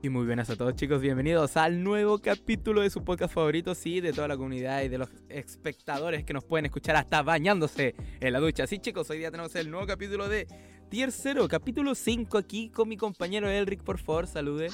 Y 0.00 0.10
muy 0.10 0.26
buenas 0.26 0.48
a 0.48 0.54
todos 0.54 0.76
chicos, 0.76 1.00
bienvenidos 1.00 1.56
al 1.56 1.82
nuevo 1.82 2.20
capítulo 2.20 2.82
de 2.82 2.90
su 2.90 3.02
podcast 3.02 3.34
favorito, 3.34 3.74
sí, 3.74 4.00
de 4.00 4.12
toda 4.12 4.28
la 4.28 4.36
comunidad 4.36 4.82
y 4.82 4.88
de 4.88 4.96
los 4.96 5.08
espectadores 5.28 6.22
que 6.22 6.32
nos 6.32 6.44
pueden 6.44 6.66
escuchar 6.66 6.94
hasta 6.94 7.20
bañándose 7.22 7.96
en 8.20 8.32
la 8.32 8.38
ducha. 8.38 8.68
Sí 8.68 8.78
chicos, 8.78 9.10
hoy 9.10 9.18
día 9.18 9.32
tenemos 9.32 9.56
el 9.56 9.72
nuevo 9.72 9.88
capítulo 9.88 10.28
de 10.28 10.46
Tier 10.88 11.10
0, 11.10 11.48
capítulo 11.48 11.96
5 11.96 12.38
aquí 12.38 12.70
con 12.70 12.88
mi 12.88 12.96
compañero 12.96 13.50
Elric, 13.50 13.82
por 13.82 13.98
favor, 13.98 14.28
salude. 14.28 14.70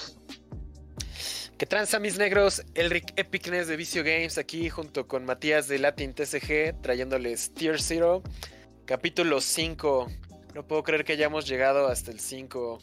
¿Qué 1.57 1.64
tranza 1.64 1.99
mis 1.99 2.18
negros? 2.18 2.63
Elric 2.75 3.18
Epicness 3.18 3.67
de 3.67 3.79
Vicio 3.79 4.04
Games 4.04 4.36
aquí 4.36 4.68
junto 4.68 5.09
con 5.09 5.25
Matías 5.25 5.68
de 5.68 5.79
Latin 5.79 6.13
TCG 6.13 6.82
trayéndoles 6.82 7.54
Tier 7.54 7.81
0, 7.81 8.22
capítulo 8.85 9.41
5. 9.41 10.07
No 10.54 10.67
puedo 10.67 10.82
creer 10.82 11.04
que 11.04 11.14
hayamos 11.14 11.49
llegado 11.49 11.89
hasta 11.89 12.11
el 12.11 12.21
5. 12.21 12.79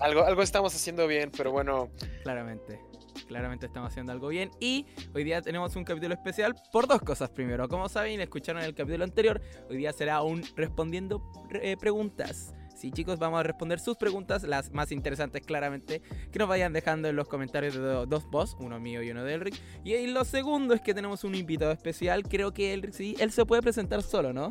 Algo, 0.00 0.24
algo 0.24 0.42
estamos 0.42 0.74
haciendo 0.74 1.06
bien, 1.06 1.30
pero 1.36 1.52
bueno. 1.52 1.88
Claramente. 2.22 2.80
Claramente 3.28 3.66
estamos 3.66 3.90
haciendo 3.90 4.12
algo 4.12 4.28
bien. 4.28 4.50
Y 4.60 4.86
hoy 5.14 5.24
día 5.24 5.40
tenemos 5.40 5.76
un 5.76 5.84
capítulo 5.84 6.14
especial 6.14 6.54
por 6.72 6.86
dos 6.86 7.00
cosas. 7.00 7.30
Primero, 7.30 7.68
como 7.68 7.88
saben, 7.88 8.20
escucharon 8.20 8.62
el 8.62 8.74
capítulo 8.74 9.04
anterior. 9.04 9.40
Hoy 9.70 9.76
día 9.76 9.92
será 9.92 10.22
un 10.22 10.42
respondiendo 10.56 11.22
eh, 11.52 11.76
preguntas. 11.76 12.54
Sí, 12.74 12.90
chicos, 12.90 13.20
vamos 13.20 13.38
a 13.40 13.42
responder 13.44 13.78
sus 13.78 13.96
preguntas, 13.96 14.42
las 14.42 14.72
más 14.72 14.90
interesantes 14.90 15.42
claramente, 15.46 16.02
que 16.32 16.38
nos 16.40 16.48
vayan 16.48 16.72
dejando 16.72 17.08
en 17.08 17.14
los 17.14 17.28
comentarios 17.28 17.74
de 17.74 17.80
dos 17.80 18.28
boss, 18.28 18.56
uno 18.58 18.80
mío 18.80 19.00
y 19.00 19.10
uno 19.10 19.22
de 19.22 19.34
Elric. 19.34 19.54
Y 19.84 20.06
lo 20.08 20.24
segundo 20.24 20.74
es 20.74 20.80
que 20.80 20.92
tenemos 20.92 21.22
un 21.22 21.36
invitado 21.36 21.70
especial, 21.70 22.24
creo 22.24 22.52
que 22.52 22.74
Elric 22.74 22.92
sí, 22.92 23.16
él 23.20 23.30
se 23.30 23.46
puede 23.46 23.62
presentar 23.62 24.02
solo, 24.02 24.32
¿no? 24.32 24.50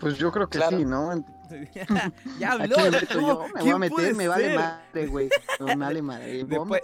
Pues 0.00 0.16
yo 0.16 0.32
creo 0.32 0.48
que 0.48 0.60
sí, 0.60 0.84
¿no? 0.84 1.12
ya 2.38 2.52
habló. 2.52 2.76
me 3.54 3.60
voy 3.60 3.70
a 3.70 3.78
meter, 3.78 4.14
me 4.14 4.28
vale 4.28 4.56
madre, 4.56 5.06
güey. 5.06 5.28
Me 5.60 5.76
vale 5.76 6.02
madre. 6.02 6.44
Después... 6.44 6.82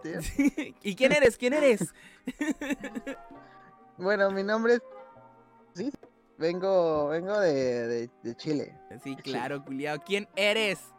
¿Y 0.82 0.94
quién 0.94 1.12
eres? 1.12 1.36
¿Quién 1.36 1.52
eres? 1.52 1.94
bueno, 3.98 4.30
mi 4.30 4.42
nombre 4.42 4.74
es. 4.74 4.82
Sí, 5.74 5.92
vengo, 6.38 7.08
vengo 7.08 7.38
de, 7.40 7.52
de, 7.88 8.10
de 8.22 8.36
Chile. 8.36 8.78
Sí, 9.02 9.16
claro, 9.16 9.64
culiado. 9.64 10.02
¿Quién 10.04 10.28
eres? 10.36 10.93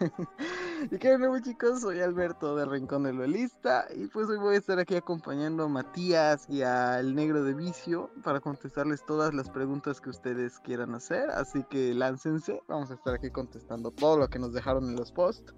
y 0.90 0.98
qué 0.98 1.18
nuevo 1.18 1.38
chicos, 1.40 1.82
soy 1.82 2.00
Alberto 2.00 2.56
de 2.56 2.64
Rincón 2.64 3.02
del 3.02 3.16
Duelista 3.16 3.86
y 3.94 4.06
pues 4.06 4.28
hoy 4.28 4.38
voy 4.38 4.54
a 4.54 4.58
estar 4.58 4.78
aquí 4.78 4.94
acompañando 4.94 5.64
a 5.64 5.68
Matías 5.68 6.46
y 6.48 6.62
al 6.62 7.14
Negro 7.14 7.44
de 7.44 7.52
Vicio 7.54 8.10
para 8.24 8.40
contestarles 8.40 9.04
todas 9.04 9.34
las 9.34 9.50
preguntas 9.50 10.00
que 10.00 10.08
ustedes 10.08 10.58
quieran 10.60 10.94
hacer, 10.94 11.30
así 11.30 11.64
que 11.68 11.92
láncense, 11.92 12.62
vamos 12.66 12.90
a 12.90 12.94
estar 12.94 13.14
aquí 13.14 13.30
contestando 13.30 13.90
todo 13.90 14.18
lo 14.18 14.28
que 14.28 14.38
nos 14.38 14.54
dejaron 14.54 14.88
en 14.88 14.96
los 14.96 15.12
posts, 15.12 15.52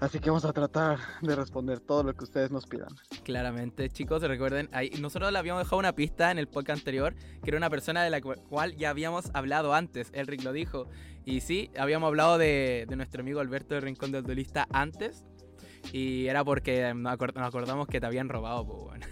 así 0.00 0.18
que 0.18 0.30
vamos 0.30 0.46
a 0.46 0.52
tratar 0.52 0.98
de 1.20 1.36
responder 1.36 1.80
todo 1.80 2.02
lo 2.02 2.14
que 2.14 2.24
ustedes 2.24 2.50
nos 2.50 2.66
pidan. 2.66 2.88
Claramente 3.24 3.90
chicos, 3.90 4.22
recuerden, 4.22 4.70
ahí, 4.72 4.90
nosotros 5.00 5.30
le 5.30 5.38
habíamos 5.38 5.64
dejado 5.64 5.78
una 5.78 5.94
pista 5.94 6.30
en 6.30 6.38
el 6.38 6.48
podcast 6.48 6.80
anterior, 6.80 7.14
que 7.42 7.50
era 7.50 7.58
una 7.58 7.70
persona 7.70 8.02
de 8.02 8.10
la 8.10 8.22
cual 8.22 8.76
ya 8.76 8.90
habíamos 8.90 9.30
hablado 9.34 9.74
antes, 9.74 10.10
Elric 10.14 10.42
lo 10.42 10.52
dijo, 10.52 10.88
y 11.28 11.42
sí, 11.42 11.70
habíamos 11.76 12.08
hablado 12.08 12.38
de, 12.38 12.86
nuestro 12.96 13.20
amigo 13.20 13.40
Alberto 13.40 13.74
de 13.74 13.82
Rincón 13.82 14.12
del 14.12 14.22
Duelista 14.22 14.66
antes. 14.72 15.26
Y 15.92 16.26
era 16.26 16.42
porque 16.42 16.92
nos, 16.94 17.12
acordamos 17.12 17.86
que 17.86 18.00
te 18.00 18.06
habían 18.06 18.28
robado, 18.28 18.66
pues 18.66 18.82
bueno. 18.82 19.06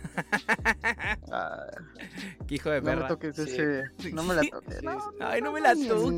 Ah, 1.30 1.66
Qué 2.46 2.54
hijo 2.54 2.70
de 2.70 2.80
perra. 2.80 2.96
No 2.96 3.02
me 3.02 3.08
toques 3.08 3.38
ese. 3.38 3.82
No 4.12 4.22
me 4.22 4.34
la 4.34 4.42
toques. 4.42 4.80
Ay, 5.20 5.42
no 5.42 5.52
me 5.52 5.60
la 5.60 5.74
toques. 5.74 5.88
No, 5.90 6.10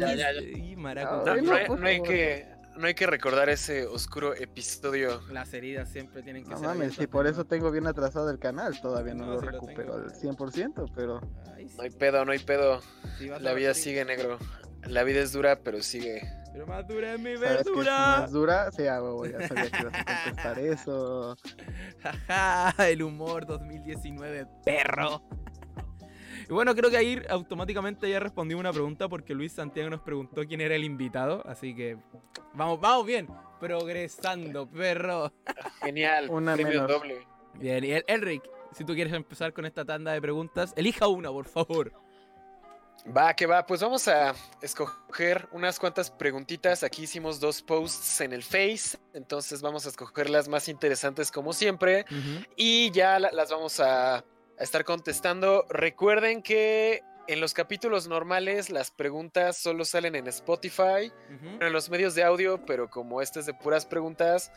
no, 1.77 1.87
hay 1.87 2.03
que 2.03 2.47
no 2.77 2.87
hay 2.87 2.95
que 2.95 3.07
recordar 3.07 3.49
ese 3.49 3.87
oscuro 3.87 4.35
episodio. 4.35 5.21
Las 5.33 5.53
heridas 5.53 5.89
siempre 5.89 6.23
tienen 6.23 6.45
que 6.45 6.51
no 6.51 6.59
ser. 6.59 6.69
No 6.69 6.75
mames, 6.75 6.95
si 6.95 7.09
por 7.09 7.27
eso 7.27 7.45
tengo 7.45 7.73
bien 7.73 7.89
atrasado 7.89 8.31
el 8.31 8.39
canal, 8.39 8.81
todavía 8.81 9.15
no, 9.15 9.27
lo 9.27 9.41
recupero 9.41 9.95
al 9.95 10.13
100%, 10.13 10.93
pero. 10.95 11.21
No 11.21 11.83
hay 11.83 11.91
pedo, 11.91 12.25
no 12.25 12.33
hay 12.33 12.39
pedo. 12.39 12.81
La 13.41 13.53
vida 13.53 13.75
sigue 13.75 14.05
negro. 14.05 14.39
La 14.87 15.03
vida 15.05 15.21
es 15.21 15.33
dura, 15.33 15.61
pero 15.63 15.83
sigue. 15.83 16.23
Pero 16.53 16.67
más 16.67 16.87
dura 16.89 17.15
es 17.15 17.21
mi 17.21 17.37
verdura. 17.37 18.21
más 18.21 18.33
dura, 18.33 18.71
sí, 18.73 18.83
ya 18.83 18.99
sabía 19.47 19.71
que 19.71 19.81
ibas 19.81 19.95
a 19.95 20.25
contestar 20.25 20.59
eso. 20.59 21.37
Jaja, 22.03 22.89
el 22.89 23.03
humor 23.03 23.47
2019, 23.47 24.47
perro. 24.65 25.23
Y 26.49 26.53
bueno, 26.53 26.75
creo 26.75 26.91
que 26.91 26.97
ahí 26.97 27.23
automáticamente 27.29 28.09
ya 28.09 28.21
respondí 28.21 28.55
una 28.55 28.73
pregunta 28.73 29.09
porque 29.09 29.35
Luis 29.35 29.53
Santiago 29.53 29.91
nos 29.91 30.01
preguntó 30.01 30.47
quién 30.47 30.61
era 30.63 30.75
el 30.75 30.85
invitado. 30.85 31.43
Así 31.47 31.77
que 31.77 31.99
vamos, 32.55 32.81
vamos 32.81 33.07
bien. 33.07 33.29
Progresando, 33.61 34.69
perro. 34.69 35.33
Genial. 35.83 36.29
Una 36.31 36.55
premio 36.55 36.87
doble. 36.87 37.27
Bien, 37.55 37.85
y 37.85 37.91
Elric, 38.07 38.43
si 38.73 38.85
tú 38.85 38.95
quieres 38.95 39.13
empezar 39.13 39.53
con 39.53 39.67
esta 39.67 39.85
tanda 39.85 40.13
de 40.13 40.21
preguntas, 40.21 40.73
elija 40.77 41.07
una, 41.07 41.31
por 41.31 41.47
favor. 41.47 41.93
Va, 43.07 43.35
que 43.35 43.47
va, 43.47 43.65
pues 43.65 43.81
vamos 43.81 44.07
a 44.09 44.35
escoger 44.61 45.49
unas 45.53 45.79
cuantas 45.79 46.11
preguntitas. 46.11 46.83
Aquí 46.83 47.05
hicimos 47.05 47.41
dos 47.41 47.63
posts 47.63 48.21
en 48.21 48.33
el 48.33 48.43
Face, 48.43 48.99
entonces 49.15 49.63
vamos 49.63 49.87
a 49.87 49.91
escoger 49.91 50.29
las 50.29 50.49
más 50.49 50.69
interesantes 50.69 51.31
como 51.31 51.53
siempre 51.53 52.05
y 52.57 52.91
ya 52.91 53.19
las 53.19 53.51
vamos 53.51 53.81
a, 53.81 54.25
estar 54.59 54.85
contestando. 54.85 55.65
Recuerden 55.69 56.43
que 56.43 57.03
en 57.29 57.41
los 57.41 57.55
capítulos 57.55 58.09
normales 58.09 58.71
las 58.71 58.91
preguntas 58.91 59.57
solo 59.57 59.85
salen 59.85 60.17
en 60.17 60.27
Spotify, 60.27 61.13
en 61.61 61.73
los 61.73 61.89
medios 61.91 62.15
de 62.15 62.25
audio, 62.25 62.65
pero 62.67 62.91
como 62.91 63.23
este 63.23 63.41
es 63.41 63.47
de 63.47 63.55
puras 63.55 63.87
preguntas, 63.87 64.51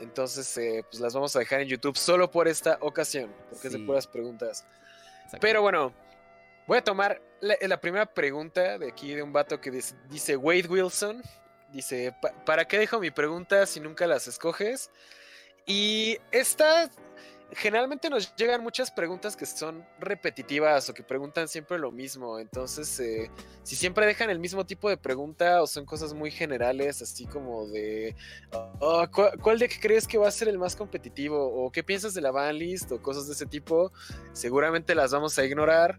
entonces 0.00 0.56
eh, 0.56 0.84
pues 0.90 1.00
las 1.00 1.14
vamos 1.14 1.36
a 1.36 1.40
dejar 1.40 1.60
en 1.60 1.68
YouTube 1.68 1.96
solo 1.96 2.30
por 2.30 2.48
esta 2.48 2.78
ocasión, 2.80 3.30
porque 3.50 3.68
es 3.68 3.74
de 3.74 3.80
puras 3.80 4.06
preguntas. 4.06 4.66
Pero 5.40 5.62
bueno. 5.62 5.92
Voy 6.66 6.78
a 6.78 6.84
tomar 6.84 7.20
la, 7.40 7.80
primera 7.80 8.06
pregunta 8.06 8.78
de 8.78 8.88
aquí 8.88 9.14
de 9.14 9.22
un 9.22 9.32
vato 9.32 9.60
que 9.60 9.70
dice, 10.08 10.36
Wade 10.36 10.68
Wilson. 10.68 11.22
Dice, 11.72 12.14
¿para 12.44 12.66
qué 12.66 12.78
dejo 12.78 13.00
mi 13.00 13.10
pregunta 13.10 13.66
si 13.66 13.80
nunca 13.80 14.06
las 14.06 14.28
escoges? 14.28 14.90
Y 15.66 16.18
esta, 16.30 16.90
generalmente 17.50 18.10
nos 18.10 18.36
llegan 18.36 18.62
muchas 18.62 18.90
preguntas 18.90 19.36
que 19.36 19.46
son 19.46 19.84
repetitivas 19.98 20.88
o 20.88 20.94
que 20.94 21.02
preguntan 21.02 21.48
siempre 21.48 21.78
lo 21.78 21.90
mismo. 21.90 22.38
Entonces, 22.38 23.00
eh, 23.00 23.30
si 23.64 23.74
siempre 23.74 24.06
dejan 24.06 24.30
el 24.30 24.38
mismo 24.38 24.64
tipo 24.64 24.88
de 24.88 24.96
pregunta 24.96 25.62
o 25.62 25.66
son 25.66 25.84
cosas 25.84 26.14
muy 26.14 26.30
generales, 26.30 27.02
así 27.02 27.26
como 27.26 27.66
de, 27.68 28.14
oh, 28.80 29.04
¿cuál, 29.10 29.58
de 29.58 29.66
deck 29.66 29.80
crees 29.80 30.06
que 30.06 30.18
va 30.18 30.28
a 30.28 30.32
ser 30.32 30.48
el 30.48 30.58
más 30.58 30.76
competitivo? 30.76 31.44
¿O 31.44 31.72
qué 31.72 31.82
piensas 31.82 32.14
de 32.14 32.20
la 32.20 32.30
banlist? 32.30 32.92
O 32.92 33.02
cosas 33.02 33.26
de 33.26 33.32
ese 33.32 33.46
tipo, 33.46 33.90
seguramente 34.32 34.94
las 34.94 35.10
vamos 35.10 35.36
a 35.38 35.44
ignorar 35.44 35.98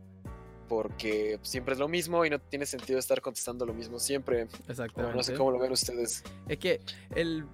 porque 0.74 1.40
siempre 1.42 1.74
es 1.74 1.80
lo 1.80 1.88
mismo 1.88 2.26
y 2.26 2.30
no 2.30 2.40
tiene 2.40 2.66
sentido 2.66 3.00
estar 3.00 3.22
contestando 3.22 3.66
lo 3.66 3.74
mismo 3.74 4.00
siempre. 4.00 4.48
Exactamente. 4.68 5.16
no 5.16 5.24
sé 5.24 5.34
cómo 5.36 5.52
lo 5.52 5.60
ven 5.60 5.72
ustedes. 5.72 6.24
Es 6.48 6.58
que 6.58 6.82
el, 7.16 7.46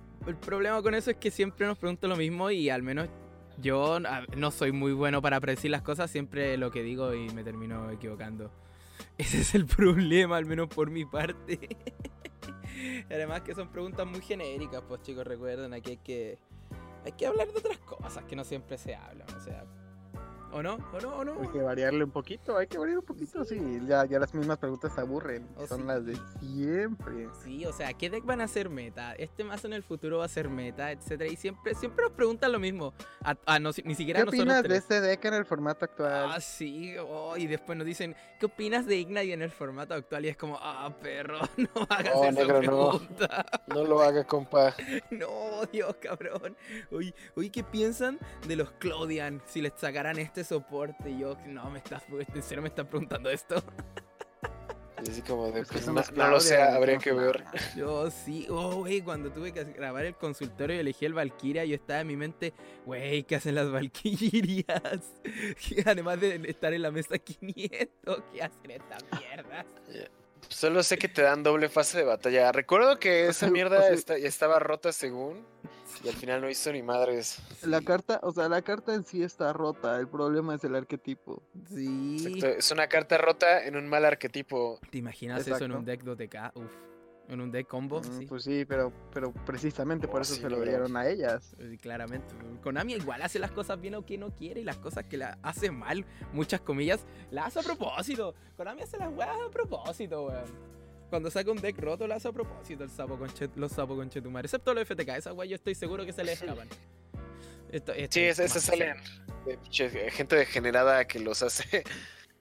problema 0.42 0.82
con 0.82 0.94
eso 0.94 1.12
es 1.12 1.18
que 1.18 1.32
siempre 1.32 1.66
nos 1.66 1.78
preguntan 1.78 2.10
lo 2.10 2.16
mismo 2.16 2.52
y 2.52 2.70
al 2.70 2.84
menos 2.84 3.10
yo 3.62 4.00
no 4.00 4.52
soy 4.52 4.72
muy 4.72 4.94
bueno 4.94 5.22
para 5.22 5.40
predecir 5.40 5.72
las 5.72 5.82
cosas, 5.82 6.10
siempre 6.10 6.58
lo 6.58 6.72
que 6.72 6.84
digo 6.84 7.14
y 7.14 7.30
me 7.32 7.44
termino 7.44 7.90
equivocando. 7.92 8.52
Ese 9.18 9.42
es 9.42 9.56
el 9.56 9.66
problema, 9.66 10.38
al 10.38 10.46
menos 10.46 10.70
por 10.70 10.90
mi 10.90 11.06
parte. 11.06 11.60
Además 13.10 13.42
que 13.42 13.54
son 13.54 13.70
preguntas 13.70 14.08
muy 14.08 14.22
genéricas, 14.22 14.82
pues 14.88 15.02
chicos, 15.02 15.26
recuerden, 15.26 15.74
aquí 15.74 15.92
hay 15.92 15.98
que, 15.98 16.38
hay 17.06 17.12
que 17.14 17.28
hablar 17.28 17.52
de 17.52 17.60
otras 17.60 17.80
cosas 17.80 18.24
que 18.26 18.36
no 18.36 18.44
siempre 18.44 18.78
se 18.78 18.96
hablan. 18.96 19.28
O 19.36 19.40
sea, 19.42 19.66
¿O 20.52 20.64
no? 20.64 20.78
¿O 20.94 21.00
no? 21.00 21.16
¿O 21.16 21.24
no? 21.24 21.42
Hay 21.42 21.48
que 21.50 21.62
variarle 21.62 22.04
un 22.04 22.12
poquito, 22.12 22.58
hay 22.58 22.68
que 22.68 22.78
variar 22.78 22.98
un 22.98 23.06
poquito, 23.06 23.44
sí. 23.46 23.60
Ya, 23.86 24.06
ya 24.06 24.20
las 24.20 24.34
mismas 24.34 24.58
preguntas 24.58 24.92
se 24.94 25.02
aburren. 25.02 25.48
Oh, 25.56 25.68
son 25.68 25.86
las 25.86 26.06
de 26.06 26.18
siempre. 26.40 27.28
Sí, 27.44 27.66
o 27.66 27.74
sea, 27.74 27.94
¿qué 27.94 28.10
deck 28.10 28.26
van 28.26 28.42
a 28.42 28.48
ser 28.48 28.70
meta? 28.70 29.14
Este 29.14 29.44
más 29.44 29.64
en 29.66 29.74
el 29.74 29.84
futuro 29.84 30.20
va 30.20 30.26
a 30.26 30.30
ser 30.30 30.50
meta, 30.50 30.92
etcétera. 30.92 31.32
Y 31.32 31.36
siempre, 31.36 31.76
siempre 31.76 32.04
nos 32.06 32.14
preguntan 32.14 32.52
lo 32.52 32.60
mismo. 32.60 32.94
A, 33.22 33.60
no, 33.60 33.72
ni 33.84 33.94
siquiera 33.96 34.22
¿Qué 34.24 34.30
opinas 34.30 34.64
de 34.64 34.78
este 34.78 35.02
deck 35.02 35.24
en 35.26 35.34
el 35.36 35.46
formato 35.46 35.86
actual? 35.86 36.32
Ah, 36.34 36.42
sí. 36.42 36.96
Oh, 36.98 37.38
y 37.38 37.46
después 37.46 37.78
nos 37.78 37.86
dicen, 37.86 38.16
¿qué 38.40 38.48
opinas 38.48 38.88
de 38.88 38.98
Ignite 38.98 39.34
en 39.34 39.44
el 39.44 39.52
formato 39.52 39.94
actual? 39.94 40.26
Y 40.26 40.30
es 40.30 40.38
como, 40.38 40.58
ah, 40.60 40.92
perro, 41.02 41.40
no 41.58 41.88
hagas 41.90 42.14
oh, 42.16 42.26
esa 42.26 42.48
pregunta. 42.48 43.46
No. 43.68 43.76
no 43.76 43.84
lo 43.86 44.02
haga, 44.02 44.24
compa. 44.24 44.74
no, 45.12 45.66
Dios, 45.72 45.96
cabrón. 46.02 46.58
Oye, 46.92 47.14
oye, 47.36 47.52
¿qué 47.52 47.64
piensan 47.64 48.18
de 48.48 48.56
los 48.56 48.72
Claudian 48.72 49.42
si 49.46 49.62
les 49.62 49.74
sacaran 49.76 50.18
este 50.18 50.39
este 50.40 50.56
soporte. 50.56 51.10
Y 51.10 51.20
yo, 51.20 51.38
no, 51.48 51.70
me 51.70 51.80
estás, 51.80 52.04
en 52.34 52.44
serio 52.44 52.62
me 52.62 52.70
estás 52.70 52.86
preguntando 52.88 53.30
esto. 53.30 53.62
Y 55.02 55.10
así 55.10 55.22
como 55.22 55.50
de, 55.50 55.64
pues, 55.64 55.88
no, 55.88 56.28
lo 56.28 56.40
sé, 56.42 56.62
habría 56.62 56.98
que 56.98 57.14
ver. 57.14 57.46
Yo 57.78 58.12
sí, 58.12 58.48
oh, 58.50 58.80
güey, 58.80 59.02
cuando 59.02 59.32
tuve 59.32 59.54
que 59.54 59.64
grabar 59.64 60.04
el 60.04 60.16
consultorio 60.16 60.76
y 60.76 60.80
elegí 60.80 61.06
el 61.06 61.14
Valkyria, 61.14 61.64
yo 61.64 61.76
estaba 61.76 62.02
en 62.02 62.08
mi 62.08 62.18
mente, 62.18 62.54
güey, 62.86 63.24
¿qué 63.24 63.38
hacen 63.38 63.56
las 63.56 63.72
Valkyrias? 63.72 65.14
Además 65.86 66.20
de 66.20 66.42
estar 66.50 66.74
en 66.74 66.82
la 66.82 66.92
mesa 66.92 67.18
500, 67.18 68.24
¿qué 68.34 68.44
hacen 68.44 68.72
estas 68.72 69.06
mierdas? 69.18 69.66
Solo 70.50 70.84
sé 70.84 70.98
que 70.98 71.08
te 71.08 71.22
dan 71.22 71.44
doble 71.44 71.70
fase 71.70 72.00
de 72.00 72.04
batalla. 72.04 72.52
Recuerdo 72.52 73.00
que 73.00 73.28
esa 73.28 73.50
mierda 73.52 73.90
estaba 73.90 74.60
rota 74.60 74.92
según. 74.92 75.46
Y 76.04 76.08
al 76.08 76.16
final 76.16 76.42
no 76.42 76.50
hizo 76.50 76.72
ni 76.72 76.82
madres. 76.82 77.40
La 77.64 77.82
carta, 77.82 78.20
o 78.24 78.32
sea, 78.32 78.48
la 78.48 78.62
carta 78.62 78.94
en 78.94 79.04
sí 79.04 79.24
está 79.24 79.52
rota. 79.54 80.00
El 80.00 80.08
problema 80.08 80.56
es 80.56 80.64
el 80.64 80.76
arquetipo. 80.76 81.42
Sí. 81.68 82.40
Es 82.44 82.72
una 82.72 82.88
carta 82.88 83.18
rota 83.18 83.66
en 83.66 83.76
un 83.76 83.88
mal 83.88 84.06
arquetipo. 84.06 84.80
¿Te 84.92 84.98
imaginas 84.98 85.46
eso 85.48 85.66
en 85.66 85.72
un 85.74 85.86
deck 85.86 86.04
2DK? 86.04 86.52
Uf. 86.56 86.89
En 87.30 87.42
un 87.42 87.52
deck 87.52 87.68
combo, 87.68 88.02
mm, 88.02 88.20
sí. 88.20 88.26
Pues 88.26 88.44
sí, 88.44 88.66
pero, 88.66 88.92
pero 89.14 89.32
precisamente 89.32 90.08
por 90.08 90.20
oh, 90.20 90.22
eso 90.24 90.36
se 90.36 90.50
lo 90.50 90.60
dieron 90.62 90.98
a 90.98 91.08
ellas. 91.08 91.56
claramente. 91.80 92.34
Konami 92.64 92.94
igual 92.94 93.22
hace 93.22 93.38
las 93.38 93.52
cosas 93.52 93.80
bien 93.80 93.94
o 93.96 94.06
que 94.06 94.18
no 94.18 94.34
quiere 94.36 94.62
y 94.62 94.64
las 94.64 94.78
cosas 94.78 95.06
que 95.06 95.18
la 95.18 95.38
hace 95.44 95.70
mal, 95.70 96.06
muchas 96.34 96.60
comillas, 96.62 97.06
las 97.30 97.48
hace 97.48 97.60
a 97.60 97.62
propósito. 97.64 98.34
Konami 98.58 98.82
hace 98.82 98.98
las 98.98 99.14
weas 99.14 99.30
a 99.30 99.52
propósito, 99.52 100.26
weón. 100.26 100.80
Cuando 101.10 101.32
saca 101.32 101.52
un 101.52 101.58
deck 101.58 101.78
roto, 101.80 102.08
lo 102.08 102.16
hace 102.16 102.28
a 102.28 102.32
propósito 102.32 102.84
el 102.84 102.90
sapo 102.90 103.18
con 103.18 103.30
los 103.56 103.72
sapos 103.72 103.98
con 103.98 104.10
Chetumar. 104.10 104.46
Excepto 104.46 104.74
los 104.74 104.88
FTK, 104.88 105.10
esa 105.10 105.34
weá 105.34 105.48
yo 105.48 105.56
estoy 105.56 105.76
seguro 105.76 106.06
que 106.06 106.14
se 106.14 106.24
le 106.24 106.34
escapan. 106.34 106.68
sí, 108.10 108.22
esas 108.22 108.64
salen 108.64 108.98
gente 110.12 110.36
degenerada 110.36 111.06
que 111.06 111.20
los 111.20 111.44
hace. 111.44 111.84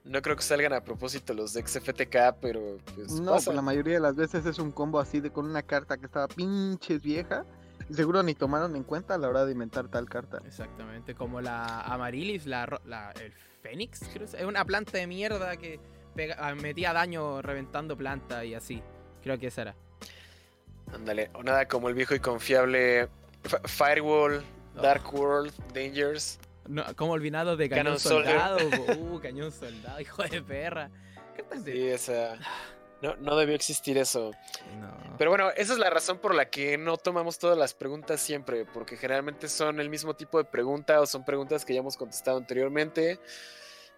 No 0.08 0.22
creo 0.22 0.36
que 0.36 0.42
salgan 0.42 0.72
a 0.72 0.82
propósito 0.82 1.34
los 1.34 1.52
decks 1.52 1.78
FTK, 1.80 2.36
pero 2.40 2.78
pues. 2.94 3.20
No, 3.20 3.32
pues 3.32 3.46
la 3.46 3.62
mayoría 3.62 3.94
de 3.94 4.00
las 4.00 4.16
veces 4.16 4.46
es 4.46 4.58
un 4.58 4.72
combo 4.72 5.00
así 5.00 5.20
de 5.20 5.30
con 5.30 5.44
una 5.44 5.62
carta 5.62 5.98
que 5.98 6.06
estaba 6.06 6.28
pinches 6.28 7.02
vieja. 7.02 7.44
Y 7.90 7.94
seguro 7.94 8.22
ni 8.22 8.34
tomaron 8.34 8.74
en 8.76 8.82
cuenta 8.82 9.14
a 9.14 9.18
la 9.18 9.28
hora 9.28 9.44
de 9.44 9.52
inventar 9.52 9.88
tal 9.88 10.08
carta. 10.08 10.40
Exactamente, 10.46 11.14
como 11.14 11.40
la 11.40 11.80
Amarilis, 11.82 12.46
la, 12.46 12.80
la 12.84 13.12
el 13.12 13.32
Fénix, 13.62 14.00
creo 14.12 14.28
que 14.28 14.36
es 14.36 14.44
una 14.44 14.64
planta 14.64 14.98
de 14.98 15.06
mierda 15.06 15.56
que 15.56 15.80
Ah, 16.36 16.54
metía 16.54 16.92
daño 16.92 17.42
reventando 17.42 17.96
planta 17.96 18.44
y 18.44 18.54
así. 18.54 18.82
Creo 19.22 19.38
que 19.38 19.48
esa 19.48 19.62
era. 19.62 19.74
Ándale, 20.92 21.30
o 21.34 21.42
nada 21.42 21.68
como 21.68 21.88
el 21.88 21.94
viejo 21.94 22.14
y 22.14 22.20
confiable 22.20 23.08
Firewall, 23.66 24.42
oh. 24.76 24.80
Dark 24.80 25.14
World, 25.14 25.52
Dangers. 25.72 26.40
No, 26.68 26.84
como 26.96 27.12
olvidado 27.12 27.56
de 27.56 27.68
Cañón, 27.68 27.98
Soldado. 27.98 28.58
uh, 28.98 29.20
Cañón 29.20 29.50
Soldado, 29.50 30.00
hijo 30.00 30.22
de 30.22 30.42
perra. 30.42 30.90
Sí, 31.64 31.88
esa. 31.88 32.36
No, 33.00 33.14
no 33.16 33.36
debió 33.36 33.54
existir 33.54 33.96
eso. 33.96 34.32
Pero 35.18 35.30
bueno, 35.30 35.50
esa 35.56 35.72
es 35.72 35.78
la 35.78 35.88
razón 35.88 36.18
por 36.18 36.34
la 36.34 36.50
que 36.50 36.76
no 36.76 36.96
tomamos 36.96 37.38
todas 37.38 37.56
las 37.56 37.72
preguntas 37.72 38.20
siempre, 38.20 38.66
porque 38.66 38.96
generalmente 38.96 39.48
son 39.48 39.80
el 39.80 39.88
mismo 39.88 40.14
tipo 40.14 40.38
de 40.38 40.44
pregunta 40.44 41.00
o 41.00 41.06
son 41.06 41.24
preguntas 41.24 41.64
que 41.64 41.74
ya 41.74 41.80
hemos 41.80 41.96
contestado 41.96 42.36
anteriormente. 42.38 43.20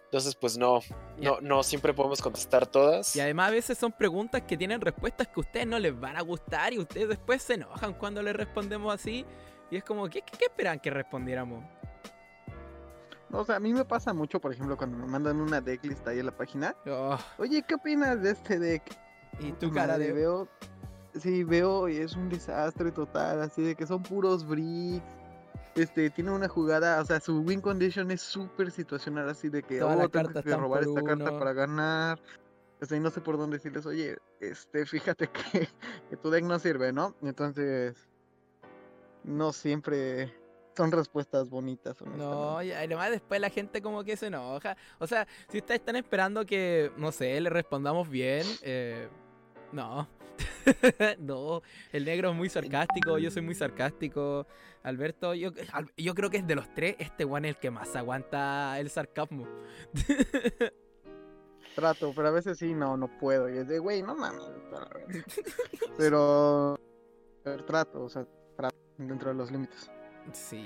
Entonces, 0.05 0.35
pues 0.35 0.57
no, 0.57 0.81
no, 1.17 1.39
no 1.41 1.63
siempre 1.63 1.93
podemos 1.93 2.21
contestar 2.21 2.67
todas. 2.67 3.15
Y 3.15 3.21
además 3.21 3.47
a 3.47 3.51
veces 3.51 3.77
son 3.77 3.91
preguntas 3.91 4.43
que 4.43 4.55
tienen 4.57 4.81
respuestas 4.81 5.27
que 5.27 5.33
a 5.37 5.39
ustedes 5.39 5.65
no 5.65 5.79
les 5.79 5.97
van 5.99 6.17
a 6.17 6.21
gustar 6.21 6.73
y 6.73 6.79
ustedes 6.79 7.09
después 7.09 7.41
se 7.41 7.55
enojan 7.55 7.93
cuando 7.93 8.21
les 8.21 8.35
respondemos 8.35 8.93
así. 8.93 9.25
Y 9.71 9.77
es 9.77 9.83
como, 9.83 10.09
¿qué, 10.09 10.21
qué, 10.21 10.45
esperan 10.45 10.79
que 10.79 10.89
respondiéramos? 10.89 11.63
O 13.33 13.45
sea, 13.45 13.57
a 13.57 13.59
mí 13.59 13.73
me 13.73 13.85
pasa 13.85 14.13
mucho, 14.13 14.39
por 14.39 14.53
ejemplo, 14.53 14.77
cuando 14.77 14.97
me 14.97 15.05
mandan 15.05 15.39
una 15.39 15.61
decklist 15.61 16.07
ahí 16.07 16.19
en 16.19 16.25
la 16.25 16.35
página. 16.35 16.75
Oh. 16.85 17.17
Oye, 17.37 17.63
¿qué 17.67 17.75
opinas 17.75 18.21
de 18.21 18.31
este 18.31 18.59
deck? 18.59 18.83
Y 19.39 19.51
tu 19.53 19.71
cara 19.71 19.97
de... 19.97 20.11
Veo, 20.11 20.47
sí, 21.15 21.43
veo 21.43 21.87
y 21.87 21.97
es 21.97 22.15
un 22.15 22.29
desastre 22.29 22.91
total, 22.91 23.41
así 23.41 23.61
de 23.61 23.75
que 23.75 23.87
son 23.87 24.03
puros 24.03 24.45
bricks 24.45 25.03
este, 25.75 26.09
tiene 26.09 26.31
una 26.31 26.47
jugada, 26.47 27.01
o 27.01 27.05
sea, 27.05 27.19
su 27.19 27.39
win 27.41 27.61
condition 27.61 28.11
es 28.11 28.21
súper 28.21 28.71
situacional, 28.71 29.29
así 29.29 29.49
de 29.49 29.63
que, 29.63 29.81
oh, 29.81 30.09
tengo 30.09 30.41
que 30.41 30.55
robar 30.55 30.83
esta 30.83 31.01
carta 31.01 31.39
para 31.39 31.53
ganar. 31.53 32.19
O 32.81 32.85
sea, 32.85 32.97
y 32.97 32.99
no 32.99 33.11
sé 33.11 33.21
por 33.21 33.37
dónde 33.37 33.57
decirles, 33.57 33.85
oye, 33.85 34.17
este, 34.39 34.85
fíjate 34.85 35.29
que, 35.29 35.69
que 36.09 36.17
tu 36.17 36.29
deck 36.29 36.43
no 36.43 36.59
sirve, 36.59 36.91
¿no? 36.91 37.15
Entonces, 37.21 37.95
no 39.23 39.53
siempre 39.53 40.33
son 40.75 40.91
respuestas 40.91 41.49
bonitas. 41.49 42.01
No, 42.01 42.61
y 42.61 42.71
además 42.71 43.11
después 43.11 43.39
la 43.39 43.49
gente 43.49 43.81
como 43.81 44.03
que 44.03 44.17
se 44.17 44.27
enoja. 44.27 44.77
O 44.99 45.07
sea, 45.07 45.27
si 45.49 45.59
ustedes 45.59 45.79
están 45.79 45.95
esperando 45.95 46.45
que, 46.45 46.91
no 46.97 47.11
sé, 47.11 47.39
le 47.41 47.49
respondamos 47.49 48.09
bien, 48.09 48.45
eh, 48.61 49.07
no. 49.71 50.07
no, 51.19 51.61
el 51.91 52.05
negro 52.05 52.31
es 52.31 52.35
muy 52.35 52.49
sarcástico, 52.49 53.17
yo 53.17 53.31
soy 53.31 53.41
muy 53.41 53.55
sarcástico. 53.55 54.47
Alberto, 54.83 55.33
yo, 55.33 55.51
yo 55.97 56.15
creo 56.15 56.29
que 56.29 56.37
es 56.37 56.47
de 56.47 56.55
los 56.55 56.73
tres, 56.73 56.95
este 56.99 57.25
one 57.25 57.49
es 57.49 57.55
el 57.55 57.61
que 57.61 57.69
más 57.69 57.95
aguanta 57.95 58.79
el 58.79 58.89
sarcasmo. 58.89 59.47
Trato, 61.75 62.11
pero 62.15 62.27
a 62.27 62.31
veces 62.31 62.57
sí, 62.57 62.73
no, 62.73 62.97
no 62.97 63.07
puedo. 63.19 63.49
Y 63.49 63.57
es 63.57 63.67
de, 63.67 63.79
güey, 63.79 64.01
no 64.03 64.15
mames. 64.15 64.43
Pero, 65.97 66.77
pero 67.43 67.65
trato, 67.65 68.03
o 68.03 68.09
sea, 68.09 68.27
trato 68.57 68.75
dentro 68.97 69.29
de 69.29 69.35
los 69.35 69.51
límites. 69.51 69.89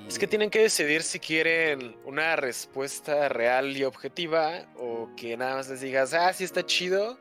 Es 0.07 0.19
que 0.19 0.28
tienen 0.28 0.50
que 0.50 0.60
decidir 0.60 1.04
si 1.04 1.19
quieren 1.19 1.96
una 2.06 2.36
respuesta 2.36 3.30
real 3.30 3.75
y 3.75 3.84
objetiva 3.84 4.66
o 4.78 5.10
que 5.16 5.38
nada 5.38 5.56
más 5.56 5.69
les 5.69 5.81
digas, 5.81 6.13
ah, 6.13 6.31
sí 6.34 6.44
está 6.44 6.66
chido 6.66 7.18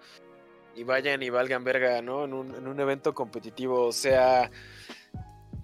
y 0.74 0.82
vayan 0.82 1.22
y 1.22 1.30
valgan 1.30 1.64
verga, 1.64 2.02
¿no? 2.02 2.24
En 2.24 2.34
un, 2.34 2.54
en 2.54 2.66
un 2.66 2.80
evento 2.80 3.14
competitivo. 3.14 3.86
O 3.86 3.92
sea, 3.92 4.50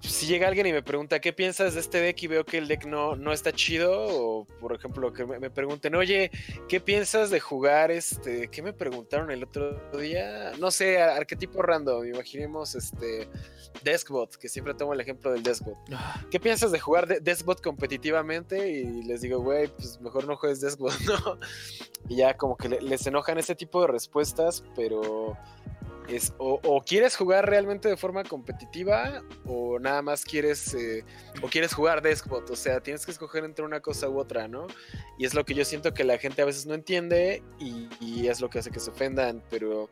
si 0.01 0.27
llega 0.27 0.49
alguien 0.49 0.67
y 0.67 0.73
me 0.73 0.83
pregunta 0.83 1.21
qué 1.21 1.33
piensas 1.33 1.75
de 1.75 1.81
este 1.81 2.01
deck 2.01 2.23
y 2.23 2.27
veo 2.27 2.45
que 2.45 2.59
el 2.59 2.69
deck 2.69 2.87
no, 2.87 3.17
no 3.17 3.33
está 3.33 3.53
chido, 3.53 3.93
o 3.93 4.47
por 4.59 4.75
ejemplo 4.75 5.13
que 5.13 5.27
me, 5.27 5.51
pregunten, 5.51 5.95
oye, 5.95 6.31
¿qué 6.69 6.81
piensas 6.81 7.31
de 7.31 7.41
jugar 7.41 7.91
este? 7.91 8.49
¿Qué 8.49 8.63
me 8.63 8.73
preguntaron 8.73 9.31
el 9.31 9.45
otro 9.45 9.79
día? 9.99 10.53
No 10.59 10.71
sé, 10.71 11.01
arquetipo 11.01 11.61
random, 11.63 12.07
imaginemos 12.07 12.75
este 12.75 13.29
Deskbot, 13.85 14.37
que 14.37 14.49
siempre 14.49 14.75
tomo 14.75 14.95
el 14.95 15.01
ejemplo 15.01 15.33
del 15.33 15.43
Deskbot. 15.43 15.77
Ah. 15.93 16.25
¿Qué 16.31 16.41
piensas 16.41 16.73
de 16.73 16.81
jugar 16.81 17.07
de 17.07 17.21
Deskbot 17.21 17.61
competitivamente? 17.63 18.71
Y 18.71 19.03
les 19.03 19.21
digo, 19.21 19.41
güey, 19.41 19.69
pues 19.69 20.01
mejor 20.01 20.27
no 20.27 20.37
juegues 20.37 20.61
Deskbot, 20.61 20.99
¿no? 21.07 21.39
Y 22.09 22.17
ya 22.17 22.37
como 22.37 22.57
que 22.57 22.69
les 22.69 23.07
enojan 23.07 23.39
ese 23.39 23.55
tipo 23.55 23.83
de 23.83 23.89
respuestas, 23.89 24.65
pero 24.75 25.37
o, 26.39 26.83
quieres 26.87 27.17
jugar 27.17 27.49
realmente 27.49 27.89
de 27.89 27.97
forma 27.97 28.25
competitiva 28.25 29.23
o 29.45 29.79
nada 29.79 30.03
más 30.03 30.25
quieres 30.25 30.75
eh, 30.75 31.05
o 31.43 31.49
quieres 31.49 31.75
jugar 31.75 32.03
Deskbot, 32.03 32.49
o 32.51 32.57
sea, 32.57 32.81
tienes 32.81 33.05
que 33.05 33.13
escoger 33.13 33.45
entre 33.45 33.65
una 33.65 33.81
cosa 33.81 34.09
u 34.09 34.19
otra, 34.19 34.49
¿no? 34.49 34.67
Y 35.19 35.25
es 35.25 35.35
lo 35.35 35.45
que 35.45 35.55
yo 35.55 35.65
siento 35.65 35.93
que 35.95 36.05
la 36.05 36.19
gente 36.19 36.43
a 36.43 36.45
veces 36.45 36.67
no 36.67 36.75
entiende 36.75 37.43
y, 37.59 37.89
es 38.27 38.41
lo 38.41 38.49
que 38.49 38.61
hace 38.61 38.71
que 38.71 38.81
se 38.81 38.91
ofendan, 38.91 39.43
pero 39.51 39.91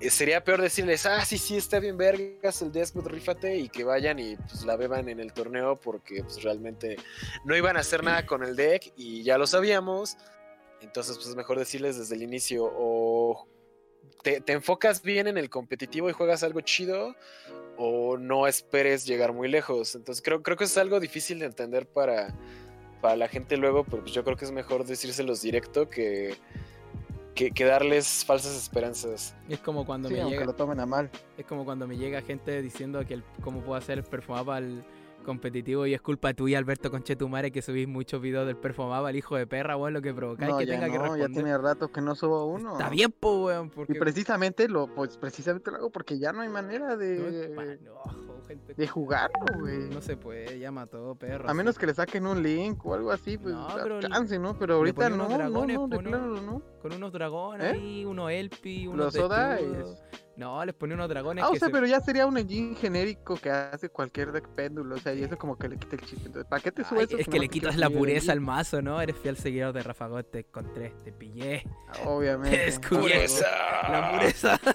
eh, 0.00 0.10
sería 0.10 0.42
peor 0.42 0.60
decirles, 0.60 1.06
ah, 1.06 1.24
sí, 1.24 1.38
sí, 1.38 1.56
está 1.56 1.78
bien 1.78 1.96
vergas 1.96 2.62
el 2.62 2.72
Deskbot, 2.72 3.06
rífate 3.06 3.56
y 3.56 3.68
que 3.68 3.84
vayan 3.84 4.18
y 4.18 4.36
pues 4.36 4.64
la 4.64 4.76
beban 4.76 5.08
en 5.08 5.20
el 5.20 5.32
torneo 5.32 5.78
porque 5.78 6.24
pues 6.24 6.42
realmente 6.42 6.96
no 7.44 7.56
iban 7.56 7.76
a 7.76 7.80
hacer 7.80 8.02
nada 8.02 8.26
con 8.26 8.42
el 8.42 8.56
deck 8.56 8.92
y 8.96 9.22
ya 9.22 9.38
lo 9.38 9.46
sabíamos. 9.46 10.16
Entonces, 10.80 11.16
pues 11.16 11.28
es 11.28 11.36
mejor 11.36 11.58
decirles 11.58 11.98
desde 11.98 12.14
el 12.14 12.22
inicio 12.22 12.64
o 12.64 13.46
te, 14.22 14.42
enfocas 14.52 15.02
bien 15.02 15.26
en 15.26 15.38
el 15.38 15.50
competitivo 15.50 16.10
y 16.10 16.12
juegas 16.12 16.42
algo 16.42 16.60
chido 16.60 17.14
o 17.76 18.18
no 18.18 18.46
esperes 18.46 19.06
llegar 19.06 19.32
muy 19.32 19.48
lejos. 19.48 19.94
Entonces 19.94 20.22
creo, 20.22 20.42
creo 20.42 20.56
que 20.56 20.64
es 20.64 20.76
algo 20.76 21.00
difícil 21.00 21.38
de 21.38 21.46
entender 21.46 21.86
para, 21.86 22.34
para 23.00 23.16
la 23.16 23.28
gente 23.28 23.56
luego, 23.56 23.84
pero 23.84 24.02
pues 24.02 24.12
yo 24.14 24.24
creo 24.24 24.36
que 24.36 24.44
es 24.44 24.52
mejor 24.52 24.84
decírselos 24.84 25.42
directo 25.42 25.88
que, 25.88 26.36
que, 27.34 27.64
darles 27.64 28.24
falsas 28.24 28.54
esperanzas. 28.56 29.34
Es 29.48 29.60
como 29.60 29.86
cuando 29.86 30.10
me 30.10 30.22
llega... 30.24 30.44
lo 30.44 30.54
tomen 30.54 30.80
a 30.80 30.86
mal. 30.86 31.10
Es 31.38 31.46
como 31.46 31.64
cuando 31.64 31.86
me 31.86 31.96
llega 31.96 32.20
gente 32.20 32.60
diciendo 32.60 33.04
que 33.06 33.14
el, 33.14 33.24
cómo 33.42 33.60
puedo 33.60 33.76
hacer 33.76 34.04
perfumaba 34.04 34.56
al 34.56 34.84
competitivo 35.30 35.86
y 35.86 35.94
es 35.94 36.00
culpa 36.00 36.34
tuya, 36.34 36.58
Alberto 36.58 36.90
Conchetumare, 36.90 37.52
que 37.52 37.62
subís 37.62 37.86
muchos 37.86 38.20
videos 38.20 38.48
del 38.48 38.56
Perfumaba, 38.56 39.10
el 39.10 39.16
hijo 39.16 39.36
de 39.36 39.46
perra, 39.46 39.76
weón, 39.76 39.94
lo 39.94 40.02
que 40.02 40.12
provocáis 40.12 40.56
que 40.56 40.66
tenga 40.66 40.86
que 40.86 40.98
responder. 40.98 41.28
ya 41.28 41.32
tiene 41.32 41.56
rato 41.56 41.92
que 41.92 42.00
no 42.00 42.16
subo 42.16 42.46
uno. 42.46 42.72
Está 42.72 42.88
bien, 42.88 43.12
po, 43.12 43.44
weón. 43.44 43.70
Porque... 43.70 43.92
Y 43.92 43.98
precisamente 44.00 44.68
lo, 44.68 44.92
pues 44.92 45.16
precisamente 45.18 45.70
lo 45.70 45.76
hago 45.76 45.90
porque 45.90 46.18
ya 46.18 46.32
no 46.32 46.40
hay 46.40 46.48
manera 46.48 46.96
de, 46.96 47.48
de 48.76 48.88
jugarlo, 48.88 49.58
güey. 49.58 49.88
No 49.90 50.00
se 50.00 50.16
puede, 50.16 50.58
ya 50.58 50.70
mató, 50.70 51.14
perro. 51.14 51.48
A 51.48 51.54
menos 51.54 51.78
que 51.78 51.86
le 51.86 51.94
saquen 51.94 52.26
un 52.26 52.42
link 52.42 52.84
o 52.84 52.94
algo 52.94 53.10
así, 53.10 53.38
pues 53.38 53.54
no, 53.54 53.68
pero 53.82 54.00
chance, 54.00 54.38
¿no? 54.38 54.58
Pero 54.58 54.76
ahorita 54.76 55.10
no, 55.10 55.28
dragones, 55.28 55.76
no, 55.76 55.88
no, 55.88 55.96
de 55.96 56.40
no. 56.42 56.62
Con 56.80 56.92
unos 56.92 57.12
dragones 57.12 57.66
¿Eh? 57.66 57.76
ahí, 57.76 58.04
unos 58.04 58.30
Elpi, 58.30 58.86
unos 58.86 59.14
Los 59.14 60.00
no, 60.40 60.64
les 60.64 60.74
pone 60.74 60.94
unos 60.94 61.06
dragones. 61.06 61.44
Ah, 61.44 61.50
o 61.50 61.56
sea, 61.56 61.68
pero 61.68 61.86
ya 61.86 62.00
sería 62.00 62.24
un 62.24 62.38
engine 62.38 62.74
genérico 62.74 63.36
que 63.36 63.50
hace 63.50 63.90
cualquier 63.90 64.32
deck 64.32 64.48
péndulo. 64.48 64.94
O 64.94 64.98
sea, 64.98 65.12
y 65.12 65.22
eso 65.22 65.36
como 65.36 65.58
que 65.58 65.68
le 65.68 65.76
quita 65.76 65.96
el 65.96 66.00
chiste. 66.00 66.28
Entonces, 66.28 66.48
¿para 66.48 66.62
qué 66.62 66.72
te 66.72 66.82
subes 66.82 67.08
eso? 67.08 67.18
Es 67.18 67.28
que, 67.28 67.38
le 67.38 67.50
quitas 67.50 67.76
la 67.76 67.90
pureza 67.90 68.32
al 68.32 68.40
mazo, 68.40 68.80
¿no? 68.80 69.02
Eres 69.02 69.16
fiel 69.16 69.36
seguidor 69.36 69.74
de 69.74 69.82
Rafa 69.82 70.08
te 70.22 70.38
encontré, 70.38 70.94
te 71.04 71.12
pillé. 71.12 71.66
Obviamente. 72.06 72.56
Te 72.56 72.64
descubrí 72.64 73.12
la 73.12 74.12
pureza. 74.12 74.58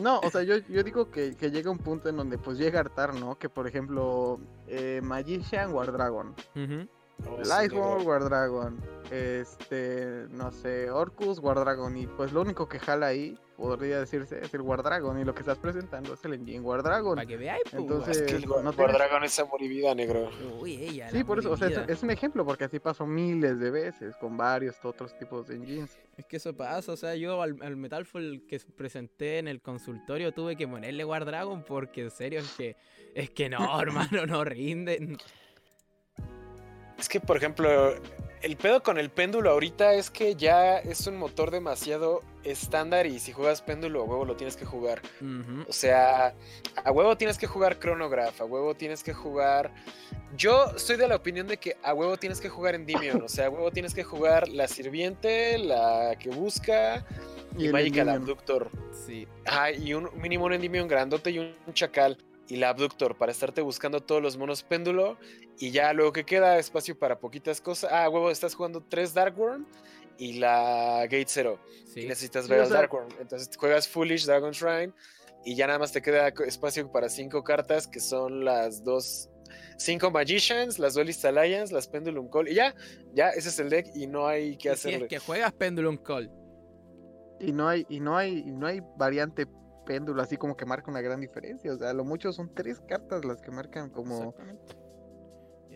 No, 0.00 0.20
o 0.20 0.30
sea, 0.30 0.42
yo, 0.42 0.56
yo 0.68 0.82
digo 0.82 1.10
que, 1.10 1.36
que, 1.36 1.50
llega 1.50 1.70
un 1.70 1.78
punto 1.78 2.08
en 2.08 2.16
donde 2.16 2.38
pues 2.38 2.58
llega 2.58 2.78
a 2.78 2.82
hartar, 2.82 3.14
¿no? 3.14 3.38
Que 3.38 3.48
por 3.48 3.66
ejemplo, 3.66 4.40
eh, 4.66 5.00
Magician 5.02 5.72
War 5.72 5.92
Dragon. 5.92 6.34
Uh 6.56 6.86
War 8.04 8.24
Dragon. 8.24 8.80
Este, 9.10 10.26
no 10.30 10.50
sé, 10.50 10.90
Orcus 10.90 11.38
War 11.38 11.58
Dragon. 11.60 11.96
Y 11.96 12.06
pues 12.06 12.32
lo 12.32 12.40
único 12.40 12.68
que 12.68 12.78
jala 12.78 13.06
ahí 13.06 13.38
podría 13.60 14.00
decirse, 14.00 14.40
es 14.42 14.52
el 14.54 14.62
War 14.62 14.82
Dragon. 14.82 15.20
Y 15.20 15.24
lo 15.24 15.34
que 15.34 15.40
estás 15.40 15.58
presentando 15.58 16.14
es 16.14 16.24
el 16.24 16.34
engine 16.34 16.60
War 16.60 16.82
Dragon. 16.82 17.14
Para 17.14 17.26
que 17.26 17.36
veáis, 17.36 17.62
pues, 17.64 17.82
Entonces, 17.82 18.16
Es 18.16 18.22
que 18.22 18.36
el 18.36 18.46
no 18.46 18.70
War 18.70 18.92
Dragon 18.92 19.22
es 19.22 19.38
amor 19.38 19.60
y 19.62 19.68
vida, 19.68 19.94
negro. 19.94 20.30
Uy, 20.58 20.76
ella. 20.76 21.10
Sí, 21.10 21.22
por 21.22 21.38
eso, 21.38 21.52
o 21.52 21.56
sea, 21.56 21.68
es, 21.68 22.02
un 22.02 22.10
ejemplo, 22.10 22.44
porque 22.44 22.64
así 22.64 22.80
pasó 22.80 23.06
miles 23.06 23.60
de 23.60 23.70
veces 23.70 24.16
con 24.16 24.36
varios 24.36 24.82
otros 24.84 25.16
tipos 25.18 25.46
de 25.48 25.56
engines. 25.56 25.98
Es 26.16 26.26
que 26.26 26.38
eso 26.38 26.56
pasa, 26.56 26.92
o 26.92 26.96
sea, 26.96 27.14
yo 27.14 27.40
al, 27.42 27.56
al 27.62 27.76
Metalfall 27.76 28.44
que 28.48 28.60
presenté 28.76 29.38
en 29.38 29.48
el 29.48 29.60
consultorio 29.60 30.32
tuve 30.32 30.56
que 30.56 30.66
ponerle 30.66 31.04
War 31.04 31.24
Dragon 31.24 31.62
porque 31.64 32.02
en 32.02 32.10
serio 32.10 32.40
es 32.40 32.50
que 32.56 32.76
es 33.14 33.30
que 33.30 33.48
no, 33.48 33.58
hermano, 33.80 34.26
no 34.26 34.44
rinden. 34.44 35.18
Es 37.00 37.08
que, 37.08 37.18
por 37.18 37.38
ejemplo, 37.38 37.94
el 38.42 38.56
pedo 38.58 38.82
con 38.82 38.98
el 38.98 39.08
péndulo 39.08 39.50
ahorita 39.50 39.94
es 39.94 40.10
que 40.10 40.34
ya 40.34 40.78
es 40.78 41.06
un 41.06 41.16
motor 41.16 41.50
demasiado 41.50 42.22
estándar 42.44 43.06
y 43.06 43.18
si 43.18 43.32
juegas 43.32 43.62
péndulo 43.62 44.02
a 44.02 44.04
huevo 44.04 44.24
lo 44.26 44.36
tienes 44.36 44.54
que 44.54 44.66
jugar. 44.66 45.00
O 45.66 45.72
sea, 45.72 46.34
a 46.84 46.92
huevo 46.92 47.16
tienes 47.16 47.38
que 47.38 47.46
jugar 47.46 47.78
cronograph, 47.78 48.38
a 48.40 48.44
huevo 48.44 48.74
tienes 48.74 49.02
que 49.02 49.14
jugar... 49.14 49.72
Yo 50.36 50.78
soy 50.78 50.96
de 50.96 51.08
la 51.08 51.16
opinión 51.16 51.48
de 51.48 51.56
que 51.56 51.76
a 51.82 51.92
huevo 51.92 52.16
tienes 52.18 52.40
que 52.40 52.50
jugar 52.50 52.74
Endymion, 52.74 53.22
o 53.22 53.28
sea, 53.28 53.46
a 53.46 53.50
huevo 53.50 53.70
tienes 53.72 53.94
que 53.94 54.04
jugar 54.04 54.48
la 54.48 54.68
sirviente, 54.68 55.58
la 55.58 56.14
que 56.18 56.28
busca 56.28 57.04
y, 57.56 57.66
el 57.66 57.72
Magical. 57.72 58.10
Abductor. 58.10 58.70
Sí. 59.06 59.26
Ajá, 59.44 59.72
y 59.72 59.92
un 59.94 60.08
mínimo 60.20 60.44
un 60.44 60.52
Endymion 60.52 60.86
grandote 60.86 61.30
y 61.30 61.38
un 61.38 61.54
chacal 61.72 62.16
y 62.50 62.56
la 62.56 62.68
Abductor 62.70 63.16
para 63.16 63.32
estarte 63.32 63.62
buscando 63.62 64.00
todos 64.02 64.20
los 64.20 64.36
monos 64.36 64.62
péndulo 64.62 65.16
y 65.58 65.70
ya 65.70 65.92
luego 65.92 66.12
que 66.12 66.24
queda 66.24 66.58
espacio 66.58 66.98
para 66.98 67.18
poquitas 67.20 67.60
cosas. 67.60 67.90
Ah, 67.92 68.08
huevo, 68.08 68.30
estás 68.30 68.54
jugando 68.54 68.82
tres 68.82 69.14
Darkworm 69.14 69.66
y 70.18 70.34
la 70.34 71.02
Gate 71.04 71.26
Zero. 71.28 71.58
Sí. 71.86 72.00
Y 72.00 72.06
necesitas 72.08 72.44
Sí, 72.46 72.50
ver 72.50 72.60
o 72.60 72.62
al 72.64 72.68
sea- 72.68 72.76
Darkworm. 72.78 73.08
Entonces 73.20 73.48
juegas 73.56 73.88
Foolish 73.88 74.26
Dragon 74.26 74.50
Shrine 74.50 74.92
y 75.44 75.54
ya 75.54 75.66
nada 75.66 75.78
más 75.78 75.92
te 75.92 76.02
queda 76.02 76.28
espacio 76.46 76.90
para 76.92 77.08
cinco 77.08 77.42
cartas 77.44 77.86
que 77.86 78.00
son 78.00 78.44
las 78.44 78.84
dos. 78.84 79.30
Cinco 79.78 80.10
Magicians, 80.10 80.78
las 80.78 80.94
Duelist 80.94 81.24
Alliance, 81.24 81.72
las 81.72 81.88
Pendulum 81.88 82.28
Call. 82.28 82.48
Y 82.48 82.54
ya, 82.54 82.74
ya, 83.14 83.30
ese 83.30 83.48
es 83.48 83.58
el 83.60 83.70
deck 83.70 83.86
y 83.94 84.06
no 84.06 84.26
hay 84.26 84.56
que 84.56 84.68
si 84.70 84.88
hacerle. 84.88 85.06
es 85.06 85.08
que 85.08 85.18
juegas 85.18 85.52
Pendulum 85.52 85.96
Call. 85.96 86.30
Y 87.40 87.52
no 87.52 87.66
hay, 87.68 87.86
y 87.88 88.00
no 88.00 88.16
hay, 88.18 88.40
y 88.40 88.50
no 88.52 88.66
hay 88.66 88.82
variante 88.98 89.46
péndulo 89.90 90.22
así 90.22 90.36
como 90.36 90.56
que 90.56 90.64
marca 90.64 90.88
una 90.88 91.00
gran 91.00 91.20
diferencia. 91.20 91.72
O 91.72 91.76
sea, 91.76 91.90
a 91.90 91.92
lo 91.92 92.04
mucho 92.04 92.32
son 92.32 92.54
tres 92.54 92.78
cartas 92.80 93.24
las 93.24 93.40
que 93.42 93.50
marcan 93.50 93.90
como, 93.90 94.18
Exactamente. 94.18 94.76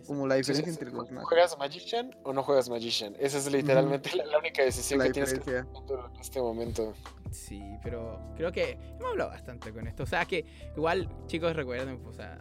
Como 0.07 0.25
la 0.27 0.35
Sí, 0.35 0.43
sí, 0.43 0.51
diferencia 0.53 0.73
sí. 0.73 0.79
entre 0.79 0.97
los 0.97 1.11
más. 1.11 1.25
¿Juegas 1.25 1.57
Magician 1.57 2.15
o 2.23 2.31
no 2.31 2.43
juegas 2.43 2.69
Magician? 2.69 3.15
Esa 3.19 3.39
es 3.39 3.51
literalmente 3.51 4.15
la, 4.15 4.25
la 4.25 4.37
única 4.37 4.63
decisión 4.63 4.99
La 4.99 5.07
que 5.07 5.11
tienes 5.13 5.33
que 5.33 5.39
diferencia. 5.39 5.73
tomar 5.87 6.11
en 6.13 6.21
este 6.21 6.39
momento. 6.39 6.93
Sí, 7.31 7.61
pero 7.83 8.19
creo 8.37 8.51
que 8.53 8.71
hemos 8.99 9.11
hablado 9.11 9.31
bastante 9.31 9.73
con 9.73 9.85
esto. 9.87 10.03
O 10.03 10.05
sea, 10.05 10.23
que 10.25 10.45
igual, 10.77 11.09
chicos, 11.25 11.53
recuerden, 11.55 11.99
o 12.05 12.13
sea, 12.13 12.39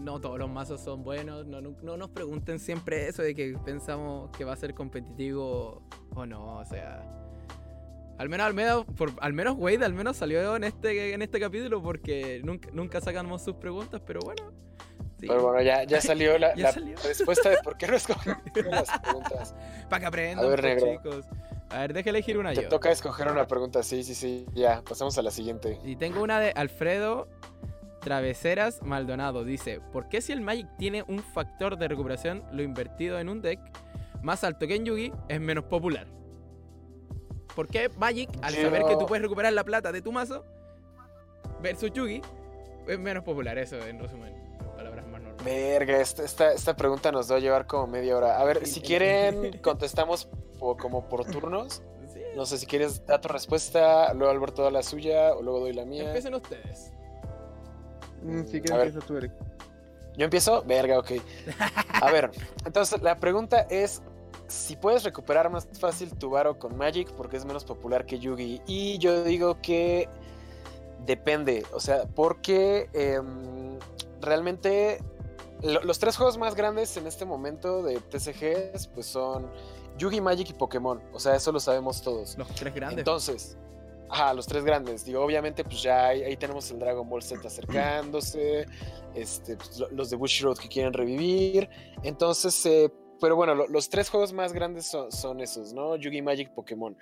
no 0.00 0.20
todos 0.20 0.38
los 0.38 0.50
mazos 0.50 0.80
son 0.82 1.02
buenos. 1.02 1.46
No, 1.46 1.60
no, 1.60 1.74
no 1.82 1.96
nos 1.96 2.10
pregunten 2.10 2.58
siempre 2.60 3.08
eso 3.08 3.22
de 3.22 3.34
que 3.34 3.56
pensamos 3.64 4.30
que 4.36 4.44
va 4.44 4.52
a 4.52 4.56
ser 4.56 4.74
competitivo 4.74 5.82
o 6.14 6.26
no. 6.26 6.58
O 6.58 6.64
sea, 6.66 7.02
al 8.18 8.28
menos, 8.28 8.46
al 8.46 8.54
menos, 8.54 8.84
por, 8.96 9.12
al 9.20 9.32
menos 9.32 9.54
Wade 9.56 9.84
al 9.84 9.94
menos 9.94 10.16
salió 10.16 10.56
en 10.56 10.64
este, 10.64 11.14
en 11.14 11.22
este 11.22 11.38
capítulo 11.40 11.82
porque 11.82 12.40
nunca, 12.44 12.68
nunca 12.72 13.00
sacamos 13.00 13.42
sus 13.42 13.54
preguntas, 13.54 14.00
pero 14.04 14.20
bueno. 14.20 14.52
Sí, 15.20 15.26
Pero 15.26 15.42
bueno, 15.42 15.60
ya, 15.62 15.82
ya 15.84 16.00
salió 16.00 16.38
la, 16.38 16.54
Ya 16.56 16.64
la 16.64 16.72
salió. 16.72 16.96
respuesta 17.04 17.48
de 17.50 17.56
por 17.64 17.76
qué 17.76 17.88
no 17.88 17.96
escogí 17.96 18.30
las 18.70 18.98
preguntas. 19.00 19.54
para 19.88 20.00
que 20.00 20.06
aprendan, 20.06 20.44
A 20.44 20.48
ver, 20.48 20.62
negro. 20.62 20.86
chicos. 20.92 21.24
A 21.70 21.78
ver, 21.80 21.92
deje 21.92 22.10
elegir 22.10 22.38
una 22.38 22.52
Te 22.54 22.62
yo. 22.62 22.68
toca 22.68 22.90
escoger 22.90 23.28
una 23.30 23.46
pregunta, 23.46 23.82
sí, 23.82 24.02
sí, 24.04 24.14
sí. 24.14 24.46
Ya, 24.54 24.80
pasamos 24.82 25.18
a 25.18 25.22
la 25.22 25.30
siguiente. 25.32 25.78
Y 25.84 25.96
tengo 25.96 26.22
una 26.22 26.38
de 26.40 26.52
Alfredo 26.52 27.28
Traveseras 28.00 28.80
Maldonado. 28.82 29.44
Dice, 29.44 29.80
¿por 29.92 30.08
qué 30.08 30.20
si 30.20 30.32
el 30.32 30.40
Magic 30.40 30.68
tiene 30.78 31.02
un 31.08 31.18
factor 31.18 31.76
de 31.76 31.88
recuperación, 31.88 32.44
lo 32.52 32.62
invertido 32.62 33.18
en 33.18 33.28
un 33.28 33.42
deck, 33.42 33.60
más 34.22 34.44
alto 34.44 34.66
que 34.66 34.76
en 34.76 34.84
Yugi, 34.84 35.12
es 35.28 35.40
menos 35.40 35.64
popular? 35.64 36.06
¿Por 37.58 37.66
qué 37.66 37.88
Magic, 37.98 38.30
al 38.40 38.54
saber 38.54 38.84
que 38.84 38.94
tú 38.94 39.06
puedes 39.06 39.20
recuperar 39.20 39.52
la 39.52 39.64
plata 39.64 39.90
de 39.90 40.00
tu 40.00 40.12
mazo, 40.12 40.44
versus 41.60 41.90
Yugi, 41.92 42.22
es 42.86 42.98
menos 43.00 43.24
popular? 43.24 43.58
Eso, 43.58 43.76
en 43.84 43.98
resumen, 43.98 44.32
en 44.32 44.66
palabras 44.76 45.04
más 45.08 45.20
normales. 45.20 45.44
Verga, 45.44 45.96
esta, 46.00 46.22
esta, 46.22 46.52
esta 46.52 46.76
pregunta 46.76 47.10
nos 47.10 47.28
va 47.32 47.34
a 47.34 47.38
llevar 47.40 47.66
como 47.66 47.88
media 47.88 48.16
hora. 48.16 48.38
A 48.38 48.44
ver, 48.44 48.64
si 48.64 48.80
quieren, 48.80 49.58
contestamos 49.62 50.28
po- 50.60 50.76
como 50.76 51.08
por 51.08 51.24
turnos. 51.24 51.82
Sí, 52.14 52.20
No 52.36 52.46
sé 52.46 52.58
si 52.58 52.66
quieres 52.66 53.04
dar 53.06 53.20
tu 53.20 53.26
respuesta, 53.26 54.14
luego 54.14 54.30
Alberto 54.32 54.62
da 54.62 54.70
la 54.70 54.84
suya 54.84 55.34
o 55.34 55.42
luego 55.42 55.58
doy 55.58 55.72
la 55.72 55.84
mía. 55.84 56.04
empiecen 56.04 56.34
ustedes. 56.34 56.92
Mm, 58.22 58.38
A 58.72 58.76
ver. 58.76 58.86
empieza 58.86 59.04
tú, 59.04 59.16
Eric. 59.16 59.32
¿Yo 60.16 60.22
empiezo? 60.24 60.62
Verga, 60.62 60.96
ok. 61.00 61.10
A 62.02 62.12
ver, 62.12 62.30
entonces 62.64 63.02
la 63.02 63.16
pregunta 63.16 63.66
es 63.68 64.00
si 64.48 64.76
puedes 64.76 65.04
recuperar 65.04 65.50
más 65.50 65.68
fácil 65.78 66.16
tu 66.16 66.30
Varo 66.30 66.58
con 66.58 66.76
Magic 66.76 67.12
porque 67.12 67.36
es 67.36 67.44
menos 67.44 67.64
popular 67.64 68.04
que 68.06 68.18
Yugi. 68.18 68.60
Y 68.66 68.98
yo 68.98 69.22
digo 69.24 69.60
que 69.62 70.08
depende, 71.04 71.64
o 71.72 71.80
sea, 71.80 72.04
porque 72.14 72.88
em, 72.92 73.78
realmente 74.20 74.98
lo- 75.62 75.82
los 75.82 75.98
tres 75.98 76.16
juegos 76.16 76.36
más 76.38 76.54
grandes 76.54 76.96
en 76.96 77.06
este 77.06 77.24
momento 77.24 77.82
de 77.82 78.00
TCGs 78.00 78.88
pues 78.88 79.06
son 79.06 79.50
Yugi, 79.98 80.20
Magic 80.20 80.50
y 80.50 80.52
Pokémon. 80.52 81.00
O 81.12 81.18
sea, 81.20 81.34
eso 81.36 81.50
lo 81.52 81.60
sabemos 81.60 82.02
todos. 82.02 82.36
Los 82.38 82.48
tres 82.54 82.74
grandes. 82.74 82.98
Entonces, 82.98 83.56
ajá, 84.10 84.32
los 84.34 84.46
tres 84.46 84.64
grandes. 84.64 85.04
Digo, 85.04 85.22
obviamente, 85.24 85.64
pues 85.64 85.82
ya 85.82 86.06
ahí, 86.08 86.22
ahí 86.22 86.36
tenemos 86.36 86.70
el 86.70 86.78
Dragon 86.78 87.08
Ball 87.08 87.22
Z 87.22 87.46
acercándose, 87.46 88.66
este, 89.14 89.56
pues, 89.56 89.78
lo- 89.78 89.90
los 89.90 90.10
de 90.10 90.16
Bushiroad 90.16 90.56
que 90.58 90.68
quieren 90.68 90.92
revivir. 90.92 91.68
Entonces, 92.02 92.64
eh, 92.66 92.92
pero 93.20 93.36
bueno, 93.36 93.54
lo- 93.54 93.66
los 93.68 93.88
tres 93.88 94.10
juegos 94.10 94.32
más 94.32 94.52
grandes 94.52 94.86
son, 94.86 95.10
son 95.12 95.40
esos, 95.40 95.72
¿no? 95.72 95.96
Yugi, 95.96 96.22
Magic, 96.22 96.50
Pokémon. 96.54 96.96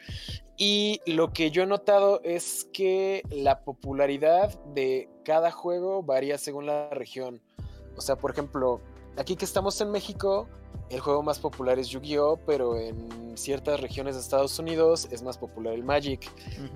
Y 0.56 1.00
lo 1.06 1.32
que 1.32 1.50
yo 1.50 1.62
he 1.62 1.66
notado 1.66 2.20
es 2.24 2.68
que 2.72 3.22
la 3.30 3.60
popularidad 3.60 4.58
de 4.74 5.08
cada 5.24 5.50
juego 5.50 6.02
varía 6.02 6.38
según 6.38 6.66
la 6.66 6.88
región. 6.90 7.40
O 7.96 8.00
sea, 8.00 8.16
por 8.16 8.30
ejemplo, 8.30 8.80
aquí 9.16 9.36
que 9.36 9.44
estamos 9.44 9.80
en 9.80 9.90
México, 9.90 10.48
el 10.90 11.00
juego 11.00 11.22
más 11.22 11.38
popular 11.38 11.78
es 11.78 11.88
Yu-Gi-Oh, 11.88 12.38
pero 12.46 12.78
en 12.78 13.36
ciertas 13.36 13.80
regiones 13.80 14.14
de 14.14 14.20
Estados 14.20 14.58
Unidos 14.58 15.08
es 15.10 15.22
más 15.22 15.36
popular 15.36 15.74
el 15.74 15.82
Magic. 15.82 16.30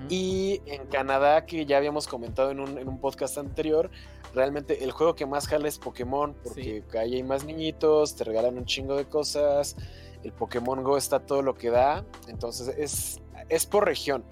Y 0.08 0.60
en 0.66 0.86
Canadá, 0.86 1.46
que 1.46 1.64
ya 1.64 1.76
habíamos 1.76 2.06
comentado 2.08 2.50
en 2.50 2.60
un, 2.60 2.78
en 2.78 2.88
un 2.88 2.98
podcast 2.98 3.38
anterior, 3.38 3.90
realmente 4.34 4.82
el 4.84 4.90
juego 4.90 5.14
que 5.14 5.26
más 5.26 5.46
jala 5.46 5.68
es 5.68 5.78
Pokémon, 5.78 6.34
porque 6.42 6.82
ahí 6.98 7.14
hay 7.14 7.22
más 7.22 7.44
niñitos, 7.44 8.16
te 8.16 8.24
regalan 8.24 8.58
un 8.58 8.64
chingo 8.64 8.96
de 8.96 9.04
cosas, 9.06 9.76
el 10.24 10.32
Pokémon 10.32 10.82
Go 10.82 10.96
está 10.96 11.20
todo 11.20 11.42
lo 11.42 11.54
que 11.54 11.70
da, 11.70 12.04
entonces 12.28 12.74
es, 12.76 13.20
es 13.48 13.66
por 13.66 13.84
región. 13.84 14.24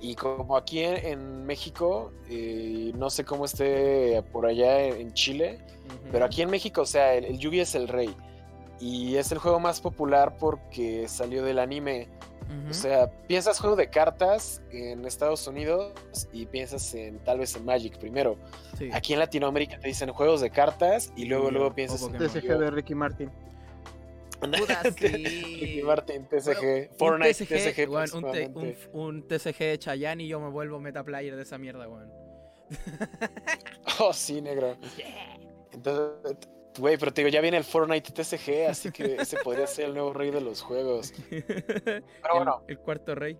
Y 0.00 0.14
como 0.14 0.56
aquí 0.56 0.80
en, 0.80 0.96
en 1.04 1.44
México, 1.44 2.12
eh, 2.28 2.92
no 2.96 3.10
sé 3.10 3.24
cómo 3.24 3.44
esté 3.44 4.22
por 4.32 4.46
allá 4.46 4.82
en, 4.82 4.96
en 5.00 5.12
Chile, 5.12 5.60
pero 6.12 6.24
aquí 6.24 6.42
en 6.42 6.50
México, 6.50 6.82
o 6.82 6.86
sea, 6.86 7.14
el, 7.14 7.24
el 7.24 7.38
Yugi 7.38 7.60
es 7.60 7.74
el 7.74 7.88
rey. 7.88 8.14
Y 8.80 9.16
es 9.16 9.32
el 9.32 9.38
juego 9.38 9.58
más 9.60 9.80
popular 9.80 10.36
porque 10.38 11.08
salió 11.08 11.42
del 11.42 11.58
anime. 11.58 12.08
O 12.70 12.72
sea, 12.72 13.10
piensas 13.26 13.60
juego 13.60 13.76
de 13.76 13.90
cartas 13.90 14.62
en 14.70 15.04
Estados 15.04 15.46
Unidos 15.46 15.92
y 16.32 16.46
piensas 16.46 16.94
en 16.94 17.18
tal 17.18 17.40
vez 17.40 17.54
en 17.56 17.64
Magic 17.66 17.98
primero. 17.98 18.38
Sí. 18.78 18.88
Aquí 18.94 19.12
en 19.12 19.18
Latinoamérica 19.18 19.78
te 19.78 19.88
dicen 19.88 20.10
juegos 20.12 20.40
de 20.40 20.48
cartas 20.48 21.12
y 21.14 21.26
luego 21.26 21.44
Yu-Gi-Oh, 21.44 21.58
luego 21.58 21.74
piensas 21.74 22.02
en. 22.02 22.12
TCG 22.16 22.58
de 22.58 22.70
Ricky 22.70 22.94
Martin. 22.94 23.30
Puta, 24.40 24.82
Ricky 24.84 25.24
sí. 25.76 25.82
Martin, 25.84 26.24
TCG, 26.26 26.96
Bueno, 26.98 27.18
Fortnite, 27.26 27.34
TCG, 27.44 27.90
un, 27.90 28.32
te- 28.32 28.46
un, 28.46 28.52
próximamente. 28.52 28.88
un 28.92 29.28
TCG 29.28 29.58
de 29.58 29.78
Chayanne 29.80 30.22
y 30.22 30.28
yo 30.28 30.40
me 30.40 30.48
vuelvo 30.48 30.80
meta 30.80 31.04
player 31.04 31.36
de 31.36 31.42
esa 31.42 31.58
mierda, 31.58 31.86
weón. 31.86 32.10
Oh, 34.00 34.12
sí, 34.14 34.40
negro. 34.40 34.76
Entonces, 35.72 36.36
güey, 36.78 36.96
pero 36.96 37.12
te 37.12 37.20
digo, 37.22 37.30
ya 37.32 37.40
viene 37.40 37.56
el 37.56 37.64
Fortnite 37.64 38.12
TCG, 38.12 38.66
así 38.68 38.90
que 38.90 39.16
ese 39.16 39.36
podría 39.38 39.66
ser 39.66 39.86
el 39.86 39.94
nuevo 39.94 40.12
rey 40.12 40.30
de 40.30 40.40
los 40.40 40.62
juegos. 40.62 41.12
Pero 41.30 42.02
bueno, 42.34 42.62
el, 42.68 42.76
el 42.76 42.78
cuarto 42.80 43.14
rey. 43.14 43.36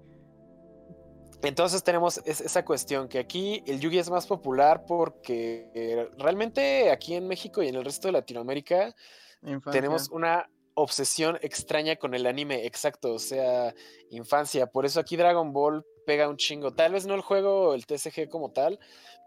Entonces 1.42 1.82
tenemos 1.84 2.18
es- 2.24 2.40
esa 2.40 2.64
cuestión 2.64 3.08
que 3.08 3.18
aquí 3.18 3.62
el 3.66 3.78
Yugi 3.80 3.98
es 3.98 4.10
más 4.10 4.26
popular 4.26 4.84
porque 4.86 5.70
eh, 5.74 6.08
realmente 6.18 6.90
aquí 6.90 7.14
en 7.14 7.28
México 7.28 7.62
y 7.62 7.68
en 7.68 7.76
el 7.76 7.84
resto 7.84 8.08
de 8.08 8.12
Latinoamérica 8.12 8.94
Infancia. 9.42 9.70
tenemos 9.80 10.08
una 10.10 10.50
obsesión 10.74 11.38
extraña 11.42 11.96
con 11.96 12.14
el 12.14 12.26
anime, 12.26 12.64
exacto, 12.66 13.14
o 13.14 13.18
sea, 13.18 13.74
infancia. 14.10 14.66
Por 14.68 14.84
eso 14.86 15.00
aquí 15.00 15.16
Dragon 15.16 15.52
Ball 15.52 15.84
pega 16.06 16.28
un 16.28 16.36
chingo. 16.36 16.72
Tal 16.72 16.92
vez 16.92 17.06
no 17.06 17.14
el 17.14 17.20
juego, 17.20 17.74
el 17.74 17.84
TCG 17.86 18.28
como 18.28 18.52
tal, 18.52 18.78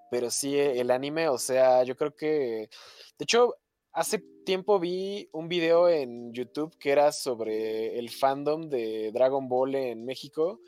pero 0.10 0.30
sí 0.32 0.58
el 0.58 0.91
anime, 0.91 1.27
o 1.30 1.38
sea, 1.38 1.84
yo 1.84 1.96
creo 1.96 2.13
que... 2.15 2.70
De 3.18 3.24
hecho, 3.24 3.56
hace 3.93 4.24
tiempo 4.45 4.79
vi 4.79 5.29
un 5.31 5.48
video 5.48 5.89
en 5.89 6.33
YouTube 6.33 6.75
que 6.77 6.91
era 6.91 7.12
sobre 7.12 7.98
el 8.00 8.10
fandom 8.10 8.69
de 8.69 9.12
Dragon 9.13 9.48
Ball 9.48 9.75
en 9.75 10.05
México 10.05 10.60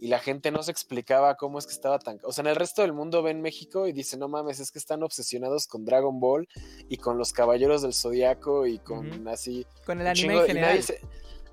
y 0.00 0.08
la 0.08 0.18
gente 0.18 0.50
no 0.50 0.62
se 0.64 0.72
explicaba 0.72 1.36
cómo 1.36 1.60
es 1.60 1.66
que 1.66 1.72
estaba 1.72 2.00
tan... 2.00 2.18
O 2.24 2.32
sea, 2.32 2.42
en 2.42 2.48
el 2.48 2.56
resto 2.56 2.82
del 2.82 2.92
mundo 2.92 3.22
ven 3.22 3.40
México 3.40 3.86
y 3.86 3.92
dicen, 3.92 4.18
no 4.18 4.26
mames, 4.26 4.58
es 4.58 4.72
que 4.72 4.80
están 4.80 5.04
obsesionados 5.04 5.68
con 5.68 5.84
Dragon 5.84 6.18
Ball 6.18 6.48
y 6.88 6.96
con 6.96 7.18
los 7.18 7.32
Caballeros 7.32 7.82
del 7.82 7.94
Zodiaco 7.94 8.66
y 8.66 8.80
con 8.80 9.28
así... 9.28 9.64
Con 9.86 10.00
el 10.00 10.08
anime 10.08 10.38
en 10.38 10.46
general. 10.46 10.70
Y 10.70 10.72
nadie 10.72 10.82
se... 10.82 11.00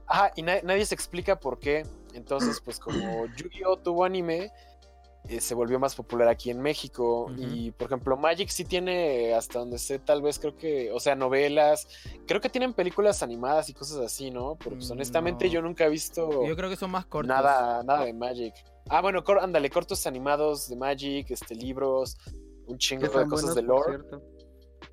Ajá, 0.07 0.31
y 0.35 0.41
nadie 0.41 0.83
se 0.87 0.95
explica 0.95 1.39
por 1.39 1.59
qué. 1.59 1.85
Entonces, 2.15 2.59
pues 2.59 2.79
como 2.79 3.27
Yu-Gi-Oh 3.37 3.77
tuvo 3.77 4.03
anime, 4.03 4.51
eh, 5.27 5.41
se 5.41 5.53
volvió 5.53 5.79
más 5.79 5.95
popular 5.95 6.27
aquí 6.27 6.49
en 6.49 6.61
México. 6.61 7.31
Y 7.37 7.71
por 7.71 7.87
ejemplo, 7.87 8.17
Magic 8.17 8.49
sí 8.49 8.65
tiene, 8.65 9.33
hasta 9.33 9.59
donde 9.59 9.77
sé, 9.77 9.99
tal 9.99 10.21
vez 10.21 10.39
creo 10.39 10.55
que, 10.55 10.91
o 10.91 10.99
sea, 10.99 11.15
novelas, 11.15 11.87
creo 12.25 12.41
que 12.41 12.49
tienen 12.49 12.73
películas 12.73 13.21
animadas 13.21 13.69
y 13.69 13.73
cosas 13.73 13.97
así, 13.99 14.31
¿no? 14.31 14.55
Pero 14.55 14.77
pues, 14.77 14.89
honestamente 14.89 15.49
yo 15.49 15.61
nunca 15.61 15.85
he 15.85 15.89
visto. 15.89 16.45
Yo 16.45 16.55
creo 16.55 16.69
que 16.69 16.77
son 16.77 16.91
más 16.91 17.05
cortos. 17.05 17.27
Nada, 17.27 17.83
nada 17.83 18.05
de 18.05 18.13
Magic. 18.13 18.53
Ah, 18.89 19.01
bueno, 19.01 19.23
ándale, 19.41 19.69
cortos 19.69 20.07
animados 20.07 20.69
de 20.69 20.75
Magic, 20.75 21.29
este, 21.29 21.53
libros, 21.53 22.17
un 22.65 22.77
chingo 22.77 23.07
de 23.07 23.27
cosas 23.27 23.53
de 23.55 23.61
lore. 23.61 23.99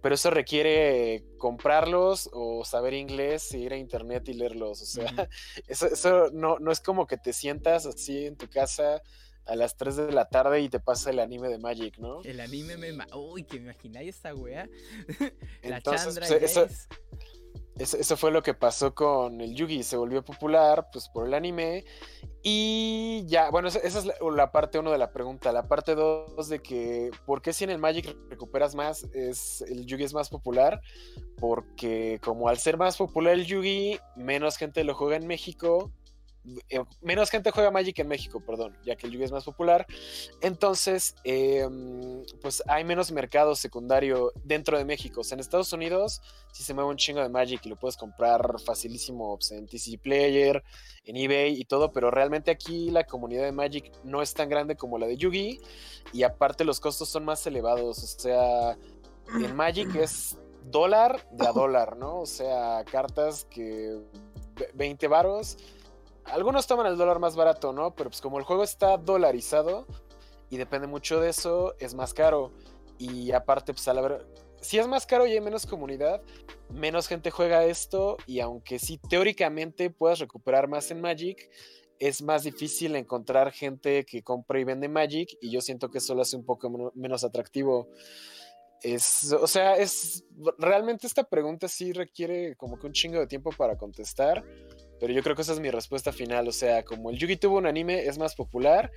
Pero 0.03 0.15
eso 0.15 0.31
requiere 0.31 1.25
comprarlos 1.39 2.29
o 2.33 2.65
saber 2.65 2.95
inglés 2.95 3.55
y 3.55 3.59
ir 3.59 3.73
a 3.73 3.77
internet 3.77 4.29
y 4.29 4.35
leerlos. 4.35 4.83
O 4.83 4.85
sea, 4.85 5.07
eso, 5.67 5.87
eso 5.87 6.31
no, 6.33 6.59
no 6.59 6.71
es 6.71 6.81
como 6.81 7.07
que 7.07 7.17
te 7.17 7.33
sientas 7.33 7.87
así 7.87 8.27
en 8.27 8.37
tu 8.37 8.49
casa 8.49 9.01
a 9.47 9.57
las 9.57 9.77
3 9.77 9.97
de 9.97 10.13
la 10.13 10.29
tarde 10.29 10.61
y 10.61 10.69
te 10.69 10.81
pasa 10.81 11.11
el 11.11 11.21
anime 11.21 11.49
de 11.49 11.59
Magic, 11.59 11.99
¿no? 11.99 12.23
El 12.23 12.41
anime 12.41 12.77
me... 12.77 12.97
Uy, 13.15 13.45
que 13.45 13.59
me 13.59 13.71
imagináis 13.71 14.17
esa 14.17 14.35
weá. 14.35 14.69
la 15.63 15.77
Entonces, 15.79 16.15
Chandra 16.15 16.27
pues, 16.29 16.43
eso, 17.79 17.99
eso, 17.99 18.17
fue 18.17 18.31
lo 18.31 18.43
que 18.43 18.55
pasó 18.55 18.95
con 18.95 19.41
el 19.41 19.55
Yugi, 19.55 19.83
se 19.83 19.97
volvió 19.97 20.25
popular 20.25 20.89
pues 20.91 21.09
por 21.11 21.27
el 21.27 21.35
anime 21.35 21.85
y 22.43 23.25
ya, 23.27 23.51
bueno, 23.51 23.69
esa, 23.69 23.81
es 23.81 24.05
la, 24.05 24.53
parte 24.53 24.79
uno 24.79 24.93
de 24.93 24.99
la 24.99 25.13
pregunta. 25.13 25.51
La 25.51 25.67
parte 25.67 25.97
dos 25.97 26.49
de 26.49 26.61
que, 26.61 27.11
¿por 27.27 27.43
qué 27.43 27.53
si 27.53 27.65
en 27.65 27.71
el 27.71 27.79
Magic 27.79 28.17
recuperas 28.31 28.77
más, 28.77 29.03
es, 29.13 29.63
el 29.63 29.85
Yugi 29.85 30.05
es 30.05 30.15
más 30.15 30.29
popular? 30.29 30.81
Porque 31.39 32.21
como 32.23 32.49
al 32.49 32.59
ser 32.59 32.77
más 32.77 32.97
popular 32.97 33.35
el 33.35 33.47
Yugi, 33.47 33.99
menos 34.15 34.57
gente 34.57 34.85
lo 34.85 34.95
juega 34.95 35.17
en 35.17 35.27
México 35.27 35.91
eh, 36.69 36.85
menos 37.01 37.31
gente 37.31 37.51
juega 37.51 37.71
Magic 37.71 37.99
en 37.99 38.09
México, 38.09 38.41
perdón, 38.45 38.77
ya 38.85 38.97
que 38.97 39.07
el 39.07 39.13
Yugi 39.13 39.25
es 39.25 39.33
más 39.33 39.45
popular. 39.45 39.87
Entonces, 40.41 41.15
em, 41.25 42.23
pues 42.41 42.63
hay 42.69 42.85
menos 42.85 43.11
mercado 43.13 43.55
secundario 43.55 44.33
dentro 44.45 44.79
de 44.79 44.85
México. 44.85 45.21
O 45.21 45.25
sea, 45.25 45.37
en 45.37 45.41
Estados 45.41 45.73
Unidos 45.73 46.23
si 46.57 46.63
se 46.63 46.73
mueve 46.73 46.89
un 46.89 46.97
chingo 46.97 47.21
de 47.21 47.29
Magic 47.29 47.61
y 47.67 47.69
lo 47.69 47.77
puedes 47.77 47.99
comprar 47.99 48.59
facilísimo 48.61 49.37
pues, 49.37 49.53
en 49.53 49.67
TCG 49.67 50.01
Player, 50.01 50.65
en 51.05 51.17
eBay 51.19 51.61
y 51.61 51.67
todo, 51.67 51.93
pero 51.93 52.11
realmente 52.11 52.51
aquí 52.51 52.89
la 52.89 53.05
comunidad 53.05 53.45
de 53.45 53.53
Magic 53.53 53.93
no 54.05 54.23
es 54.23 54.33
tan 54.33 54.49
grande 54.49 54.75
como 54.75 54.97
la 54.97 55.07
de 55.07 55.19
Yugi 55.19 55.61
y 56.15 56.23
aparte 56.23 56.65
los 56.65 56.81
costos 56.81 57.11
son 57.11 57.27
más 57.27 57.47
elevados. 57.47 58.03
O 58.03 58.21
sea, 58.21 58.79
en 59.35 59.55
Magic 59.55 59.95
es 59.97 60.39
dólar 60.65 61.29
de 61.31 61.47
a 61.47 61.53
dólar, 61.53 61.99
¿no? 61.99 62.21
O 62.21 62.27
sea, 62.27 62.83
cartas 62.91 63.45
que 63.51 64.01
20 64.73 65.09
varos 65.09 65.59
algunos 66.33 66.67
toman 66.67 66.87
el 66.87 66.97
dólar 66.97 67.19
más 67.19 67.37
barato, 67.37 67.73
¿no? 67.73 67.95
Pero 67.95 68.11
pues 68.11 68.21
como 68.21 68.39
el 68.39 68.45
juego 68.45 68.63
está 68.63 68.97
dolarizado 68.97 69.87
y 70.51 70.57
depende 70.57 70.87
mucho 70.87 71.21
de 71.21 71.31
eso, 71.31 71.75
es 71.79 71.95
más 71.95 72.15
caro. 72.15 72.53
Y 72.99 73.33
aparte, 73.33 73.73
pues 73.73 73.87
a 73.89 73.95
la 73.95 74.01
ver, 74.01 74.27
si 74.61 74.79
es 74.79 74.87
más 74.89 75.07
caro 75.07 75.27
y 75.27 75.33
hay 75.33 75.41
menos 75.41 75.67
comunidad, 75.67 76.23
menos 76.71 77.07
gente 77.07 77.31
juega 77.31 77.65
esto 77.65 78.17
y 78.27 78.41
aunque 78.41 78.79
sí 78.79 78.99
teóricamente 79.09 79.91
puedas 79.91 80.19
recuperar 80.19 80.69
más 80.69 80.91
en 80.91 81.01
Magic, 81.01 81.51
es 81.99 82.23
más 82.23 82.43
difícil 82.43 82.95
encontrar 82.97 83.53
gente 83.53 84.05
que 84.05 84.23
compra 84.23 84.61
y 84.61 84.65
vende 84.65 84.89
Magic 84.89 85.37
y 85.41 85.51
yo 85.51 85.61
siento 85.61 85.91
que 85.91 85.99
eso 85.99 86.15
lo 86.15 86.23
hace 86.23 86.37
un 86.37 86.45
poco 86.45 86.93
menos 86.95 87.25
atractivo. 87.25 87.89
Es, 88.83 89.33
o 89.33 89.47
sea, 89.47 89.77
es 89.77 90.25
realmente 90.59 91.07
esta 91.07 91.25
pregunta 91.25 91.69
sí 91.69 91.93
requiere 91.93 92.57
como 92.57 92.79
que 92.79 92.87
un 92.87 92.93
chingo 92.93 93.19
de 93.19 93.27
tiempo 93.27 93.51
para 93.57 93.77
contestar. 93.77 94.45
Pero 95.01 95.13
yo 95.13 95.23
creo 95.23 95.37
que 95.37 95.43
esa 95.43 95.53
es 95.53 95.61
mi 95.61 95.71
respuesta 95.71 96.13
final. 96.13 96.49
O 96.49 96.53
sea, 96.53 96.85
como 96.85 97.11
el 97.11 97.19
Yugi 97.19 97.37
tuvo 97.37 97.59
un 97.59 97.67
anime, 97.67 98.07
es 98.07 98.19
más 98.19 98.35
popular 98.35 98.91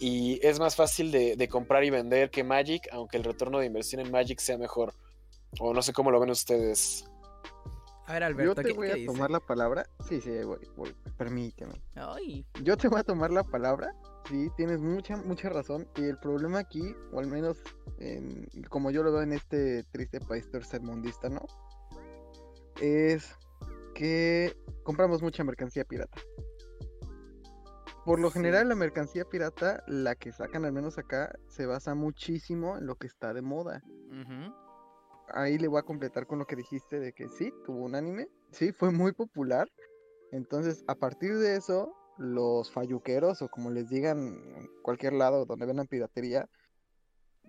y 0.00 0.38
es 0.46 0.58
más 0.58 0.76
fácil 0.76 1.10
de, 1.10 1.48
comprar 1.48 1.84
y 1.84 1.90
vender 1.90 2.30
que 2.30 2.44
Magic, 2.44 2.88
aunque 2.92 3.16
el 3.16 3.24
retorno 3.24 3.58
de 3.58 3.66
inversión 3.66 4.00
en 4.00 4.10
Magic 4.10 4.38
sea 4.40 4.58
mejor. 4.58 4.94
O 5.60 5.72
no 5.72 5.82
sé 5.82 5.92
cómo 5.92 6.10
lo 6.10 6.20
ven 6.20 6.30
ustedes. 6.30 7.04
A 8.06 8.14
ver, 8.14 8.22
Alberto, 8.22 8.62
Yo 8.62 8.68
te 8.68 8.72
voy 8.72 8.90
a 8.90 9.06
tomar 9.06 9.30
la 9.30 9.40
palabra. 9.40 9.86
Sí, 10.08 10.20
sí, 10.20 10.30
voy, 10.42 10.94
permíteme. 11.18 11.74
Yo 12.62 12.76
te 12.76 12.88
voy 12.88 13.00
a 13.00 13.04
tomar 13.04 13.30
la 13.30 13.44
palabra. 13.44 13.94
Sí, 14.28 14.48
tienes 14.56 14.80
mucha, 14.80 15.16
mucha 15.16 15.50
razón. 15.50 15.86
Y 15.96 16.04
el 16.04 16.18
problema 16.18 16.60
aquí, 16.60 16.94
o 17.12 17.18
al 17.18 17.26
menos 17.26 17.58
como 18.68 18.90
yo 18.90 19.02
lo 19.02 19.12
veo 19.12 19.22
en 19.22 19.32
este 19.32 19.84
triste 19.84 20.20
país 20.20 20.50
tercermundista, 20.50 21.28
¿no? 21.28 21.44
Es 22.80 23.36
que 23.98 24.56
compramos 24.84 25.22
mucha 25.22 25.42
mercancía 25.42 25.84
pirata. 25.84 26.20
Por 28.04 28.20
lo 28.20 28.30
general 28.30 28.68
la 28.68 28.76
mercancía 28.76 29.24
pirata, 29.24 29.82
la 29.88 30.14
que 30.14 30.30
sacan 30.30 30.64
al 30.64 30.72
menos 30.72 30.98
acá, 30.98 31.36
se 31.48 31.66
basa 31.66 31.96
muchísimo 31.96 32.78
en 32.78 32.86
lo 32.86 32.94
que 32.94 33.08
está 33.08 33.34
de 33.34 33.42
moda. 33.42 33.82
Ahí 35.30 35.58
le 35.58 35.66
voy 35.66 35.80
a 35.80 35.82
completar 35.82 36.28
con 36.28 36.38
lo 36.38 36.46
que 36.46 36.54
dijiste 36.54 37.00
de 37.00 37.12
que 37.12 37.28
sí, 37.28 37.52
tuvo 37.64 37.84
un 37.84 37.96
anime, 37.96 38.28
sí, 38.52 38.70
fue 38.70 38.92
muy 38.92 39.10
popular. 39.10 39.68
Entonces, 40.30 40.84
a 40.86 40.94
partir 40.94 41.36
de 41.36 41.56
eso, 41.56 41.92
los 42.18 42.70
falluqueros, 42.70 43.42
o 43.42 43.48
como 43.48 43.72
les 43.72 43.88
digan 43.88 44.18
en 44.18 44.68
cualquier 44.84 45.14
lado 45.14 45.44
donde 45.44 45.66
vendan 45.66 45.88
piratería, 45.88 46.48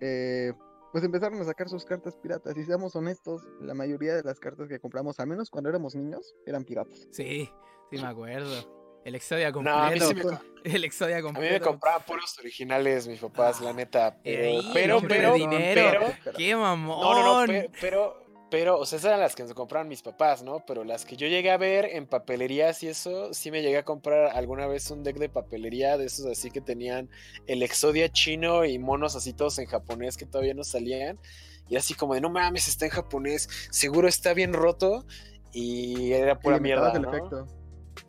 eh, 0.00 0.52
pues 0.92 1.04
empezaron 1.04 1.40
a 1.40 1.44
sacar 1.44 1.68
sus 1.68 1.84
cartas 1.84 2.16
piratas. 2.16 2.56
Y 2.56 2.64
seamos 2.64 2.96
honestos, 2.96 3.42
la 3.60 3.74
mayoría 3.74 4.14
de 4.14 4.22
las 4.22 4.40
cartas 4.40 4.68
que 4.68 4.80
compramos, 4.80 5.20
al 5.20 5.26
menos 5.26 5.50
cuando 5.50 5.70
éramos 5.70 5.94
niños, 5.94 6.34
eran 6.46 6.64
piratas. 6.64 7.08
Sí, 7.10 7.50
sí 7.90 7.98
me 7.98 8.06
acuerdo. 8.06 8.80
El 9.04 9.14
Exodia 9.14 9.50
completo. 9.52 10.40
El 10.64 10.84
Exodia 10.84 11.22
completo. 11.22 11.46
A 11.46 11.52
mí 11.52 11.58
me 11.58 11.64
compraban 11.64 12.02
puros 12.02 12.38
originales 12.38 13.08
mis 13.08 13.18
papás, 13.18 13.60
la 13.60 13.72
neta. 13.72 14.18
Pero, 14.22 14.62
pero, 14.74 15.00
pero, 15.06 15.34
dinero. 15.34 16.12
Qué 16.36 16.54
mamón. 16.54 17.00
No, 17.00 17.14
no, 17.14 17.40
no, 17.40 17.46
pero, 17.46 17.70
pero, 17.80 18.29
o 18.50 18.86
sea, 18.86 18.98
esas 18.98 19.04
eran 19.08 19.20
las 19.20 19.34
que 19.34 19.42
nos 19.42 19.54
compraron 19.54 19.88
mis 19.88 20.02
papás, 20.02 20.42
¿no? 20.42 20.64
Pero 20.66 20.84
las 20.84 21.04
que 21.04 21.16
yo 21.16 21.26
llegué 21.26 21.50
a 21.50 21.56
ver 21.56 21.84
en 21.84 22.06
papelerías 22.06 22.82
y 22.82 22.88
eso, 22.88 23.32
sí 23.32 23.50
me 23.50 23.62
llegué 23.62 23.78
a 23.78 23.84
comprar 23.84 24.36
alguna 24.36 24.66
vez 24.66 24.90
un 24.90 25.02
deck 25.02 25.18
de 25.18 25.28
papelería 25.28 25.96
de 25.96 26.06
esos 26.06 26.26
así 26.26 26.50
que 26.50 26.60
tenían 26.60 27.08
el 27.46 27.62
Exodia 27.62 28.08
chino 28.10 28.64
y 28.64 28.78
monos 28.78 29.16
así 29.16 29.32
todos 29.32 29.58
en 29.58 29.66
japonés 29.66 30.16
que 30.16 30.26
todavía 30.26 30.54
no 30.54 30.64
salían. 30.64 31.18
Y 31.68 31.76
así 31.76 31.94
como 31.94 32.14
de, 32.14 32.20
no 32.20 32.30
mames, 32.30 32.66
está 32.66 32.86
en 32.86 32.90
japonés, 32.90 33.48
seguro 33.70 34.08
está 34.08 34.34
bien 34.34 34.52
roto. 34.52 35.06
Y 35.52 36.12
era 36.12 36.38
pura 36.38 36.58
mierda. 36.58 36.92
¿no? 36.98 37.46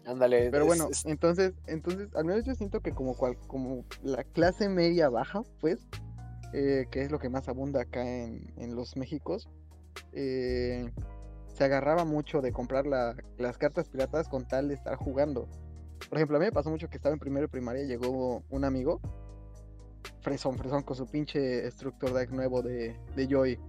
Ándale. 0.05 0.49
Pero 0.49 0.65
bueno, 0.65 0.89
entonces, 1.05 1.53
entonces, 1.67 2.09
al 2.15 2.25
menos 2.25 2.45
yo 2.45 2.55
siento 2.55 2.81
que 2.81 2.91
como, 2.91 3.15
cual, 3.15 3.37
como 3.47 3.85
la 4.03 4.23
clase 4.23 4.69
media 4.69 5.09
baja, 5.09 5.43
pues, 5.59 5.79
eh, 6.53 6.87
que 6.91 7.01
es 7.01 7.11
lo 7.11 7.19
que 7.19 7.29
más 7.29 7.47
abunda 7.47 7.81
acá 7.81 8.01
en, 8.01 8.53
en 8.57 8.75
los 8.75 8.95
Méxicos, 8.95 9.47
eh, 10.13 10.91
se 11.47 11.63
agarraba 11.63 12.05
mucho 12.05 12.41
de 12.41 12.51
comprar 12.51 12.85
las 12.85 13.57
cartas 13.57 13.89
piratas 13.89 14.27
con 14.27 14.47
tal 14.47 14.69
de 14.69 14.75
estar 14.75 14.95
jugando. 14.95 15.47
Por 16.09 16.17
ejemplo, 16.17 16.37
a 16.37 16.39
mí 16.39 16.45
me 16.45 16.51
pasó 16.51 16.69
mucho 16.69 16.89
que 16.89 16.97
estaba 16.97 17.13
en 17.13 17.19
primero 17.19 17.45
de 17.45 17.49
primaria, 17.49 17.83
llegó 17.83 18.43
un 18.49 18.65
amigo, 18.65 18.99
fresón, 20.21 20.57
fresón, 20.57 20.83
con 20.83 20.95
su 20.95 21.05
pinche 21.07 21.69
Structure 21.71 22.13
Deck 22.13 22.31
nuevo 22.31 22.61
de, 22.61 22.95
de 23.15 23.27
Joy, 23.27 23.59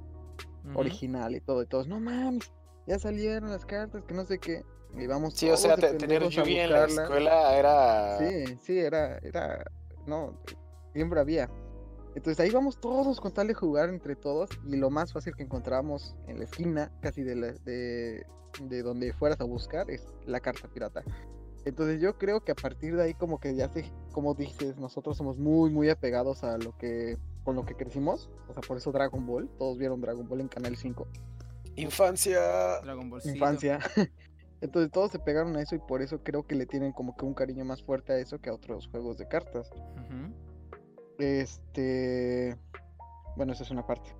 original 0.74 1.34
y 1.34 1.40
todo, 1.40 1.62
y 1.62 1.66
todos, 1.66 1.86
no 1.86 2.00
mames, 2.00 2.50
ya 2.86 2.98
salieron 2.98 3.50
las 3.50 3.66
cartas, 3.66 4.02
que 4.04 4.14
no 4.14 4.24
sé 4.24 4.38
qué. 4.38 4.64
Y 4.94 5.06
vamos 5.06 5.34
Sí, 5.34 5.48
o 5.50 5.56
sea, 5.56 5.76
tener 5.76 6.28
Yugi 6.28 6.58
en 6.58 6.72
la 6.72 6.84
escuela 6.84 7.56
era... 7.56 8.18
Sí, 8.18 8.58
sí, 8.60 8.78
era, 8.78 9.18
era, 9.18 9.64
no, 10.06 10.38
siempre 10.92 11.20
había. 11.20 11.48
Entonces 12.14 12.40
ahí 12.40 12.50
vamos 12.50 12.78
todos 12.78 13.20
con 13.20 13.32
tal 13.32 13.48
de 13.48 13.54
jugar 13.54 13.88
entre 13.88 14.16
todos 14.16 14.50
y 14.66 14.76
lo 14.76 14.90
más 14.90 15.12
fácil 15.12 15.34
que 15.34 15.42
encontramos 15.42 16.14
en 16.26 16.38
la 16.38 16.44
esquina, 16.44 16.92
casi 17.00 17.22
de, 17.22 17.34
de, 17.64 18.82
donde 18.82 19.12
fueras 19.14 19.40
a 19.40 19.44
buscar, 19.44 19.90
es 19.90 20.06
la 20.26 20.40
carta 20.40 20.68
pirata. 20.68 21.02
Entonces 21.64 22.00
yo 22.00 22.18
creo 22.18 22.44
que 22.44 22.52
a 22.52 22.54
partir 22.54 22.96
de 22.96 23.04
ahí 23.04 23.14
como 23.14 23.38
que 23.38 23.54
ya 23.54 23.68
sé, 23.68 23.90
como 24.12 24.34
dices, 24.34 24.76
nosotros 24.76 25.16
somos 25.16 25.38
muy 25.38 25.70
muy 25.70 25.88
apegados 25.88 26.42
a 26.44 26.58
lo 26.58 26.76
que 26.76 27.16
con 27.44 27.56
lo 27.56 27.64
que 27.64 27.74
crecimos, 27.74 28.30
o 28.48 28.52
sea, 28.52 28.62
por 28.62 28.76
eso 28.76 28.92
Dragon 28.92 29.24
Ball, 29.26 29.48
todos 29.58 29.78
vieron 29.78 30.00
Dragon 30.00 30.28
Ball 30.28 30.42
en 30.42 30.48
Canal 30.48 30.76
5. 30.76 31.06
Infancia. 31.76 32.80
Dragon 32.82 33.08
Ball. 33.08 33.22
Infancia. 33.24 33.78
Entonces 34.60 34.92
todos 34.92 35.10
se 35.10 35.18
pegaron 35.18 35.56
a 35.56 35.62
eso 35.62 35.74
y 35.74 35.78
por 35.78 36.02
eso 36.02 36.22
creo 36.22 36.46
que 36.46 36.54
le 36.54 36.66
tienen 36.66 36.92
como 36.92 37.16
que 37.16 37.24
un 37.24 37.34
cariño 37.34 37.64
más 37.64 37.82
fuerte 37.82 38.12
a 38.12 38.18
eso 38.18 38.40
que 38.40 38.48
a 38.48 38.54
otros 38.54 38.86
juegos 38.88 39.18
de 39.18 39.26
cartas. 39.26 39.70
Este, 41.22 42.56
bueno, 43.36 43.52
esa 43.52 43.62
es 43.62 43.70
una 43.70 43.86
parte. 43.86 44.12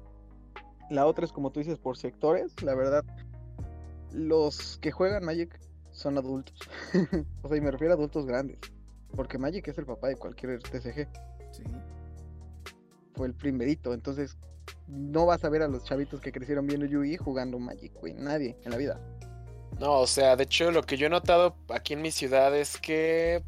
La 0.88 1.04
otra 1.04 1.24
es 1.24 1.32
como 1.32 1.50
tú 1.50 1.58
dices, 1.58 1.76
por 1.76 1.96
sectores, 1.96 2.62
la 2.62 2.76
verdad, 2.76 3.04
los 4.12 4.78
que 4.80 4.92
juegan 4.92 5.24
Magic 5.24 5.58
son 5.90 6.16
adultos. 6.16 6.56
o 7.42 7.48
sea, 7.48 7.56
y 7.56 7.60
me 7.60 7.72
refiero 7.72 7.92
a 7.92 7.96
adultos 7.96 8.24
grandes. 8.24 8.58
Porque 9.16 9.36
Magic 9.36 9.66
es 9.66 9.78
el 9.78 9.84
papá 9.84 10.08
de 10.08 10.16
cualquier 10.16 10.62
TCG. 10.62 11.08
Sí. 11.50 11.64
Fue 13.16 13.26
el 13.26 13.34
primerito, 13.34 13.94
entonces 13.94 14.38
no 14.86 15.26
vas 15.26 15.44
a 15.44 15.48
ver 15.48 15.62
a 15.62 15.68
los 15.68 15.82
chavitos 15.82 16.20
que 16.20 16.30
crecieron 16.30 16.68
viendo 16.68 16.86
Yugi 16.86 17.16
jugando 17.16 17.58
Magic, 17.58 17.94
güey. 17.98 18.14
Nadie 18.14 18.56
en 18.62 18.70
la 18.70 18.76
vida. 18.76 19.00
No, 19.80 19.98
o 19.98 20.06
sea, 20.06 20.36
de 20.36 20.44
hecho 20.44 20.70
lo 20.70 20.84
que 20.84 20.96
yo 20.96 21.08
he 21.08 21.10
notado 21.10 21.56
aquí 21.68 21.94
en 21.94 22.02
mi 22.02 22.12
ciudad 22.12 22.56
es 22.56 22.78
que 22.78 23.42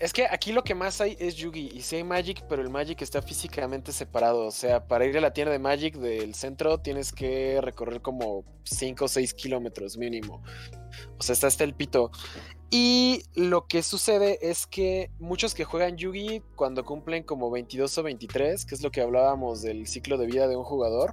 es 0.00 0.14
que 0.14 0.26
aquí 0.30 0.52
lo 0.52 0.64
que 0.64 0.74
más 0.74 0.98
hay 1.02 1.14
es 1.20 1.36
Yugi 1.36 1.72
y 1.74 1.82
sí 1.82 1.96
hay 1.96 2.04
Magic, 2.04 2.42
pero 2.48 2.62
el 2.62 2.70
Magic 2.70 3.02
está 3.02 3.20
físicamente 3.20 3.92
separado. 3.92 4.46
O 4.46 4.50
sea, 4.50 4.88
para 4.88 5.04
ir 5.04 5.16
a 5.18 5.20
la 5.20 5.34
tienda 5.34 5.52
de 5.52 5.58
Magic 5.58 5.96
del 5.96 6.34
centro 6.34 6.78
tienes 6.78 7.12
que 7.12 7.60
recorrer 7.60 8.00
como 8.00 8.44
5 8.64 9.04
o 9.04 9.08
6 9.08 9.34
kilómetros 9.34 9.98
mínimo. 9.98 10.42
O 11.18 11.22
sea, 11.22 11.34
está 11.34 11.48
hasta 11.48 11.64
el 11.64 11.74
pito. 11.74 12.10
Y 12.70 13.24
lo 13.34 13.66
que 13.66 13.82
sucede 13.82 14.38
es 14.40 14.66
que 14.66 15.10
muchos 15.18 15.54
que 15.54 15.64
juegan 15.64 15.98
Yugi 15.98 16.40
cuando 16.56 16.82
cumplen 16.84 17.22
como 17.22 17.50
22 17.50 17.98
o 17.98 18.02
23, 18.02 18.64
que 18.64 18.74
es 18.74 18.82
lo 18.82 18.90
que 18.90 19.02
hablábamos 19.02 19.60
del 19.60 19.86
ciclo 19.86 20.16
de 20.16 20.26
vida 20.26 20.48
de 20.48 20.56
un 20.56 20.64
jugador, 20.64 21.12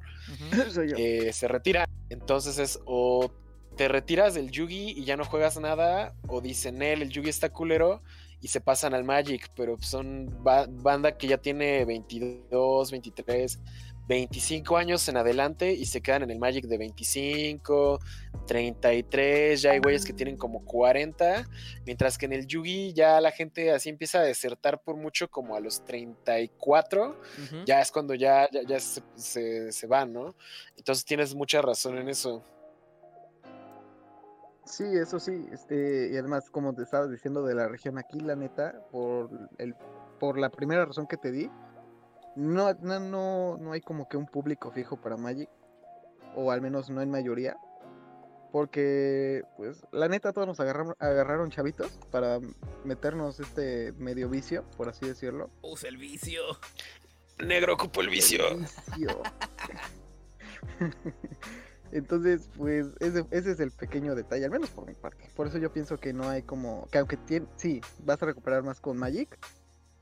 eh, 0.97 1.34
se 1.34 1.47
retiran. 1.50 1.89
Entonces 2.10 2.58
es 2.58 2.80
o 2.86 3.32
te 3.76 3.89
retiras 3.89 4.34
del 4.34 4.50
Yugi 4.50 4.91
y 4.91 5.04
ya 5.04 5.17
no 5.17 5.26
juegas 5.26 5.60
nada, 5.60 6.15
o 6.28 6.39
dicen 6.39 6.82
él, 6.82 7.02
el 7.02 7.10
Yugi 7.10 7.30
está 7.30 7.50
culero 7.50 8.02
y 8.41 8.47
se 8.50 8.62
pasan 8.62 8.93
al 8.93 9.04
Magic, 9.04 9.50
pero 9.56 9.78
son 9.80 10.43
banda 10.43 11.17
que 11.17 11.28
ya 11.28 11.38
tiene 11.38 11.86
22, 11.86 12.91
23, 12.91 13.60
25 14.08 14.78
años 14.78 15.08
en 15.10 15.17
adelante 15.17 15.73
y 15.73 15.86
se 15.86 16.02
quedan 16.02 16.23
en 16.23 16.32
el 16.32 16.39
Magic 16.39 16.65
de 16.65 16.78
25, 16.78 18.00
33, 18.45 19.62
ya 19.62 19.71
hay 19.71 19.80
güeyes 19.80 20.06
que 20.06 20.13
tienen 20.13 20.38
como 20.38 20.63
40, 20.63 21.45
mientras 21.86 22.17
que 22.17 22.26
en 22.26 22.34
el 22.34 22.47
Yugi 22.47 22.93
ya 22.93 23.19
la 23.19 23.32
gente 23.32 23.71
así 23.71 23.89
empieza 23.89 24.19
a 24.19 24.23
desertar 24.23 24.82
por 24.82 24.95
mucho 24.95 25.30
como 25.30 25.56
a 25.56 25.60
los 25.60 25.84
34, 25.84 27.19
ya 27.65 27.82
es 27.82 27.91
cuando 27.91 28.13
ya, 28.13 28.50
ya, 28.50 28.80
se, 28.80 29.02
se, 29.15 29.71
se 29.71 29.88
van, 29.88 30.13
¿no? 30.13 30.36
Entonces 30.78 31.04
tienes 31.04 31.36
mucha 31.36 31.62
razón 31.62 31.97
en 31.97 32.08
eso. 32.08 32.43
Sí, 34.67 34.84
eso 34.84 35.17
sí, 35.19 35.45
este, 35.51 36.10
y 36.12 36.17
además, 36.17 36.49
como 36.49 36.73
te 36.73 36.84
estabas 36.84 37.10
diciendo 37.10 37.41
de 37.43 37.56
la 37.56 37.69
región 37.69 37.97
aquí, 37.97 38.19
la 38.19 38.36
neta, 38.36 38.86
por 38.91 39.30
el, 39.58 39.73
por 40.19 40.38
la 40.38 40.49
primera 40.49 40.86
razón 40.86 41.08
que 41.08 41.15
te 41.15 41.32
di, 41.32 41.49
no, 42.36 42.73
no, 42.82 42.99
no, 42.99 43.58
no 43.58 43.71
hay 43.71 43.80
como 43.80 44.10
que 44.10 44.17
un 44.17 44.25
público 44.25 44.69
fijo 44.71 44.99
para 44.99 45.15
Magic, 45.15 45.49
o 46.36 46.51
al 46.51 46.62
menos 46.62 46.89
no 46.89 47.01
en 47.01 47.10
mayoría, 47.10 47.56
porque, 48.51 49.43
pues, 49.56 49.86
la 49.93 50.10
neta, 50.10 50.34
todos 50.34 50.47
nos 50.47 50.60
agarraron, 50.60 50.95
agarraron 50.99 51.49
chavitos 51.49 51.97
para 52.12 52.39
meternos 52.84 53.39
este 53.39 53.93
medio 53.93 54.27
vicio, 54.30 54.69
por 54.75 54.89
así 54.89 55.08
decirlo. 55.08 55.49
Usa 55.62 55.88
el 55.88 55.97
vicio. 55.97 56.41
Negro 57.39 57.75
ocupo 57.75 58.01
el 58.01 58.10
vicio. 58.10 58.45
El 58.49 58.58
vicio. 58.60 59.21
Entonces, 61.91 62.50
pues 62.58 62.88
ese, 63.00 63.26
es 63.32 63.60
el 63.60 63.71
pequeño 63.71 64.15
detalle, 64.15 64.45
al 64.45 64.52
menos 64.52 64.69
por 64.69 64.86
mi 64.86 64.93
parte. 64.93 65.30
Por 65.36 65.47
eso 65.47 65.58
yo 65.58 65.71
pienso 65.71 65.97
que 65.97 66.13
no 66.13 66.28
hay 66.28 66.41
como, 66.43 66.88
que 66.91 66.97
aunque 66.97 67.17
tiene, 67.17 67.47
sí, 67.56 67.82
vas 68.04 68.21
a 68.21 68.26
recuperar 68.26 68.63
más 68.63 68.80
con 68.80 68.97
Magic, 68.97 69.38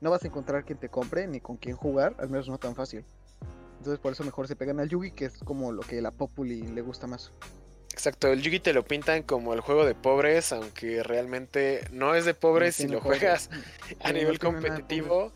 no 0.00 0.10
vas 0.10 0.24
a 0.24 0.26
encontrar 0.26 0.64
quien 0.64 0.78
te 0.78 0.88
compre 0.88 1.26
ni 1.26 1.40
con 1.40 1.56
quién 1.56 1.76
jugar, 1.76 2.14
al 2.18 2.28
menos 2.28 2.48
no 2.48 2.58
tan 2.58 2.74
fácil. 2.74 3.04
Entonces 3.78 4.00
por 4.00 4.12
eso 4.12 4.24
mejor 4.24 4.48
se 4.48 4.56
pegan 4.56 4.80
al 4.80 4.88
Yugi, 4.88 5.12
que 5.12 5.26
es 5.26 5.38
como 5.38 5.72
lo 5.72 5.82
que 5.82 6.00
la 6.00 6.10
Populi 6.10 6.62
le 6.62 6.82
gusta 6.82 7.06
más. 7.06 7.32
Exacto, 7.92 8.28
el 8.28 8.42
Yugi 8.42 8.60
te 8.60 8.74
lo 8.74 8.84
pintan 8.84 9.22
como 9.22 9.54
el 9.54 9.60
juego 9.60 9.86
de 9.86 9.94
pobres, 9.94 10.52
aunque 10.52 11.02
realmente 11.02 11.82
no 11.92 12.14
es 12.14 12.24
de 12.24 12.34
pobres 12.34 12.76
si 12.76 12.88
lo 12.88 13.00
juegas 13.00 13.48
a 14.02 14.12
nivel 14.12 14.38
competitivo 14.38 15.32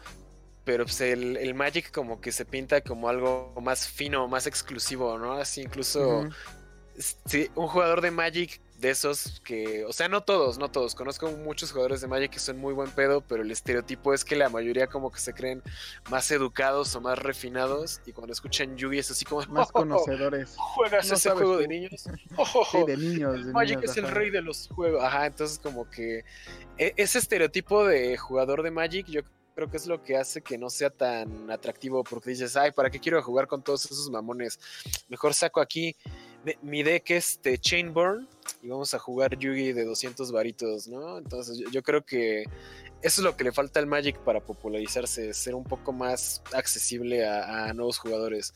pero 0.64 0.85
pues 0.85 1.01
el, 1.01 1.55
Magic 1.55 1.90
como 1.90 2.20
que 2.20 2.33
se 2.33 2.44
pinta 2.44 2.81
como 2.81 3.09
algo 3.09 3.55
más 3.61 3.88
fino, 3.88 4.29
más 4.29 4.46
exclusivo, 4.46 5.18
¿no? 5.18 5.33
Así 5.35 5.62
incluso 5.62 6.29
sí, 7.27 7.51
un 7.55 7.68
jugador 7.68 8.01
de 8.01 8.11
Magic 8.11 8.61
de 8.79 8.88
esos 8.88 9.42
que, 9.44 9.85
o 9.85 9.92
sea, 9.92 10.09
no 10.09 10.23
todos, 10.23 10.59
no 10.59 10.70
todos, 10.70 10.94
conozco 10.94 11.31
muchos 11.31 11.70
jugadores 11.70 12.01
de 12.01 12.09
Magic 12.09 12.31
que 12.31 12.38
son 12.38 12.57
muy 12.57 12.73
buen 12.73 12.90
pedo, 12.90 13.20
pero 13.20 13.42
el 13.42 13.51
estereotipo 13.51 14.14
es 14.14 14.25
que 14.25 14.37
la 14.37 14.49
mayoría 14.49 14.87
como 14.87 15.11
que 15.11 15.20
se 15.20 15.35
creen 15.35 15.62
más 16.11 16.31
educados 16.31 16.94
o 16.96 17.01
más 17.03 17.18
refinados 17.18 18.01
y 18.07 18.12
cuando 18.12 18.33
escuchan 18.33 18.77
Yugi 18.79 18.99
es 18.99 19.11
así 19.11 19.27
como 19.27 19.42
más 19.53 19.68
oh, 19.75 19.81
conocedores. 19.81 20.55
¿Juegas 20.57 21.11
ese 21.11 21.31
juego 21.31 21.59
de 21.59 21.68
niños? 21.68 21.92
sí, 22.73 22.79
de 22.87 22.96
niños. 22.96 23.46
Magic 23.46 23.81
es 23.83 23.96
el 23.99 24.09
rey 24.09 24.31
de 24.31 24.40
los 24.40 24.68
juegos. 24.68 25.05
Ajá, 25.05 25.27
entonces 25.27 25.59
como 25.59 25.88
que 25.90 26.25
e, 26.79 26.94
ese 26.96 27.18
estereotipo 27.18 27.85
de 27.85 28.16
jugador 28.16 28.62
de 28.62 28.70
Magic 28.70 29.07
yo 29.09 29.20
creo 29.61 29.70
que 29.70 29.77
es 29.77 29.87
lo 29.87 30.03
que 30.03 30.16
hace 30.16 30.40
que 30.40 30.57
no 30.57 30.70
sea 30.70 30.88
tan 30.88 31.51
atractivo 31.51 32.03
porque 32.03 32.31
dices, 32.31 32.57
ay, 32.57 32.73
¿para 32.73 32.88
qué 32.88 32.99
quiero 32.99 33.23
jugar 33.23 33.46
con 33.46 33.62
todos 33.62 33.85
esos 33.85 34.09
mamones? 34.09 34.59
Mejor 35.11 35.35
saco 35.35 35.61
aquí 35.61 35.94
mi 36.62 36.83
deck 36.83 37.11
este 37.11 37.59
Chainborn 37.59 38.27
y 38.62 38.68
vamos 38.68 38.94
a 38.94 38.99
jugar 38.99 39.37
Yugi 39.37 39.75
de 39.75 39.85
200 39.85 40.33
varitos, 40.33 40.88
¿no? 40.88 41.18
Entonces 41.18 41.62
yo, 41.70 41.83
creo 41.83 42.07
que 42.07 42.44
eso 43.03 43.20
es 43.20 43.25
lo 43.25 43.37
que 43.37 43.44
le 43.44 43.53
falta 43.53 43.81
al 43.81 43.87
Magic 43.87 44.18
para 44.20 44.40
popularizarse, 44.40 45.35
ser 45.35 45.55
un 45.55 45.64
poco 45.64 45.92
más 45.92 46.40
accesible 46.55 47.29
a, 47.29 47.70
nuevos 47.75 47.99
jugadores. 47.99 48.55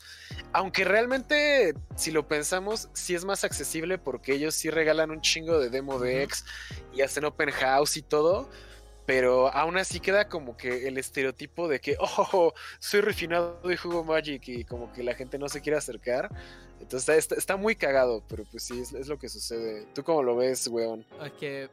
Aunque 0.53 0.85
realmente, 0.85 1.75
si 1.95 2.09
lo 2.09 2.27
pensamos, 2.27 2.89
sí 2.93 3.13
es 3.13 3.25
más 3.25 3.43
accesible 3.43 3.99
porque 3.99 4.33
ellos 4.33 4.55
sí 4.55 4.71
regalan 4.71 5.11
un 5.11 5.21
chingo 5.21 5.59
de 5.59 5.69
demo 5.69 5.99
decks 5.99 6.45
y 6.95 7.01
hacen 7.01 7.25
open 7.25 7.51
house 7.51 7.95
y 7.95 8.01
todo 8.01 8.49
pero 9.05 9.53
aún 9.53 9.77
así 9.77 9.99
queda 9.99 10.27
como 10.27 10.57
que 10.57 10.87
el 10.87 10.97
estereotipo 10.97 11.67
de 11.67 11.79
que, 11.79 11.95
oh, 11.99 12.53
soy 12.79 13.01
refinado 13.01 13.59
y 13.71 13.75
juego 13.75 14.03
Magic 14.03 14.47
y 14.47 14.63
como 14.65 14.91
que 14.91 15.03
la 15.03 15.13
gente 15.13 15.37
no 15.37 15.49
se 15.49 15.61
quiere 15.61 15.77
acercar. 15.77 16.29
Entonces 16.79 17.31
está, 17.31 17.55
muy 17.55 17.75
cagado, 17.75 18.23
pero 18.27 18.43
pues 18.45 18.63
sí, 18.63 18.79
es, 18.79 19.07
lo 19.07 19.17
que 19.17 19.29
sucede. 19.29 19.87
¿Tú 19.93 20.03
cómo 20.03 20.23
lo 20.23 20.35
ves, 20.35 20.67
weón? 20.67 21.05
Es 21.23 21.31
que 21.33 21.69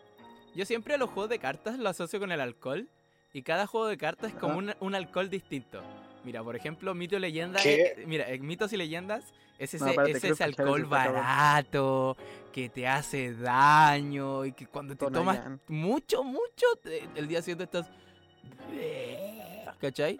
yo 0.54 0.64
siempre 0.64 0.96
los 0.96 1.10
juegos 1.10 1.30
de 1.30 1.38
cartas 1.38 1.78
lo 1.78 1.88
asocio 1.88 2.20
con 2.20 2.30
el 2.32 2.40
alcohol 2.40 2.88
y 3.32 3.42
cada 3.42 3.66
juego 3.66 3.86
de 3.86 3.96
cartas 3.96 4.32
es 4.32 4.38
como 4.38 4.58
un, 4.58 4.94
alcohol 4.94 5.28
distinto. 5.28 5.82
Mira, 6.24 6.42
por 6.42 6.54
ejemplo, 6.54 6.94
Mito 6.94 7.16
y 7.16 7.20
Leyenda. 7.20 7.60
mira, 8.06 8.28
en 8.30 8.46
Mitos 8.46 8.72
y 8.72 8.76
Leyendas 8.76 9.24
es 9.58 9.74
ese, 9.74 10.44
alcohol 10.44 10.84
barato 10.86 12.16
que 12.52 12.68
te 12.68 12.86
hace 12.86 13.34
daño 13.34 14.44
y 14.44 14.52
que 14.52 14.66
cuando 14.66 14.96
te 14.96 15.10
tomas 15.10 15.40
mucho, 15.68 16.24
mucho, 16.24 16.66
el 17.14 17.28
día 17.28 17.40
siguiente 17.42 17.64
estás... 17.64 17.90
¿Cachai? 19.80 20.18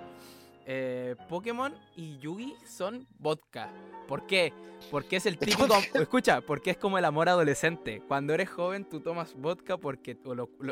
Eh, 0.66 1.16
Pokémon 1.28 1.74
y 1.96 2.18
Yugi 2.18 2.54
son 2.66 3.06
vodka. 3.18 3.70
¿Por 4.06 4.26
qué? 4.26 4.52
Porque 4.90 5.16
es 5.16 5.26
el 5.26 5.38
típico. 5.38 5.66
escucha, 5.94 6.40
porque 6.40 6.70
es 6.70 6.76
como 6.76 6.98
el 6.98 7.04
amor 7.04 7.28
adolescente. 7.28 8.02
Cuando 8.06 8.34
eres 8.34 8.48
joven, 8.48 8.84
tú 8.84 9.00
tomas 9.00 9.34
vodka 9.34 9.76
porque 9.76 10.16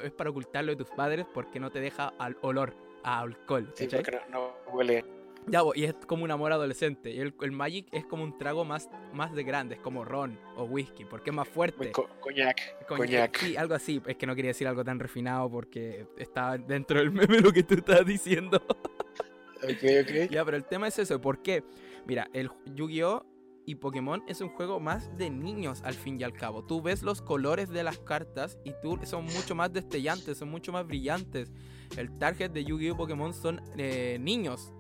es 0.03 0.13
para 0.13 0.31
ocultarlo 0.31 0.73
de 0.73 0.77
tus 0.77 0.91
padres 0.91 1.27
porque 1.33 1.61
no 1.61 1.71
te 1.71 1.81
deja 1.81 2.13
al 2.19 2.37
olor 2.43 2.75
a 3.03 3.21
alcohol. 3.21 3.73
Sí, 3.75 3.89
porque 3.89 4.21
no 4.31 4.53
huele. 4.73 5.20
Ya, 5.47 5.63
y 5.75 5.85
es 5.85 5.95
como 6.07 6.25
un 6.25 6.31
amor 6.31 6.53
adolescente. 6.53 7.11
Y 7.11 7.21
el, 7.21 7.53
Magic 7.53 7.89
es 7.93 8.05
como 8.05 8.25
un 8.25 8.39
trago 8.39 8.65
más, 8.65 8.89
más 9.13 9.35
de 9.35 9.43
grande, 9.43 9.75
es 9.77 9.81
como 9.81 10.05
ron 10.05 10.39
o 10.57 10.65
whisky, 10.65 11.05
porque 11.05 11.31
es 11.31 11.37
más 11.37 11.49
fuerte. 11.49 11.93
coñac. 12.21 12.87
coñac. 12.87 13.37
Sí, 13.39 13.57
algo 13.57 13.75
así. 13.75 14.01
Es 14.07 14.17
que 14.17 14.27
no 14.27 14.35
quería 14.35 14.51
decir 14.51 14.69
algo 14.69 14.85
tan 14.85 14.99
refinado 14.99 15.51
porque 15.51 16.07
está 16.17 16.57
dentro 16.57 16.99
del 16.99 17.11
meme 17.11 17.41
lo 17.41 17.53
que 17.53 17.63
tú 17.63 17.75
estás 17.75 18.05
diciendo. 18.07 18.63
ok, 19.63 19.85
ok. 20.03 20.31
Ya, 20.31 20.45
pero 20.45 20.57
el 20.57 20.65
tema 20.65 20.89
es 20.89 20.99
eso. 20.99 21.21
¿Por 21.21 21.43
qué? 21.43 21.65
Mira, 22.07 22.29
el 22.33 22.51
Yu-Gi-Oh! 22.75 23.27
y 23.67 23.77
Pokémon 23.77 24.25
es 24.27 24.41
un 24.41 24.49
juego 24.49 24.81
más 24.81 25.17
de 25.17 25.31
niños 25.31 25.83
al 25.85 25.95
fin 25.95 26.19
y 26.21 26.25
al 26.25 26.33
cabo. 26.33 26.65
Tú 26.65 26.83
ves 26.83 27.03
los 27.03 27.23
colores 27.23 27.69
de 27.69 27.85
las 27.85 27.99
cartas 27.99 28.59
y 28.65 28.73
tú 28.83 28.99
son 29.05 29.27
mucho 29.27 29.55
más 29.55 29.73
destellantes, 29.73 30.39
son 30.39 30.49
mucho 30.49 30.73
más 30.73 30.87
brillantes. 30.87 31.53
El 31.97 32.13
target 32.19 32.51
de 32.51 32.65
Yu-Gi-Oh! 32.65 32.97
Pokémon 32.97 33.33
son 33.33 33.63
eh, 33.77 34.19
niños 34.21 34.73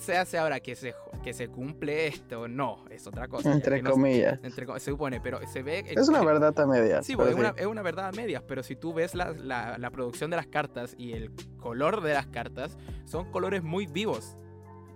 se 0.00 0.16
hace 0.16 0.38
ahora 0.38 0.60
que 0.60 0.74
se, 0.74 0.94
que 1.22 1.32
se 1.32 1.48
cumple 1.48 2.06
esto, 2.06 2.48
no, 2.48 2.84
es 2.90 3.06
otra 3.06 3.28
cosa. 3.28 3.52
Entre 3.52 3.82
comillas. 3.82 4.40
se 4.40 4.90
supone, 4.90 5.20
pero 5.20 5.40
se 5.48 5.62
ve... 5.62 5.84
Es 5.86 6.08
una 6.08 6.22
verdad 6.22 6.58
a 6.58 6.66
medias. 6.66 7.06
Sí, 7.06 7.12
es, 7.12 7.34
Una, 7.34 7.54
es, 7.56 7.66
Una, 7.66 7.82
verdad 7.82 8.08
a 8.08 8.12
medias, 8.12 8.42
pero 8.46 8.62
si 8.62 8.76
tú 8.76 8.92
ves 8.92 9.14
la, 9.14 9.32
la, 9.32 9.90
producción 9.90 10.30
de 10.30 10.36
las 10.36 10.46
cartas 10.46 10.94
y 10.98 11.12
el 11.12 11.30
color 11.58 12.02
de 12.02 12.14
las 12.14 12.26
cartas, 12.26 12.76
son 13.04 13.30
colores 13.30 13.62
muy 13.62 13.86
vivos. 13.86 14.36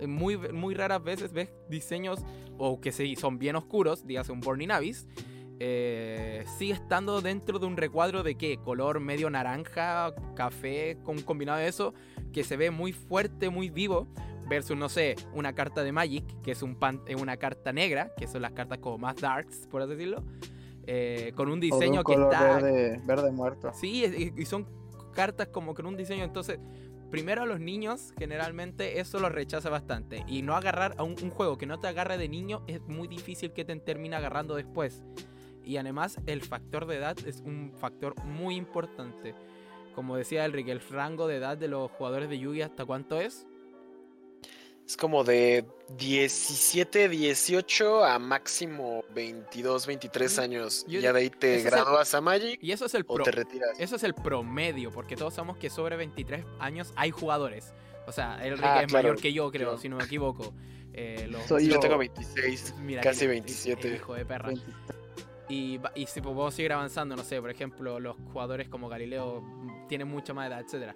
Muy, 0.06 0.36
muy 0.36 0.74
raras 0.74 1.02
veces 1.02 1.32
ves 1.32 1.50
diseños 1.70 2.22
o 2.58 2.80
que 2.80 2.92
son 3.16 3.38
bien 3.38 3.56
oscuros, 3.56 4.06
dígase 4.06 4.30
un 4.30 4.40
Borny 4.40 4.66
Navis, 4.66 5.06
eh, 5.58 6.44
sigue 6.58 6.74
estando 6.74 7.22
dentro 7.22 7.58
de 7.58 7.66
un 7.66 7.76
recuadro 7.78 8.22
de 8.22 8.34
qué? 8.34 8.58
Color 8.58 9.00
medio 9.00 9.30
naranja, 9.30 10.12
café, 10.34 10.98
con 11.02 11.20
combinado 11.22 11.58
de 11.58 11.68
eso, 11.68 11.94
que 12.32 12.44
se 12.44 12.56
ve 12.56 12.70
muy 12.70 12.92
fuerte, 12.92 13.48
muy 13.48 13.70
vivo, 13.70 14.06
versus, 14.48 14.76
no 14.76 14.88
sé, 14.88 15.16
una 15.32 15.54
carta 15.54 15.82
de 15.82 15.92
Magic, 15.92 16.24
que 16.42 16.52
es 16.52 16.62
un 16.62 16.76
pan, 16.76 17.02
una 17.20 17.36
carta 17.36 17.72
negra, 17.72 18.12
que 18.16 18.26
son 18.26 18.42
las 18.42 18.52
cartas 18.52 18.78
como 18.78 18.98
más 18.98 19.16
darks, 19.16 19.66
por 19.68 19.82
así 19.82 19.90
decirlo, 19.90 20.22
eh, 20.86 21.32
con 21.34 21.50
un 21.50 21.60
diseño 21.60 22.04
que 22.04 22.14
está... 22.14 22.56
Verde, 22.56 23.00
verde 23.04 23.30
muerto. 23.32 23.72
Sí, 23.74 24.32
y 24.36 24.44
son 24.44 24.66
cartas 25.12 25.48
como 25.48 25.74
con 25.74 25.86
un 25.86 25.96
diseño. 25.96 26.24
Entonces, 26.24 26.60
primero 27.10 27.42
a 27.42 27.46
los 27.46 27.60
niños, 27.60 28.12
generalmente 28.18 29.00
eso 29.00 29.18
los 29.18 29.32
rechaza 29.32 29.70
bastante. 29.70 30.24
Y 30.28 30.42
no 30.42 30.54
agarrar 30.54 30.94
a 30.98 31.02
un, 31.02 31.16
juego 31.30 31.58
que 31.58 31.66
no 31.66 31.80
te 31.80 31.88
agarre 31.88 32.18
de 32.18 32.28
niño 32.28 32.62
es 32.66 32.80
muy 32.82 33.08
difícil 33.08 33.52
que 33.52 33.64
te 33.64 33.74
termine 33.76 34.16
agarrando 34.16 34.54
después. 34.54 35.02
Y 35.64 35.78
además, 35.78 36.20
el 36.26 36.42
factor 36.42 36.86
de 36.86 36.96
edad 36.96 37.16
es 37.26 37.40
un 37.40 37.72
factor 37.76 38.14
muy 38.24 38.54
importante. 38.54 39.34
Como 39.94 40.16
decía 40.16 40.44
Enrique, 40.44 40.70
el 40.70 40.80
rango 40.80 41.26
de 41.26 41.36
edad 41.36 41.56
de 41.56 41.68
los 41.68 41.90
jugadores 41.90 42.28
de 42.28 42.38
Yugi, 42.38 42.62
¿hasta 42.62 42.84
cuánto 42.84 43.20
es? 43.20 43.46
Es 44.86 44.96
como 44.96 45.24
de 45.24 45.64
17, 45.98 47.08
18 47.08 48.04
a 48.04 48.20
máximo 48.20 49.02
22, 49.14 49.84
23 49.84 50.38
años. 50.38 50.84
Y 50.86 51.00
ya 51.00 51.12
de 51.12 51.20
ahí 51.20 51.30
te 51.30 51.60
gradúas 51.62 52.14
a 52.14 52.20
Magic. 52.20 52.62
Y 52.62 52.70
eso 52.70 52.86
es 52.86 52.94
el 52.94 53.04
o 53.08 53.18
te 53.18 53.32
retiras. 53.32 53.80
Eso 53.80 53.96
es 53.96 54.04
el 54.04 54.14
promedio, 54.14 54.92
porque 54.92 55.16
todos 55.16 55.34
sabemos 55.34 55.56
que 55.56 55.70
sobre 55.70 55.96
23 55.96 56.44
años 56.60 56.92
hay 56.94 57.10
jugadores. 57.10 57.74
O 58.06 58.12
sea, 58.12 58.38
Enrique 58.46 58.64
ah, 58.64 58.82
es 58.84 58.92
mayor 58.92 59.20
que 59.20 59.32
yo, 59.32 59.50
creo, 59.50 59.76
si 59.76 59.88
no 59.88 59.96
me 59.96 60.04
equivoco. 60.04 60.54
Eh, 60.92 61.30
Soy 61.48 61.66
yo. 61.66 61.80
tengo 61.80 61.98
26, 61.98 62.74
casi 63.02 63.26
27. 63.26 63.96
Hijo 63.96 64.14
de 64.14 64.24
perra. 64.24 64.52
Y, 65.48 65.80
y 65.96 66.06
si 66.06 66.20
podemos 66.20 66.54
seguir 66.54 66.72
avanzando, 66.72 67.16
no 67.16 67.24
sé, 67.24 67.40
por 67.40 67.50
ejemplo, 67.50 67.98
los 67.98 68.16
jugadores 68.32 68.68
como 68.68 68.88
Galileo 68.88 69.42
tienen 69.88 70.06
mucha 70.06 70.32
más 70.32 70.48
edad, 70.48 70.60
etc. 70.60 70.94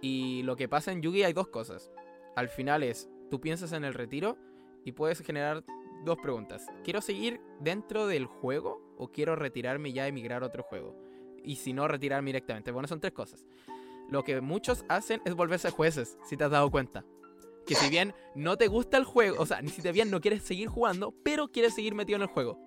Y 0.00 0.42
lo 0.42 0.56
que 0.56 0.68
pasa 0.68 0.90
en 0.90 1.02
Yugi 1.02 1.22
hay 1.22 1.34
dos 1.34 1.48
cosas. 1.48 1.90
Al 2.34 2.48
final 2.48 2.82
es 2.82 3.08
tú 3.30 3.40
piensas 3.40 3.72
en 3.72 3.84
el 3.84 3.94
retiro 3.94 4.36
y 4.84 4.92
puedes 4.92 5.20
generar 5.20 5.64
dos 6.04 6.18
preguntas. 6.18 6.66
¿Quiero 6.84 7.00
seguir 7.00 7.40
dentro 7.60 8.06
del 8.06 8.26
juego 8.26 8.80
o 8.96 9.08
quiero 9.08 9.36
retirarme 9.36 9.92
ya 9.92 10.06
y 10.06 10.10
emigrar 10.10 10.42
a 10.42 10.46
otro 10.46 10.62
juego? 10.62 10.96
Y 11.42 11.56
si 11.56 11.72
no, 11.72 11.88
retirarme 11.88 12.28
directamente. 12.28 12.70
Bueno, 12.70 12.88
son 12.88 13.00
tres 13.00 13.12
cosas. 13.12 13.44
Lo 14.08 14.22
que 14.22 14.40
muchos 14.40 14.84
hacen 14.88 15.20
es 15.24 15.34
volverse 15.34 15.70
jueces, 15.70 16.18
si 16.24 16.36
te 16.36 16.44
has 16.44 16.50
dado 16.50 16.70
cuenta. 16.70 17.04
Que 17.66 17.74
si 17.74 17.90
bien 17.90 18.14
no 18.36 18.56
te 18.56 18.68
gusta 18.68 18.96
el 18.96 19.04
juego, 19.04 19.36
o 19.40 19.46
sea, 19.46 19.60
ni 19.60 19.70
si 19.70 19.82
bien 19.90 20.10
no 20.10 20.20
quieres 20.20 20.42
seguir 20.42 20.68
jugando, 20.68 21.12
pero 21.24 21.48
quieres 21.48 21.74
seguir 21.74 21.94
metido 21.94 22.16
en 22.16 22.22
el 22.22 22.28
juego. 22.28 22.60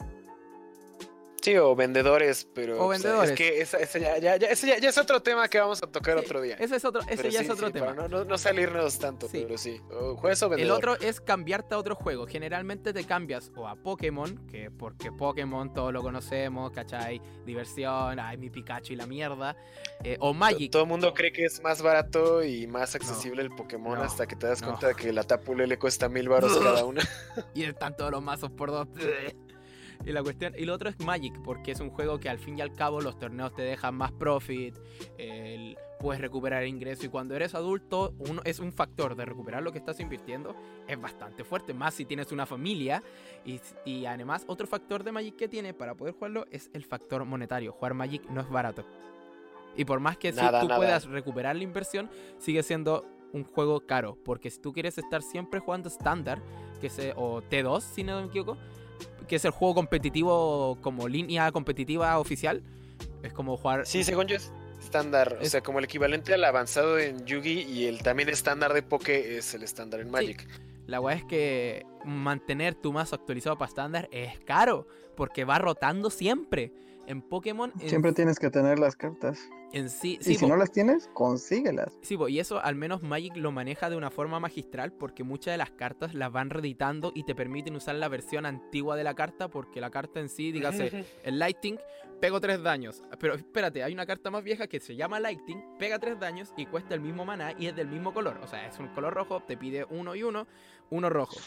Sí, 1.49 1.57
o 1.57 1.75
vendedores, 1.75 2.47
pero. 2.53 2.83
O 2.83 2.89
vendedores. 2.89 3.31
es 3.31 3.37
que 3.37 3.61
ese 3.61 3.99
ya, 3.99 4.17
ya, 4.17 4.37
ya, 4.37 4.53
ya, 4.53 4.89
es 4.89 4.97
otro 4.97 5.21
tema 5.21 5.47
que 5.47 5.59
vamos 5.59 5.81
a 5.81 5.87
tocar 5.87 6.17
otro 6.17 6.41
día. 6.41 6.55
Ese, 6.59 6.75
es 6.75 6.85
otro, 6.85 7.01
ese 7.09 7.31
ya 7.31 7.41
es 7.41 7.49
otro 7.49 7.71
tema. 7.71 7.93
no, 7.93 8.07
no, 8.07 8.37
salirnos 8.37 8.99
tanto, 8.99 9.27
pero 9.31 9.57
sí. 9.57 9.81
O 9.91 10.15
juez 10.15 10.41
o 10.43 10.49
vendedor. 10.49 10.71
El 10.71 10.77
otro 10.77 11.07
es 11.07 11.19
cambiarte 11.19 11.75
a 11.75 11.77
otro 11.77 11.95
juego. 11.95 12.27
Generalmente 12.27 12.93
te 12.93 13.03
cambias 13.03 13.51
o 13.55 13.67
a 13.67 13.75
Pokémon, 13.75 14.47
que 14.47 14.69
porque 14.69 15.11
Pokémon 15.11 15.73
todos 15.73 15.91
lo 15.91 16.01
conocemos, 16.01 16.71
¿cachai? 16.71 17.21
Diversión, 17.45 18.19
ay, 18.19 18.37
mi 18.37 18.49
Pikachu 18.49 18.93
y 18.93 18.95
la 18.95 19.07
mierda. 19.07 19.55
Eh, 20.03 20.17
o 20.19 20.33
Magic. 20.33 20.71
Todo 20.71 20.83
el 20.83 20.89
mundo 20.89 21.13
cree 21.13 21.31
que 21.31 21.45
es 21.45 21.61
más 21.61 21.81
barato 21.81 22.43
y 22.43 22.67
más 22.67 22.95
accesible 22.95 23.41
el 23.41 23.49
Pokémon 23.49 23.97
hasta 23.99 24.27
que 24.27 24.35
te 24.35 24.47
das 24.47 24.61
cuenta 24.61 24.87
de 24.87 24.95
que 24.95 25.11
la 25.11 25.23
Tapule 25.23 25.67
le 25.67 25.79
cuesta 25.79 26.09
mil 26.09 26.29
baros 26.29 26.57
cada 26.57 26.85
una. 26.85 27.01
y 27.53 27.63
están 27.63 27.95
todos 27.95 28.11
los 28.11 28.21
mazos 28.21 28.51
por 28.51 28.71
dos. 28.71 28.87
Y 30.05 30.11
la 30.11 30.23
cuestión, 30.23 30.53
y 30.57 30.65
lo 30.65 30.73
otro 30.73 30.89
es 30.89 30.99
Magic, 30.99 31.41
porque 31.43 31.71
es 31.71 31.79
un 31.79 31.89
juego 31.89 32.19
que 32.19 32.29
al 32.29 32.39
fin 32.39 32.57
y 32.57 32.61
al 32.61 32.73
cabo 32.73 33.01
los 33.01 33.19
torneos 33.19 33.53
te 33.53 33.63
dejan 33.63 33.95
más 33.95 34.11
profit, 34.11 34.75
puedes 35.99 36.21
recuperar 36.21 36.65
ingreso 36.65 37.05
y 37.05 37.09
cuando 37.09 37.35
eres 37.35 37.53
adulto 37.53 38.13
uno, 38.19 38.41
es 38.45 38.59
un 38.59 38.71
factor 38.71 39.15
de 39.15 39.25
recuperar 39.25 39.61
lo 39.61 39.73
que 39.73 39.77
estás 39.77 39.99
invirtiendo, 39.99 40.55
es 40.87 40.99
bastante 40.99 41.43
fuerte, 41.43 41.73
más 41.73 41.93
si 41.93 42.05
tienes 42.05 42.31
una 42.31 42.45
familia 42.45 43.03
y, 43.45 43.59
y 43.83 44.05
además 44.05 44.45
otro 44.47 44.65
factor 44.67 45.03
de 45.03 45.11
Magic 45.11 45.35
que 45.35 45.47
tiene 45.49 45.73
para 45.73 45.95
poder 45.95 46.13
jugarlo 46.13 46.45
es 46.49 46.69
el 46.73 46.85
factor 46.85 47.25
monetario, 47.25 47.73
jugar 47.73 47.93
Magic 47.93 48.29
no 48.29 48.39
es 48.39 48.49
barato. 48.49 48.85
Y 49.75 49.85
por 49.85 49.99
más 49.99 50.17
que 50.17 50.31
tú 50.33 50.67
puedas 50.75 51.05
recuperar 51.05 51.55
la 51.55 51.63
inversión, 51.63 52.09
sigue 52.37 52.63
siendo 52.63 53.05
un 53.31 53.43
juego 53.43 53.81
caro. 53.81 54.17
Porque 54.23 54.49
si 54.49 54.59
tú 54.59 54.73
quieres 54.73 54.97
estar 54.97 55.21
siempre 55.21 55.59
jugando 55.59 55.87
estándar, 55.87 56.41
que 56.81 56.89
se, 56.89 57.13
o 57.15 57.41
T2, 57.41 57.81
si 57.81 58.03
no 58.03 58.19
me 58.19 58.27
equivoco, 58.27 58.57
que 59.29 59.35
es 59.37 59.45
el 59.45 59.51
juego 59.51 59.75
competitivo 59.75 60.77
como 60.81 61.07
línea 61.07 61.49
competitiva 61.53 62.19
oficial. 62.19 62.63
Es 63.23 63.31
como 63.31 63.55
jugar. 63.55 63.85
Sí, 63.85 64.03
según 64.03 64.25
yo 64.25 64.35
es 64.35 64.51
estándar. 64.81 65.37
O 65.41 65.45
sea, 65.45 65.61
como 65.61 65.79
el 65.79 65.85
equivalente 65.85 66.33
al 66.33 66.43
avanzado 66.43 66.97
en 66.97 67.25
Yugi 67.25 67.61
y 67.61 67.85
el 67.85 68.01
también 68.01 68.27
estándar 68.27 68.73
de 68.73 68.81
Poké 68.81 69.37
es 69.37 69.53
el 69.53 69.63
estándar 69.63 69.99
en 70.01 70.09
Magic. 70.09 70.45
La 70.87 70.99
weá 70.99 71.15
es 71.15 71.23
que 71.23 71.85
mantener 72.03 72.73
tu 72.73 72.91
mazo 72.91 73.15
actualizado 73.15 73.57
para 73.57 73.69
estándar 73.69 74.09
es 74.11 74.39
caro. 74.39 74.87
Porque 75.15 75.45
va 75.45 75.59
rotando 75.59 76.09
siempre. 76.09 76.73
En 77.09 77.23
Pokémon. 77.23 77.73
Siempre 77.87 78.13
tienes 78.13 78.37
que 78.37 78.51
tener 78.51 78.77
las 78.77 78.95
cartas. 78.95 79.49
En 79.73 79.89
sí, 79.89 80.19
y 80.21 80.35
si 80.35 80.45
no 80.45 80.55
las 80.55 80.71
tienes, 80.71 81.09
consíguelas. 81.15 81.97
Sí, 82.03 82.15
y 82.27 82.37
eso 82.37 82.63
al 82.63 82.75
menos 82.75 83.01
Magic 83.01 83.35
lo 83.35 83.51
maneja 83.51 83.89
de 83.89 83.95
una 83.95 84.11
forma 84.11 84.39
magistral 84.39 84.93
porque 84.93 85.23
muchas 85.23 85.55
de 85.55 85.57
las 85.57 85.71
cartas 85.71 86.13
las 86.13 86.31
van 86.31 86.51
reeditando 86.51 87.11
y 87.15 87.23
te 87.23 87.33
permiten 87.33 87.75
usar 87.75 87.95
la 87.95 88.09
versión 88.09 88.45
antigua 88.45 88.95
de 88.95 89.03
la 89.03 89.15
carta 89.15 89.47
porque 89.47 89.81
la 89.81 89.89
carta 89.89 90.19
en 90.19 90.29
sí, 90.29 90.51
dígase, 90.51 91.03
el 91.23 91.39
Lighting, 91.39 91.79
pego 92.21 92.39
3 92.39 92.61
daños. 92.61 93.01
Pero 93.19 93.33
espérate, 93.33 93.83
hay 93.83 93.91
una 93.91 94.05
carta 94.05 94.29
más 94.29 94.43
vieja 94.43 94.67
que 94.67 94.79
se 94.79 94.95
llama 94.95 95.19
Lighting, 95.19 95.77
pega 95.79 95.97
3 95.97 96.19
daños 96.19 96.53
y 96.57 96.67
cuesta 96.67 96.93
el 96.93 97.01
mismo 97.01 97.25
maná 97.25 97.55
y 97.57 97.65
es 97.65 97.75
del 97.75 97.87
mismo 97.87 98.13
color. 98.13 98.39
O 98.43 98.47
sea, 98.47 98.67
es 98.67 98.77
un 98.77 98.89
color 98.89 99.15
rojo, 99.15 99.41
te 99.41 99.57
pide 99.57 99.83
uno 99.89 100.13
y 100.13 100.21
uno, 100.21 100.45
uno 100.91 101.09
rojo. 101.09 101.37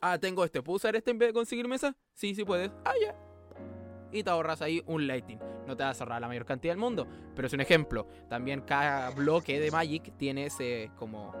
Ah, 0.00 0.16
tengo 0.18 0.42
este, 0.42 0.62
¿puedo 0.62 0.76
usar 0.76 0.96
este 0.96 1.10
en 1.10 1.18
vez 1.18 1.28
de 1.28 1.34
conseguir 1.34 1.68
mesa? 1.68 1.94
Sí, 2.14 2.34
sí 2.34 2.44
puedes. 2.44 2.70
Ah, 2.86 2.94
ya 2.98 3.25
y 4.16 4.22
te 4.22 4.30
ahorras 4.30 4.62
ahí 4.62 4.82
un 4.86 5.06
lighting. 5.06 5.38
No 5.66 5.76
te 5.76 5.84
vas 5.84 6.00
a 6.00 6.04
ahorrar 6.04 6.20
la 6.20 6.28
mayor 6.28 6.44
cantidad 6.44 6.72
del 6.72 6.80
mundo, 6.80 7.06
pero 7.34 7.46
es 7.46 7.52
un 7.52 7.60
ejemplo. 7.60 8.06
También 8.28 8.62
cada 8.62 9.10
bloque 9.10 9.58
de 9.60 9.70
Magic 9.70 10.12
tiene 10.16 10.46
ese 10.46 10.90
como 10.96 11.34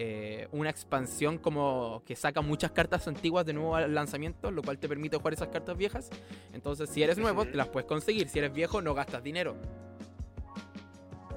eh, 0.00 0.46
una 0.52 0.70
expansión 0.70 1.38
como 1.38 2.04
que 2.06 2.14
saca 2.14 2.40
muchas 2.40 2.70
cartas 2.70 3.08
antiguas 3.08 3.44
de 3.44 3.52
nuevo 3.52 3.74
al 3.74 3.92
lanzamiento, 3.92 4.52
lo 4.52 4.62
cual 4.62 4.78
te 4.78 4.88
permite 4.88 5.16
jugar 5.16 5.34
esas 5.34 5.48
cartas 5.48 5.76
viejas. 5.76 6.08
Entonces, 6.52 6.88
si 6.90 7.02
eres 7.02 7.18
nuevo, 7.18 7.44
te 7.44 7.56
las 7.56 7.68
puedes 7.68 7.88
conseguir. 7.88 8.28
Si 8.28 8.38
eres 8.38 8.52
viejo, 8.52 8.80
no 8.80 8.94
gastas 8.94 9.24
dinero. 9.24 9.56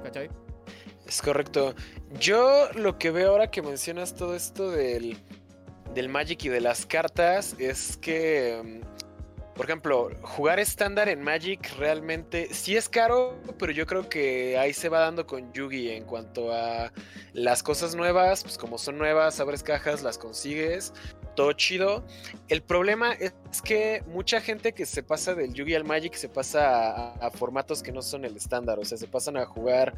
¿Cachai? 0.04 0.30
Es 1.08 1.22
correcto. 1.24 1.74
Yo 2.20 2.70
lo 2.76 3.00
que 3.00 3.10
veo 3.10 3.32
ahora 3.32 3.50
que 3.50 3.64
mencionas 3.64 4.16
todo 4.16 4.36
esto 4.36 4.70
del, 4.70 5.18
del 5.96 6.10
Magic 6.10 6.46
y 6.46 6.50
de 6.50 6.62
las 6.62 6.86
cartas 6.86 7.56
es 7.58 7.98
que 7.98 8.82
mm, 8.84 8.91
por 9.62 9.70
ejemplo, 9.70 10.10
jugar 10.24 10.60
estándar 10.60 11.08
en 11.08 11.22
Magic 11.22 11.78
realmente 11.78 12.52
sí 12.52 12.76
es 12.76 12.90
caro, 12.90 13.38
pero 13.60 13.72
yo 13.72 13.86
creo 13.86 14.10
que 14.10 14.58
ahí 14.58 14.74
se 14.74 14.90
va 14.90 15.02
dando 15.02 15.28
con 15.28 15.54
Yugi 15.54 15.92
en 15.92 16.04
cuanto 16.04 16.52
a 16.52 16.92
las 17.34 17.62
cosas 17.62 17.94
nuevas, 17.94 18.42
pues 18.42 18.58
como 18.58 18.80
son 18.80 18.98
nuevas, 18.98 19.40
abres 19.40 19.62
cajas, 19.62 20.02
las 20.02 20.18
consigues 20.18 20.94
todo 21.36 21.54
chido. 21.54 22.04
El 22.48 22.62
problema 22.62 23.14
es 23.14 23.34
que 23.64 24.04
mucha 24.08 24.42
gente 24.42 24.74
que 24.74 24.86
se 24.86 25.04
pasa 25.04 25.36
del 25.36 25.54
Yugi 25.54 25.76
al 25.76 25.84
Magic 25.84 26.14
se 26.14 26.30
pasa 26.30 27.14
a, 27.14 27.32
formatos 27.32 27.82
que 27.82 27.92
no 27.92 28.02
son 28.02 28.26
el 28.26 28.36
estándar. 28.36 28.80
O 28.80 28.86
sea, 28.86 28.98
se 28.98 29.08
pasan 29.08 29.38
a 29.38 29.46
jugar 29.46 29.94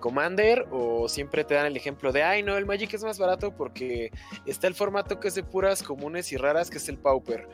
Commander 0.00 0.66
o 0.70 1.08
siempre 1.08 1.44
te 1.44 1.54
dan 1.54 1.66
el 1.66 1.76
ejemplo 1.76 2.12
de, 2.12 2.22
ay, 2.22 2.42
no, 2.42 2.56
el 2.56 2.66
Magic 2.66 2.92
es 2.94 3.02
más 3.02 3.18
barato 3.18 3.54
porque 3.54 4.10
está 4.46 4.66
el 4.66 4.74
formato 4.74 5.20
que 5.20 5.28
es 5.28 5.34
de 5.34 5.42
puras 5.42 5.82
comunes 5.82 6.32
y 6.32 6.36
raras, 6.36 6.70
que 6.70 6.78
es 6.78 6.88
el 6.88 6.98
Pauper. 6.98 7.48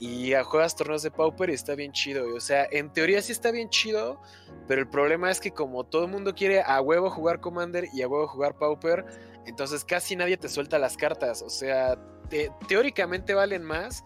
Y 0.00 0.32
juegas 0.44 0.76
torneos 0.76 1.02
de 1.02 1.10
Pauper 1.10 1.50
y 1.50 1.54
está 1.54 1.74
bien 1.74 1.92
chido. 1.92 2.34
O 2.34 2.40
sea, 2.40 2.66
en 2.70 2.92
teoría 2.92 3.20
sí 3.22 3.32
está 3.32 3.50
bien 3.50 3.68
chido, 3.70 4.20
pero 4.66 4.80
el 4.80 4.88
problema 4.88 5.30
es 5.30 5.40
que 5.40 5.50
como 5.50 5.84
todo 5.84 6.04
el 6.04 6.10
mundo 6.10 6.34
quiere 6.34 6.62
a 6.62 6.80
huevo 6.80 7.10
jugar 7.10 7.40
Commander 7.40 7.86
y 7.92 8.02
a 8.02 8.08
huevo 8.08 8.26
jugar 8.28 8.56
Pauper, 8.56 9.04
entonces 9.46 9.84
casi 9.84 10.14
nadie 10.14 10.36
te 10.36 10.48
suelta 10.48 10.78
las 10.78 10.96
cartas. 10.96 11.42
O 11.42 11.50
sea, 11.50 11.98
teóricamente 12.68 13.34
valen 13.34 13.62
más 13.62 14.04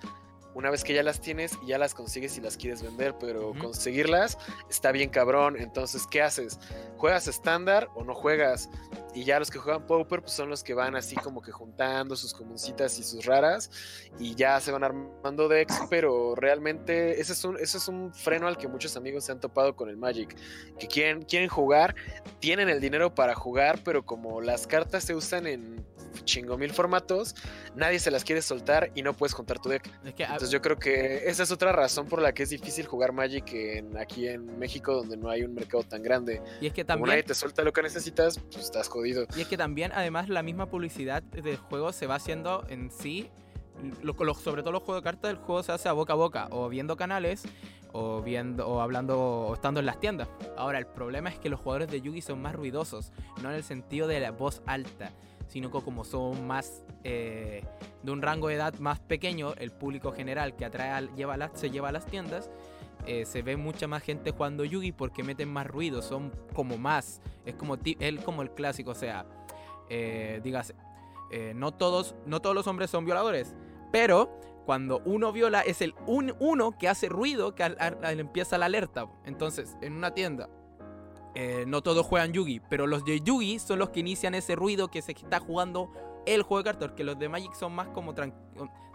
una 0.54 0.70
vez 0.70 0.85
que 0.85 0.94
ya 0.94 1.02
las 1.02 1.20
tienes 1.20 1.58
y 1.62 1.68
ya 1.68 1.78
las 1.78 1.94
consigues 1.94 2.37
y 2.37 2.40
las 2.40 2.56
quieres 2.56 2.82
vender, 2.82 3.14
pero 3.18 3.54
conseguirlas 3.58 4.38
está 4.68 4.92
bien 4.92 5.08
cabrón. 5.08 5.56
Entonces, 5.58 6.06
¿qué 6.06 6.20
haces? 6.22 6.58
¿Juegas 6.98 7.26
estándar 7.26 7.88
o 7.94 8.04
no 8.04 8.14
juegas? 8.14 8.68
Y 9.14 9.25
ya 9.25 9.38
los 9.38 9.51
que 9.51 9.59
juegan 9.59 9.87
Pauper 9.87 10.20
pues 10.20 10.33
son 10.33 10.48
los 10.48 10.62
que 10.62 10.75
van 10.75 10.96
así 10.96 11.16
como 11.16 11.42
que 11.42 11.53
juntando 11.53 12.16
sus 12.16 12.33
comuncitas 12.33 12.98
y 12.98 13.03
sus 13.03 13.27
raras 13.27 13.70
y 14.18 14.35
ya 14.35 14.59
se 14.61 14.72
van 14.72 14.85
armando 14.85 15.48
decks, 15.48 15.83
pero 15.90 16.35
realmente 16.35 17.20
ese 17.20 17.33
es 17.33 17.44
un, 17.44 17.57
ese 17.59 17.79
es 17.79 17.88
un 17.88 18.12
freno 18.14 18.46
al 18.46 18.57
que 18.57 18.68
muchos 18.68 18.96
amigos 18.96 19.25
se 19.25 19.33
han 19.33 19.40
topado 19.40 19.77
con 19.77 19.88
el 19.90 19.96
Magic, 19.96 20.35
que 20.79 20.87
quieren, 20.87 21.22
quieren 21.22 21.48
jugar, 21.48 21.94
tienen 22.40 22.68
el 22.68 22.81
dinero 22.81 23.14
para 23.14 23.35
jugar, 23.35 23.81
pero 23.85 24.05
como 24.05 24.40
las 24.40 24.66
cartas 24.66 25.05
se 25.05 25.14
usan 25.14 25.46
en 25.46 25.85
chingo 26.25 26.57
mil 26.57 26.72
formatos, 26.72 27.35
nadie 27.75 27.98
se 27.98 28.11
las 28.11 28.25
quiere 28.25 28.42
soltar 28.42 28.90
y 28.94 29.03
no 29.03 29.14
puedes 29.14 29.35
juntar 29.35 29.59
tu 29.59 29.68
deck. 29.68 29.90
Entonces 30.05 30.51
yo 30.51 30.61
creo 30.61 30.79
que 30.79 31.29
esa 31.29 31.42
es 31.42 31.51
otra 31.51 31.72
razón 31.72 32.07
por 32.07 32.20
la 32.20 32.33
que 32.33 32.42
es 32.42 32.51
difícil 32.51 32.87
jugar 32.87 33.12
Magic 33.12 33.51
en, 33.53 33.96
aquí 33.96 34.29
en 34.29 34.59
México 34.59 34.94
donde 34.94 35.16
no 35.16 35.31
hay 35.31 35.42
un 35.42 35.55
mercado 35.55 35.83
tan 35.83 36.03
grande. 36.03 36.42
Y 36.61 36.66
es 36.66 36.72
que 36.72 36.85
también... 36.85 37.03
Como 37.03 37.12
nadie 37.12 37.22
te 37.22 37.35
suelta 37.35 37.62
lo 37.62 37.72
que 37.72 37.83
necesitas, 37.83 38.38
pues 38.38 38.64
estás 38.64 38.88
jodido 38.88 39.01
y 39.06 39.40
es 39.40 39.46
que 39.48 39.56
también, 39.56 39.92
además, 39.94 40.28
la 40.28 40.42
misma 40.42 40.66
publicidad 40.66 41.22
del 41.22 41.56
juego 41.56 41.92
se 41.92 42.06
va 42.06 42.16
haciendo 42.16 42.64
en 42.68 42.90
sí. 42.90 43.30
sobre 44.42 44.62
todo 44.62 44.72
los 44.72 44.82
juegos 44.82 45.02
de 45.02 45.04
cartas, 45.04 45.30
el 45.30 45.36
juego 45.38 45.62
se 45.62 45.72
hace 45.72 45.88
a 45.88 45.92
boca 45.92 46.12
a 46.12 46.16
boca, 46.16 46.48
o 46.50 46.68
viendo 46.68 46.96
canales, 46.96 47.44
o 47.92 48.22
viendo 48.22 48.66
o 48.68 48.80
hablando 48.80 49.20
o 49.20 49.54
estando 49.54 49.80
en 49.80 49.86
las 49.86 50.00
tiendas. 50.00 50.28
Ahora, 50.56 50.78
el 50.78 50.86
problema 50.86 51.30
es 51.30 51.38
que 51.38 51.48
los 51.48 51.60
jugadores 51.60 51.90
de 51.90 52.00
Yugi 52.00 52.22
son 52.22 52.40
más 52.42 52.54
ruidosos, 52.54 53.12
no 53.42 53.50
en 53.50 53.56
el 53.56 53.64
sentido 53.64 54.06
de 54.06 54.20
la 54.20 54.30
voz 54.30 54.62
alta, 54.66 55.12
sino 55.48 55.70
que 55.70 55.80
como 55.82 56.04
son 56.04 56.46
más 56.46 56.82
eh, 57.04 57.62
de 58.02 58.10
un 58.10 58.22
rango 58.22 58.48
de 58.48 58.54
edad 58.54 58.74
más 58.78 59.00
pequeño, 59.00 59.54
el 59.58 59.70
público 59.70 60.12
general 60.12 60.56
que 60.56 60.64
atrae 60.64 61.08
lleva 61.14 61.50
se 61.54 61.70
lleva 61.70 61.90
a 61.90 61.92
las 61.92 62.06
tiendas, 62.06 62.50
eh, 63.06 63.24
se 63.24 63.42
ve 63.42 63.56
mucha 63.56 63.86
más 63.86 64.02
gente 64.02 64.30
jugando 64.30 64.64
Yugi 64.64 64.92
porque 64.92 65.22
meten 65.22 65.52
más 65.52 65.66
ruido, 65.66 66.02
son 66.02 66.32
como 66.54 66.78
más, 66.78 67.20
es 67.44 67.54
como 67.54 67.76
él 67.84 68.22
como 68.24 68.42
el 68.42 68.50
clásico, 68.50 68.92
o 68.92 68.94
sea, 68.94 69.26
eh, 69.88 70.40
dígase, 70.42 70.74
eh, 71.30 71.52
no 71.54 71.72
todos, 71.72 72.14
no 72.26 72.40
todos 72.40 72.54
los 72.54 72.66
hombres 72.66 72.90
son 72.90 73.04
violadores, 73.04 73.54
pero 73.90 74.30
cuando 74.64 75.02
uno 75.04 75.32
viola 75.32 75.60
es 75.62 75.82
el 75.82 75.94
uno 76.06 76.78
que 76.78 76.88
hace 76.88 77.08
ruido 77.08 77.54
que 77.54 77.74
empieza 78.02 78.58
la 78.58 78.66
alerta. 78.66 79.08
Entonces, 79.24 79.76
en 79.80 79.94
una 79.94 80.14
tienda, 80.14 80.48
eh, 81.34 81.64
no 81.66 81.82
todos 81.82 82.06
juegan 82.06 82.32
Yugi, 82.32 82.60
pero 82.68 82.86
los 82.86 83.04
de 83.04 83.20
Yugi 83.20 83.58
son 83.58 83.78
los 83.78 83.90
que 83.90 84.00
inician 84.00 84.34
ese 84.34 84.54
ruido 84.54 84.88
que 84.88 85.00
se 85.00 85.12
está 85.12 85.40
jugando 85.40 85.90
el 86.26 86.42
juego 86.42 86.62
de 86.62 86.64
cartas, 86.64 86.92
que 86.92 87.04
los 87.04 87.18
de 87.18 87.28
Magic 87.28 87.54
son 87.54 87.72
más 87.72 87.88
como 87.88 88.14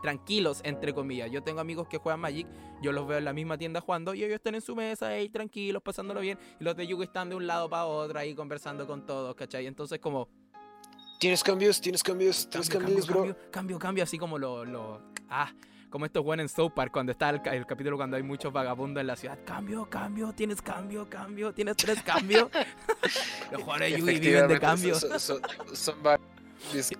tranquilos, 0.01 0.61
entre 0.63 0.93
comillas. 0.93 1.31
Yo 1.31 1.43
tengo 1.43 1.59
amigos 1.59 1.87
que 1.87 1.97
juegan 1.97 2.19
Magic, 2.19 2.47
yo 2.81 2.91
los 2.91 3.07
veo 3.07 3.17
en 3.17 3.25
la 3.25 3.33
misma 3.33 3.57
tienda 3.57 3.81
jugando 3.81 4.13
y 4.13 4.23
ellos 4.23 4.35
están 4.35 4.55
en 4.55 4.61
su 4.61 4.75
mesa 4.75 5.07
ahí 5.07 5.29
tranquilos, 5.29 5.81
pasándolo 5.81 6.21
bien, 6.21 6.37
y 6.59 6.63
los 6.63 6.75
de 6.75 6.87
Yugi 6.87 7.03
están 7.03 7.29
de 7.29 7.35
un 7.35 7.47
lado 7.47 7.69
para 7.69 7.85
otro 7.85 8.19
ahí 8.19 8.33
conversando 8.33 8.87
con 8.87 9.05
todos, 9.05 9.35
¿cachai? 9.35 9.65
Entonces 9.67 9.99
como... 9.99 10.29
Tienes 11.19 11.43
cambios, 11.43 11.81
tienes 11.81 12.03
cambios, 12.03 12.47
tienes 12.47 12.69
cambios, 12.69 13.07
bro. 13.07 13.35
Cambio, 13.49 13.79
cambio, 13.79 14.03
así 14.03 14.19
como 14.19 14.37
lo, 14.37 14.63
lo... 14.63 15.01
Ah, 15.29 15.51
como 15.89 16.05
estos 16.05 16.23
buenos 16.23 16.43
en 16.43 16.49
South 16.49 16.73
Park, 16.75 16.91
cuando 16.91 17.11
está 17.11 17.29
el, 17.29 17.65
capítulo 17.65 17.97
cuando 17.97 18.17
hay 18.17 18.23
muchos 18.23 18.51
vagabundos 18.51 19.01
en 19.01 19.07
la 19.07 19.15
ciudad. 19.15 19.39
Cambio, 19.45 19.89
cambio, 19.89 20.33
tienes 20.33 20.61
cambio, 20.61 21.09
cambio, 21.09 21.53
tienes 21.53 21.77
tres 21.77 22.01
cambios. 22.03 22.49
Los 23.51 23.61
jugadores 23.63 23.93
de 23.93 23.99
Yugi 23.99 24.19
viven 24.19 24.47
de 24.47 24.59
cambio. 24.59 24.95
Son, 24.95 25.41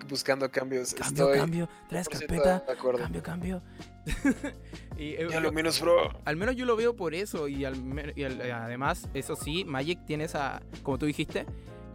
buscando 0.09 0.49
cambios. 0.49 0.93
Cambio, 0.93 1.31
cambio, 1.31 1.69
tres 1.89 2.09
carpeta, 2.09 2.63
cambio, 2.65 3.23
cambio. 3.23 3.61
y, 4.97 5.15
eh, 5.15 5.39
lo 5.41 5.51
menos, 5.51 5.81
bro. 5.81 6.11
Al 6.25 6.37
menos 6.37 6.55
yo 6.55 6.65
lo 6.65 6.75
veo 6.75 6.95
por 6.95 7.13
eso. 7.13 7.47
Y, 7.47 7.65
además, 7.65 9.07
eso 9.13 9.35
sí, 9.35 9.65
Magic 9.65 10.05
tiene 10.05 10.25
esa, 10.25 10.61
como 10.83 10.97
tú 10.97 11.05
dijiste, 11.05 11.45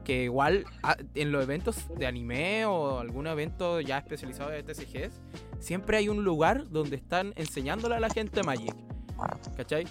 que 0.05 0.25
igual 0.25 0.65
ah, 0.83 0.97
en 1.15 1.33
los 1.33 1.43
eventos 1.43 1.77
de 1.97 2.07
anime 2.07 2.67
o 2.67 2.99
algún 2.99 3.27
evento 3.27 3.81
ya 3.81 3.99
especializado 3.99 4.51
de 4.51 4.63
TCGs, 4.63 5.21
siempre 5.61 5.97
hay 5.97 6.09
un 6.09 6.25
lugar 6.25 6.69
donde 6.71 6.97
están 6.97 7.33
enseñándole 7.37 7.95
a 7.97 8.01
la 8.01 8.11
gente 8.11 8.43
Magic. 8.43 8.75
¿Cachai? 9.57 9.87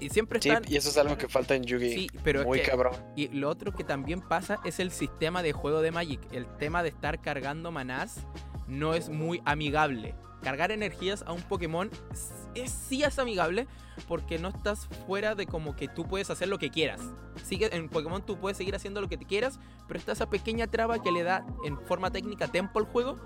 Y 0.00 0.08
siempre 0.08 0.38
están. 0.38 0.64
y 0.66 0.76
eso 0.76 0.88
es 0.88 0.96
algo 0.96 1.16
que 1.16 1.28
falta 1.28 1.54
en 1.54 1.64
Yugi. 1.64 1.92
Sí, 1.92 2.10
pero 2.24 2.44
Muy 2.44 2.60
cabrón. 2.60 2.94
Y 3.16 3.28
lo 3.28 3.48
otro 3.48 3.72
que 3.72 3.84
también 3.84 4.20
pasa 4.20 4.58
es 4.64 4.80
el 4.80 4.90
sistema 4.90 5.42
de 5.42 5.52
juego 5.52 5.82
de 5.82 5.90
Magic. 5.92 6.20
El 6.32 6.46
tema 6.56 6.82
de 6.82 6.88
estar 6.88 7.20
cargando 7.20 7.70
manás 7.70 8.26
no 8.66 8.94
es 8.94 9.08
muy 9.08 9.42
amigable. 9.44 10.14
Cargar 10.42 10.70
energías 10.70 11.22
a 11.26 11.32
un 11.32 11.42
Pokémon 11.42 11.90
es, 12.54 12.70
sí 12.70 13.02
es 13.02 13.18
amigable 13.18 13.66
porque 14.08 14.38
no 14.38 14.48
estás 14.48 14.88
fuera 15.06 15.34
de 15.34 15.46
como 15.46 15.76
que 15.76 15.86
tú 15.86 16.06
puedes 16.06 16.30
hacer 16.30 16.48
lo 16.48 16.58
que 16.58 16.70
quieras. 16.70 17.02
Sigue, 17.44 17.74
en 17.76 17.90
Pokémon 17.90 18.24
tú 18.24 18.38
puedes 18.38 18.56
seguir 18.56 18.74
haciendo 18.74 19.02
lo 19.02 19.08
que 19.08 19.18
te 19.18 19.26
quieras, 19.26 19.60
pero 19.86 19.98
está 19.98 20.12
esa 20.12 20.30
pequeña 20.30 20.66
traba 20.66 21.02
que 21.02 21.12
le 21.12 21.22
da 21.22 21.44
en 21.64 21.78
forma 21.78 22.10
técnica 22.10 22.48
tempo 22.48 22.78
al 22.78 22.86
juego, 22.86 23.18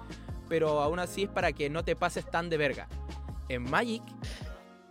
pero 0.49 0.81
aún 0.81 0.99
así 0.99 1.25
es 1.25 1.31
para 1.31 1.53
que 1.53 1.71
no 1.71 1.85
te 1.85 1.95
pases 1.95 2.29
tan 2.29 2.51
de 2.51 2.57
verga. 2.57 2.89
En 3.49 3.63
Magic, 3.63 4.03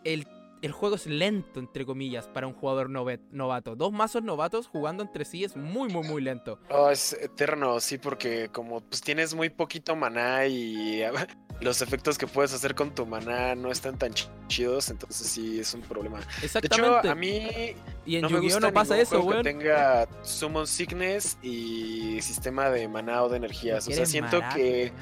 el 0.05 0.25
el 0.63 0.71
juego 0.71 0.95
es 0.95 1.06
lento, 1.08 1.60
entre 1.60 1.86
comillas, 1.86 2.28
para 2.28 2.47
un 2.47 2.54
jugador 2.54 2.89
novato. 2.89 3.76
Dos 3.76 3.91
mazos 3.91 4.23
novatos 4.23 4.67
jugando 4.67 5.04
entre 5.04 5.26
sí 5.26 5.43
es 5.43 5.58
muy, 5.58 5.89
muy, 5.89 6.08
muy 6.08 6.21
lento. 6.21 6.58
Oh, 6.69 6.89
es 6.89 7.12
eterno, 7.13 7.82
sí, 7.82 7.97
porque 7.97 8.47
como 8.47 8.80
pues 8.80 9.02
tienes 9.02 9.36
muy 9.36 9.49
poquito 9.49 9.93
maná 9.97 10.45
y 10.47 11.02
los 11.60 11.82
efectos 11.82 12.17
que 12.17 12.28
puedes 12.28 12.54
hacer 12.54 12.76
con 12.76 12.95
tu 12.95 13.06
maná 13.06 13.56
no 13.56 13.71
están 13.71 13.97
tan 13.97 14.13
chidos, 14.47 14.89
entonces 14.89 15.28
sí 15.28 15.60
es 15.60 15.73
un 15.73 15.82
problema. 15.82 16.21
Exactamente. 16.41 16.89
De 16.89 16.99
hecho, 16.99 17.12
a 17.12 17.15
mí 17.15 17.76
y 18.06 18.15
en 18.15 18.21
no 18.21 18.30
me 18.30 18.39
gusta 18.39 18.62
no 18.62 18.71
pasa 18.71 18.97
eso, 18.97 19.21
güey. 19.21 19.39
Que 19.39 19.43
tenga 19.43 20.08
Summon 20.21 20.65
Sickness 20.65 21.38
y 21.41 22.21
sistema 22.21 22.69
de 22.69 22.88
maná 22.88 23.21
o 23.23 23.28
de 23.28 23.36
energías. 23.36 23.86
O 23.89 23.91
sea, 23.91 24.06
siento 24.06 24.39
que... 24.56 24.93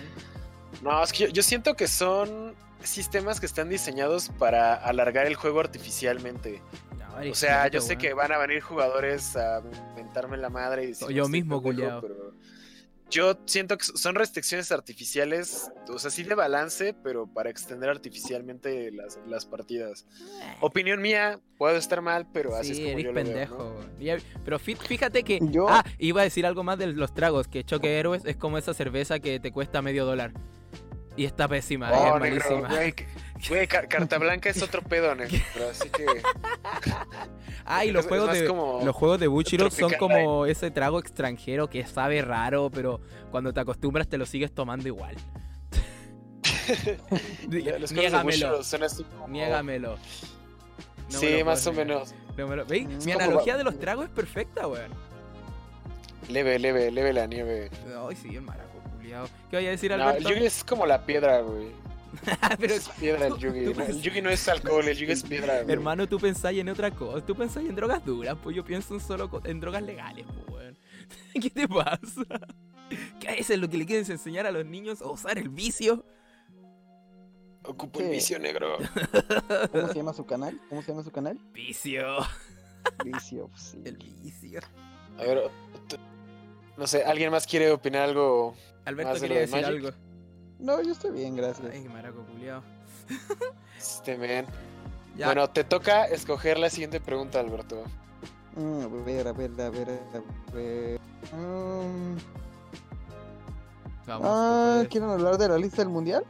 No, 0.81 1.03
es 1.03 1.13
que 1.13 1.31
yo 1.31 1.43
siento 1.43 1.75
que 1.75 1.87
son 1.87 2.55
sistemas 2.83 3.39
que 3.39 3.45
están 3.45 3.69
diseñados 3.69 4.29
para 4.37 4.75
alargar 4.75 5.27
el 5.27 5.35
juego 5.35 5.59
artificialmente. 5.59 6.61
o 7.29 7.35
sea, 7.35 7.67
yo 7.67 7.81
sé 7.81 7.97
que 7.97 8.13
van 8.13 8.31
a 8.31 8.37
venir 8.37 8.61
jugadores 8.61 9.35
a 9.35 9.61
mentarme 9.95 10.37
la 10.37 10.49
madre 10.49 10.89
y 10.89 11.13
yo 11.13 11.27
mismo, 11.27 11.61
culiao. 11.61 12.01
yo 13.09 13.37
siento 13.45 13.77
que 13.77 13.85
son 13.85 14.15
restricciones 14.15 14.71
artificiales, 14.71 15.69
o 15.89 15.99
sea, 15.99 16.09
sí 16.09 16.23
de 16.23 16.35
balance, 16.35 16.95
pero 17.03 17.27
para 17.27 17.49
extender 17.49 17.89
artificialmente 17.89 18.91
las, 18.91 19.45
partidas. 19.45 20.05
Eh. 20.19 20.55
Opinión 20.61 21.01
mía, 21.01 21.39
puedo 21.57 21.77
estar 21.77 22.01
mal, 22.01 22.27
pero 22.31 22.55
así 22.55 22.71
es 22.71 22.79
como 22.79 22.99
yo 22.99 23.13
pendejo. 23.13 23.57
lo 23.57 23.99
veo. 23.99 24.17
Pero 24.43 24.59
fíjate 24.59 25.23
que... 25.23 25.39
Ah, 25.67 25.83
iba 25.97 26.21
a 26.21 26.23
decir 26.23 26.45
algo 26.45 26.63
más 26.63 26.77
de 26.79 26.87
los 26.87 27.13
tragos, 27.13 27.47
que 27.47 27.63
Choque 27.63 27.99
Héroes 27.99 28.23
es 28.25 28.37
como 28.37 28.57
esa 28.57 28.73
cerveza 28.73 29.19
que 29.19 29.39
te 29.39 29.51
cuesta 29.51 29.81
medio 29.81 30.05
dólar. 30.05 30.33
Y 31.21 31.25
está 31.25 31.47
pésima, 31.47 31.91
oh, 31.91 32.15
es 32.15 32.19
malísima. 32.19 32.67
Güey, 33.47 33.67
Carta 33.67 34.17
Blanca 34.17 34.49
es 34.49 34.63
otro 34.63 34.81
pedo, 34.81 35.13
negro. 35.13 35.37
Así 35.69 35.87
que. 35.89 36.05
Ah, 37.63 37.85
y 37.85 37.91
los 37.91 38.07
juegos, 38.07 38.33
de, 38.33 38.43
los 38.43 38.95
juegos 38.95 39.19
de 39.19 39.27
Buchiro 39.27 39.69
son 39.69 39.93
como 39.93 40.47
ese 40.47 40.71
trago 40.71 40.99
extranjero 40.99 41.69
que 41.69 41.85
sabe 41.85 42.21
raro, 42.21 42.71
pero 42.71 42.99
cuando 43.29 43.53
te 43.53 43.59
acostumbras 43.59 44.09
te 44.09 44.17
lo 44.17 44.25
sigues 44.25 44.51
tomando 44.51 44.87
igual. 44.87 45.15
Niégamelo. 47.47 48.61
Niégamelo. 49.29 49.97
sí, 51.07 51.43
más 51.45 51.65
o 51.67 51.71
menos. 51.71 52.15
Mi 53.05 53.11
analogía 53.11 53.55
de 53.57 53.63
los 53.63 53.79
tragos 53.79 54.05
es 54.05 54.11
perfecta, 54.11 54.67
weón. 54.67 54.91
Leve, 56.27 56.57
leve, 56.57 56.91
leve 56.91 57.13
la 57.13 57.27
nieve. 57.27 57.69
Ay, 58.09 58.15
sí, 58.15 58.35
el 58.35 58.41
¿Qué 59.49 59.57
vaya 59.57 59.69
a 59.69 59.71
decir 59.71 59.93
Alberto? 59.93 60.21
No, 60.21 60.29
el 60.29 60.35
Yugi 60.35 60.45
es 60.45 60.63
como 60.63 60.85
la 60.85 61.05
piedra, 61.05 61.41
güey. 61.41 61.67
Pero 62.59 62.73
es 62.73 62.89
piedra 62.89 63.27
el 63.27 63.37
Yugi. 63.37 63.81
el 63.81 64.01
Yugi 64.01 64.21
no 64.21 64.29
es 64.29 64.47
alcohol, 64.47 64.87
el 64.87 64.97
Yugi 64.97 65.11
es 65.11 65.23
piedra. 65.23 65.61
Güey. 65.63 65.73
Hermano, 65.73 66.07
tú 66.07 66.19
pensás 66.19 66.53
en 66.53 66.69
otra 66.69 66.91
cosa. 66.91 67.25
Tú 67.25 67.35
pensás 67.35 67.63
en 67.63 67.75
drogas 67.75 68.03
duras, 68.03 68.37
pues 68.41 68.55
yo 68.55 68.63
pienso 68.63 68.93
en 68.93 68.99
solo 68.99 69.41
en 69.45 69.59
drogas 69.59 69.83
legales, 69.83 70.25
pues, 70.47 70.75
¿Qué 71.41 71.49
te 71.49 71.67
pasa? 71.67 72.23
¿Qué 73.19 73.39
es 73.39 73.49
lo 73.57 73.69
que 73.69 73.77
le 73.77 73.85
quieres 73.85 74.09
enseñar 74.09 74.45
a 74.45 74.51
los 74.51 74.65
niños? 74.65 75.01
¿A 75.01 75.09
usar 75.09 75.37
el 75.37 75.49
vicio? 75.49 76.05
Ocupo 77.63 77.99
el 77.99 78.09
vicio 78.09 78.39
negro. 78.39 78.77
¿Cómo 79.71 79.87
se 79.87 79.93
llama 79.93 80.13
su 80.13 80.25
canal? 80.25 80.59
¿Cómo 80.69 80.81
se 80.81 80.91
llama 80.91 81.03
su 81.03 81.11
canal? 81.11 81.37
Vicio. 81.53 82.17
Vicio, 83.05 83.49
sí. 83.55 83.81
El 83.85 83.97
vicio. 83.97 84.59
A 85.17 85.23
ver, 85.23 85.51
no 86.81 86.87
sé, 86.87 87.03
¿alguien 87.03 87.29
más 87.29 87.45
quiere 87.45 87.69
opinar 87.69 88.01
algo? 88.01 88.55
Alberto 88.85 89.21
quería 89.21 89.41
decir 89.41 89.63
algo. 89.63 89.91
No, 90.57 90.81
yo 90.81 90.93
estoy 90.93 91.11
bien, 91.11 91.35
gracias. 91.35 91.71
Ay, 91.71 91.87
maraco 91.87 92.25
culiao. 92.25 92.63
Este 93.77 94.17
men. 94.17 94.47
Bueno, 95.15 95.47
te 95.49 95.63
toca 95.63 96.05
escoger 96.05 96.57
la 96.57 96.69
siguiente 96.69 96.99
pregunta, 96.99 97.39
Alberto. 97.39 97.83
Mm, 98.55 98.81
a 98.81 99.03
ver, 99.03 99.27
a 99.27 99.33
ver, 99.33 99.51
a 99.61 99.69
ver, 99.69 99.89
a 99.89 100.55
ver. 100.55 100.99
Mm. 101.33 102.17
Vamos, 104.07 104.27
ah, 104.27 104.83
¿quieren 104.89 105.09
hablar 105.09 105.37
de 105.37 105.49
la 105.49 105.57
lista 105.57 105.83
del 105.83 105.89
mundial? 105.89 106.23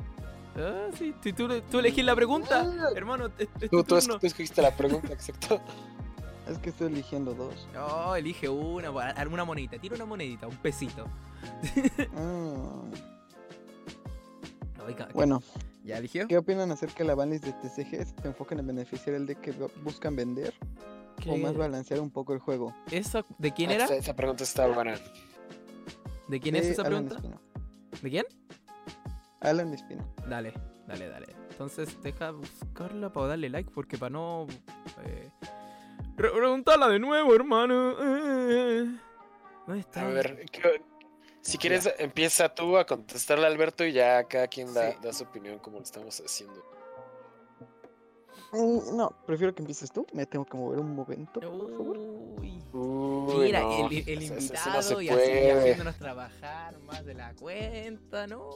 Ah, 0.58 0.88
sí, 0.98 1.16
tú, 1.22 1.62
tú, 1.70 1.80
elegís 1.80 2.04
la 2.04 2.16
pregunta, 2.16 2.68
ah. 2.68 2.90
hermano. 2.94 3.30
tú, 3.70 3.84
tú, 3.84 3.96
escogiste 3.96 4.62
la 4.62 4.76
pregunta, 4.76 5.14
exacto. 5.14 5.62
Es 6.52 6.60
que 6.60 6.70
estoy 6.70 6.88
eligiendo 6.88 7.34
dos. 7.34 7.68
No, 7.74 8.16
elige 8.16 8.50
una, 8.50 8.92
una 8.92 9.46
monedita. 9.46 9.80
Tira 9.80 9.96
una 9.96 10.06
monedita, 10.06 10.48
un 10.48 10.58
pesito. 10.58 11.06
Bueno. 15.14 15.42
¿Ya 15.84 15.98
eligió? 15.98 16.28
¿Qué 16.28 16.38
opinan 16.38 16.72
acerca 16.72 17.00
de 17.00 17.06
la 17.06 17.16
banlist 17.16 17.46
de 17.46 17.54
TCG? 17.54 18.22
¿Se 18.22 18.28
enfocan 18.28 18.60
en 18.60 18.68
beneficiar 18.68 19.16
el 19.16 19.26
de 19.26 19.36
que 19.36 19.52
buscan 19.84 20.16
vender? 20.16 20.54
¿O 21.28 21.38
más 21.38 21.56
balancear 21.56 22.00
un 22.00 22.10
poco 22.10 22.34
el 22.34 22.40
juego? 22.40 22.74
¿Eso 22.92 23.26
de 23.38 23.52
quién 23.52 23.72
era? 23.72 23.86
Esa, 23.86 24.16
pregunta 24.16 24.44
está 24.44 24.68
buena. 24.68 24.96
¿De 26.28 26.40
quién 26.40 26.56
es 26.56 26.68
esa 26.68 26.84
pregunta? 26.84 27.18
¿De 28.02 28.10
quién? 28.10 28.26
Alan 29.40 29.74
Espino. 29.74 30.08
Dale, 30.28 30.54
dale, 30.88 31.10
dale. 31.10 31.28
Entonces 31.50 31.98
deja 32.02 32.32
buscarla 32.32 33.12
para 33.12 33.28
darle 33.28 33.50
like 33.50 33.72
porque 33.72 33.98
para 33.98 34.12
no... 34.12 34.48
Eh, 35.06 35.30
Preguntala 36.16 36.88
de 36.88 37.00
nuevo, 37.00 37.34
hermano. 37.34 37.96
Eh, 38.00 38.88
está? 39.78 40.02
A 40.02 40.10
ver, 40.10 40.46
si 41.42 41.58
quieres, 41.58 41.90
empieza 41.98 42.54
tú 42.54 42.78
a 42.78 42.86
contestarle 42.86 43.46
a 43.46 43.48
Alberto 43.48 43.86
y 43.86 43.94
ya 43.94 44.24
cada 44.26 44.48
quien 44.48 44.74
da, 44.74 45.14
su 45.14 45.24
opinión 45.24 45.60
como 45.60 45.78
lo 45.78 45.84
estamos 45.84 46.20
haciendo. 46.20 46.64
No, 48.54 49.16
prefiero 49.26 49.54
que 49.56 49.62
empieces 49.62 49.92
tú. 49.92 50.06
Me 50.14 50.26
tengo 50.26 50.46
que 50.46 50.58
mover 50.58 50.80
un 50.80 50.94
momento, 50.96 51.40
por 51.40 51.72
favor. 51.72 51.98
Uy. 51.98 52.62
Uy, 52.74 53.46
Mira, 53.46 53.62
no, 53.62 53.90
el, 53.90 54.10
el 54.10 54.22
eso- 54.24 54.36
eso 54.36 54.40
invitado 54.54 54.92
no 54.94 55.02
y 55.02 55.10
así 55.10 55.32
haciéndonos 55.32 55.96
trabajar 55.98 56.80
más 56.80 57.06
de 57.06 57.14
la 57.14 57.34
cuenta, 57.36 58.28
¿no? 58.28 58.50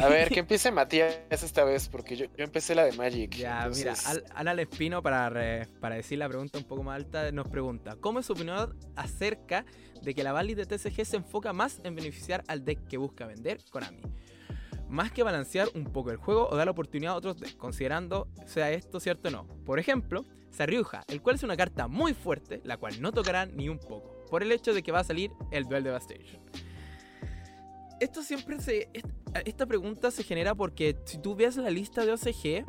A 0.00 0.08
ver, 0.08 0.28
que 0.28 0.40
empiece 0.40 0.70
Matías 0.70 1.18
esta 1.30 1.64
vez, 1.64 1.88
porque 1.88 2.16
yo, 2.16 2.26
yo 2.36 2.44
empecé 2.44 2.74
la 2.74 2.84
de 2.84 2.92
Magic. 2.92 3.34
Ya, 3.34 3.68
mira, 3.74 3.92
entonces- 3.92 4.06
Al- 4.06 4.24
Alan 4.34 4.58
Espino, 4.60 5.02
para, 5.02 5.28
re- 5.30 5.66
para 5.80 5.94
decir 5.96 6.18
la 6.18 6.28
pregunta 6.28 6.58
un 6.58 6.64
poco 6.64 6.82
más 6.82 6.96
alta, 6.96 7.30
nos 7.32 7.48
pregunta: 7.48 7.96
¿Cómo 8.00 8.20
es 8.20 8.26
su 8.26 8.34
opinión 8.34 8.78
acerca 8.94 9.64
de 10.02 10.14
que 10.14 10.22
la 10.22 10.32
Bali 10.32 10.54
de 10.54 10.66
TCG 10.66 11.04
se 11.06 11.16
enfoca 11.16 11.52
más 11.52 11.80
en 11.82 11.94
beneficiar 11.94 12.44
al 12.46 12.64
deck 12.64 12.86
que 12.88 12.98
busca 12.98 13.26
vender 13.26 13.58
Konami? 13.70 14.02
Más 14.94 15.10
que 15.10 15.24
balancear 15.24 15.68
un 15.74 15.86
poco 15.86 16.12
el 16.12 16.18
juego 16.18 16.48
o 16.48 16.54
dar 16.56 16.66
la 16.66 16.70
oportunidad 16.70 17.14
a 17.14 17.16
otros 17.16 17.40
decks, 17.40 17.56
considerando 17.56 18.28
sea 18.46 18.70
esto 18.70 19.00
cierto 19.00 19.26
o 19.26 19.32
no. 19.32 19.46
Por 19.66 19.80
ejemplo, 19.80 20.24
Sarryuja, 20.50 21.02
el 21.08 21.20
cual 21.20 21.34
es 21.34 21.42
una 21.42 21.56
carta 21.56 21.88
muy 21.88 22.14
fuerte, 22.14 22.60
la 22.62 22.76
cual 22.76 23.02
no 23.02 23.10
tocará 23.10 23.44
ni 23.44 23.68
un 23.68 23.80
poco, 23.80 24.14
por 24.30 24.44
el 24.44 24.52
hecho 24.52 24.72
de 24.72 24.84
que 24.84 24.92
va 24.92 25.00
a 25.00 25.04
salir 25.04 25.32
el 25.50 25.64
Duel 25.64 25.82
Devastation. 25.82 26.40
Esto 27.98 28.22
siempre 28.22 28.60
se. 28.60 28.88
est- 28.92 29.06
Esta 29.44 29.66
pregunta 29.66 30.12
se 30.12 30.22
genera 30.22 30.54
porque 30.54 30.96
si 31.06 31.18
tú 31.18 31.34
ves 31.34 31.56
la 31.56 31.70
lista 31.70 32.06
de 32.06 32.12
OCG, 32.12 32.64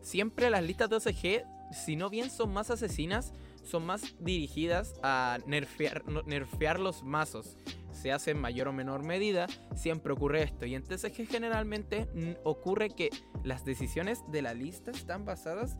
siempre 0.00 0.48
las 0.48 0.62
listas 0.62 0.88
de 0.88 0.96
OCG, 0.96 1.44
si 1.74 1.96
no 1.96 2.08
bien 2.08 2.30
son 2.30 2.50
más 2.50 2.70
asesinas, 2.70 3.34
son 3.62 3.84
más 3.84 4.14
dirigidas 4.20 4.94
a 5.02 5.36
nerfear, 5.46 6.02
nerfear 6.26 6.80
los 6.80 7.02
mazos. 7.02 7.58
Se 8.02 8.10
hace 8.10 8.32
en 8.32 8.40
mayor 8.40 8.66
o 8.66 8.72
menor 8.72 9.04
medida, 9.04 9.46
siempre 9.76 10.12
ocurre 10.12 10.42
esto. 10.42 10.66
Y 10.66 10.74
en 10.74 10.82
TCG 10.82 11.24
generalmente 11.28 12.08
ocurre 12.42 12.90
que 12.90 13.10
las 13.44 13.64
decisiones 13.64 14.24
de 14.32 14.42
la 14.42 14.54
lista 14.54 14.90
están 14.90 15.24
basadas 15.24 15.78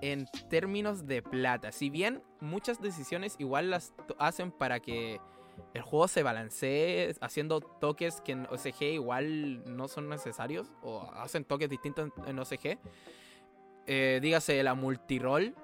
en 0.00 0.24
términos 0.48 1.06
de 1.06 1.20
plata. 1.20 1.70
Si 1.70 1.90
bien 1.90 2.22
muchas 2.40 2.80
decisiones 2.80 3.36
igual 3.38 3.68
las 3.68 3.92
hacen 4.18 4.52
para 4.52 4.80
que 4.80 5.20
el 5.74 5.82
juego 5.82 6.08
se 6.08 6.22
balancee 6.22 7.14
haciendo 7.20 7.60
toques 7.60 8.22
que 8.22 8.32
en 8.32 8.46
OCG 8.46 8.94
igual 8.94 9.62
no 9.66 9.86
son 9.86 10.08
necesarios 10.08 10.72
o 10.80 11.10
hacen 11.12 11.44
toques 11.44 11.68
distintos 11.68 12.10
en, 12.26 12.38
OCG. 12.38 12.78
Eh, 13.86 14.18
dígase 14.22 14.62
la 14.62 14.72
multiroll 14.72 15.54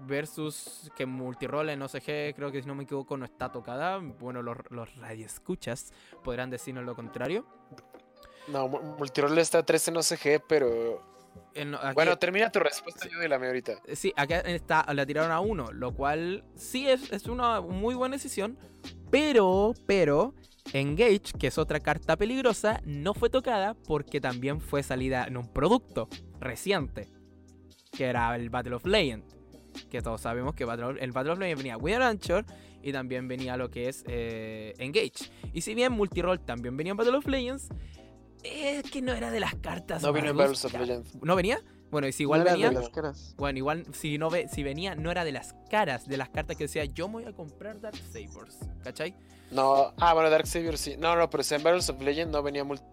versus 0.00 0.90
que 0.96 1.06
multiroll 1.06 1.70
en 1.70 1.82
OCG 1.82 2.34
creo 2.34 2.52
que 2.52 2.62
si 2.62 2.68
no 2.68 2.74
me 2.74 2.84
equivoco 2.84 3.16
no 3.16 3.24
está 3.24 3.50
tocada. 3.50 3.98
Bueno, 3.98 4.42
los, 4.42 4.56
los 4.70 4.94
radioescuchas 4.96 5.92
podrán 6.24 6.50
decirnos 6.50 6.84
lo 6.84 6.94
contrario. 6.94 7.46
No, 8.48 8.68
mu- 8.68 8.80
Multiroll 8.98 9.36
está 9.38 9.62
3 9.64 9.88
en 9.88 9.96
OCG, 9.96 10.42
pero. 10.48 11.02
En- 11.54 11.74
aquí- 11.74 11.94
Bueno, 11.94 12.16
termina 12.18 12.50
tu 12.50 12.60
respuesta, 12.60 13.08
yo 13.08 13.18
de 13.18 13.28
la 13.28 13.38
mía 13.38 13.48
ahorita. 13.48 13.74
Sí, 13.94 14.12
acá 14.16 14.40
está, 14.40 14.86
la 14.94 15.04
tiraron 15.04 15.32
a 15.32 15.40
uno, 15.40 15.70
lo 15.72 15.92
cual 15.94 16.44
sí 16.54 16.88
es, 16.88 17.12
es 17.12 17.26
una 17.26 17.60
muy 17.60 17.94
buena 17.94 18.16
decisión, 18.16 18.58
pero, 19.10 19.74
pero, 19.86 20.34
Engage, 20.72 21.32
que 21.38 21.48
es 21.48 21.58
otra 21.58 21.80
carta 21.80 22.16
peligrosa, 22.16 22.80
no 22.84 23.14
fue 23.14 23.30
tocada 23.30 23.74
porque 23.74 24.20
también 24.20 24.60
fue 24.60 24.82
salida 24.82 25.24
en 25.26 25.36
un 25.36 25.52
producto 25.52 26.08
reciente, 26.40 27.08
que 27.92 28.06
era 28.06 28.34
el 28.34 28.48
Battle 28.50 28.74
of 28.76 28.86
Legend, 28.86 29.24
que 29.90 30.02
todos 30.02 30.20
sabemos 30.20 30.54
que 30.54 30.64
Battle- 30.64 31.00
el 31.00 31.12
Battle 31.12 31.32
of 31.32 31.38
Legend 31.38 31.58
venía 31.58 31.76
Winter 31.76 32.02
Anchor 32.02 32.44
y 32.82 32.92
también 32.92 33.28
venía 33.28 33.56
lo 33.56 33.70
que 33.70 33.88
es 33.88 34.04
eh, 34.06 34.74
Engage. 34.78 35.30
Y 35.52 35.60
si 35.62 35.74
bien 35.74 35.92
Multiroll 35.92 36.40
también 36.40 36.76
venía 36.76 36.92
en 36.92 36.96
Battle 36.96 37.16
of 37.16 37.26
Legends, 37.26 37.68
es 38.44 38.88
que 38.90 39.02
no 39.02 39.12
era 39.12 39.30
de 39.30 39.40
las 39.40 39.54
cartas. 39.56 40.02
No 40.02 40.12
vino 40.12 40.28
en 40.30 40.36
Battles 40.36 40.64
of. 40.64 40.72
Legends. 40.74 41.14
¿No 41.22 41.34
venía? 41.34 41.60
Bueno, 41.90 42.08
y 42.08 42.12
si 42.12 42.24
igual 42.24 42.40
No 42.40 42.44
era 42.46 42.52
venía... 42.52 42.68
de 42.70 42.74
las 42.74 42.88
caras. 42.90 43.34
Bueno, 43.38 43.58
igual 43.58 43.86
si 43.92 44.18
no 44.18 44.28
ve, 44.28 44.48
si 44.52 44.62
venía, 44.62 44.94
no 44.96 45.10
era 45.10 45.24
de 45.24 45.32
las 45.32 45.54
caras, 45.70 46.06
de 46.08 46.16
las 46.16 46.28
cartas 46.28 46.56
que 46.56 46.64
decía 46.64 46.84
yo 46.84 47.06
me 47.08 47.14
voy 47.14 47.24
a 47.24 47.32
comprar 47.32 47.80
Dark 47.80 47.96
Sabers, 48.12 48.58
¿cachai? 48.82 49.14
No, 49.52 49.92
ah, 49.98 50.12
bueno, 50.14 50.28
Dark 50.30 50.46
Savior 50.46 50.76
sí. 50.76 50.96
No, 50.98 51.14
no, 51.16 51.30
pero 51.30 51.42
si 51.44 51.54
en 51.54 51.62
Battles 51.62 51.88
of 51.88 52.00
Legend 52.02 52.32
no 52.32 52.42
venía 52.42 52.64
multi. 52.64 52.84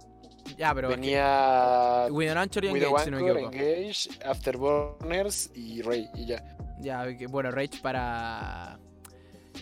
Ya, 0.58 0.74
pero 0.74 0.89
venía. 0.89 2.06
Winter 2.12 2.38
Anchor 2.38 2.66
y 2.66 2.68
Engage, 2.68 3.04
si 3.06 3.12
no 3.12 3.18
me 3.20 3.30
Anchor, 3.30 3.38
equivoco. 3.38 3.56
Engage, 3.56 4.10
Afterburners 4.26 5.52
y 5.56 5.82
Rey, 5.82 6.10
y 6.16 6.26
ya. 6.26 6.44
Ya, 6.80 7.06
bueno, 7.30 7.50
Rage 7.52 7.80
para 7.82 8.78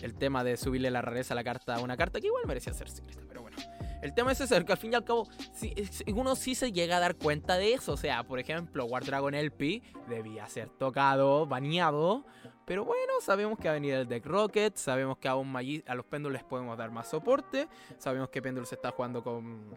el 0.02 0.14
tema 0.14 0.42
de 0.42 0.56
subirle 0.56 0.90
la 0.90 1.02
rareza 1.02 1.34
a 1.34 1.36
la 1.36 1.44
carta, 1.44 1.78
una 1.80 1.96
carta 1.96 2.20
que 2.20 2.26
igual 2.26 2.46
merecía 2.46 2.72
ser 2.72 2.88
secreta, 2.88 3.22
pero 3.28 3.42
bueno. 3.42 3.56
El 4.02 4.12
tema 4.14 4.32
es 4.32 4.40
ese, 4.40 4.64
que 4.64 4.72
al 4.72 4.78
fin 4.78 4.92
y 4.92 4.96
al 4.96 5.04
cabo, 5.04 5.28
es- 5.62 6.02
uno 6.12 6.34
sí 6.34 6.56
se 6.56 6.72
llega 6.72 6.96
a 6.96 7.00
dar 7.00 7.14
cuenta 7.14 7.56
de 7.56 7.74
eso. 7.74 7.92
O 7.92 7.96
sea, 7.96 8.24
por 8.24 8.40
ejemplo, 8.40 8.84
War 8.86 9.04
Dragon 9.04 9.32
LP 9.32 9.80
debía 10.08 10.48
ser 10.48 10.68
tocado, 10.70 11.46
baneado. 11.46 12.24
Pero 12.66 12.84
bueno, 12.84 13.12
sabemos 13.20 13.58
que 13.58 13.68
va 13.68 13.72
a 13.72 13.74
venir 13.74 13.94
el 13.94 14.08
deck 14.08 14.26
Rocket, 14.26 14.74
sabemos 14.76 15.18
que 15.18 15.28
a, 15.28 15.36
un 15.36 15.52
Magi- 15.52 15.84
a 15.86 15.94
los 15.94 16.04
péndulos 16.06 16.40
les 16.40 16.44
podemos 16.44 16.76
dar 16.76 16.90
más 16.90 17.08
soporte, 17.10 17.68
sabemos 17.98 18.28
que 18.30 18.40
Péndulo 18.42 18.66
se 18.66 18.74
está 18.76 18.90
jugando 18.92 19.22
con, 19.22 19.76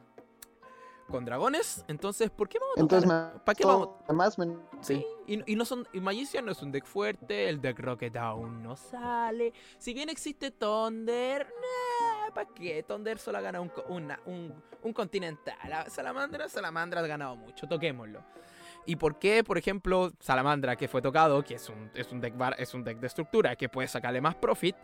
con 1.10 1.26
dragones. 1.26 1.86
Entonces, 1.88 2.30
¿por 2.30 2.49
qué 2.49 2.60
vamos 2.60 2.78
a 2.78 2.82
Entonces, 2.82 3.10
¿Para 3.43 3.56
qué 3.56 3.66
vamos? 3.66 3.89
Me... 4.38 4.58
Sí, 4.82 5.06
y, 5.28 5.51
y 5.51 5.56
no 5.56 5.66
son. 5.66 5.88
Y 5.93 5.99
Magician 5.99 6.45
no 6.45 6.51
es 6.51 6.62
un 6.62 6.72
deck 6.72 6.86
fuerte, 6.86 7.49
el 7.49 7.62
deck 7.62 7.80
Rocket 7.80 8.16
aún 8.18 8.62
no 8.64 8.76
sale. 8.76 9.53
Si 9.78 9.93
bien 9.93 10.10
existe 10.10 10.51
Thunder, 10.51 11.47
¿para 12.34 12.47
qué? 12.53 12.84
Thunder 12.84 13.18
solo 13.18 13.38
ha 13.38 13.41
ganado 13.41 13.64
un, 13.64 13.72
una- 13.88 14.20
un, 14.26 14.53
un 14.84 14.93
continental. 14.93 15.56
Salamandra, 15.89 16.49
Salamandra 16.49 17.01
ha 17.01 17.08
ganado 17.08 17.36
mucho, 17.36 17.68
toquémoslo. 17.68 18.24
¿Y 18.88 18.97
por 18.97 19.18
qué, 19.18 19.43
por 19.43 19.58
ejemplo, 19.58 20.12
Salamandra, 20.20 20.76
que 20.76 20.88
fue 20.88 21.01
tocado, 21.01 21.43
que 21.43 21.56
es 21.56 21.70
un, 21.70 21.89
es 21.95 22.12
un, 22.12 22.22
deck, 22.22 22.38
bar- 22.38 22.56
es 22.60 22.72
un 22.76 22.84
deck 22.84 22.99
de 22.99 23.08
estructura, 23.08 23.56
que 23.56 23.68
puede 23.68 23.88
sacarle 23.88 24.22
más 24.22 24.36
profit? 24.36 24.76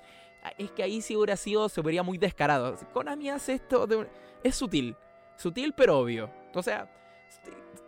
ah, 0.43 0.51
Es 0.57 0.71
que 0.71 0.81
ahí 0.81 1.01
sí 1.01 1.15
hubiera 1.15 1.35
sido, 1.37 1.69
se 1.69 1.81
vería 1.81 2.01
muy 2.01 2.17
descarado. 2.17 2.75
Konami 2.93 3.29
hace 3.29 3.53
esto, 3.53 3.85
de 3.85 4.07
es 4.43 4.55
sutil, 4.55 4.95
sutil 5.41 5.73
pero 5.75 5.99
obvio. 5.99 6.29
O 6.53 6.63
sea, 6.63 6.89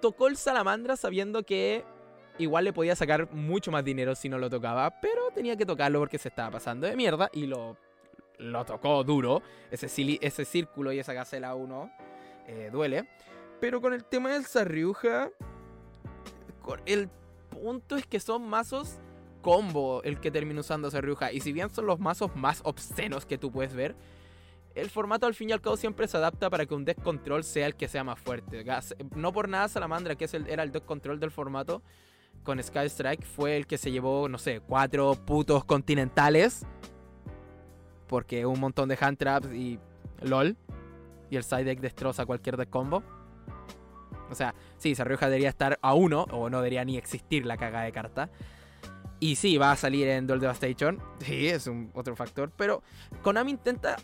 tocó 0.01 0.27
el 0.27 0.37
Salamandra 0.37 0.97
sabiendo 0.97 1.43
que 1.43 1.83
igual 2.37 2.65
le 2.65 2.73
podía 2.73 2.95
sacar 2.95 3.31
mucho 3.31 3.71
más 3.71 3.83
dinero 3.83 4.15
si 4.15 4.29
no 4.29 4.37
lo 4.37 4.49
tocaba, 4.49 4.99
pero 4.99 5.29
tenía 5.31 5.55
que 5.55 5.65
tocarlo 5.65 5.99
porque 5.99 6.17
se 6.17 6.29
estaba 6.29 6.51
pasando 6.51 6.87
de 6.87 6.95
mierda 6.95 7.29
y 7.31 7.45
lo, 7.45 7.77
lo 8.37 8.65
tocó 8.65 9.03
duro. 9.03 9.41
Ese, 9.71 9.87
ese 10.21 10.45
círculo 10.45 10.91
y 10.91 10.99
esa 10.99 11.13
gacela 11.13 11.55
1 11.55 11.91
eh, 12.47 12.69
duele. 12.71 13.07
Pero 13.59 13.81
con 13.81 13.93
el 13.93 14.03
tema 14.03 14.33
del 14.33 14.45
Sarriuja, 14.45 15.29
el 16.85 17.09
punto 17.49 17.95
es 17.95 18.05
que 18.05 18.19
son 18.19 18.47
mazos 18.47 18.99
combo 19.41 20.01
el 20.03 20.19
que 20.19 20.31
termina 20.31 20.61
usando 20.61 20.89
Sarriuja. 20.89 21.31
Y 21.31 21.39
si 21.39 21.53
bien 21.53 21.69
son 21.69 21.85
los 21.85 21.99
mazos 21.99 22.35
más 22.35 22.61
obscenos 22.63 23.25
que 23.25 23.37
tú 23.37 23.51
puedes 23.51 23.73
ver, 23.73 23.95
el 24.75 24.89
formato 24.89 25.25
al 25.25 25.33
fin 25.35 25.49
y 25.49 25.53
al 25.53 25.61
cabo 25.61 25.77
siempre 25.77 26.07
se 26.07 26.17
adapta 26.17 26.49
para 26.49 26.65
que 26.65 26.73
un 26.73 26.85
deck 26.85 27.01
control 27.01 27.43
sea 27.43 27.67
el 27.67 27.75
que 27.75 27.87
sea 27.87 28.03
más 28.03 28.19
fuerte. 28.19 28.65
No 29.15 29.31
por 29.31 29.47
nada 29.49 29.67
Salamandra, 29.67 30.15
que 30.15 30.25
es 30.25 30.33
el- 30.33 30.47
era 30.49 30.63
el 30.63 30.71
deck 30.71 30.85
control 30.85 31.19
del 31.19 31.31
formato, 31.31 31.81
con 32.43 32.61
Sky 32.61 32.85
Strike 32.87 33.23
fue 33.23 33.55
el 33.57 33.67
que 33.67 33.77
se 33.77 33.91
llevó, 33.91 34.27
no 34.27 34.37
sé, 34.37 34.59
cuatro 34.61 35.13
putos 35.15 35.63
continentales. 35.65 36.65
Porque 38.07 38.45
un 38.45 38.59
montón 38.59 38.89
de 38.89 38.97
hand 38.99 39.17
traps 39.17 39.47
y 39.53 39.79
LOL. 40.21 40.57
Y 41.29 41.35
el 41.37 41.43
side 41.43 41.63
deck 41.63 41.79
destroza 41.79 42.25
cualquier 42.25 42.57
deck 42.57 42.69
combo. 42.69 43.01
O 44.29 44.35
sea, 44.35 44.53
sí, 44.77 44.93
Sarrioja 44.95 45.27
debería 45.27 45.49
estar 45.49 45.79
a 45.81 45.93
uno, 45.93 46.23
o 46.31 46.49
no 46.49 46.57
debería 46.57 46.83
ni 46.85 46.97
existir 46.97 47.45
la 47.45 47.57
caga 47.57 47.81
de 47.81 47.91
carta. 47.91 48.29
Y 49.19 49.35
sí, 49.35 49.57
va 49.57 49.71
a 49.71 49.75
salir 49.75 50.07
en 50.09 50.27
Duel 50.27 50.39
Devastation. 50.41 50.99
Sí, 51.19 51.47
es 51.47 51.67
un 51.67 51.91
otro 51.93 52.15
factor. 52.15 52.51
Pero 52.57 52.83
Konami 53.21 53.51
intenta 53.51 53.95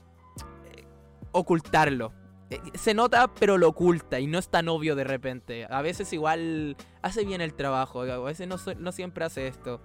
ocultarlo. 1.32 2.14
Eh, 2.50 2.60
Se 2.74 2.94
nota, 2.94 3.32
pero 3.40 3.58
lo 3.58 3.70
oculta 3.70 4.20
y 4.20 4.28
no 4.28 4.40
es 4.40 4.50
tan 4.50 4.68
obvio 4.70 4.96
de 4.96 5.04
repente. 5.04 5.68
A 5.70 5.82
veces 5.82 6.12
igual 6.14 6.76
hace 7.02 7.24
bien 7.26 7.42
el 7.42 7.54
trabajo, 7.54 8.02
a 8.02 8.20
veces 8.20 8.48
no, 8.48 8.56
no 8.80 8.92
siempre 8.92 9.26
hace 9.26 9.48
esto. 9.48 9.80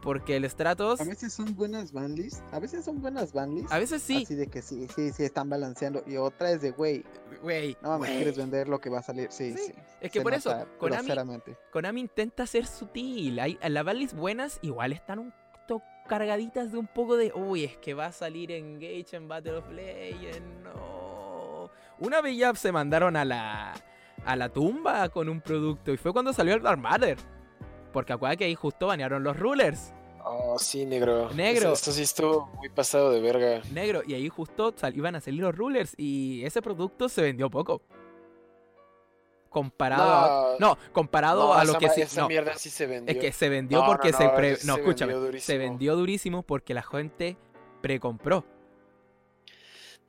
Porque 0.00 0.34
el 0.34 0.50
Stratos, 0.50 1.00
A 1.00 1.04
veces 1.04 1.32
son 1.32 1.54
buenas 1.54 1.92
banlists, 1.92 2.42
a 2.50 2.58
veces 2.58 2.84
son 2.84 3.00
buenas 3.00 3.32
banlists. 3.32 3.70
a 3.70 3.78
veces 3.78 4.02
sí, 4.02 4.24
Así 4.24 4.34
de 4.34 4.48
que 4.48 4.60
sí, 4.60 4.88
sí, 4.96 5.12
sí 5.12 5.22
están 5.22 5.48
balanceando. 5.48 6.02
Y 6.08 6.16
otra 6.16 6.50
es 6.50 6.60
de, 6.60 6.72
güey, 6.72 7.04
güey, 7.40 7.76
no 7.82 7.90
mames, 7.90 8.08
güey. 8.08 8.16
quieres 8.16 8.36
vender 8.36 8.66
lo 8.66 8.80
que 8.80 8.90
va 8.90 8.98
a 8.98 9.02
salir. 9.04 9.28
Sí, 9.30 9.52
Sí, 9.52 9.66
sí. 9.66 9.72
es 10.00 10.10
que 10.10 10.18
se 10.18 10.22
por 10.24 10.34
eso, 10.34 10.52
Konami. 10.80 11.08
Konami 11.70 12.00
intenta 12.00 12.48
ser 12.48 12.66
sutil. 12.66 13.38
Hay, 13.38 13.56
las 13.62 13.84
balis 13.84 14.12
buenas 14.12 14.58
igual 14.62 14.92
están 14.92 15.20
un 15.20 15.32
cargaditas 16.08 16.72
de 16.72 16.78
un 16.78 16.86
poco 16.86 17.16
de. 17.16 17.32
Uy, 17.34 17.64
es 17.64 17.76
que 17.78 17.94
va 17.94 18.06
a 18.06 18.12
salir 18.12 18.50
Engage 18.52 19.16
en 19.16 19.28
Battle 19.28 19.52
of 19.54 19.70
Legends. 19.70 20.40
No. 20.62 21.70
Una 21.98 22.20
vez 22.20 22.36
ya 22.36 22.54
se 22.54 22.72
mandaron 22.72 23.16
a 23.16 23.24
la. 23.24 23.74
a 24.24 24.36
la 24.36 24.48
tumba 24.48 25.08
con 25.08 25.28
un 25.28 25.40
producto. 25.40 25.92
Y 25.92 25.96
fue 25.96 26.12
cuando 26.12 26.32
salió 26.32 26.54
el 26.54 26.62
Dark 26.62 26.78
Matter. 26.78 27.16
Porque 27.92 28.12
acuérdate 28.12 28.38
que 28.38 28.44
ahí 28.46 28.54
justo 28.54 28.86
banearon 28.86 29.22
los 29.22 29.38
rulers. 29.38 29.92
Oh, 30.24 30.56
sí, 30.58 30.86
negro. 30.86 31.30
Negro. 31.34 31.72
Esto, 31.72 31.90
esto 31.90 31.92
sí 31.92 32.02
estuvo 32.02 32.46
muy 32.56 32.68
pasado 32.68 33.10
de 33.10 33.20
verga. 33.20 33.60
Negro. 33.72 34.02
Y 34.06 34.14
ahí 34.14 34.28
justo 34.28 34.72
sal- 34.76 34.96
iban 34.96 35.16
a 35.16 35.20
salir 35.20 35.40
los 35.40 35.54
rulers. 35.54 35.94
Y 35.98 36.44
ese 36.44 36.62
producto 36.62 37.08
se 37.08 37.22
vendió 37.22 37.50
poco. 37.50 37.82
Comparado 39.52 40.54
a, 40.54 40.56
no, 40.58 40.78
comparado 40.92 41.54
a 41.54 41.64
lo 41.64 41.78
que 41.78 41.88
sí, 41.90 42.02
esa 42.02 42.26
mierda 42.26 42.54
sí 42.56 42.70
se 42.70 42.86
vendió. 42.86 43.14
Es 43.14 43.20
que 43.20 43.32
se 43.32 43.48
vendió 43.48 43.84
porque 43.86 44.12
se 44.12 44.28
pre, 44.30 44.58
no, 44.64 44.76
escúchame, 44.76 45.40
se 45.40 45.58
vendió 45.58 45.94
durísimo 45.94 46.42
porque 46.42 46.74
la 46.74 46.82
gente 46.82 47.36
precompró. 47.80 48.44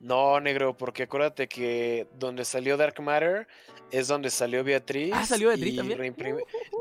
No, 0.00 0.40
negro, 0.40 0.76
porque 0.76 1.04
acuérdate 1.04 1.48
que 1.48 2.08
donde 2.18 2.44
salió 2.44 2.76
Dark 2.76 3.00
Matter 3.00 3.46
es 3.90 4.08
donde 4.08 4.28
salió 4.30 4.64
Beatriz. 4.64 5.12
Ah, 5.14 5.24
salió 5.24 5.48
Beatriz 5.48 5.76
también. 5.76 6.14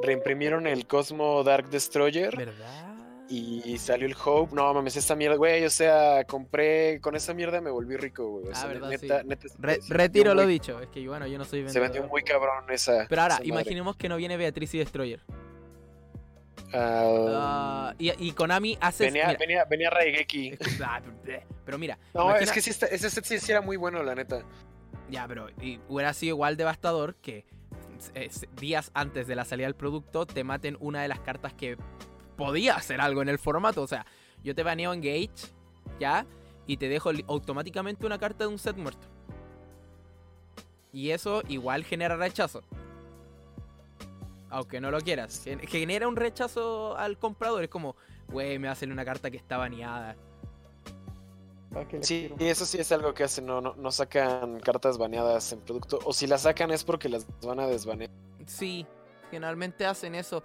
reimprimieron 0.01 0.67
el 0.67 0.87
Cosmo 0.87 1.43
Dark 1.43 1.69
Destroyer. 1.69 2.35
¿Verdad? 2.35 2.92
Y 3.29 3.77
salió 3.77 4.05
el 4.05 4.15
Hope. 4.23 4.53
No 4.53 4.73
mames, 4.73 4.95
esta 4.95 5.15
mierda, 5.15 5.37
güey. 5.37 5.65
O 5.65 5.69
sea, 5.69 6.23
compré. 6.25 6.99
Con 7.01 7.15
esa 7.15 7.33
mierda 7.33 7.61
me 7.61 7.71
volví 7.71 7.97
rico, 7.97 8.27
güey. 8.27 8.45
ah, 8.53 8.67
verdad, 8.67 8.89
neta, 8.89 9.23
neta, 9.23 9.47
retiro 9.89 10.35
lo 10.35 10.45
dicho. 10.45 10.79
Es 10.79 10.89
que 10.89 11.07
bueno, 11.07 11.25
yo 11.25 11.37
no 11.37 11.45
soy 11.45 11.63
vendedor. 11.63 11.73
Se 11.73 11.79
vendió 11.79 12.07
muy 12.07 12.23
cabrón 12.23 12.65
esa. 12.69 13.07
Pero 13.09 13.21
ahora, 13.21 13.39
imaginemos 13.43 13.95
que 13.95 14.09
no 14.09 14.17
viene 14.17 14.37
Beatriz 14.37 14.73
y 14.75 14.79
Destroyer. 14.79 15.21
Uh, 16.73 17.93
y, 17.99 18.27
y, 18.27 18.31
Konami 18.31 18.77
hace. 18.81 19.05
Venía, 19.05 19.27
mira, 19.27 19.39
venía, 19.39 19.65
venía 19.65 19.89
Raigeki. 19.89 20.57
Ah, 20.83 21.01
pero 21.65 21.77
mira. 21.77 21.97
No, 22.13 22.35
es 22.35 22.51
que 22.51 22.61
sí, 22.61 22.71
ese 22.71 23.09
set 23.09 23.23
sí, 23.25 23.51
era 23.51 23.61
muy 23.61 23.77
bueno, 23.77 24.03
la 24.03 24.15
neta. 24.15 24.43
Ya, 25.09 25.27
pero 25.27 25.47
hubiera 25.87 26.13
sido 26.13 26.35
igual 26.35 26.57
devastador 26.57 27.15
que 27.15 27.45
días 28.59 28.91
antes 28.93 29.27
de 29.27 29.35
la 29.35 29.45
salida 29.45 29.67
del 29.67 29.75
producto 29.75 30.25
te 30.25 30.43
maten 30.43 30.77
una 30.79 31.01
de 31.01 31.07
las 31.07 31.19
cartas 31.19 31.53
que 31.53 31.77
podía 32.35 32.75
hacer 32.75 33.01
algo 33.01 33.21
en 33.21 33.29
el 33.29 33.39
formato. 33.39 33.81
O 33.81 33.87
sea, 33.87 34.05
yo 34.43 34.53
te 34.55 34.63
baneo 34.63 34.93
Engage, 34.93 35.31
¿ya? 35.99 36.25
Y 36.67 36.77
te 36.77 36.89
dejo 36.89 37.11
automáticamente 37.27 38.05
una 38.05 38.17
carta 38.17 38.45
de 38.45 38.49
un 38.49 38.59
set 38.59 38.77
muerto. 38.77 39.07
Y 40.91 41.09
eso 41.09 41.41
igual 41.47 41.83
genera 41.83 42.15
rechazo. 42.15 42.61
Aunque 44.49 44.79
no 44.79 44.91
lo 44.91 45.01
quieras. 45.01 45.43
Genera 45.67 46.07
un 46.07 46.15
rechazo 46.15 46.95
al 46.95 47.17
comprador. 47.17 47.63
Es 47.63 47.69
como, 47.69 47.95
güey, 48.27 48.59
me 48.59 48.67
hacen 48.67 48.91
una 48.91 49.03
carta 49.03 49.31
que 49.31 49.37
está 49.37 49.57
baneada. 49.57 50.15
Sí, 52.01 52.31
y 52.37 52.45
eso 52.45 52.67
sí 52.67 52.77
es 52.77 52.91
algo 52.91 53.15
que 53.15 53.23
hacen, 53.23 53.47
no, 53.47 53.59
no, 53.59 53.73
no, 53.75 53.91
sacan 53.91 54.59
cartas 54.59 54.99
baneadas 54.99 55.51
en 55.53 55.61
producto. 55.61 55.99
O 56.05 56.13
si 56.13 56.27
las 56.27 56.43
sacan 56.43 56.69
es 56.69 56.83
porque 56.83 57.09
las 57.09 57.25
van 57.41 57.59
a 57.59 57.65
desbanear. 57.65 58.11
Sí, 58.45 58.85
generalmente 59.31 59.87
hacen 59.87 60.13
eso 60.13 60.43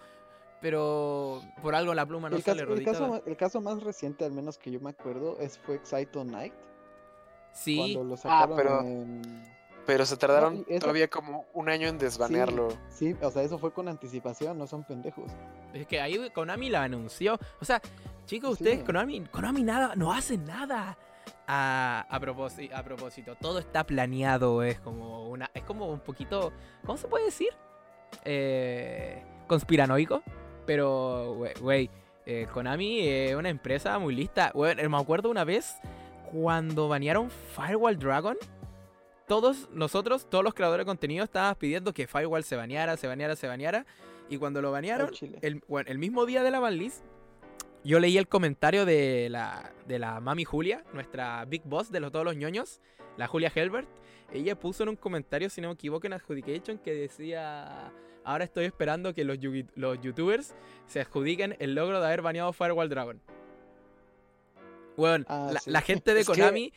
pero 0.61 1.43
por 1.63 1.75
algo 1.75 1.95
la 1.95 2.07
pluma 2.07 2.29
no 2.29 2.37
el 2.37 2.43
sale 2.43 2.63
caso, 2.63 2.75
el 2.75 2.85
caso, 2.85 3.23
el 3.27 3.37
caso, 3.37 3.61
más 3.61 3.83
reciente, 3.83 4.25
al 4.25 4.33
menos 4.33 4.59
que 4.59 4.71
yo 4.71 4.81
me 4.81 4.91
acuerdo, 4.91 5.39
es 5.41 5.59
fue 5.59 5.77
Excito 5.77 6.25
Night. 6.25 6.53
Sí. 7.53 7.95
Cuando 7.95 8.17
lo 8.17 8.21
ah, 8.25 8.49
pero, 8.55 8.85
pero 9.87 10.05
se 10.05 10.17
tardaron 10.17 10.65
todavía 10.81 11.09
como 11.09 11.47
un 11.55 11.69
año 11.69 11.89
en 11.89 11.99
desbanearlo. 11.99 12.69
Sí, 12.89 13.17
o 13.23 13.31
sea, 13.31 13.43
eso 13.43 13.59
fue 13.59 13.73
con 13.73 13.89
anticipación, 13.89 14.59
no 14.59 14.67
son 14.67 14.85
pendejos. 14.85 15.31
Es 15.73 15.87
que 15.87 16.01
ahí 16.01 16.31
Konami 16.31 16.71
la 16.71 16.83
anunció. 16.83 17.39
O 17.61 17.65
sea, 17.65 17.81
chicos, 18.27 18.53
ustedes, 18.53 18.85
Konami, 18.85 19.25
Konami 19.27 19.63
nada, 19.63 19.95
no 19.97 20.13
hace 20.13 20.39
nada. 20.39 20.99
A, 21.51 22.07
a, 22.11 22.21
propósito, 22.21 22.77
a 22.77 22.83
propósito, 22.83 23.35
todo 23.37 23.59
está 23.59 23.85
planeado, 23.85 24.63
es 24.63 24.81
como 24.81 25.29
una, 25.31 25.51
es 25.55 25.63
como 25.63 25.87
un 25.87 26.01
poquito, 26.01 26.53
¿cómo 26.85 26.99
se 26.99 27.09
puede 27.09 27.25
decir? 27.27 27.49
Eh, 28.25 29.23
conspiranoico. 29.47 30.23
Pero, 30.69 31.35
güey, 31.63 31.89
eh, 32.27 32.47
Konami 32.53 33.01
es 33.09 33.35
una 33.35 33.49
empresa 33.49 33.99
muy 33.99 34.15
lista. 34.15 34.53
me 34.55 34.99
acuerdo 34.99 35.31
una 35.31 35.45
vez 35.45 35.77
cuando 36.31 36.89
banearon 36.89 37.31
Firewall 37.31 37.99
Dragon. 37.99 38.37
Todos 39.27 39.71
nosotros, 39.73 40.29
todos 40.29 40.45
los 40.45 40.53
creadores 40.53 40.85
de 40.85 40.91
contenido, 40.91 41.25
estábamos 41.25 41.57
pidiendo 41.57 41.95
que 41.95 42.07
Firewall 42.07 42.45
se 42.45 42.55
baneara, 42.55 42.99
se 42.99 43.07
baneara, 43.07 43.35
se 43.35 43.47
baneara. 43.47 43.87
Y 44.29 44.37
cuando 44.37 44.61
lo 44.61 44.71
banearon, 44.71 45.11
el, 45.41 45.63
el, 45.87 45.99
mismo 45.99 46.27
día 46.27 46.43
de 46.43 46.51
la 46.51 46.61
banlist, 46.61 47.03
yo 47.83 47.99
leí 47.99 48.19
el 48.19 48.29
comentario 48.29 48.85
de 48.85 49.29
la, 49.31 49.73
de 49.87 49.99
la 49.99 50.21
mami 50.21 50.45
Julia, 50.45 50.85
nuestra 50.93 51.47
big 51.47 51.63
boss 51.65 51.91
de 51.91 52.01
los, 52.01 52.13
todos 52.13 52.27
los 52.27 52.37
ñoños, 52.37 52.83
la 53.17 53.27
Julia 53.27 53.51
Helbert. 53.55 53.89
Ella 54.35 54.55
puso 54.55 54.83
en 54.83 54.91
un 54.91 54.97
comentario, 54.97 55.49
si 55.49 55.63
no 55.63 55.69
me 55.69 55.75
equivoco, 55.75 56.07
en 56.07 56.13
Adjudication 56.13 56.77
que 56.77 56.93
decía 56.93 57.91
Ahora 58.29 58.45
estoy 58.45 58.67
esperando 58.67 59.15
que 59.15 59.25
los, 59.25 59.39
los 59.75 60.01
youtubers 60.03 60.55
se 60.87 61.01
adjudiquen 61.01 61.57
el 61.61 61.75
logro 61.75 61.99
de 61.99 62.07
haber 62.07 62.21
baneado 62.21 62.53
Firewall 62.53 62.91
Dragon. 62.91 63.19
Bueno, 64.99 65.25
ah, 65.29 65.51
la, 65.65 65.81
gente 65.81 66.13
de 66.13 66.27
Konami 66.27 66.71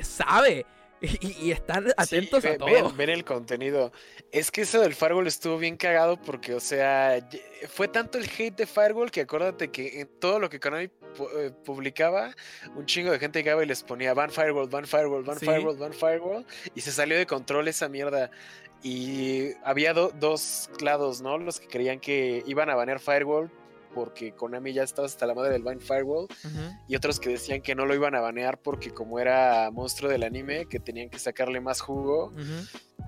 sabe. 0.00 0.64
Y, 1.00 1.52
están 1.52 1.92
atentos 1.96 2.44
a 2.44 2.56
todo. 2.56 2.92
Ven, 2.94 3.10
el 3.10 3.24
contenido. 3.24 3.92
Es 4.32 4.50
que 4.50 4.62
eso 4.62 4.80
del 4.80 4.94
Firewall 4.94 5.26
estuvo 5.26 5.58
bien 5.58 5.76
cagado 5.76 6.20
porque, 6.20 6.54
o 6.54 6.60
sea, 6.60 7.20
fue 7.68 7.86
tanto 7.86 8.18
el 8.18 8.24
hate 8.24 8.56
de 8.56 8.66
Firewall 8.66 9.10
que 9.10 9.20
acuérdate 9.20 9.70
que 9.70 10.00
en 10.00 10.08
todo 10.18 10.40
lo 10.40 10.48
que 10.48 10.58
Konami 10.58 10.84
eh, 10.84 11.52
publicaba, 11.64 12.34
un 12.74 12.86
chingo 12.86 13.12
de 13.12 13.18
gente 13.18 13.40
llegaba 13.40 13.62
y 13.62 13.66
les 13.66 13.82
ponía 13.82 14.14
ban 14.14 14.30
Firewall, 14.30 14.68
ban 14.68 14.86
Firewall, 14.86 15.22
ban 15.22 15.38
Firewall, 15.38 15.76
ban 15.76 15.92
Firewall. 15.92 16.46
Y 16.74 16.80
se 16.80 16.90
salió 16.90 17.18
de 17.18 17.26
control 17.26 17.68
esa 17.68 17.88
mierda. 17.88 18.30
Y 18.82 19.54
había 19.64 19.92
dos 19.92 20.70
lados, 20.80 21.20
¿no? 21.20 21.38
Los 21.38 21.60
que 21.60 21.66
creían 21.66 22.00
que 22.00 22.42
iban 22.46 22.70
a 22.70 22.74
banear 22.74 23.00
Firewall 23.00 23.50
porque 23.94 24.32
Konami 24.32 24.72
ya 24.72 24.82
estaba 24.82 25.06
hasta 25.06 25.26
la 25.26 25.34
madre 25.34 25.52
del 25.52 25.62
Ban 25.62 25.80
Firewall. 25.80 26.28
Y 26.86 26.96
otros 26.96 27.18
que 27.18 27.30
decían 27.30 27.62
que 27.62 27.74
no 27.74 27.86
lo 27.86 27.94
iban 27.94 28.14
a 28.14 28.20
banear 28.20 28.60
porque 28.60 28.90
como 28.92 29.18
era 29.18 29.70
monstruo 29.72 30.10
del 30.10 30.22
anime, 30.22 30.66
que 30.66 30.78
tenían 30.78 31.10
que 31.10 31.18
sacarle 31.18 31.60
más 31.60 31.80
jugo. 31.80 32.32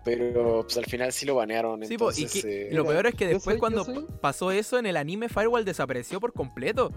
Pero 0.05 0.63
pues 0.63 0.77
al 0.79 0.87
final 0.87 1.13
sí 1.13 1.27
lo 1.27 1.35
banearon. 1.37 1.85
Sí, 1.85 1.95
entonces, 1.95 2.45
y, 2.45 2.75
lo 2.75 2.85
peor 2.87 3.07
es 3.07 3.15
que 3.15 3.27
después 3.27 3.59
cuando 3.59 3.85
pasó 4.21 4.51
eso 4.51 4.79
en 4.79 4.87
el 4.87 4.97
anime, 4.97 5.29
Firewall 5.29 5.65
desapareció 5.65 6.21
por 6.21 6.33
completo. 6.33 6.91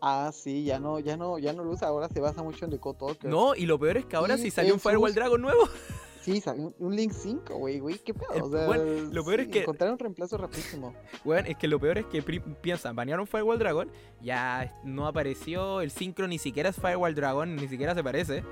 Ah, 0.00 0.30
sí, 0.34 0.64
ya 0.64 0.78
no, 0.78 0.98
ya 0.98 1.16
no, 1.16 1.38
ya 1.38 1.52
no 1.52 1.64
lo 1.64 1.72
usa, 1.72 1.88
ahora 1.88 2.08
se 2.08 2.20
basa 2.20 2.42
mucho 2.42 2.66
en 2.66 2.70
The 2.70 2.78
Code 2.78 3.16
No, 3.22 3.54
y 3.54 3.66
lo 3.66 3.78
peor 3.78 3.96
es 3.96 4.06
que 4.06 4.16
ahora 4.16 4.36
sí, 4.36 4.50
salió 4.50 4.74
un 4.74 4.80
Firewall 4.80 5.14
Dragon 5.14 5.40
nuevo. 5.40 5.68
Sí, 6.24 6.40
salió 6.40 6.72
un 6.78 6.96
Link 6.96 7.12
5, 7.12 7.54
güey, 7.58 7.80
güey, 7.80 7.98
qué 7.98 8.14
pedo. 8.14 8.46
O 8.46 8.50
sea, 8.50 8.66
lo 8.66 9.24
peor 9.26 9.40
es 9.40 9.48
que. 9.48 9.60
Encontraron 9.60 9.92
un 9.92 9.98
reemplazo 9.98 10.38
rapidísimo. 10.38 10.94
Bueno, 11.22 11.46
es 11.46 11.58
que 11.58 11.68
lo 11.68 11.78
peor 11.78 11.98
es 11.98 12.06
que 12.06 12.22
piensan, 12.22 12.96
banearon 12.96 13.26
Firewall 13.26 13.58
Dragon, 13.58 13.90
ya 14.22 14.74
no 14.84 15.06
apareció 15.06 15.82
el 15.82 15.90
Synchro, 15.90 16.26
ni 16.26 16.38
siquiera 16.38 16.70
es 16.70 16.76
Firewall 16.76 17.14
Dragon, 17.14 17.54
ni 17.54 17.68
siquiera 17.68 17.94
se 17.94 18.02
parece. 18.02 18.42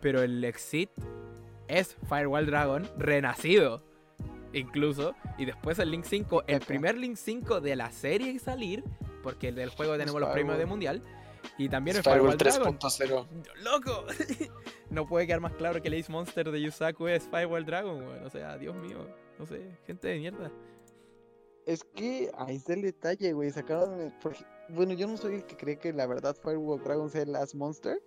Pero 0.00 0.20
el 0.20 0.42
Exit 0.42 0.90
es 1.68 1.96
Firewall 2.08 2.46
Dragon 2.46 2.90
renacido. 2.98 3.84
Incluso. 4.52 5.14
Y 5.38 5.44
después 5.44 5.78
el 5.78 5.92
Link 5.92 6.04
5, 6.04 6.42
el 6.48 6.60
primer 6.60 6.98
Link 6.98 7.14
5 7.14 7.60
de 7.60 7.76
la 7.76 7.92
serie 7.92 8.36
salir, 8.40 8.82
porque 9.22 9.48
el 9.48 9.54
del 9.54 9.70
juego 9.70 9.96
tenemos 9.96 10.20
los 10.20 10.30
premios 10.30 10.58
de 10.58 10.66
mundial. 10.66 11.02
Y 11.58 11.68
también 11.68 11.96
el 11.96 12.02
Firewall, 12.02 12.38
Firewall 12.38 12.78
3.0. 12.78 13.26
¡Loco! 13.62 14.06
no 14.90 15.06
puede 15.06 15.26
quedar 15.26 15.40
más 15.40 15.54
claro 15.54 15.80
que 15.82 15.88
el 15.88 16.00
Ace 16.00 16.10
Monster 16.10 16.50
de 16.50 16.60
Yusaku 16.60 17.08
es 17.08 17.28
Firewall 17.28 17.64
Dragon, 17.64 18.02
O 18.24 18.30
sea, 18.30 18.56
Dios 18.58 18.74
mío. 18.76 19.06
No 19.38 19.46
sé, 19.46 19.76
gente 19.86 20.08
de 20.08 20.18
mierda. 20.18 20.52
Es 21.66 21.84
que 21.84 22.30
ahí 22.38 22.56
está 22.56 22.74
el 22.74 22.82
detalle, 22.82 23.32
güey. 23.32 23.50
Sacaron. 23.50 24.12
Bueno, 24.68 24.94
yo 24.94 25.06
no 25.06 25.16
soy 25.16 25.36
el 25.36 25.44
que 25.44 25.56
cree 25.56 25.78
que 25.78 25.92
la 25.92 26.06
verdad 26.06 26.36
Firewall 26.42 26.82
Dragon 26.82 27.10
sea 27.10 27.22
el 27.22 27.32
Last 27.32 27.54
Monster. 27.54 28.02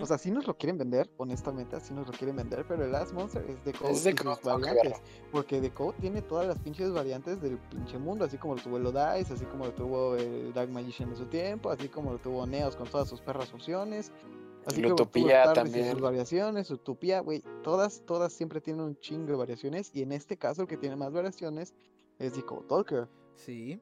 O 0.00 0.06
sea, 0.06 0.18
sí 0.18 0.30
nos 0.30 0.46
lo 0.46 0.56
quieren 0.56 0.76
vender, 0.76 1.08
honestamente, 1.18 1.76
así 1.76 1.94
nos 1.94 2.06
lo 2.06 2.12
quieren 2.12 2.36
vender, 2.36 2.64
pero 2.66 2.84
el 2.84 2.90
Last 2.90 3.12
Monster 3.12 3.44
es 3.48 3.64
de 3.64 3.72
Code 3.72 3.92
y 3.92 3.96
sus 3.96 4.42
variantes. 4.42 5.00
Porque 5.30 5.60
The 5.60 5.70
Code 5.70 5.96
tiene 6.00 6.22
todas 6.22 6.46
las 6.46 6.58
pinches 6.58 6.92
variantes 6.92 7.40
del 7.40 7.58
pinche 7.58 7.98
mundo, 7.98 8.24
así 8.24 8.38
como 8.38 8.56
lo 8.56 8.62
tuvo 8.62 8.78
el 8.78 8.84
Dice, 8.84 9.34
así 9.34 9.44
como 9.44 9.66
lo 9.66 9.72
tuvo 9.72 10.16
el 10.16 10.52
Dark 10.52 10.70
Magician 10.70 11.10
en 11.10 11.16
su 11.16 11.26
tiempo, 11.26 11.70
así 11.70 11.88
como 11.88 12.12
lo 12.12 12.18
tuvo 12.18 12.46
Neos 12.46 12.74
con 12.74 12.88
todas 12.88 13.08
sus 13.08 13.20
perras 13.20 13.52
opciones. 13.52 14.12
Así 14.66 14.82
que 14.82 14.92
Utopía 14.92 15.52
también. 15.52 15.92
Sus 15.92 16.00
variaciones, 16.00 16.70
Utopía, 16.70 17.20
güey, 17.20 17.42
todas, 17.62 18.02
todas 18.04 18.32
siempre 18.32 18.60
tienen 18.60 18.82
un 18.82 18.98
chingo 18.98 19.26
de 19.26 19.36
variaciones. 19.36 19.90
Y 19.94 20.02
en 20.02 20.12
este 20.12 20.36
caso, 20.36 20.62
el 20.62 20.68
que 20.68 20.76
tiene 20.76 20.96
más 20.96 21.12
variaciones 21.12 21.74
es 22.18 22.32
The 22.32 22.42
Code 22.42 22.66
Talker. 22.68 23.08
Sí. 23.36 23.80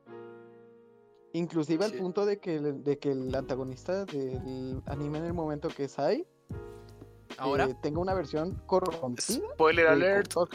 Inclusive 1.33 1.85
al 1.85 1.93
punto 1.93 2.25
de 2.25 2.39
que, 2.39 2.57
el, 2.57 2.83
de 2.83 2.99
que 2.99 3.13
el 3.13 3.35
antagonista 3.35 4.05
del 4.05 4.83
anime 4.87 5.19
en 5.19 5.25
el 5.27 5.35
momento 5.35 5.69
que 5.69 5.85
es 5.85 5.99
ahí 5.99 6.27
ahora 7.39 7.65
eh, 7.65 7.77
tenga 7.83 8.01
una 8.01 8.15
versión 8.15 8.61
corrompida. 8.67 9.39
Spoiler 9.55 9.87
alert. 9.87 10.35
Oh 10.37 10.47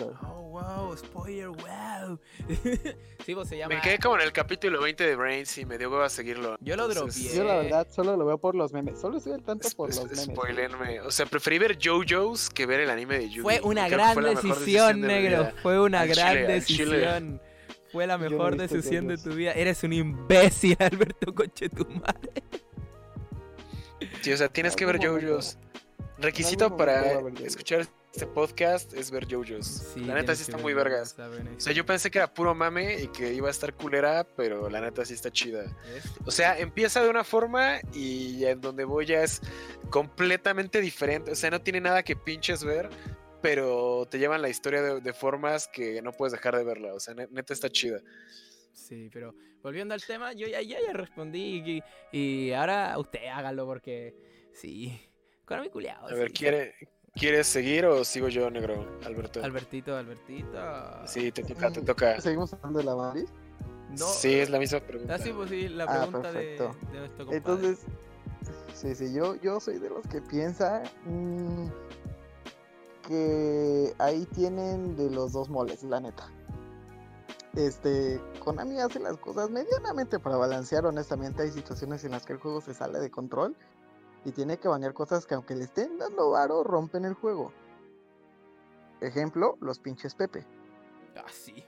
wow, 0.51 0.97
spoiler, 0.97 1.47
wow. 1.47 2.19
sí, 3.25 3.33
vos 3.33 3.47
se 3.47 3.57
llama. 3.57 3.75
Me 3.75 3.81
quedé 3.81 3.99
como 3.99 4.15
en 4.15 4.21
el 4.21 4.31
capítulo 4.31 4.81
20 4.81 5.03
de 5.03 5.15
Brains 5.15 5.57
y 5.57 5.65
me 5.65 5.77
dio 5.77 6.01
a 6.01 6.09
seguirlo. 6.09 6.57
Yo 6.59 6.75
lo 6.75 6.87
dropeé. 6.87 7.35
Yo 7.35 7.43
la 7.43 7.57
verdad 7.57 7.87
solo 7.89 8.17
lo 8.17 8.25
veo 8.25 8.37
por 8.37 8.55
los 8.55 8.73
memes. 8.73 8.99
Solo 8.99 9.17
estoy 9.17 9.33
al 9.33 9.43
tanto 9.43 9.67
por 9.75 9.89
los 9.89 10.03
memes. 10.03 10.25
Spoilerme. 10.25 11.01
O 11.01 11.11
sea, 11.11 11.25
preferí 11.25 11.59
ver 11.59 11.77
JoJo's 11.77 12.49
que 12.49 12.65
ver 12.65 12.81
el 12.81 12.89
anime 12.89 13.19
de 13.19 13.29
Yu. 13.29 13.43
Fue 13.43 13.61
una 13.61 13.87
gran 13.87 14.21
decisión, 14.21 15.01
negro. 15.01 15.51
Fue 15.61 15.79
una 15.79 16.05
gran 16.05 16.47
decisión. 16.47 17.41
Fue 17.91 18.07
la 18.07 18.17
mejor 18.17 18.57
decisión 18.57 19.07
de 19.07 19.17
tu 19.17 19.31
vida. 19.31 19.51
Eres 19.51 19.83
un 19.83 19.93
imbécil, 19.93 20.77
Alberto 20.79 21.33
Conchetumare. 21.33 22.43
Sí, 24.21 24.31
o 24.31 24.37
sea, 24.37 24.47
tienes 24.49 24.75
que 24.75 24.85
ver 24.85 24.97
JoJo's. 24.99 25.57
Requisito 26.17 26.77
para 26.77 27.19
escuchar 27.43 27.87
este 28.13 28.27
podcast 28.27 28.93
es 28.93 29.09
ver 29.09 29.25
JoJo's. 29.25 29.93
la 29.95 30.15
neta 30.15 30.35
sí 30.35 30.43
está 30.43 30.57
muy 30.57 30.73
vergas. 30.73 31.15
O 31.19 31.59
sea, 31.59 31.73
yo 31.73 31.85
pensé 31.85 32.11
que 32.11 32.19
era 32.19 32.33
puro 32.33 32.53
mame 32.53 33.01
y 33.01 33.07
que 33.07 33.33
iba 33.33 33.47
a 33.47 33.51
estar 33.51 33.73
culera, 33.73 34.25
pero 34.35 34.69
la 34.69 34.81
neta 34.81 35.03
sí 35.05 35.13
está 35.13 35.31
chida. 35.31 35.63
O 36.25 36.31
sea, 36.31 36.59
empieza 36.59 37.01
de 37.01 37.09
una 37.09 37.23
forma 37.23 37.79
y 37.93 38.45
en 38.45 38.61
donde 38.61 38.83
voy 38.83 39.05
ya 39.05 39.23
es 39.23 39.41
completamente 39.89 40.81
diferente. 40.81 41.31
O 41.31 41.35
sea, 41.35 41.49
no 41.49 41.61
tiene 41.61 41.81
nada 41.81 42.03
que 42.03 42.15
pinches 42.15 42.63
ver, 42.63 42.89
pero 43.41 44.07
te 44.09 44.19
llevan 44.19 44.41
la 44.41 44.49
historia 44.49 44.81
de, 44.81 45.13
formas 45.13 45.67
que 45.67 46.01
no 46.01 46.11
puedes 46.11 46.33
dejar 46.33 46.55
de 46.55 46.63
verla. 46.63 46.93
O 46.93 46.99
sea, 46.99 47.13
neta 47.13 47.53
está 47.53 47.69
chida. 47.69 47.99
Sí, 48.73 49.09
pero 49.11 49.35
volviendo 49.61 49.93
al 49.93 50.03
tema, 50.03 50.33
yo 50.33 50.47
ya, 50.47 50.61
ya, 50.61 50.77
respondí 50.93 51.63
y, 51.65 51.83
y, 52.17 52.51
ahora 52.53 52.97
usted 52.97 53.27
hágalo 53.27 53.65
porque 53.65 54.15
sí. 54.53 54.99
Con 55.45 55.61
mi 55.61 55.69
culiado. 55.69 56.07
A 56.07 56.13
ver, 56.13 56.31
quiere, 56.31 56.75
¿Quieres 57.13 57.47
seguir 57.47 57.85
o 57.85 58.05
sigo 58.05 58.29
yo, 58.29 58.49
negro, 58.49 58.99
Alberto? 59.05 59.43
Albertito, 59.43 59.97
Albertito. 59.97 60.57
Sí, 61.05 61.31
te 61.31 61.43
toca, 61.43 61.69
te 61.71 61.81
toca. 61.81 62.21
¿Seguimos 62.21 62.53
hablando 62.53 62.79
de 62.79 62.85
la 62.85 62.95
Maris? 62.95 63.29
No. 63.89 64.05
Sí, 64.05 64.39
es 64.39 64.49
la 64.49 64.59
misma 64.59 64.79
pregunta. 64.79 65.15
Ah, 65.15 65.17
sí, 65.17 65.33
pues 65.33 65.49
sí, 65.49 65.67
la 65.67 65.83
ah, 65.83 66.07
pregunta 66.07 66.31
de, 66.31 66.57
de 66.57 67.35
Entonces, 67.35 67.79
sí, 68.73 68.95
sí, 68.95 69.13
yo, 69.13 69.35
yo 69.41 69.59
soy 69.59 69.79
de 69.79 69.89
los 69.89 70.07
que 70.07 70.21
piensa 70.21 70.83
mm, 71.03 71.67
que 73.01 73.93
ahí 73.99 74.25
tienen 74.33 74.95
de 74.95 75.09
los 75.09 75.33
dos 75.33 75.49
moles, 75.49 75.83
la 75.83 75.99
neta. 75.99 76.29
Este, 77.55 78.21
Konami 78.43 78.79
hace 78.79 78.99
las 78.99 79.17
cosas 79.17 79.49
medianamente 79.49 80.19
para 80.19 80.37
balancear, 80.37 80.85
honestamente 80.85 81.43
hay 81.43 81.51
situaciones 81.51 82.03
en 82.05 82.11
las 82.11 82.25
que 82.25 82.33
el 82.33 82.39
juego 82.39 82.61
se 82.61 82.73
sale 82.73 82.99
de 82.99 83.11
control 83.11 83.57
y 84.23 84.31
tiene 84.31 84.57
que 84.57 84.67
banear 84.67 84.93
cosas 84.93 85.25
que 85.25 85.35
aunque 85.35 85.55
le 85.55 85.65
estén 85.65 85.97
dando 85.97 86.31
varo, 86.31 86.63
rompen 86.63 87.03
el 87.03 87.13
juego. 87.13 87.51
Ejemplo, 89.01 89.57
los 89.59 89.79
pinches 89.79 90.15
Pepe. 90.15 90.45
Ah, 91.17 91.25
sí. 91.29 91.65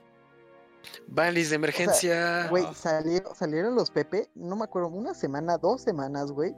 Balis 1.08 1.50
de 1.50 1.56
emergencia. 1.56 2.48
Güey, 2.48 2.66
salieron, 2.74 3.74
los 3.74 3.90
Pepe, 3.90 4.30
no 4.34 4.56
me 4.56 4.64
acuerdo, 4.64 4.88
una 4.88 5.14
semana, 5.14 5.58
dos 5.58 5.82
semanas, 5.82 6.30
güey. 6.30 6.54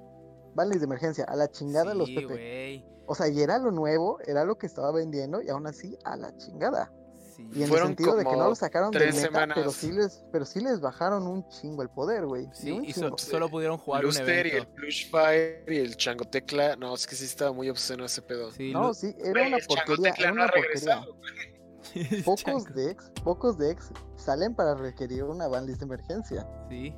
Balis 0.54 0.80
de 0.80 0.84
emergencia, 0.84 1.24
a 1.24 1.34
la 1.34 1.50
chingada 1.50 1.94
los 1.94 2.10
Pepe. 2.10 2.84
O 3.07 3.14
sea, 3.14 3.28
y 3.28 3.40
era 3.40 3.59
lo 3.59 3.70
nuevo, 3.70 4.18
era 4.26 4.44
lo 4.44 4.59
que 4.59 4.66
estaba 4.66 4.92
vendiendo, 4.92 5.42
y 5.42 5.48
aún 5.48 5.66
así, 5.66 5.96
a 6.04 6.16
la 6.16 6.36
chingada. 6.36 6.92
Y 7.54 7.62
en 7.62 7.70
el 7.70 7.78
sentido 7.78 8.16
de 8.16 8.24
que 8.24 8.32
no 8.32 8.48
lo 8.48 8.54
sacaron 8.54 8.90
de 8.90 9.12
meta, 9.12 9.48
pero 9.54 9.70
sí 9.70 9.92
les, 9.92 10.24
pero 10.32 10.44
sí 10.44 10.61
les 10.61 10.80
bajaron 10.80 11.26
un 11.26 11.46
chingo 11.48 11.82
el 11.82 11.90
poder, 11.90 12.24
güey. 12.24 12.48
Sí, 12.52 12.80
y 12.82 12.92
solo 12.92 13.48
pudieron 13.48 13.78
jugar 13.78 14.07
un 14.07 14.16
evento. 14.16 14.48
y 14.48 14.59
el 14.59 14.66
Plushfire 14.68 15.64
y 15.68 15.76
el 15.78 15.96
Changotecla, 15.96 16.76
no, 16.76 16.94
es 16.94 17.07
que 17.07 17.14
sí 17.14 17.26
estaba 17.26 17.52
muy 17.52 17.68
obsceno 17.68 18.04
ese 18.04 18.22
pedo. 18.22 18.50
no, 18.72 18.94
sí, 18.94 19.14
era 19.18 19.48
una 19.48 19.59
porquería, 19.66 20.14
era 20.18 20.32
una 20.32 20.48
porquería. 20.48 21.04
pocos 22.24 22.64
decks, 22.74 23.12
pocos 23.22 23.59
decks 23.59 23.90
salen 24.16 24.54
para 24.54 24.74
requerir 24.74 25.24
una 25.24 25.46
banlist 25.48 25.80
de 25.80 25.86
emergencia. 25.86 26.46
Sí. 26.68 26.94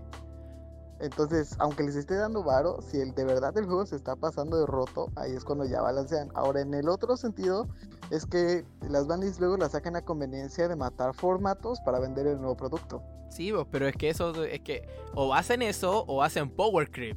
Entonces, 1.00 1.54
aunque 1.58 1.84
les 1.84 1.94
esté 1.94 2.16
dando 2.16 2.42
varo, 2.42 2.80
si 2.82 3.00
el, 3.00 3.14
de 3.14 3.24
verdad 3.24 3.56
el 3.56 3.66
juego 3.66 3.86
se 3.86 3.96
está 3.96 4.16
pasando 4.16 4.58
de 4.58 4.66
roto, 4.66 5.10
ahí 5.16 5.32
es 5.32 5.44
cuando 5.44 5.64
ya 5.64 5.80
balancean. 5.80 6.30
Ahora, 6.34 6.60
en 6.60 6.74
el 6.74 6.88
otro 6.88 7.16
sentido, 7.16 7.68
es 8.10 8.26
que 8.26 8.64
las 8.88 9.06
bandas 9.06 9.38
luego 9.38 9.56
la 9.56 9.68
sacan 9.68 9.96
a 9.96 10.02
conveniencia 10.02 10.66
de 10.66 10.76
matar 10.76 11.14
formatos 11.14 11.80
para 11.80 12.00
vender 12.00 12.26
el 12.26 12.38
nuevo 12.38 12.56
producto. 12.56 13.02
Sí, 13.30 13.52
pero 13.70 13.86
es 13.86 13.94
que 13.96 14.08
eso 14.08 14.44
es 14.44 14.60
que 14.60 14.88
o 15.14 15.34
hacen 15.34 15.62
eso 15.62 16.04
o 16.06 16.22
hacen 16.22 16.50
Power 16.50 16.90
Creep. 16.90 17.16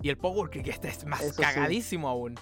Y 0.00 0.08
el 0.08 0.16
Power 0.16 0.48
Creep 0.48 0.68
este 0.68 0.88
es 0.88 1.04
más 1.04 1.32
cagadísimo 1.32 2.08
aún. 2.08 2.36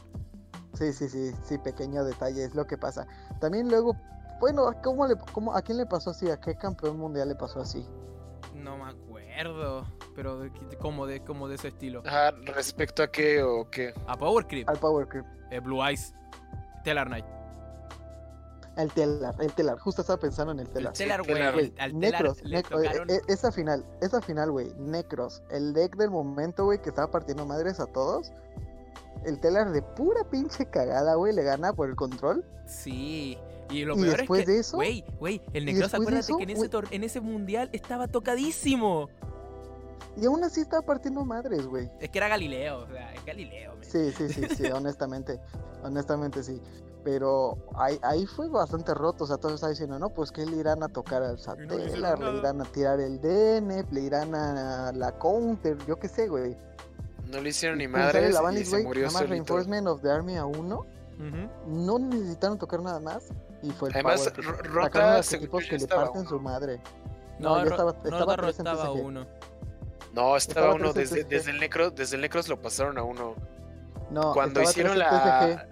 Sí, 0.74 0.92
sí, 0.92 1.08
sí, 1.08 1.32
sí, 1.42 1.58
pequeño 1.58 2.04
detalle, 2.04 2.44
es 2.44 2.54
lo 2.54 2.66
que 2.66 2.76
pasa. 2.76 3.06
También 3.40 3.68
luego, 3.70 3.96
bueno, 4.40 4.70
¿cómo 4.84 5.06
le, 5.06 5.16
cómo, 5.32 5.54
¿a 5.54 5.62
quién 5.62 5.78
le 5.78 5.86
pasó 5.86 6.10
así? 6.10 6.30
¿A 6.30 6.38
qué 6.38 6.54
campeón 6.54 6.98
mundial 6.98 7.28
le 7.28 7.34
pasó 7.34 7.60
así? 7.60 7.86
No 8.54 8.76
me 8.76 8.90
acuerdo, 8.90 9.15
pero 10.14 10.40
de, 10.40 10.50
como, 10.78 11.06
de, 11.06 11.22
como 11.22 11.48
de 11.48 11.56
ese 11.56 11.68
estilo. 11.68 12.02
Ajá, 12.06 12.32
¿respecto 12.44 13.02
a 13.02 13.10
qué 13.10 13.42
o 13.42 13.70
qué? 13.70 13.92
A 14.06 14.16
Power 14.16 14.46
Creep. 14.46 14.68
Al 14.68 14.78
Power 14.78 15.06
Creep. 15.06 15.26
Eh, 15.50 15.60
Blue 15.60 15.84
Eyes. 15.84 16.14
Telar 16.84 17.06
Knight. 17.08 17.26
El 18.76 18.92
telar, 18.92 19.34
el 19.40 19.52
telar, 19.54 19.78
justo 19.78 20.02
estaba 20.02 20.20
pensando 20.20 20.52
en 20.52 20.60
el 20.60 20.68
telar. 20.68 20.92
El 20.92 20.98
telar, 20.98 21.22
güey. 21.24 21.72
Necros, 21.94 22.42
eh, 22.42 22.62
eh, 23.08 23.20
esa 23.26 23.50
final, 23.50 23.86
esa 24.02 24.20
final, 24.20 24.50
güey. 24.50 24.74
Necros, 24.76 25.42
el 25.50 25.72
deck 25.72 25.96
del 25.96 26.10
momento, 26.10 26.66
güey, 26.66 26.80
que 26.82 26.90
estaba 26.90 27.10
partiendo 27.10 27.46
madres 27.46 27.80
a 27.80 27.86
todos. 27.86 28.32
El 29.24 29.40
telar 29.40 29.72
de 29.72 29.80
pura 29.80 30.24
pinche 30.30 30.66
cagada, 30.66 31.14
güey, 31.14 31.32
le 31.34 31.42
gana 31.42 31.72
por 31.72 31.88
el 31.88 31.96
control. 31.96 32.44
Sí. 32.66 33.38
Y 33.70 33.84
lo 33.84 33.96
peor 33.96 34.20
es 34.20 34.28
que, 34.28 34.46
de 34.46 34.58
eso, 34.60 34.76
güey, 34.76 35.04
güey, 35.18 35.40
el 35.52 35.64
Necros, 35.64 35.92
acuérdate 35.94 36.32
que 36.36 36.42
en 36.42 36.50
ese, 36.50 36.70
en 36.90 37.04
ese 37.04 37.20
mundial 37.20 37.68
estaba 37.72 38.06
tocadísimo. 38.08 39.08
Y 40.16 40.24
aún 40.24 40.42
así 40.44 40.60
estaba 40.60 40.82
partiendo 40.82 41.24
madres, 41.24 41.66
güey. 41.66 41.90
Es 42.00 42.08
que 42.08 42.18
era 42.18 42.28
Galileo, 42.28 42.78
o 42.78 42.86
sea, 42.86 43.12
es 43.12 43.24
Galileo. 43.24 43.74
Sí, 43.82 44.12
sí, 44.12 44.28
sí, 44.28 44.42
sí, 44.56 44.64
honestamente. 44.74 45.38
honestamente 45.82 46.42
sí. 46.42 46.60
Pero 47.04 47.58
ahí, 47.76 47.98
ahí 48.02 48.26
fue 48.26 48.48
bastante 48.48 48.92
roto. 48.94 49.24
O 49.24 49.26
sea, 49.26 49.36
todos 49.36 49.54
estaban 49.54 49.74
diciendo, 49.74 49.98
no, 49.98 50.08
pues 50.08 50.32
que 50.32 50.44
le 50.44 50.56
irán 50.56 50.82
a 50.82 50.88
tocar 50.88 51.22
al 51.22 51.38
Satellar, 51.38 52.18
le 52.18 52.38
irán 52.38 52.60
a 52.60 52.64
tirar 52.64 52.98
el 52.98 53.20
DN, 53.20 53.84
le 53.92 54.00
irán 54.00 54.34
a 54.34 54.90
la 54.92 55.16
Counter, 55.18 55.76
yo 55.86 55.96
qué 55.96 56.08
sé, 56.08 56.26
güey. 56.26 56.56
No 57.30 57.40
le 57.40 57.50
hicieron 57.50 57.78
ni 57.78 57.86
madres 57.86 58.36
y 58.54 58.64
se 58.64 58.82
murió 58.82 59.06
Nada 59.06 59.20
más 59.20 59.28
Reinforcement 59.28 59.86
of 59.86 60.00
the 60.02 60.10
Army 60.10 60.36
a 60.36 60.46
uno. 60.46 60.86
No 61.66 61.98
necesitaron 61.98 62.58
tocar 62.58 62.80
nada 62.82 63.00
más. 63.00 63.28
Y 63.62 63.70
fue 63.70 63.88
el 63.88 63.94
Además, 63.94 64.30
power. 64.30 64.66
Rota 64.66 65.16
los 65.16 65.32
equipos 65.32 65.64
que 65.64 65.78
le 65.78 65.86
parten 65.86 66.26
su 66.26 66.38
madre. 66.38 66.80
No, 67.38 67.56
no 67.56 67.64
ya 67.64 67.70
estaba, 67.70 67.90
estaba, 68.04 68.48
estaba 68.48 68.90
uno. 68.92 69.26
No, 70.14 70.36
estaba, 70.36 70.74
uno 70.74 70.92
desde, 70.92 71.24
desde, 71.24 71.50
el 71.50 71.60
Necros, 71.60 71.94
desde 71.94 72.16
el 72.16 72.22
Necros 72.22 72.48
lo 72.48 72.60
pasaron 72.60 72.96
a 72.96 73.02
uno. 73.02 73.34
No, 74.10 74.32
cuando 74.32 74.62
hicieron 74.62 74.98
la. 74.98 75.68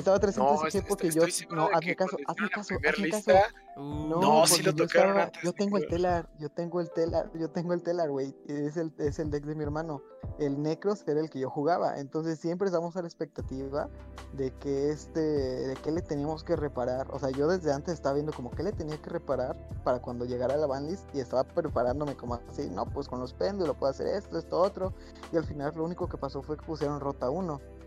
Estaba 0.00 0.18
300 0.18 0.74
no, 0.74 0.88
porque 0.88 1.10
yo. 1.10 1.22
No, 1.50 1.68
hazme 1.72 1.94
caso, 1.94 2.16
hazme 2.26 2.48
caso, 2.48 2.74
hazme 2.88 3.10
caso. 3.10 3.32
no, 3.76 4.20
no 4.20 4.46
sí 4.46 4.62
lo 4.62 4.74
tocaron 4.74 5.30
yo, 5.42 5.52
tengo 5.52 5.78
el 5.78 5.86
telar, 5.86 6.28
yo 6.38 6.48
tengo 6.48 6.80
el 6.80 6.90
telar, 6.90 7.30
yo 7.34 7.50
tengo 7.50 7.72
el 7.74 7.82
telar, 7.82 8.10
güey. 8.10 8.34
Es 8.46 8.76
el, 8.76 8.92
es 8.98 9.18
el 9.18 9.30
deck 9.30 9.44
de 9.44 9.54
mi 9.54 9.62
hermano. 9.62 10.02
El 10.38 10.62
Necros 10.62 11.04
era 11.06 11.20
el 11.20 11.30
que 11.30 11.38
yo 11.38 11.50
jugaba. 11.50 11.98
Entonces 11.98 12.38
siempre 12.38 12.66
estamos 12.66 12.96
a 12.96 13.02
la 13.02 13.08
expectativa 13.08 13.88
de 14.32 14.50
que 14.52 14.90
este. 14.90 15.20
de 15.20 15.76
qué 15.76 15.90
le 15.92 16.02
teníamos 16.02 16.44
que 16.44 16.56
reparar. 16.56 17.06
O 17.10 17.18
sea, 17.18 17.30
yo 17.30 17.46
desde 17.46 17.72
antes 17.72 17.94
estaba 17.94 18.14
viendo 18.14 18.32
como 18.32 18.50
qué 18.50 18.62
le 18.62 18.72
tenía 18.72 18.96
que 19.00 19.10
reparar 19.10 19.56
para 19.84 20.00
cuando 20.00 20.24
llegara 20.24 20.56
la 20.56 20.66
banlist 20.66 21.04
y 21.14 21.20
estaba 21.20 21.44
preparándome 21.44 22.16
como 22.16 22.34
así, 22.34 22.68
no, 22.70 22.86
pues 22.86 23.08
con 23.08 23.20
los 23.20 23.32
péndulos 23.34 23.76
puedo 23.76 23.90
hacer 23.90 24.06
esto, 24.06 24.38
esto, 24.38 24.58
otro. 24.58 24.94
Y 25.32 25.36
al 25.36 25.44
final 25.44 25.72
lo 25.76 25.84
único 25.84 26.08
que 26.08 26.16
pasó 26.16 26.42
fue 26.42 26.56
que 26.56 26.64
pusieron 26.64 27.00
rota 27.00 27.28
1 27.30 27.79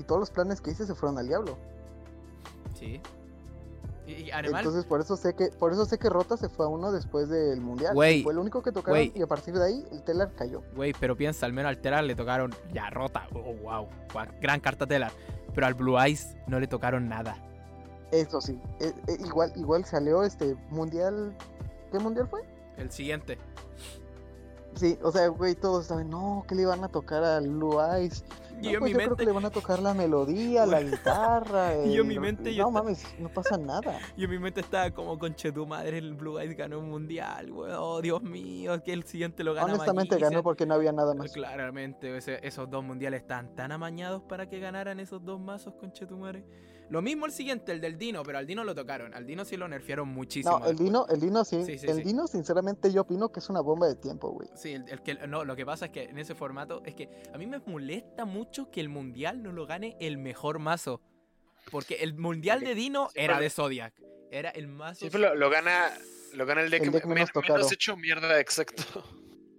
y 0.00 0.04
todos 0.04 0.20
los 0.20 0.30
planes 0.30 0.60
que 0.60 0.70
hice 0.70 0.86
se 0.86 0.94
fueron 0.94 1.18
al 1.18 1.28
diablo. 1.28 1.56
Sí. 2.74 3.00
Y, 4.06 4.30
Entonces 4.30 4.84
por 4.86 5.00
eso 5.00 5.16
sé 5.16 5.34
que 5.34 5.50
por 5.50 5.72
eso 5.72 5.84
sé 5.84 5.98
que 5.98 6.08
Rota 6.08 6.36
se 6.36 6.48
fue 6.48 6.66
a 6.66 6.68
uno 6.68 6.90
después 6.90 7.28
del 7.28 7.60
mundial. 7.60 7.92
fue 7.94 8.16
el 8.16 8.38
único 8.38 8.62
que 8.62 8.72
tocaron 8.72 9.12
y 9.14 9.22
a 9.22 9.26
partir 9.26 9.54
de 9.54 9.64
ahí 9.64 9.86
el 9.92 10.02
Telar 10.02 10.32
cayó. 10.34 10.62
Güey, 10.74 10.94
pero 10.98 11.16
piensa, 11.16 11.46
al 11.46 11.52
menos 11.52 11.68
al 11.68 11.78
Telar 11.80 12.02
le 12.04 12.16
tocaron 12.16 12.52
ya 12.72 12.90
Rota. 12.90 13.28
Oh, 13.34 13.54
wow. 13.62 13.88
Gran 14.40 14.58
carta 14.58 14.86
Telar. 14.86 15.12
Pero 15.54 15.66
al 15.66 15.74
Blue 15.74 15.98
Eyes 15.98 16.36
no 16.46 16.58
le 16.58 16.66
tocaron 16.66 17.08
nada. 17.08 17.36
Eso 18.10 18.40
sí. 18.40 18.58
E, 18.80 18.92
e, 19.06 19.14
igual, 19.24 19.52
igual 19.54 19.84
salió 19.84 20.24
este 20.24 20.56
mundial. 20.70 21.36
¿Qué 21.92 21.98
mundial 21.98 22.26
fue? 22.26 22.40
El 22.78 22.90
siguiente. 22.90 23.38
Sí, 24.74 24.98
o 25.02 25.12
sea, 25.12 25.28
güey, 25.28 25.54
todos 25.54 25.86
saben, 25.86 26.10
no, 26.10 26.44
que 26.48 26.54
le 26.54 26.62
iban 26.62 26.82
a 26.84 26.88
tocar 26.88 27.22
al 27.22 27.48
Blue 27.48 27.80
Eyes. 27.80 28.24
Y 28.62 28.72
yo, 28.72 28.78
pues 28.78 28.92
mi 28.92 28.96
mente... 28.96 29.04
creo 29.04 29.16
que 29.16 29.24
le 29.24 29.32
van 29.32 29.44
a 29.44 29.50
tocar 29.50 29.80
la 29.80 29.94
melodía, 29.94 30.66
la 30.66 30.80
guitarra. 30.82 31.84
Yo 31.86 32.04
mi 32.04 32.18
mente. 32.18 32.54
No 32.56 32.70
mames, 32.70 33.04
no 33.18 33.28
pasa 33.28 33.56
nada. 33.56 33.98
Y 34.16 34.24
en 34.24 34.30
mi 34.30 34.38
mente 34.38 34.60
estaba 34.60 34.90
como 34.90 35.18
con 35.18 35.34
tu 35.34 35.66
madre, 35.66 35.98
el 35.98 36.14
Blue 36.14 36.38
Eyes 36.38 36.56
ganó 36.56 36.78
un 36.78 36.90
mundial, 36.90 37.50
güey. 37.50 37.72
Oh, 37.74 38.00
Dios 38.02 38.22
mío, 38.22 38.82
que 38.82 38.92
el 38.92 39.04
siguiente 39.04 39.42
lo 39.44 39.54
gana. 39.54 39.72
Honestamente 39.72 40.18
ganó 40.18 40.42
porque 40.42 40.66
no 40.66 40.74
había 40.74 40.92
nada 40.92 41.14
más. 41.14 41.32
Claramente, 41.32 42.16
esos 42.16 42.68
dos 42.70 42.84
mundiales 42.84 43.22
están 43.22 43.54
tan 43.54 43.72
amañados 43.72 44.22
para 44.22 44.48
que 44.48 44.60
ganaran 44.60 45.00
esos 45.00 45.24
dos 45.24 45.40
mazos 45.40 45.74
con 45.74 45.92
madre. 46.18 46.44
Lo 46.90 47.02
mismo 47.02 47.24
el 47.24 47.32
siguiente, 47.32 47.70
el 47.70 47.80
del 47.80 47.96
Dino, 47.96 48.24
pero 48.24 48.38
al 48.38 48.46
Dino 48.48 48.64
lo 48.64 48.74
tocaron. 48.74 49.14
Al 49.14 49.24
Dino 49.24 49.44
sí 49.44 49.56
lo 49.56 49.68
nerfearon 49.68 50.08
muchísimo. 50.08 50.58
No, 50.58 50.66
el 50.66 50.76
Dino, 50.76 51.06
el 51.08 51.20
Dino 51.20 51.44
sí. 51.44 51.64
el 51.82 52.02
Dino, 52.02 52.26
sinceramente, 52.26 52.92
yo 52.92 53.02
opino 53.02 53.30
que 53.30 53.38
es 53.38 53.48
una 53.48 53.60
bomba 53.60 53.86
de 53.86 53.94
tiempo, 53.94 54.30
güey. 54.30 54.48
Sí, 54.56 54.72
el, 54.72 55.00
que, 55.02 55.14
no, 55.28 55.44
lo 55.44 55.54
que 55.54 55.64
pasa 55.64 55.86
es 55.86 55.90
que 55.92 56.02
en 56.02 56.18
ese 56.18 56.34
formato 56.34 56.82
es 56.84 56.96
que 56.96 57.08
a 57.32 57.38
mí 57.38 57.46
me 57.46 57.60
molesta 57.60 58.24
mucho 58.24 58.72
que 58.72 58.80
el 58.80 58.88
mundial 58.88 59.40
no 59.40 59.52
lo 59.52 59.66
gane 59.66 59.96
el 60.00 60.18
mejor 60.18 60.58
mazo. 60.58 61.00
Porque 61.70 61.96
el 61.96 62.14
mundial 62.14 62.60
de 62.60 62.74
Dino 62.74 63.10
era 63.14 63.38
de 63.38 63.50
Zodiac. 63.50 63.94
Era 64.32 64.50
el 64.50 64.66
mazo. 64.66 65.08
Sí, 65.08 65.16
lo, 65.16 65.36
lo, 65.36 65.48
gana, 65.48 65.92
lo 66.34 66.44
gana 66.44 66.62
el 66.62 66.70
deck, 66.70 66.82
el 66.82 66.90
deck 66.90 67.06
menos, 67.06 67.30
hecho 67.72 67.96
mierda, 67.96 68.40
exacto. 68.40 69.04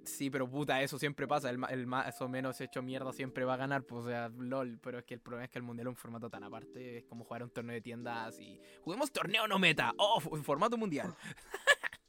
Sí, 0.03 0.29
pero 0.29 0.49
puta, 0.49 0.81
eso 0.81 0.97
siempre 0.97 1.27
pasa. 1.27 1.49
El, 1.49 1.63
el 1.69 1.85
más 1.85 2.19
o 2.21 2.27
menos 2.27 2.59
hecho 2.59 2.81
mierda 2.81 3.13
siempre 3.13 3.45
va 3.45 3.53
a 3.53 3.57
ganar. 3.57 3.83
Pues, 3.83 4.05
o 4.05 4.09
sea, 4.09 4.29
LOL. 4.29 4.79
Pero 4.81 4.99
es 4.99 5.05
que 5.05 5.13
el 5.13 5.19
problema 5.19 5.45
es 5.45 5.51
que 5.51 5.59
el 5.59 5.63
mundial 5.63 5.87
es 5.87 5.91
un 5.91 5.95
formato 5.95 6.29
tan 6.29 6.43
aparte. 6.43 6.97
Es 6.99 7.05
como 7.05 7.23
jugar 7.25 7.43
un 7.43 7.49
torneo 7.49 7.73
de 7.73 7.81
tiendas 7.81 8.39
y. 8.39 8.59
Juguemos 8.83 9.11
torneo 9.11 9.47
no 9.47 9.59
meta. 9.59 9.93
Oh, 9.97 10.19
formato 10.19 10.77
mundial. 10.77 11.13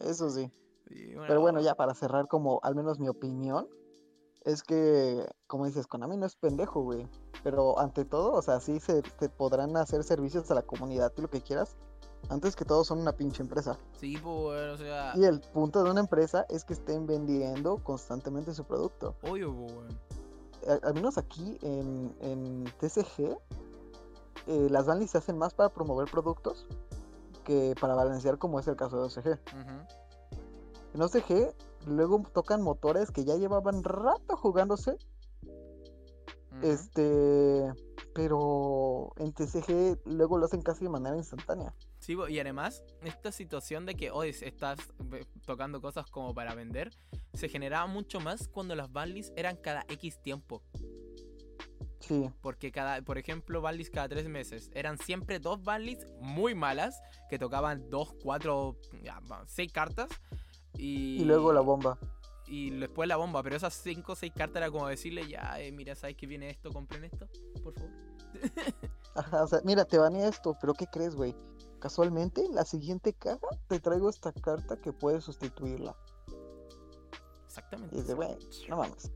Eso 0.00 0.30
sí. 0.30 0.50
Pero 0.88 1.40
bueno, 1.40 1.60
ya 1.60 1.74
para 1.74 1.94
cerrar, 1.94 2.28
como 2.28 2.60
al 2.62 2.74
menos 2.74 2.98
mi 2.98 3.08
opinión, 3.08 3.68
es 4.44 4.62
que, 4.62 5.26
como 5.46 5.66
dices, 5.66 5.86
Konami 5.86 6.16
no 6.16 6.26
es 6.26 6.36
pendejo, 6.36 6.82
güey. 6.82 7.06
Pero 7.42 7.78
ante 7.78 8.04
todo, 8.04 8.32
o 8.32 8.42
sea, 8.42 8.60
sí 8.60 8.80
se, 8.80 9.02
podrán 9.36 9.76
hacer 9.76 10.02
servicios 10.04 10.50
a 10.50 10.54
la 10.54 10.62
comunidad 10.62 11.12
y 11.16 11.22
lo 11.22 11.28
que 11.28 11.42
quieras. 11.42 11.76
Antes 12.28 12.56
que 12.56 12.64
todo 12.64 12.84
son 12.84 12.98
una 12.98 13.12
pinche 13.12 13.42
empresa. 13.42 13.78
Sí, 13.98 14.18
pues, 14.22 14.74
o 14.74 14.76
sea. 14.76 15.12
Y 15.16 15.24
el 15.24 15.40
punto 15.40 15.82
de 15.82 15.90
una 15.90 16.00
empresa 16.00 16.44
es 16.48 16.64
que 16.64 16.74
estén 16.74 17.06
vendiendo 17.06 17.78
constantemente 17.82 18.52
su 18.54 18.64
producto. 18.64 19.14
Obvio, 19.22 19.52
güey. 19.52 19.70
Al, 20.82 20.92
menos 20.92 21.16
aquí 21.16 21.58
en, 21.62 22.14
en 22.20 22.64
TCG, 22.78 23.38
eh, 24.46 24.68
las 24.70 24.86
banlis 24.86 25.12
se 25.12 25.18
hacen 25.18 25.38
más 25.38 25.54
para 25.54 25.70
promover 25.70 26.10
productos 26.10 26.66
que 27.44 27.74
para 27.80 27.94
balancear, 27.94 28.36
como 28.36 28.60
es 28.60 28.68
el 28.68 28.76
caso 28.76 28.98
de 28.98 29.04
OCG. 29.04 29.38
En 30.94 31.02
OCG, 31.02 31.54
luego 31.86 32.22
tocan 32.34 32.60
motores 32.60 33.10
que 33.10 33.24
ya 33.24 33.36
llevaban 33.36 33.82
rato 33.82 34.36
jugándose. 34.36 34.96
Este, 36.62 37.72
pero 38.14 39.12
en 39.16 39.32
TCG 39.32 40.00
luego 40.06 40.38
lo 40.38 40.46
hacen 40.46 40.60
casi 40.60 40.84
de 40.84 40.90
manera 40.90 41.16
instantánea. 41.16 41.74
Sí, 42.08 42.16
y 42.30 42.40
además, 42.40 42.82
esta 43.02 43.30
situación 43.30 43.84
de 43.84 43.94
que 43.94 44.10
hoy 44.10 44.30
estás 44.30 44.78
tocando 45.44 45.82
cosas 45.82 46.06
como 46.06 46.32
para 46.32 46.54
vender, 46.54 46.90
se 47.34 47.50
generaba 47.50 47.86
mucho 47.86 48.18
más 48.18 48.48
cuando 48.48 48.74
las 48.74 48.90
banlis 48.90 49.30
eran 49.36 49.58
cada 49.58 49.84
X 49.90 50.18
tiempo. 50.22 50.62
Sí. 52.00 52.30
Porque 52.40 52.72
cada, 52.72 53.02
por 53.02 53.18
ejemplo, 53.18 53.60
banlis 53.60 53.90
cada 53.90 54.08
tres 54.08 54.26
meses. 54.26 54.70
Eran 54.72 54.96
siempre 54.96 55.38
dos 55.38 55.62
banlis 55.62 55.98
muy 56.22 56.54
malas 56.54 56.98
que 57.28 57.38
tocaban 57.38 57.90
dos, 57.90 58.14
cuatro, 58.22 58.78
seis 59.46 59.70
cartas. 59.70 60.08
Y, 60.78 61.22
luego 61.26 61.52
la 61.52 61.60
bomba. 61.60 61.98
Y 62.46 62.70
después 62.70 63.06
la 63.06 63.16
bomba, 63.16 63.42
pero 63.42 63.54
esas 63.56 63.74
5 63.74 64.12
o 64.12 64.16
6 64.16 64.32
cartas 64.34 64.56
era 64.56 64.70
como 64.70 64.88
decirle, 64.88 65.28
ya, 65.28 65.60
eh, 65.60 65.70
mira, 65.72 65.94
¿sabes 65.94 66.16
que 66.16 66.26
viene 66.26 66.48
esto? 66.48 66.70
Compren 66.70 67.04
esto, 67.04 67.28
por 67.62 67.74
favor. 67.74 67.90
Ajá, 69.14 69.44
o 69.44 69.46
sea, 69.46 69.60
mira, 69.64 69.84
te 69.84 69.98
van 69.98 70.16
esto, 70.16 70.56
pero 70.58 70.72
¿qué 70.72 70.86
crees, 70.86 71.14
güey? 71.14 71.34
Casualmente, 71.80 72.46
la 72.52 72.64
siguiente 72.64 73.12
caja 73.12 73.48
te 73.68 73.78
traigo 73.80 74.10
esta 74.10 74.32
carta 74.32 74.80
que 74.80 74.92
puedes 74.92 75.24
sustituirla. 75.24 75.96
Exactamente. 77.46 77.96
Y 77.96 78.00
dice, 78.00 78.14
güey, 78.14 78.36
no 78.68 78.78
mames. 78.78 79.10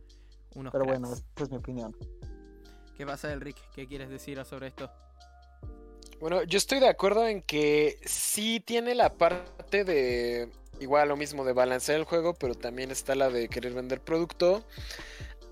pero 0.71 0.85
bueno, 0.85 1.13
esta 1.13 1.43
es 1.43 1.51
mi 1.51 1.57
opinión. 1.57 1.97
¿Qué 2.97 3.07
pasa, 3.07 3.33
Enrique? 3.33 3.63
¿Qué 3.75 3.87
quieres 3.87 4.11
decir 4.11 4.43
sobre 4.45 4.69
esto? 4.69 4.91
Bueno, 6.21 6.45
yo 6.45 6.57
estoy 6.57 6.79
de 6.79 6.89
acuerdo 6.89 7.27
en 7.27 7.43
que 7.43 7.99
sí 8.05 8.61
tiene 8.61 8.95
la 8.95 9.13
parte 9.15 9.83
de 9.83 10.53
igual 10.79 11.09
lo 11.09 11.17
mismo 11.17 11.45
de 11.45 11.53
balancear 11.53 11.99
el 11.99 12.05
juego, 12.05 12.35
pero 12.35 12.55
también 12.55 12.91
está 12.91 13.15
la 13.15 13.29
de 13.29 13.49
querer 13.49 13.75
vender 13.75 14.01
producto. 14.01 14.63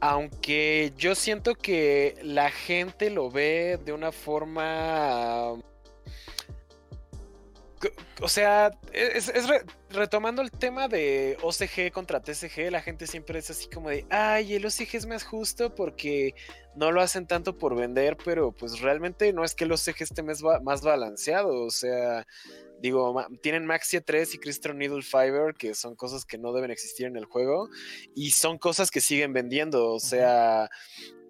Aunque 0.00 0.92
yo 0.96 1.14
siento 1.14 1.54
que 1.54 2.18
la 2.22 2.50
gente 2.50 3.10
lo 3.10 3.30
ve 3.30 3.78
de 3.84 3.92
una 3.92 4.12
forma 4.12 5.56
o 8.20 8.28
sea, 8.28 8.70
es, 8.92 9.32
retomando 9.90 10.42
el 10.42 10.50
tema 10.50 10.88
de 10.88 11.38
OCG 11.42 11.92
contra 11.92 12.20
TCG, 12.20 12.70
la 12.70 12.82
gente 12.82 13.06
siempre 13.06 13.38
es 13.38 13.50
así 13.50 13.68
como 13.68 13.88
de, 13.88 14.04
ay, 14.10 14.54
el 14.54 14.66
OCG 14.66 14.96
es 14.96 15.06
más 15.06 15.24
justo 15.24 15.74
porque 15.74 16.34
no 16.76 16.92
lo 16.92 17.00
hacen 17.00 17.26
tanto 17.26 17.56
por 17.56 17.74
vender, 17.74 18.16
pero 18.22 18.52
pues 18.52 18.80
realmente 18.80 19.32
no 19.32 19.44
es 19.44 19.54
que 19.54 19.64
el 19.64 19.72
OCG 19.72 20.02
esté 20.02 20.22
más, 20.22 20.42
más 20.62 20.82
balanceado, 20.82 21.64
o 21.64 21.70
sea, 21.70 22.26
digo, 22.80 23.26
tienen 23.42 23.64
Maxia 23.64 24.02
3 24.02 24.34
y 24.34 24.38
Crystal 24.38 24.76
Needle 24.76 25.02
Fiber, 25.02 25.54
que 25.54 25.74
son 25.74 25.96
cosas 25.96 26.24
que 26.24 26.38
no 26.38 26.52
deben 26.52 26.70
existir 26.70 27.06
en 27.06 27.16
el 27.16 27.24
juego, 27.24 27.68
y 28.14 28.32
son 28.32 28.58
cosas 28.58 28.90
que 28.90 29.00
siguen 29.00 29.32
vendiendo, 29.32 29.92
o 29.92 30.00
sea, 30.00 30.68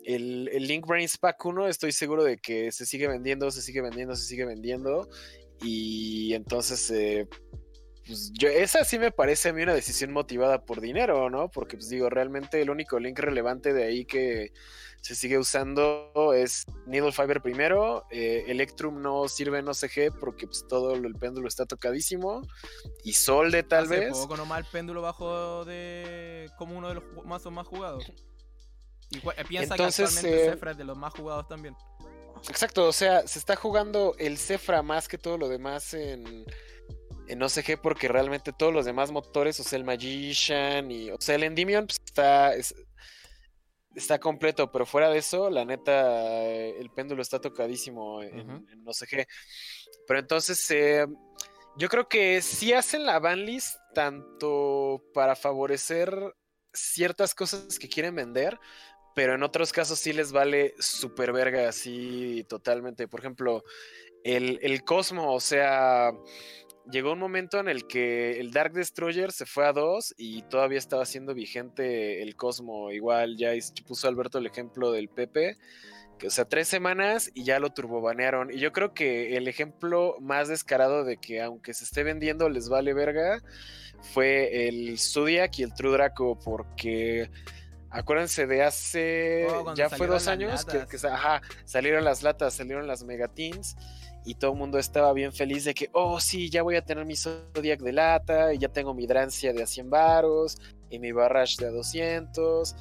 el, 0.04 0.48
el, 0.52 0.66
Link 0.66 0.86
Brains 0.86 1.18
Pack 1.18 1.44
1 1.44 1.68
estoy 1.68 1.92
seguro 1.92 2.24
de 2.24 2.38
que 2.38 2.72
se 2.72 2.86
sigue 2.86 3.06
vendiendo, 3.06 3.50
se 3.50 3.62
sigue 3.62 3.82
vendiendo, 3.82 4.16
se 4.16 4.24
sigue 4.24 4.44
vendiendo. 4.44 5.08
Y 5.62 6.34
entonces, 6.34 6.90
eh, 6.90 7.28
pues 8.06 8.32
yo, 8.32 8.48
esa 8.48 8.84
sí 8.84 8.98
me 8.98 9.12
parece 9.12 9.50
a 9.50 9.52
mí 9.52 9.62
una 9.62 9.74
decisión 9.74 10.12
motivada 10.12 10.64
por 10.64 10.80
dinero, 10.80 11.30
¿no? 11.30 11.50
Porque, 11.50 11.76
pues 11.76 11.88
digo, 11.88 12.10
realmente 12.10 12.60
el 12.60 12.70
único 12.70 12.98
link 12.98 13.18
relevante 13.18 13.72
de 13.72 13.84
ahí 13.84 14.04
que 14.04 14.52
se 15.00 15.14
sigue 15.14 15.38
usando 15.38 16.32
es 16.34 16.66
Needle 16.86 17.12
Fiber 17.12 17.40
primero. 17.40 18.04
Eh, 18.10 18.44
Electrum 18.48 19.00
no 19.00 19.28
sirve 19.28 19.58
en 19.58 19.68
OCG 19.68 20.18
porque 20.18 20.46
pues, 20.46 20.66
todo 20.68 20.94
el 20.94 21.14
péndulo 21.14 21.48
está 21.48 21.66
tocadísimo. 21.66 22.42
Y 23.04 23.12
Solde, 23.12 23.62
tal 23.62 23.84
Hace 23.84 24.00
vez. 24.00 24.12
poco 24.12 24.36
nomás 24.36 24.60
el 24.60 24.66
péndulo 24.66 25.02
bajo 25.02 25.64
de 25.64 26.50
como 26.58 26.76
uno 26.76 26.88
de 26.88 26.94
los 26.96 27.04
mazos 27.24 27.52
más 27.52 27.66
jugados. 27.66 28.04
Y 29.10 29.18
eh, 29.18 29.22
piensa 29.48 29.74
Entonces, 29.74 30.10
que 30.20 30.26
actualmente 30.26 30.70
es 30.70 30.76
de 30.76 30.84
los 30.84 30.96
más 30.96 31.12
jugados 31.14 31.48
también. 31.48 31.74
Exacto, 32.48 32.86
o 32.86 32.92
sea, 32.92 33.26
se 33.26 33.38
está 33.38 33.56
jugando 33.56 34.14
el 34.18 34.38
Cefra 34.38 34.82
más 34.82 35.08
que 35.08 35.18
todo 35.18 35.38
lo 35.38 35.48
demás 35.48 35.94
en, 35.94 36.44
en 37.28 37.42
OCG 37.42 37.80
porque 37.80 38.08
realmente 38.08 38.52
todos 38.52 38.72
los 38.72 38.84
demás 38.84 39.12
motores, 39.12 39.60
o 39.60 39.64
sea, 39.64 39.78
el 39.78 39.84
Magician 39.84 40.90
y, 40.90 41.10
o 41.10 41.16
sea, 41.20 41.36
el 41.36 41.44
Endymion 41.44 41.86
pues, 41.86 41.98
está, 42.04 42.52
está 43.94 44.18
completo, 44.18 44.70
pero 44.72 44.86
fuera 44.86 45.10
de 45.10 45.18
eso, 45.18 45.50
la 45.50 45.64
neta, 45.64 46.44
el 46.44 46.90
péndulo 46.90 47.22
está 47.22 47.40
tocadísimo 47.40 48.22
en, 48.22 48.66
OCG. 48.84 49.26
Pero 50.06 50.18
entonces, 50.18 50.70
eh, 50.70 51.06
yo 51.76 51.88
creo 51.88 52.08
que 52.08 52.42
si 52.42 52.72
hacen 52.72 53.06
la 53.06 53.18
banlist 53.18 53.76
tanto 53.94 55.02
para 55.14 55.36
favorecer 55.36 56.34
ciertas 56.72 57.34
cosas 57.34 57.78
que 57.78 57.88
quieren 57.88 58.14
vender, 58.14 58.58
pero 59.14 59.34
en 59.34 59.42
otros 59.42 59.72
casos 59.72 59.98
sí 59.98 60.12
les 60.12 60.32
vale 60.32 60.74
super 60.78 61.32
verga 61.32 61.68
así 61.68 62.44
totalmente. 62.48 63.08
Por 63.08 63.20
ejemplo, 63.20 63.64
el, 64.24 64.58
el, 64.62 64.84
Cosmo, 64.84 65.34
o 65.34 65.40
sea, 65.40 66.12
llegó 66.90 67.12
un 67.12 67.18
momento 67.18 67.58
en 67.58 67.68
el 67.68 67.86
que 67.86 68.40
el 68.40 68.52
Dark 68.52 68.72
Destroyer 68.72 69.32
se 69.32 69.46
fue 69.46 69.66
a 69.66 69.72
dos 69.72 70.14
y 70.16 70.42
todavía 70.42 70.78
estaba 70.78 71.04
siendo 71.06 71.34
vigente 71.34 72.22
el 72.22 72.36
Cosmo. 72.36 72.90
Igual 72.92 73.36
ya 73.36 73.52
puso 73.86 74.08
Alberto 74.08 74.38
el 74.38 74.46
ejemplo 74.46 74.92
del 74.92 75.08
Pepe. 75.08 75.56
Que, 76.18 76.26
o 76.26 76.30
sea, 76.30 76.44
tres 76.44 76.68
semanas 76.68 77.30
y 77.34 77.44
ya 77.44 77.58
lo 77.58 77.70
turbobanearon. 77.70 78.52
Y 78.52 78.58
yo 78.58 78.72
creo 78.72 78.92
que 78.92 79.36
el 79.38 79.48
ejemplo 79.48 80.16
más 80.20 80.48
descarado 80.48 81.02
de 81.04 81.16
que 81.16 81.40
aunque 81.40 81.72
se 81.72 81.84
esté 81.84 82.02
vendiendo 82.02 82.48
les 82.50 82.68
vale 82.68 82.92
verga 82.92 83.42
fue 84.12 84.68
el 84.68 84.98
Zodiac 84.98 85.58
y 85.58 85.62
el 85.62 85.72
True 85.74 85.92
Draco 85.92 86.38
porque 86.38 87.30
Acuérdense 87.90 88.46
de 88.46 88.62
hace. 88.62 89.46
Oh, 89.48 89.74
ya 89.74 89.90
fue 89.90 90.06
dos 90.06 90.28
años 90.28 90.64
que, 90.64 90.86
salieron 91.64 92.04
las 92.04 92.22
latas, 92.22 92.54
salieron 92.54 92.86
las 92.86 93.02
megatins. 93.02 93.76
Y 94.24 94.34
todo 94.34 94.52
el 94.52 94.58
mundo 94.58 94.78
estaba 94.78 95.12
bien 95.12 95.32
feliz 95.32 95.64
de 95.64 95.74
que, 95.74 95.88
oh, 95.92 96.20
sí, 96.20 96.50
ya 96.50 96.62
voy 96.62 96.76
a 96.76 96.84
tener 96.84 97.04
mi 97.04 97.16
Zodiac 97.16 97.80
de 97.80 97.92
lata. 97.92 98.54
Y 98.54 98.58
ya 98.58 98.68
tengo 98.68 98.94
mi 98.94 99.06
Drancia 99.06 99.52
de 99.52 99.64
a 99.64 99.66
100 99.66 99.90
varos. 99.90 100.58
Y 100.88 101.00
mi 101.00 101.10
Barrage 101.10 101.56
de 101.58 101.66
a 101.66 101.70
200. 101.70 102.76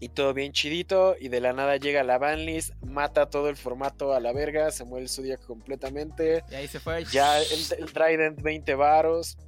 Y 0.00 0.08
todo 0.08 0.34
bien 0.34 0.52
chidito. 0.52 1.14
Y 1.20 1.28
de 1.28 1.40
la 1.40 1.52
nada 1.52 1.76
llega 1.76 2.02
la 2.02 2.18
banlist, 2.18 2.74
mata 2.82 3.30
todo 3.30 3.48
el 3.48 3.56
formato 3.56 4.12
a 4.12 4.18
la 4.18 4.32
verga. 4.32 4.72
Se 4.72 4.84
muere 4.84 5.04
el 5.04 5.08
Zodiac 5.08 5.44
completamente. 5.46 6.42
Y 6.50 6.54
ahí 6.56 6.66
se 6.66 6.80
fue. 6.80 7.04
Ya 7.04 7.38
el, 7.38 7.46
el 7.78 7.92
Trident 7.92 8.42
20 8.42 8.74
varos. 8.74 9.38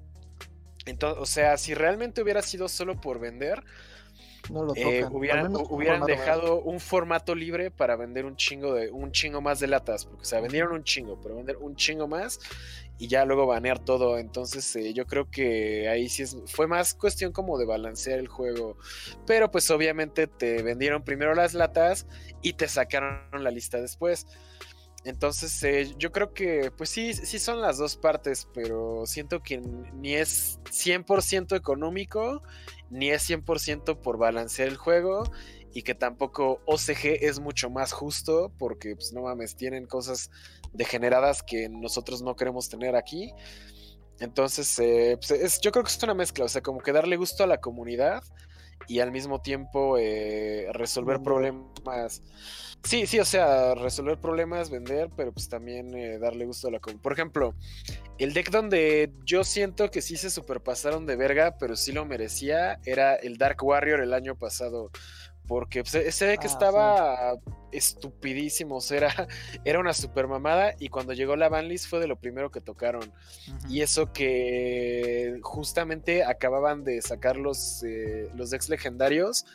Entonces, 0.86 1.20
o 1.20 1.26
sea, 1.26 1.56
si 1.56 1.74
realmente 1.74 2.22
hubiera 2.22 2.42
sido 2.42 2.68
solo 2.68 3.00
por 3.00 3.18
vender 3.18 3.64
eh, 4.76 5.04
hubieran, 5.10 6.04
dejado 6.06 6.60
un 6.60 6.80
formato 6.80 7.34
libre 7.34 7.70
para 7.70 7.96
vender 7.96 8.24
un 8.24 8.36
chingo 8.36 8.74
de 8.74 8.90
un 8.90 9.12
chingo 9.12 9.40
más 9.40 9.60
de 9.60 9.68
latas, 9.68 10.04
porque 10.04 10.22
o 10.22 10.24
sea, 10.24 10.40
vendieron 10.40 10.72
un 10.72 10.84
chingo, 10.84 11.18
pero 11.22 11.36
vender 11.36 11.56
un 11.56 11.76
chingo 11.76 12.06
más 12.08 12.38
y 12.98 13.08
ya 13.08 13.24
luego 13.24 13.46
banear 13.46 13.78
todo. 13.78 14.18
Entonces, 14.18 14.76
eh, 14.76 14.92
yo 14.94 15.06
creo 15.06 15.30
que 15.30 15.88
ahí 15.88 16.08
sí 16.08 16.22
es, 16.22 16.36
fue 16.46 16.66
más 16.66 16.94
cuestión 16.94 17.32
como 17.32 17.58
de 17.58 17.66
balancear 17.66 18.18
el 18.18 18.28
juego. 18.28 18.76
Pero 19.26 19.50
pues 19.50 19.70
obviamente 19.70 20.26
te 20.26 20.62
vendieron 20.62 21.02
primero 21.02 21.34
las 21.34 21.54
latas 21.54 22.06
y 22.42 22.52
te 22.52 22.68
sacaron 22.68 23.22
la 23.32 23.50
lista 23.50 23.80
después. 23.80 24.26
Entonces, 25.04 25.60
eh, 25.64 25.94
yo 25.98 26.12
creo 26.12 26.32
que, 26.32 26.70
pues 26.70 26.90
sí, 26.90 27.12
sí 27.12 27.40
son 27.40 27.60
las 27.60 27.76
dos 27.76 27.96
partes, 27.96 28.46
pero 28.54 29.02
siento 29.04 29.42
que 29.42 29.58
ni 29.58 30.14
es 30.14 30.60
100% 30.70 31.56
económico 31.56 32.42
ni 32.92 33.10
es 33.10 33.28
100% 33.28 34.00
por 34.00 34.18
balancear 34.18 34.68
el 34.68 34.76
juego 34.76 35.24
y 35.72 35.82
que 35.82 35.94
tampoco 35.94 36.60
OCG 36.66 37.24
es 37.24 37.40
mucho 37.40 37.70
más 37.70 37.92
justo 37.92 38.52
porque 38.58 38.94
pues 38.94 39.12
no 39.12 39.22
mames, 39.22 39.56
tienen 39.56 39.86
cosas 39.86 40.30
degeneradas 40.72 41.42
que 41.42 41.68
nosotros 41.68 42.22
no 42.22 42.36
queremos 42.36 42.68
tener 42.68 42.94
aquí. 42.94 43.32
Entonces, 44.20 44.78
eh, 44.78 45.16
pues, 45.18 45.30
es, 45.30 45.60
yo 45.60 45.72
creo 45.72 45.82
que 45.84 45.90
es 45.90 46.02
una 46.02 46.14
mezcla, 46.14 46.44
o 46.44 46.48
sea, 46.48 46.62
como 46.62 46.80
que 46.80 46.92
darle 46.92 47.16
gusto 47.16 47.42
a 47.42 47.46
la 47.46 47.60
comunidad 47.60 48.22
y 48.88 49.00
al 49.00 49.12
mismo 49.12 49.40
tiempo 49.40 49.96
eh, 49.98 50.68
resolver 50.72 51.22
problemas. 51.22 52.22
Sí, 52.84 53.06
sí, 53.06 53.20
o 53.20 53.24
sea, 53.24 53.76
resolver 53.76 54.18
problemas, 54.18 54.68
vender, 54.68 55.08
pero 55.16 55.32
pues 55.32 55.48
también 55.48 55.94
eh, 55.94 56.18
darle 56.18 56.46
gusto 56.46 56.66
a 56.66 56.72
la 56.72 56.80
comunidad. 56.80 57.02
Por 57.02 57.12
ejemplo, 57.12 57.54
el 58.18 58.32
deck 58.32 58.50
donde 58.50 59.12
yo 59.24 59.44
siento 59.44 59.90
que 59.90 60.02
sí 60.02 60.16
se 60.16 60.30
superpasaron 60.30 61.06
de 61.06 61.14
verga, 61.14 61.56
pero 61.58 61.76
sí 61.76 61.92
lo 61.92 62.04
merecía, 62.04 62.80
era 62.84 63.14
el 63.14 63.38
Dark 63.38 63.62
Warrior 63.62 64.00
el 64.00 64.12
año 64.12 64.34
pasado 64.36 64.90
porque 65.46 65.82
pues, 65.82 65.94
ese 65.94 66.26
deck 66.26 66.40
ah, 66.42 66.46
estaba 66.46 67.34
estupidísimo, 67.72 68.76
o 68.76 68.80
sea, 68.80 68.96
era, 68.98 69.28
era, 69.64 69.80
una 69.80 69.92
super 69.92 70.28
mamada 70.28 70.74
y 70.78 70.88
cuando 70.88 71.12
llegó 71.12 71.36
la 71.36 71.48
banlist 71.48 71.88
fue 71.88 72.00
de 72.00 72.06
lo 72.06 72.16
primero 72.16 72.50
que 72.50 72.60
tocaron. 72.60 73.12
Y 73.68 73.80
eso 73.80 74.12
que 74.12 75.38
justamente 75.42 76.24
acababan 76.24 76.84
de 76.84 77.00
sacar 77.02 77.36
los, 77.36 77.82
eh, 77.82 78.28
los 78.34 78.50
decks 78.50 78.68
legendarios, 78.68 79.46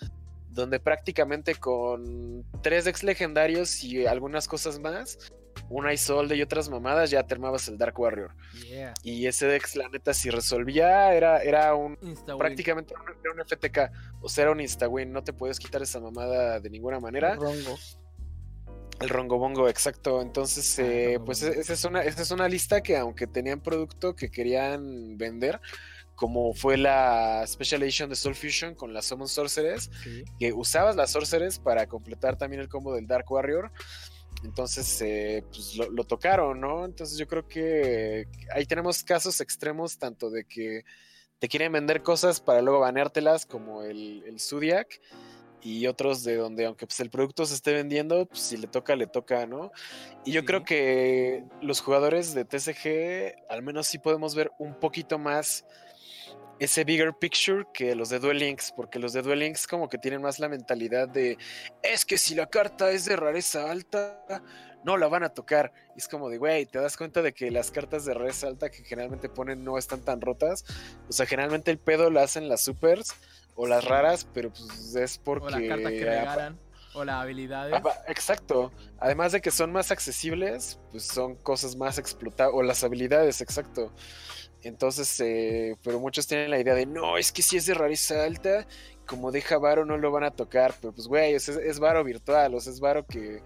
donde 0.50 0.80
prácticamente 0.80 1.56
con 1.56 2.44
tres 2.62 2.86
decks 2.86 3.04
legendarios 3.04 3.84
y 3.84 4.06
algunas 4.08 4.48
cosas 4.48 4.80
más, 4.80 5.20
una 5.70 5.94
Isolde 5.94 6.36
y 6.36 6.42
otras 6.42 6.70
mamadas, 6.70 7.10
ya 7.10 7.24
terminabas 7.24 7.68
el 7.68 7.78
Dark 7.78 8.00
Warrior. 8.00 8.32
Y 9.04 9.26
ese 9.28 9.48
Dex, 9.48 9.76
la 9.76 9.90
neta, 9.90 10.14
si 10.14 10.30
resolvía, 10.30 11.14
era, 11.14 11.42
era 11.44 11.76
un 11.76 11.98
prácticamente 12.38 12.94
un, 12.94 13.40
un, 13.40 13.46
FTK. 13.46 13.92
O 14.22 14.30
sea, 14.30 14.44
era 14.44 14.52
un 14.52 14.62
insta-win. 14.62 15.12
No 15.12 15.24
te 15.24 15.34
puedes 15.34 15.60
quitar 15.60 15.82
esa 15.82 16.00
mamada 16.00 16.60
de 16.60 16.70
ninguna 16.70 17.00
manera. 17.00 17.34
El 17.34 17.40
rongo. 17.40 17.78
El 19.00 19.10
rongo 19.10 19.38
bongo, 19.38 19.70
exacto. 19.70 20.22
Entonces, 20.22 20.80
ah, 20.80 20.84
eh, 20.84 21.20
pues 21.24 21.44
esa 21.44 21.74
es, 21.74 21.86
una, 21.86 22.02
esa 22.02 22.22
es 22.22 22.32
una 22.32 22.48
lista 22.48 22.82
que, 22.82 22.98
aunque 22.98 23.28
tenían 23.28 23.62
producto 23.62 24.16
que 24.16 24.32
querían 24.32 25.18
vender, 25.18 25.60
como 26.16 26.54
fue 26.54 26.78
la 26.78 27.46
Special 27.46 27.84
Edition 27.84 28.10
de 28.10 28.16
Soul 28.16 28.34
Fusion 28.34 28.74
con 28.74 28.92
las 28.92 29.06
Summon 29.06 29.28
Sorceress, 29.28 29.92
que 30.40 30.52
usabas 30.52 30.96
las 30.96 31.12
Sorceress 31.12 31.60
para 31.60 31.86
completar 31.86 32.38
también 32.38 32.60
el 32.60 32.70
combo 32.70 32.96
del 32.96 33.06
Dark 33.06 33.32
Warrior. 33.32 33.72
Entonces, 34.44 35.02
eh, 35.02 35.44
pues 35.50 35.76
lo, 35.76 36.04
tocaron, 36.04 36.60
¿no? 36.60 36.86
Entonces 36.86 37.18
yo 37.18 37.28
creo 37.28 37.48
que 37.48 38.28
ahí 38.54 38.66
tenemos 38.66 39.04
casos 39.04 39.42
extremos, 39.42 39.98
tanto 39.98 40.30
de 40.30 40.46
que 40.46 40.84
te 41.40 41.48
quieren 41.48 41.72
vender 41.72 42.04
cosas 42.04 42.40
para 42.40 42.62
luego 42.62 42.80
baneártelas, 42.80 43.46
como 43.46 43.84
el, 43.84 44.24
el 44.26 44.40
Zodiac, 44.40 45.00
y 45.62 45.88
otros 45.88 46.24
de 46.24 46.36
donde, 46.36 46.66
aunque 46.66 46.86
pues, 46.86 47.00
el 47.00 47.10
producto 47.10 47.46
se 47.46 47.56
esté 47.56 47.74
vendiendo, 47.74 48.26
pues 48.26 48.42
si 48.42 48.58
le 48.58 48.68
toca, 48.68 48.96
le 48.96 49.08
toca, 49.08 49.46
¿no? 49.46 49.72
Y 50.24 50.32
yo 50.32 50.46
creo 50.46 50.64
que 50.64 51.44
los 51.62 51.82
jugadores 51.82 52.34
de 52.34 52.46
TCG, 52.46 53.50
al 53.50 53.64
menos 53.64 53.88
sí 53.88 53.98
podemos 53.98 54.36
ver 54.36 54.52
un 54.60 54.76
poquito 54.76 55.18
más 55.18 55.66
ese 56.60 56.84
bigger 56.84 57.14
picture 57.14 57.66
que 57.74 57.96
los 57.96 58.10
de 58.10 58.20
Duel 58.20 58.40
Links, 58.40 58.74
porque 58.76 59.00
los 59.00 59.14
de 59.14 59.22
Duel 59.22 59.40
Links 59.40 59.68
como 59.68 59.90
que 59.90 59.98
tienen 59.98 60.22
más 60.22 60.40
la 60.40 60.50
mentalidad 60.50 61.08
de 61.08 61.38
es 61.84 62.06
que 62.06 62.18
si 62.18 62.36
la 62.36 62.48
carta 62.48 62.92
es 62.92 63.06
de 63.06 63.16
rareza 63.16 63.70
alta, 63.70 64.24
no 64.84 64.98
la 64.98 65.08
van 65.08 65.24
a 65.24 65.30
tocar. 65.30 65.74
Y 65.96 66.00
es 66.00 66.08
como 66.08 66.30
de, 66.30 66.38
güey, 66.38 66.66
te 66.66 66.80
das 66.80 66.98
cuenta 66.98 67.22
de 67.22 67.34
que 67.34 67.52
las 67.52 67.72
cartas 67.72 68.06
de 68.06 68.14
rareza 68.14 68.48
alta 68.48 68.70
que 68.70 68.84
generalmente 68.84 69.30
ponen 69.30 69.64
no 69.64 69.78
están 69.78 70.02
tan 70.02 70.22
rotas. 70.22 70.66
O 71.10 71.12
sea, 71.12 71.26
generalmente 71.26 71.72
el 71.72 71.78
pedo 71.78 72.10
lo 72.10 72.22
hacen 72.22 72.48
las 72.48 72.64
supers 72.64 73.14
o 73.56 73.68
las 73.68 73.86
raras, 73.86 74.28
pero 74.34 74.52
pues 74.52 74.96
es 74.96 75.18
porque... 75.18 75.48
O 75.48 75.50
las 75.50 75.62
cartas 75.62 75.92
que 75.92 76.06
regalan. 76.06 76.60
O 76.94 77.04
las 77.04 77.22
habilidades. 77.22 77.80
Exacto. 78.08 78.72
Además 79.00 79.32
de 79.32 79.42
que 79.42 79.52
son 79.52 79.72
más 79.72 79.92
accesibles, 79.92 80.80
pues 80.92 81.04
son 81.04 81.36
cosas 81.36 81.76
más 81.76 81.98
explotadas. 81.98 82.54
O 82.56 82.64
las 82.64 82.84
habilidades, 82.84 83.42
exacto. 83.42 83.94
Entonces, 84.64 85.20
eh, 85.20 85.76
pero 85.84 86.00
muchos 86.00 86.28
tienen 86.28 86.50
la 86.50 86.60
idea 86.60 86.74
de 86.74 86.86
no, 86.86 87.18
es 87.18 87.32
que 87.32 87.42
si 87.42 87.58
es 87.58 87.66
de 87.66 87.74
rareza 87.74 88.24
alta, 88.24 88.68
como 89.06 89.32
deja 89.32 89.58
varo 89.58 89.86
no 89.86 89.98
lo 89.98 90.12
van 90.12 90.24
a 90.24 90.32
tocar. 90.32 90.76
Pero 90.82 90.94
pues, 90.94 91.08
güey, 91.08 91.34
es, 91.34 91.48
es 91.50 91.80
varo 91.80 92.04
virtual, 92.04 92.56
o 92.56 92.60
sea, 92.60 92.74
es 92.74 92.80
varo 92.80 93.06
que 93.06 93.42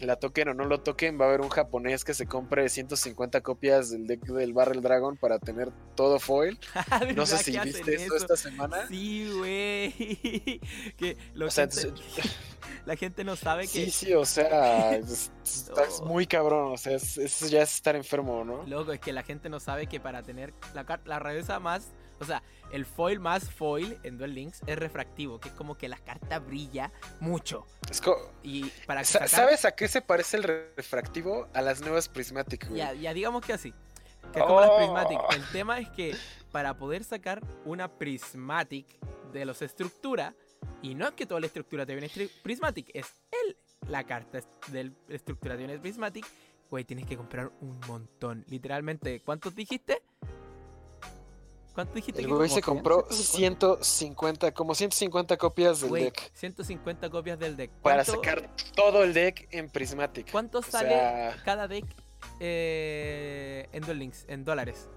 la 0.00 0.16
toquen 0.16 0.48
o 0.48 0.54
no 0.54 0.64
lo 0.64 0.80
toquen. 0.80 1.20
Va 1.20 1.26
a 1.26 1.28
haber 1.28 1.40
un 1.40 1.48
japonés 1.48 2.04
que 2.04 2.14
se 2.14 2.26
compre 2.26 2.68
150 2.68 3.40
copias 3.42 3.90
del 3.90 4.06
deck 4.06 4.22
del 4.26 4.52
Barrel 4.52 4.82
Dragon 4.82 5.16
para 5.16 5.38
tener 5.38 5.70
todo 5.94 6.18
foil. 6.18 6.58
no 7.16 7.26
sé 7.26 7.38
si 7.38 7.58
viste 7.58 7.94
eso? 7.94 8.16
esta 8.16 8.36
semana. 8.36 8.86
Sí, 8.88 9.30
güey. 9.36 9.92
que 10.96 11.16
lo 11.34 11.46
o 11.46 11.50
la 12.86 12.96
gente 12.96 13.24
no 13.24 13.36
sabe 13.36 13.62
que. 13.62 13.68
Sí, 13.68 13.90
sí, 13.90 14.14
o 14.14 14.24
sea, 14.24 14.96
es, 14.96 15.30
muy 16.04 16.26
cabrón. 16.26 16.72
O 16.72 16.76
sea, 16.76 16.96
eso 16.96 17.48
ya 17.48 17.62
es 17.62 17.74
estar 17.74 17.96
enfermo, 17.96 18.44
¿no? 18.44 18.64
Loco, 18.66 18.92
es 18.92 19.00
que 19.00 19.12
la 19.12 19.22
gente 19.22 19.48
no 19.48 19.60
sabe 19.60 19.86
que 19.86 20.00
para 20.00 20.22
tener 20.22 20.54
la, 20.74 21.00
la 21.04 21.18
rareza 21.18 21.58
más. 21.60 21.92
O 22.20 22.24
sea, 22.24 22.42
el 22.70 22.84
foil 22.84 23.18
más 23.18 23.50
foil 23.50 23.98
en 24.02 24.18
Duel 24.18 24.34
Links 24.34 24.60
es 24.66 24.78
refractivo, 24.78 25.40
que 25.40 25.48
es 25.48 25.54
como 25.54 25.76
que 25.76 25.88
la 25.88 25.98
carta 25.98 26.38
brilla 26.38 26.92
mucho. 27.18 27.66
y 28.42 28.66
para 28.86 29.04
¿Sabes 29.04 29.64
a 29.64 29.72
qué 29.72 29.88
se 29.88 30.02
parece 30.02 30.36
el 30.36 30.42
refractivo? 30.76 31.48
A 31.54 31.62
las 31.62 31.80
nuevas 31.80 32.08
Prismatic, 32.08 32.68
güey. 32.68 32.78
Ya, 32.78 32.92
ya 32.92 33.14
digamos 33.14 33.44
que 33.44 33.52
así. 33.52 33.72
Que 34.32 34.38
es 34.38 34.44
como 34.44 34.60
las 34.60 34.70
Prismatic. 34.70 35.18
Oh. 35.18 35.32
El 35.32 35.44
tema 35.50 35.78
es 35.80 35.88
que 35.90 36.14
para 36.52 36.76
poder 36.76 37.04
sacar 37.04 37.42
una 37.64 37.88
Prismatic 37.88 38.86
de 39.32 39.44
los 39.44 39.62
estructura, 39.62 40.34
y 40.82 40.94
no 40.94 41.08
es 41.08 41.14
que 41.14 41.26
toda 41.26 41.40
la 41.40 41.46
estructura 41.46 41.86
te 41.86 41.94
viene 41.94 42.10
Prismatic, 42.42 42.90
es 42.94 43.14
el, 43.44 43.56
la 43.88 44.04
carta 44.04 44.40
del 44.68 44.94
estructura 45.08 45.54
te 45.54 45.58
viene 45.58 45.78
Prismatic, 45.78 46.26
güey, 46.70 46.84
tienes 46.84 47.06
que 47.06 47.16
comprar 47.16 47.50
un 47.60 47.80
montón. 47.88 48.44
Literalmente, 48.48 49.20
¿cuántos 49.20 49.54
dijiste? 49.54 50.02
¿Cuánto 51.80 51.94
dijiste? 51.94 52.20
El 52.20 52.28
güey 52.28 52.50
se 52.50 52.60
compró 52.60 53.06
150, 53.10 54.52
como 54.52 54.74
150 54.74 55.38
copias 55.38 55.80
del 55.80 55.90
deck. 55.90 56.30
150 56.34 57.08
copias 57.08 57.38
del 57.38 57.56
deck. 57.56 57.70
Para 57.80 58.04
sacar 58.04 58.54
todo 58.74 59.02
el 59.02 59.14
deck 59.14 59.48
en 59.50 59.70
Prismatic. 59.70 60.30
¿Cuánto 60.30 60.60
sale 60.60 61.32
cada 61.42 61.68
deck 61.68 61.86
eh, 62.38 63.66
en 63.72 63.82
Duel 63.82 63.98
Links, 63.98 64.26
en 64.28 64.44
dólares? 64.44 64.90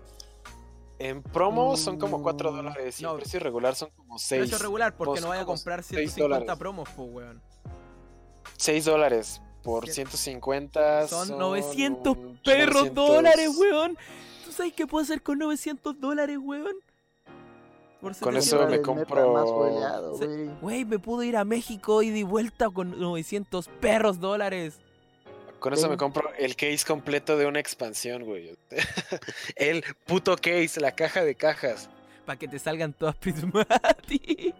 En 0.99 1.23
promo 1.23 1.77
son 1.77 1.97
como 1.97 2.21
4 2.21 2.51
mm, 2.51 2.55
dólares 2.57 2.99
y 2.99 3.05
en 3.05 3.15
precio 3.15 3.39
regular 3.39 3.75
son 3.75 3.89
como 3.91 4.19
6. 4.19 4.41
Precio 4.41 4.57
regular 4.57 4.97
porque 4.97 5.21
no 5.21 5.29
vaya 5.29 5.43
a 5.43 5.45
comprar 5.45 5.83
150 5.83 6.53
promos, 6.57 6.89
pues, 6.97 7.09
weón. 7.09 7.41
6 8.57 8.83
dólares 8.83 9.41
por 9.61 9.87
150. 9.87 11.07
Son, 11.07 11.29
900 11.37 12.17
perros 12.43 12.93
dólares, 12.93 13.51
weón. 13.57 13.97
¿Tú 14.53 14.57
sabes 14.57 14.73
qué 14.73 14.85
puedo 14.85 15.01
hacer 15.01 15.23
con 15.23 15.39
900 15.39 15.99
dólares, 15.99 16.37
weón? 16.39 16.75
con 18.19 18.37
eso 18.37 18.67
me 18.67 18.83
compro. 18.83 19.33
Güey, 20.61 20.85
me 20.85 20.99
puedo 20.99 21.23
ir 21.23 21.37
a 21.37 21.43
México 21.43 22.03
y 22.03 22.11
de 22.11 22.23
vuelta 22.23 22.69
con 22.69 22.99
900 22.99 23.67
perros 23.81 24.19
dólares. 24.19 24.75
Con 25.57 25.73
eso 25.73 25.89
me 25.89 25.97
compro 25.97 26.31
el 26.37 26.55
case 26.55 26.85
completo 26.85 27.35
de 27.35 27.47
una 27.47 27.59
expansión, 27.59 28.25
güey. 28.25 28.55
el 29.55 29.83
puto 30.05 30.35
case, 30.35 30.79
la 30.79 30.91
caja 30.91 31.23
de 31.23 31.33
cajas. 31.33 31.89
Para 32.23 32.37
que 32.37 32.47
te 32.47 32.59
salgan 32.59 32.93
todas 32.93 33.15
Prismatic. 33.19 34.53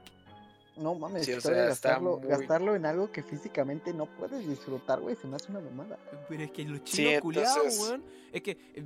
No 0.75 0.95
mames, 0.95 1.27
gastarlo, 1.27 2.75
en 2.75 2.85
algo 2.85 3.11
que 3.11 3.21
físicamente 3.21 3.93
no 3.93 4.07
puedes 4.07 4.47
disfrutar, 4.47 4.99
güey, 4.99 5.15
se 5.15 5.27
me 5.27 5.35
hace 5.35 5.51
una 5.51 5.59
mamada. 5.59 5.99
Pero 6.27 6.43
es 6.43 6.51
que 6.51 6.63
lo 6.63 6.79
chido 6.79 7.11
sí, 7.11 7.19
culiado, 7.19 7.63
weón. 7.79 8.03
Es 8.31 8.41
que, 8.41 8.51
eh, 8.51 8.83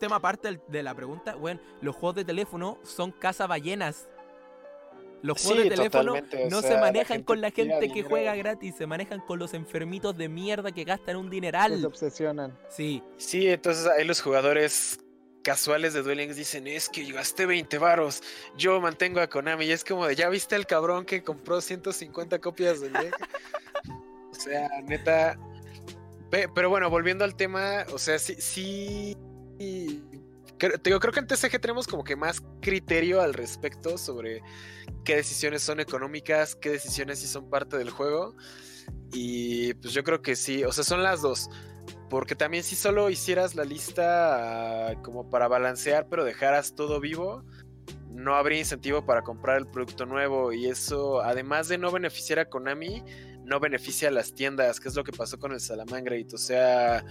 tema 0.00 0.16
aparte 0.16 0.60
de 0.66 0.82
la 0.82 0.94
pregunta, 0.94 1.36
weón, 1.36 1.60
los 1.80 1.94
juegos 1.94 2.16
de 2.16 2.24
teléfono 2.24 2.78
son 2.82 3.12
casa 3.12 3.46
ballenas. 3.46 4.08
Los 5.22 5.42
juegos 5.42 5.64
de 5.64 5.70
teléfono 5.70 6.14
no 6.50 6.62
se 6.62 6.78
manejan 6.78 7.22
con 7.22 7.40
la 7.40 7.50
gente 7.50 7.92
que 7.92 8.02
juega 8.02 8.34
gratis, 8.34 8.74
se 8.76 8.86
manejan 8.86 9.20
con 9.20 9.38
los 9.38 9.54
enfermitos 9.54 10.16
de 10.16 10.28
mierda 10.28 10.72
que 10.72 10.84
gastan 10.84 11.16
un 11.16 11.30
dineral. 11.30 11.78
Se 11.78 11.86
obsesionan. 11.86 12.58
Sí. 12.68 13.02
Sí, 13.18 13.46
entonces 13.48 13.86
ahí 13.86 14.04
los 14.04 14.20
jugadores 14.20 14.98
casuales 15.50 15.94
de 15.94 16.02
Duel 16.02 16.18
Links 16.18 16.36
dicen, 16.36 16.68
es 16.68 16.88
que 16.88 17.04
yo 17.04 17.16
gasté 17.16 17.44
20 17.44 17.76
varos, 17.78 18.22
yo 18.56 18.80
mantengo 18.80 19.18
a 19.18 19.26
Konami. 19.26 19.64
Y 19.64 19.72
es 19.72 19.82
como 19.82 20.06
de, 20.06 20.14
¿ya 20.14 20.28
viste 20.28 20.54
el 20.54 20.64
cabrón 20.64 21.04
que 21.04 21.24
compró 21.24 21.60
150 21.60 22.38
copias 22.38 22.80
del 22.80 22.92
deck? 22.92 23.16
o 24.30 24.34
sea, 24.34 24.68
neta... 24.84 25.36
Pero 26.30 26.68
bueno, 26.68 26.88
volviendo 26.88 27.24
al 27.24 27.34
tema, 27.34 27.84
o 27.92 27.98
sea, 27.98 28.20
sí... 28.20 28.36
sí 28.38 29.16
creo, 30.56 31.00
creo 31.00 31.12
que 31.12 31.18
en 31.18 31.26
TCG 31.26 31.60
tenemos 31.60 31.88
como 31.88 32.04
que 32.04 32.14
más 32.14 32.44
criterio 32.60 33.20
al 33.20 33.34
respecto 33.34 33.98
sobre 33.98 34.42
qué 35.04 35.16
decisiones 35.16 35.62
son 35.64 35.80
económicas, 35.80 36.54
qué 36.54 36.70
decisiones 36.70 37.18
sí 37.18 37.26
son 37.26 37.50
parte 37.50 37.76
del 37.76 37.90
juego. 37.90 38.36
Y 39.12 39.74
pues 39.74 39.94
yo 39.94 40.04
creo 40.04 40.22
que 40.22 40.36
sí, 40.36 40.62
o 40.62 40.70
sea, 40.70 40.84
son 40.84 41.02
las 41.02 41.22
dos. 41.22 41.50
Porque 42.10 42.34
también 42.34 42.64
si 42.64 42.76
solo 42.76 43.08
hicieras 43.08 43.54
la 43.54 43.64
lista 43.64 44.90
ah, 44.90 44.94
como 45.02 45.30
para 45.30 45.48
balancear, 45.48 46.08
pero 46.10 46.24
dejaras 46.24 46.74
todo 46.74 47.00
vivo, 47.00 47.44
no 48.10 48.34
habría 48.34 48.58
incentivo 48.58 49.06
para 49.06 49.22
comprar 49.22 49.58
el 49.58 49.66
producto 49.66 50.04
nuevo. 50.04 50.52
Y 50.52 50.66
eso, 50.66 51.22
además 51.22 51.68
de 51.68 51.78
no 51.78 51.92
beneficiar 51.92 52.40
a 52.40 52.46
Konami, 52.46 53.02
no 53.44 53.60
beneficia 53.60 54.08
a 54.08 54.10
las 54.10 54.34
tiendas, 54.34 54.80
que 54.80 54.88
es 54.88 54.96
lo 54.96 55.04
que 55.04 55.12
pasó 55.12 55.38
con 55.38 55.52
el 55.52 55.60
Salamangreat. 55.60 56.34
O 56.34 56.38
sea, 56.38 57.04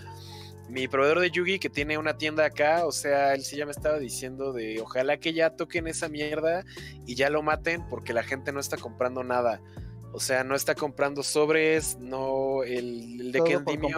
mi 0.70 0.88
proveedor 0.88 1.20
de 1.20 1.32
Yugi 1.32 1.60
que 1.60 1.70
tiene 1.70 1.98
una 1.98 2.18
tienda 2.18 2.46
acá, 2.46 2.86
o 2.86 2.92
sea, 2.92 3.34
él 3.34 3.44
sí 3.44 3.58
ya 3.58 3.66
me 3.66 3.72
estaba 3.72 3.98
diciendo 4.00 4.54
de 4.54 4.82
ojalá 4.82 5.18
que 5.18 5.34
ya 5.34 5.52
toquen 5.52 5.88
esa 5.88 6.10
mierda 6.10 6.64
y 7.06 7.16
ya 7.16 7.30
lo 7.30 7.42
maten 7.42 7.88
porque 7.90 8.14
la 8.14 8.24
gente 8.24 8.52
no 8.52 8.60
está 8.60 8.78
comprando 8.78 9.24
nada. 9.24 9.62
O 10.12 10.20
sea, 10.20 10.44
no 10.44 10.56
está 10.56 10.74
comprando 10.74 11.22
sobres, 11.22 11.98
no 12.00 12.64
el, 12.64 13.22
el 13.22 13.32
de 13.32 13.44
Kendimion 13.44 13.92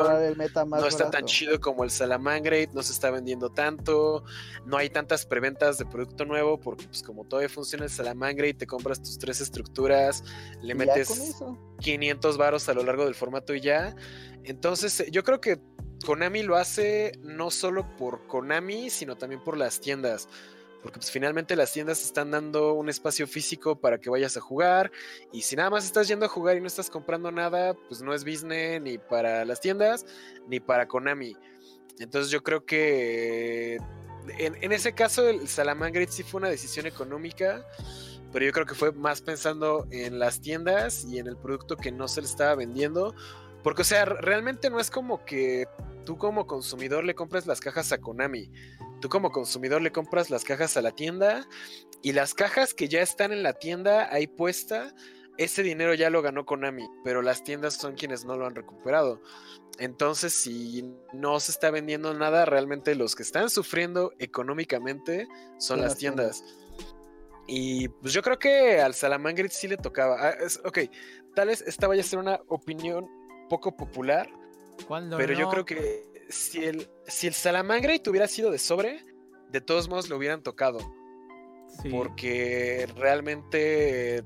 no 0.69 0.85
está 0.85 1.09
tan 1.09 1.23
chido 1.25 1.59
como 1.61 1.85
el 1.85 1.89
Salamangreat, 1.89 2.71
no 2.73 2.83
se 2.83 2.91
está 2.91 3.11
vendiendo 3.11 3.49
tanto, 3.49 4.23
no 4.65 4.75
hay 4.75 4.89
tantas 4.89 5.25
preventas 5.25 5.77
de 5.77 5.85
producto 5.85 6.25
nuevo 6.25 6.59
porque 6.59 6.85
pues 6.85 7.01
como 7.01 7.23
todavía 7.23 7.47
funciona 7.47 7.85
el 7.85 7.89
Salamangreat, 7.89 8.57
te 8.57 8.67
compras 8.67 9.01
tus 9.01 9.17
tres 9.19 9.39
estructuras, 9.39 10.23
le 10.61 10.75
metes 10.75 11.41
500 11.79 12.37
varos 12.37 12.67
a 12.67 12.73
lo 12.73 12.83
largo 12.83 13.05
del 13.05 13.15
formato 13.15 13.55
y 13.55 13.61
ya. 13.61 13.95
Entonces, 14.43 15.05
yo 15.11 15.23
creo 15.23 15.39
que 15.39 15.61
Konami 16.05 16.43
lo 16.43 16.57
hace 16.57 17.13
no 17.21 17.51
solo 17.51 17.95
por 17.95 18.27
Konami, 18.27 18.89
sino 18.89 19.15
también 19.15 19.41
por 19.41 19.55
las 19.55 19.79
tiendas 19.79 20.27
porque 20.81 20.99
pues 20.99 21.11
finalmente 21.11 21.55
las 21.55 21.71
tiendas 21.71 22.03
están 22.03 22.31
dando 22.31 22.73
un 22.73 22.89
espacio 22.89 23.27
físico 23.27 23.79
para 23.79 23.99
que 23.99 24.09
vayas 24.09 24.35
a 24.37 24.41
jugar 24.41 24.91
y 25.31 25.41
si 25.41 25.55
nada 25.55 25.69
más 25.69 25.85
estás 25.85 26.07
yendo 26.07 26.25
a 26.25 26.29
jugar 26.29 26.57
y 26.57 26.61
no 26.61 26.67
estás 26.67 26.89
comprando 26.89 27.31
nada, 27.31 27.73
pues 27.87 28.01
no 28.01 28.13
es 28.13 28.23
business 28.23 28.81
ni 28.81 28.97
para 28.97 29.45
las 29.45 29.61
tiendas 29.61 30.05
ni 30.47 30.59
para 30.59 30.87
Konami. 30.87 31.35
Entonces 31.99 32.31
yo 32.31 32.41
creo 32.41 32.65
que 32.65 33.77
en, 34.37 34.71
ese 34.71 34.93
caso 34.93 35.27
el 35.27 35.47
Salamangreat 35.47 36.09
sí 36.09 36.23
fue 36.23 36.39
una 36.39 36.49
decisión 36.49 36.85
económica, 36.85 37.65
pero 38.31 38.45
yo 38.45 38.51
creo 38.51 38.65
que 38.65 38.75
fue 38.75 38.91
más 38.91 39.21
pensando 39.21 39.87
en 39.91 40.19
las 40.19 40.41
tiendas 40.41 41.05
y 41.05 41.19
en 41.19 41.27
el 41.27 41.37
producto 41.37 41.75
que 41.75 41.91
no 41.91 42.07
se 42.07 42.21
le 42.21 42.27
estaba 42.27 42.55
vendiendo. 42.55 43.13
Porque, 43.63 43.83
o 43.83 43.85
sea, 43.85 44.05
realmente 44.05 44.69
no 44.69 44.79
es 44.79 44.89
como 44.89 45.23
que 45.25 45.67
tú 46.05 46.17
como 46.17 46.47
consumidor 46.47 47.03
le 47.03 47.13
compres 47.13 47.45
las 47.45 47.59
cajas 47.59 47.91
a 47.91 47.99
Konami. 47.99 48.51
Tú 49.01 49.09
como 49.09 49.31
consumidor 49.31 49.81
le 49.81 49.91
compras 49.91 50.29
las 50.29 50.43
cajas 50.43 50.77
a 50.77 50.81
la 50.81 50.91
tienda 50.91 51.47
y 52.01 52.13
las 52.13 52.33
cajas 52.33 52.73
que 52.73 52.87
ya 52.87 53.01
están 53.01 53.31
en 53.31 53.43
la 53.43 53.53
tienda 53.53 54.07
ahí 54.13 54.27
puesta, 54.27 54.93
ese 55.37 55.63
dinero 55.63 55.93
ya 55.95 56.09
lo 56.09 56.21
ganó 56.21 56.45
Konami, 56.45 56.87
pero 57.03 57.21
las 57.21 57.43
tiendas 57.43 57.73
son 57.73 57.95
quienes 57.95 58.25
no 58.25 58.37
lo 58.37 58.45
han 58.45 58.55
recuperado. 58.55 59.21
Entonces, 59.79 60.33
si 60.33 60.85
no 61.13 61.39
se 61.39 61.51
está 61.51 61.71
vendiendo 61.71 62.13
nada, 62.13 62.45
realmente 62.45 62.93
los 62.93 63.15
que 63.15 63.23
están 63.23 63.49
sufriendo 63.49 64.13
económicamente 64.19 65.27
son 65.57 65.81
las 65.81 65.97
tiendas. 65.97 66.43
Y 67.47 67.87
pues 67.87 68.13
yo 68.13 68.21
creo 68.21 68.37
que 68.37 68.79
al 68.81 68.93
Salamangrit 68.93 69.51
sí 69.51 69.67
le 69.67 69.77
tocaba. 69.77 70.29
Ah, 70.29 70.35
ok, 70.63 70.79
tal 71.33 71.47
vez 71.47 71.63
esta 71.65 71.87
vaya 71.87 72.01
a 72.01 72.05
ser 72.05 72.19
una 72.19 72.39
opinión 72.47 73.09
poco 73.49 73.75
popular. 73.75 74.29
Pero 75.17 75.33
yo 75.33 75.49
creo 75.49 75.65
que 75.65 76.10
si 76.31 76.63
el, 76.63 76.89
si 77.07 77.27
el 77.27 77.33
Salamangre 77.33 78.01
hubiera 78.07 78.27
sido 78.27 78.51
de 78.51 78.59
sobre, 78.59 79.03
de 79.49 79.61
todos 79.61 79.89
modos 79.89 80.09
lo 80.09 80.17
hubieran 80.17 80.43
tocado. 80.43 80.79
Porque 81.89 82.87
realmente 82.95 84.23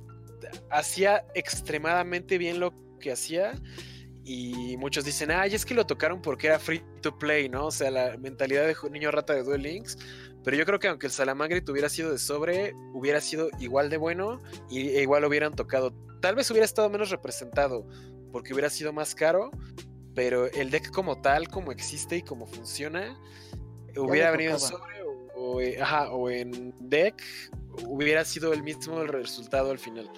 hacía 0.69 1.25
extremadamente 1.35 2.37
bien 2.37 2.59
lo 2.59 2.73
que 2.99 3.11
hacía. 3.11 3.53
Y 4.23 4.75
muchos 4.77 5.05
dicen, 5.05 5.29
ay, 5.29 5.53
es 5.53 5.65
que 5.65 5.75
lo 5.75 5.85
tocaron 5.85 6.21
porque 6.21 6.47
era 6.47 6.57
free 6.57 6.83
to 7.01 7.17
play, 7.17 7.47
¿no? 7.47 7.67
O 7.67 7.71
sea, 7.71 7.91
la 7.91 8.17
mentalidad 8.17 8.65
de 8.65 8.75
niño 8.89 9.11
rata 9.11 9.33
de 9.33 9.43
Duel 9.43 9.61
Links. 9.61 9.97
Pero 10.43 10.57
yo 10.57 10.65
creo 10.65 10.79
que 10.79 10.87
aunque 10.87 11.07
el 11.07 11.13
Salamangre 11.13 11.63
hubiera 11.69 11.89
sido 11.89 12.11
de 12.11 12.17
sobre, 12.17 12.73
hubiera 12.93 13.21
sido 13.21 13.49
igual 13.59 13.89
de 13.89 13.97
bueno 13.97 14.39
y 14.69 14.89
e 14.89 15.01
igual 15.01 15.21
lo 15.21 15.27
hubieran 15.27 15.53
tocado. 15.53 15.93
Tal 16.21 16.35
vez 16.35 16.49
hubiera 16.49 16.65
estado 16.65 16.89
menos 16.89 17.09
representado 17.09 17.87
porque 18.31 18.53
hubiera 18.53 18.69
sido 18.69 18.91
más 18.93 19.15
caro, 19.15 19.49
pero 20.16 20.45
el 20.47 20.72
deck 20.72 20.91
como 20.91 21.22
tal, 21.22 21.49
como 21.49 21.72
existe 21.72 22.18
y 22.18 22.22
como 22.22 22.47
funciona, 22.47 23.20
hubiera 23.97 24.32
venido 24.32 24.53
en 24.53 24.59
sobre 24.59 25.03
o, 25.36 25.59
eh, 25.59 25.78
o, 26.11 26.30
en 26.30 26.74
deck, 26.80 27.22
hubiera 27.86 28.24
sido 28.24 28.53
el 28.53 28.63
mismo 28.63 29.01
el 29.01 29.09
resultado 29.09 29.72
al 29.72 29.78
final. 29.78 30.09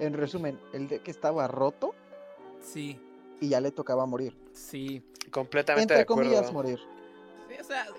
En 0.00 0.12
resumen, 0.12 0.58
el 0.72 0.88
deck 0.88 1.06
estaba 1.08 1.46
roto. 1.46 1.94
Sí. 2.60 3.00
Y 3.40 3.50
ya 3.50 3.60
le 3.60 3.70
tocaba 3.70 4.04
morir. 4.06 4.36
Sí. 4.52 5.02
Completamente 5.30 5.94
de 5.94 6.00
acuerdo. 6.00 6.22
comillas 6.24 6.52
morir. 6.52 6.80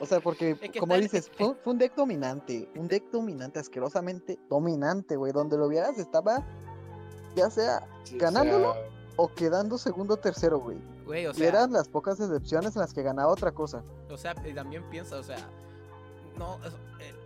o, 0.02 0.06
sea, 0.06 0.20
porque, 0.20 0.58
como 0.78 0.97
dices, 0.97 1.32
fue, 1.34 1.56
un 1.64 1.78
deck 1.78 1.95
dominante. 1.95 2.70
Un 2.76 2.89
deck 2.89 3.10
dominante, 3.12 3.60
asquerosamente 3.60 4.38
dominante, 4.50 5.16
güey. 5.16 5.32
Donde 5.32 5.58
lo 5.58 5.70
vieras 5.70 5.97
estaba, 5.97 6.45
ya 7.36 7.50
sea 7.50 7.88
ganándolo 8.16 8.72
o 8.72 8.99
quedando 9.28 9.78
segundo 9.78 10.13
o 10.13 10.17
tercero, 10.17 10.59
güey. 10.59 10.78
Güey, 11.05 11.26
o 11.26 11.34
sea. 11.34 11.47
eran 11.47 11.72
las 11.72 11.89
pocas 11.89 12.20
excepciones 12.20 12.76
en 12.76 12.82
las 12.82 12.93
que 12.93 13.03
ganaba 13.03 13.32
otra 13.32 13.51
cosa. 13.51 13.84
O 14.09 14.17
sea, 14.17 14.36
y 14.47 14.53
también 14.53 14.84
piensa, 14.89 15.17
o 15.17 15.24
sea. 15.24 15.49
No, 16.38 16.57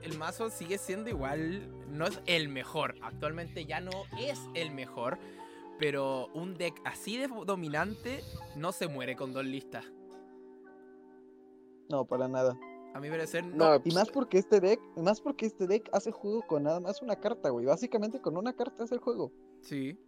el, 0.02 0.18
mazo 0.18 0.50
sigue 0.50 0.78
siendo 0.78 1.10
igual. 1.10 1.70
No 1.90 2.08
es 2.08 2.20
el 2.26 2.50
mejor. 2.50 2.96
Actualmente 3.04 3.66
ya 3.66 3.80
no 3.80 3.92
es 4.20 4.40
el 4.56 4.72
mejor. 4.72 5.20
Pero 5.80 6.28
un 6.34 6.56
deck 6.58 6.82
así 6.86 7.18
de 7.18 7.28
dominante 7.28 8.24
no 8.56 8.72
se 8.72 8.88
muere 8.88 9.16
con 9.16 9.34
dos 9.34 9.46
listas. 9.46 9.86
No, 11.90 12.06
para 12.06 12.28
nada. 12.28 12.58
A 12.94 13.00
mi 13.00 13.10
parecer 13.10 13.44
no. 13.44 13.76
y 13.76 13.80
pues, 13.80 13.96
más 13.96 14.10
porque 14.10 14.38
este 14.38 14.60
deck, 14.60 14.80
más 14.96 15.20
porque 15.20 15.48
este 15.48 15.66
deck 15.66 15.90
hace 15.94 16.12
juego 16.12 16.44
con 16.44 16.64
nada 16.64 16.80
más 16.80 17.02
una 17.02 17.16
carta, 17.16 17.50
güey. 17.50 17.66
Básicamente 17.66 18.22
con 18.22 18.38
una 18.38 18.54
carta 18.54 18.84
hace 18.84 18.96
el 18.96 19.02
juego. 19.02 19.32
Sí. 19.62 20.00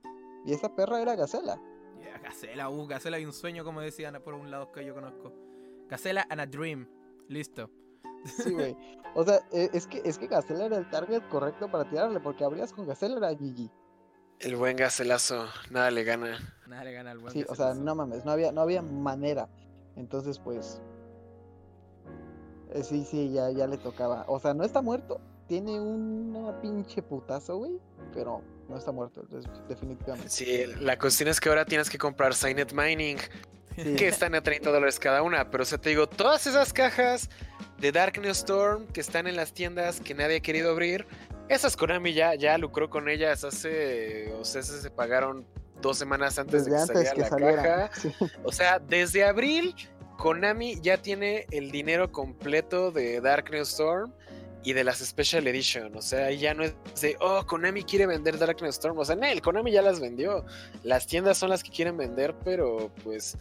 Y 0.46 0.54
esa 0.54 0.76
perra 0.76 1.02
era 1.02 1.16
Gacela. 1.16 1.60
Gacela, 2.24 2.70
uh, 2.70 2.88
Gacela 2.88 3.20
y 3.20 3.26
un 3.26 3.34
sueño, 3.34 3.64
como 3.64 3.82
decían 3.82 4.22
por 4.24 4.34
un 4.34 4.52
lado 4.52 4.72
que 4.72 4.86
yo 4.86 4.94
conozco. 4.94 5.34
Gacela 5.88 6.26
and 6.30 6.42
a 6.42 6.46
dream. 6.46 6.88
Listo. 7.28 7.70
Sí, 8.26 8.52
güey. 8.54 8.76
O 9.14 9.24
sea, 9.24 9.40
e, 9.52 9.70
es 9.72 9.88
que, 9.88 10.02
es 10.04 10.18
que 10.18 10.28
Gacela 10.28 10.66
era 10.66 10.78
el 10.78 10.90
target 10.90 11.22
correcto 11.30 11.70
para 11.70 11.88
tirarle, 11.88 12.20
porque 12.20 12.44
abrías 12.44 12.74
con 12.74 12.88
Gacela 12.88 13.18
era 13.18 13.32
GG. 13.32 13.70
El 14.40 14.56
buen 14.56 14.76
Gacelazo, 14.76 15.46
nada 15.70 15.92
le 15.92 16.04
gana. 16.04 16.38
Nada 16.68 16.84
le 16.84 16.92
gana 16.92 17.12
al 17.12 17.20
buen 17.20 17.32
Sí, 17.32 17.46
o 17.48 17.56
sea, 17.56 17.74
no 17.74 17.96
mames, 17.96 18.26
no 18.26 18.32
había, 18.32 18.52
no 18.52 18.62
había 18.62 18.82
manera. 18.82 19.48
Entonces, 19.96 20.40
pues. 20.40 20.82
Eh, 22.74 22.84
sí, 22.84 23.06
sí, 23.06 23.32
ya, 23.32 23.50
ya 23.52 23.68
le 23.68 23.78
tocaba. 23.78 24.26
O 24.28 24.40
sea, 24.40 24.54
no 24.54 24.64
está 24.64 24.82
muerto. 24.82 25.22
Tiene 25.48 25.80
una 25.80 26.60
pinche 26.60 27.02
putazo, 27.02 27.58
güey. 27.58 27.80
Pero 28.14 28.42
no 28.70 28.78
está 28.78 28.92
muerto, 28.92 29.26
definitivamente. 29.68 30.30
Sí, 30.30 30.66
la 30.80 30.98
cuestión 30.98 31.30
es 31.30 31.40
que 31.40 31.50
ahora 31.50 31.66
tienes 31.66 31.90
que 31.90 31.98
comprar 31.98 32.34
Signet 32.34 32.74
Mining, 32.74 33.18
que 33.76 34.08
están 34.08 34.36
a 34.36 34.42
30 34.42 34.72
dólares 34.72 35.00
cada 35.00 35.22
una. 35.22 35.50
Pero 35.52 35.64
o 35.64 35.66
sea, 35.66 35.78
te 35.78 35.90
digo, 35.90 36.08
todas 36.08 36.48
esas 36.48 36.74
cajas 36.74 37.30
de 37.80 37.92
Darkness 37.92 38.40
Storm 38.40 38.88
que 38.88 39.02
están 39.02 39.28
en 39.28 39.36
las 39.36 39.54
tiendas 39.54 40.00
que 40.00 40.14
nadie 40.14 40.38
ha 40.38 40.40
querido 40.40 40.72
abrir, 40.72 41.06
esas 41.50 41.78
Konami 41.78 42.14
ya, 42.14 42.36
ya 42.36 42.58
lucró 42.58 42.90
con 42.90 43.08
ellas 43.08 43.44
hace, 43.44 44.34
o 44.34 44.44
sea, 44.44 44.64
se 44.64 44.90
pagaron 44.90 45.46
dos 45.82 45.98
semanas 45.98 46.40
antes 46.40 46.66
de 46.66 46.72
que 46.72 46.80
saliera 47.24 47.56
la 47.56 47.64
caja. 47.64 47.92
O 48.44 48.52
sea, 48.52 48.80
desde 48.80 49.24
abril, 49.24 49.76
Konami 50.18 50.80
ya 50.82 50.98
tiene 50.98 51.46
el 51.52 51.70
dinero 51.70 52.12
completo 52.12 52.92
de 52.92 53.22
Darkness 53.22 53.70
Storm 53.70 54.12
y 54.66 54.74
de 54.74 54.84
las 54.84 54.98
Special 54.98 55.46
Edition. 55.48 55.96
O 55.96 56.02
sea, 56.02 56.32
ya 56.32 56.56
no 56.56 56.64
es 56.64 56.76
de, 57.00 57.16
oh, 57.22 57.46
Konami 57.46 57.84
quiere 57.84 58.08
vender 58.08 58.38
Darkness 58.40 58.76
Storm. 58.76 58.98
O 58.98 59.06
sea, 59.06 59.16
no, 59.16 59.26
el 59.28 59.42
Konami 59.42 59.72
ya 59.72 59.84
las 59.84 60.00
vendió. 60.00 60.44
Las 60.84 61.06
tiendas 61.06 61.38
son 61.38 61.52
las 61.52 61.64
que 61.64 61.70
quieren 61.70 61.96
vender, 61.96 62.36
pero 62.44 62.92
pues 63.04 63.38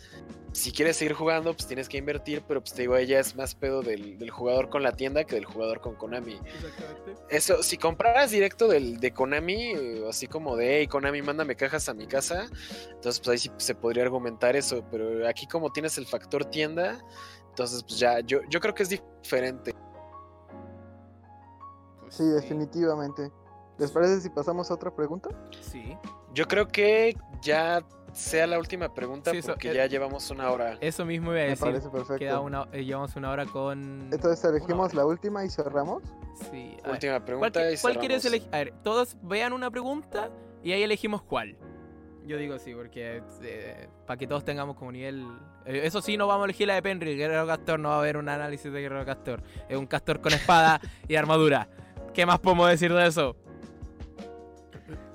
si 0.52 0.70
quieres 0.70 0.98
seguir 0.98 1.14
jugando, 1.14 1.54
pues 1.54 1.66
tienes 1.66 1.88
que 1.88 1.96
invertir. 1.96 2.42
Pero 2.46 2.60
pues 2.60 2.74
te 2.74 2.82
digo, 2.82 2.96
ella 2.96 3.18
es 3.20 3.34
más 3.36 3.54
pedo 3.54 3.80
del, 3.80 4.30
jugador 4.30 4.68
con 4.68 4.82
la 4.82 4.92
tienda 4.92 5.24
que 5.24 5.36
del 5.36 5.46
jugador 5.46 5.80
con 5.80 5.96
Konami. 5.96 6.34
Exactamente. 6.34 7.14
Eso, 7.30 7.62
si 7.62 7.78
compraras 7.78 8.30
directo 8.30 8.68
del, 8.68 9.00
de 9.00 9.12
Konami, 9.12 9.72
así 10.06 10.26
como 10.26 10.56
de, 10.56 10.80
hey, 10.80 10.86
Konami, 10.88 11.22
mándame 11.22 11.56
cajas 11.56 11.88
a 11.88 11.94
mi 11.94 12.06
casa, 12.06 12.48
entonces 12.90 13.20
pues 13.20 13.28
ahí 13.28 13.38
sí 13.38 13.50
se 13.56 13.74
podría 13.74 14.02
argumentar 14.02 14.56
eso. 14.56 14.84
Pero 14.90 15.26
aquí, 15.26 15.46
como 15.46 15.72
tienes 15.72 15.96
el 15.96 16.04
factor 16.04 16.44
tienda, 16.44 17.02
entonces 17.48 17.82
pues 17.82 17.98
ya, 17.98 18.20
yo, 18.20 18.40
yo 18.50 18.60
creo 18.60 18.74
que 18.74 18.82
es 18.82 18.90
diferente. 18.90 19.74
Sí, 22.08 22.24
definitivamente. 22.24 23.30
¿Les 23.78 23.90
parece 23.90 24.20
si 24.20 24.30
pasamos 24.30 24.70
a 24.70 24.74
otra 24.74 24.94
pregunta? 24.94 25.30
Sí. 25.60 25.96
Yo 26.32 26.46
creo 26.46 26.68
que 26.68 27.16
ya 27.42 27.84
sea 28.12 28.46
la 28.46 28.58
última 28.58 28.94
pregunta 28.94 29.32
porque 29.44 29.72
eh, 29.72 29.74
ya 29.74 29.86
llevamos 29.86 30.30
una 30.30 30.50
hora. 30.50 30.78
Eso 30.80 31.04
mismo 31.04 31.32
iba 31.32 31.40
a 31.40 31.44
decir. 31.44 31.66
Me 31.66 31.72
parece 31.72 31.90
perfecto. 31.90 32.42
una, 32.42 32.68
eh, 32.72 32.84
llevamos 32.84 33.16
una 33.16 33.30
hora 33.30 33.46
con. 33.46 34.08
Entonces 34.12 34.44
elegimos 34.44 34.94
la 34.94 35.04
última 35.04 35.44
y 35.44 35.50
cerramos. 35.50 36.02
Sí. 36.50 36.76
Última 36.88 37.24
pregunta 37.24 37.60
¿Cuál, 37.60 37.74
y 37.74 37.78
¿cuál 37.78 37.98
quieres 37.98 38.24
elegir? 38.24 38.48
A 38.52 38.58
ver, 38.58 38.74
todos 38.82 39.16
vean 39.22 39.52
una 39.52 39.70
pregunta 39.70 40.30
y 40.62 40.72
ahí 40.72 40.82
elegimos 40.82 41.22
cuál. 41.22 41.56
Yo 42.26 42.38
digo 42.38 42.58
sí, 42.58 42.74
porque 42.74 43.22
eh, 43.42 43.88
para 44.06 44.16
que 44.16 44.26
todos 44.26 44.44
tengamos 44.44 44.76
como 44.76 44.90
nivel. 44.92 45.26
eso 45.66 46.00
sí, 46.00 46.16
no 46.16 46.26
vamos 46.26 46.42
a 46.42 46.44
elegir 46.46 46.66
la 46.68 46.74
de 46.74 46.82
Penry. 46.82 47.16
Guerrero 47.16 47.46
Castor 47.46 47.78
no 47.78 47.90
va 47.90 47.96
a 47.96 47.98
haber 47.98 48.16
un 48.16 48.28
análisis 48.28 48.72
de 48.72 48.80
Guerrero 48.80 49.04
Castor. 49.04 49.42
Es 49.68 49.76
un 49.76 49.86
Castor 49.86 50.20
con 50.20 50.32
espada 50.32 50.80
y 51.08 51.16
armadura. 51.16 51.68
¿Qué 52.14 52.24
más 52.26 52.38
podemos 52.38 52.68
decir 52.70 52.92
de 52.92 53.06
eso? 53.06 53.36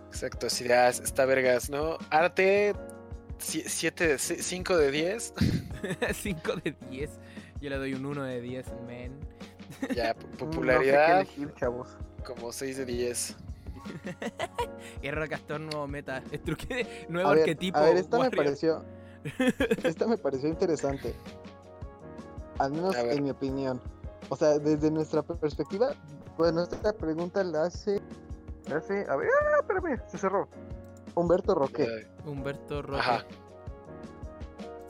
Exacto, 0.07 0.49
si 0.49 0.67
ya 0.67 0.89
está 0.89 1.25
vergas, 1.25 1.69
¿no? 1.69 1.97
Arte 2.09 2.75
7 3.37 4.17
5 4.17 4.77
de 4.77 4.91
10. 4.91 5.33
5 6.13 6.55
de 6.63 6.75
10. 6.89 7.09
Yo 7.61 7.69
le 7.69 7.77
doy 7.77 7.93
un 7.93 8.05
1 8.05 8.23
de 8.23 8.41
10, 8.41 8.65
men. 8.87 9.19
Ya, 9.95 10.13
Mm, 10.31 10.37
popularidad 10.37 11.19
No 11.19 11.25
sé 11.25 11.31
qué 11.35 11.41
elegir, 11.41 11.53
chavos. 11.59 11.97
como 12.25 12.51
6 12.51 12.77
de 12.77 12.85
10. 12.85 13.37
R 15.01 15.29
Castor 15.29 15.61
nuevo 15.61 15.87
meta. 15.87 16.21
Es 16.31 16.43
truque 16.43 17.05
nuevo 17.07 17.29
A 17.29 17.33
ver, 17.33 17.41
arquetipo. 17.43 17.77
a 17.77 17.81
ver, 17.83 17.97
esta 17.97 18.17
me 18.17 18.23
Warrior. 18.23 18.43
pareció. 18.43 18.85
Esta 19.83 20.07
me 20.07 20.17
pareció 20.17 20.49
interesante. 20.49 21.13
Al 22.57 22.71
menos 22.71 22.95
en 22.95 23.23
mi 23.23 23.29
opinión. 23.29 23.81
O 24.27 24.35
sea, 24.35 24.59
desde 24.59 24.91
nuestra 24.91 25.23
perspectiva, 25.23 25.93
bueno, 26.39 26.63
esta 26.63 26.93
pregunta 26.93 27.43
la 27.43 27.63
hace. 27.63 28.01
La 28.67 28.77
hace. 28.77 29.05
A 29.09 29.15
ver, 29.17 29.29
ah, 29.29 29.57
espérame, 29.59 29.99
se 30.07 30.17
cerró. 30.17 30.47
Humberto 31.13 31.53
Roque. 31.53 31.85
Humberto 32.25 32.81
Roque. 32.81 32.99
Ajá. 32.99 33.25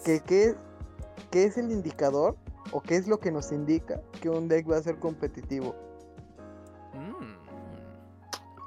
qué, 0.05 0.55
qué 1.31 1.43
es 1.43 1.57
el 1.57 1.71
indicador 1.71 2.37
o 2.71 2.81
qué 2.81 2.97
es 2.97 3.07
lo 3.07 3.19
que 3.19 3.31
nos 3.31 3.51
indica 3.51 3.99
que 4.21 4.29
un 4.29 4.47
deck 4.47 4.69
va 4.69 4.77
a 4.77 4.81
ser 4.83 4.99
competitivo. 4.99 5.75
Mm. 6.93 7.35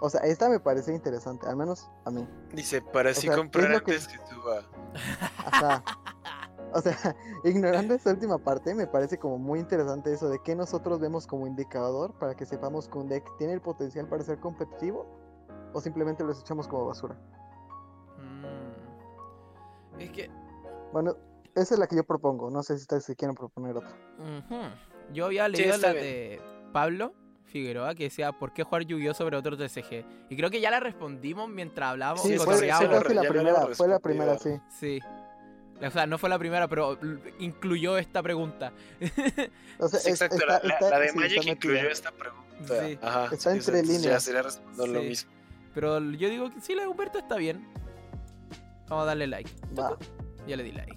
O 0.01 0.11
sea, 0.11 0.23
esta 0.23 0.49
me 0.49 0.59
parece 0.59 0.93
interesante, 0.93 1.47
al 1.47 1.57
menos 1.57 1.89
a 2.05 2.11
mí. 2.11 2.27
Dice, 2.53 2.83
para 2.83 3.11
así 3.11 3.23
sea, 3.23 3.31
¿qué 3.31 3.37
comprar 3.37 3.65
es 3.67 3.71
lo 3.71 3.85
que- 3.85 3.93
antes 3.93 4.09
que 4.09 4.19
suba. 4.27 4.63
Ajá. 5.47 5.85
O 6.75 6.81
sea, 6.81 6.97
ignorando 7.45 7.95
esta 7.95 8.11
última 8.11 8.39
parte, 8.39 8.75
me 8.75 8.87
parece 8.87 9.19
como 9.19 9.39
muy 9.39 9.59
interesante 9.59 10.13
eso 10.13 10.29
de 10.29 10.39
que 10.39 10.55
nosotros 10.55 11.01
vemos 11.01 11.27
como 11.27 11.47
indicador 11.47 12.13
para 12.19 12.35
que 12.35 12.47
sepamos 12.47 12.89
que 12.89 12.99
un 12.99 13.09
deck 13.09 13.25
tiene 13.39 13.53
el 13.55 13.61
potencial 13.61 14.07
para 14.09 14.23
ser 14.23 14.39
competitivo 14.39 15.07
o 15.73 15.81
simplemente 15.81 16.25
los 16.25 16.41
echamos 16.41 16.69
como 16.69 16.87
basura. 16.87 17.17
Mm. 18.19 20.01
Es 20.01 20.11
que 20.11 20.31
Bueno, 20.93 21.17
esa 21.55 21.75
es 21.75 21.81
la 21.81 21.87
que 21.87 21.97
yo 21.97 22.05
propongo. 22.05 22.51
No 22.51 22.63
sé 22.63 22.77
si 22.77 22.83
ustedes 22.83 23.05
se 23.05 23.17
quieren 23.17 23.35
proponer 23.35 23.77
otra. 23.77 23.95
Yo 25.13 25.27
había 25.27 25.49
leído 25.49 25.77
la 25.77 25.93
bien. 25.93 26.05
de 26.05 26.41
Pablo 26.73 27.15
Figueroa 27.45 27.95
que 27.95 28.05
decía 28.05 28.33
¿por 28.33 28.53
qué 28.53 28.63
jugar 28.63 28.85
Yu-Gi-Oh 28.85 29.15
sobre 29.15 29.37
otro 29.37 29.57
TCG? 29.57 30.05
Y 30.31 30.37
creo 30.37 30.51
que 30.51 30.61
ya 30.61 30.71
la 30.71 30.81
respondimos 30.81 31.49
mientras 31.51 31.91
hablábamos 31.91 32.23
Sí, 32.23 32.39
sí, 32.39 32.39
fue, 32.39 32.57
sí, 32.57 32.71
fue 32.71 33.15
la 33.15 33.23
primera, 33.23 33.67
fue 33.75 33.89
la 33.89 33.99
primera, 33.99 34.39
sí. 34.39 34.51
Sí. 34.71 35.01
O 35.87 35.91
sea, 35.91 36.07
no 36.07 36.17
fue 36.19 36.29
la 36.31 36.39
primera, 36.39 36.69
pero 36.69 36.99
incluyó 37.41 37.99
esta 37.99 38.23
pregunta. 38.23 38.73
O 39.79 39.89
sea, 39.89 39.99
Sí, 40.01 40.09
es- 40.11 40.23
exacto, 40.23 40.37
está- 40.37 40.47
la, 40.47 40.61
la- 40.63 40.75
está- 40.75 40.91
la 40.91 40.99
de 41.01 41.09
sí, 41.09 41.19
Magic 41.19 41.47
incluyó 41.47 41.89
esta 41.91 42.11
pregunta. 42.13 42.43
Sí. 42.87 42.99
Ajá. 43.03 43.25
Está 43.35 43.53
entre 43.53 43.79
entonces 43.81 43.89
Ya 43.89 43.99
líneas. 44.03 44.23
sería 44.23 44.43
responder 44.43 44.89
lo 44.89 45.03
mismo. 45.03 45.31
Pero 45.75 46.01
yo 46.13 46.29
digo 46.29 46.51
que 46.53 46.61
sí, 46.61 46.75
la 46.75 46.83
de 46.83 46.89
Humberto 46.89 47.19
está 47.19 47.37
bien. 47.37 47.67
Vamos 48.89 49.03
a 49.05 49.07
darle 49.07 49.27
like. 49.27 49.51
Va. 49.79 49.97
Ya 50.47 50.57
le 50.57 50.63
di 50.63 50.73
like. 50.73 50.97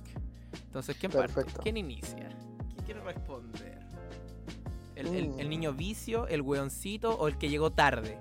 Entonces, 0.67 0.95
¿quién 0.99 1.11
parte? 1.11 1.43
¿Quién 1.63 1.77
inicia? 1.77 2.27
¿Quién 2.75 2.85
quiere 2.85 2.99
responder? 3.01 3.79
¿El, 4.95 5.07
el- 5.07 5.29
Mm. 5.29 5.39
el 5.39 5.49
niño 5.49 5.73
vicio, 5.73 6.27
el 6.27 6.41
weoncito 6.41 7.15
o 7.17 7.27
el 7.27 7.37
que 7.37 7.49
llegó 7.49 7.71
tarde? 7.71 8.17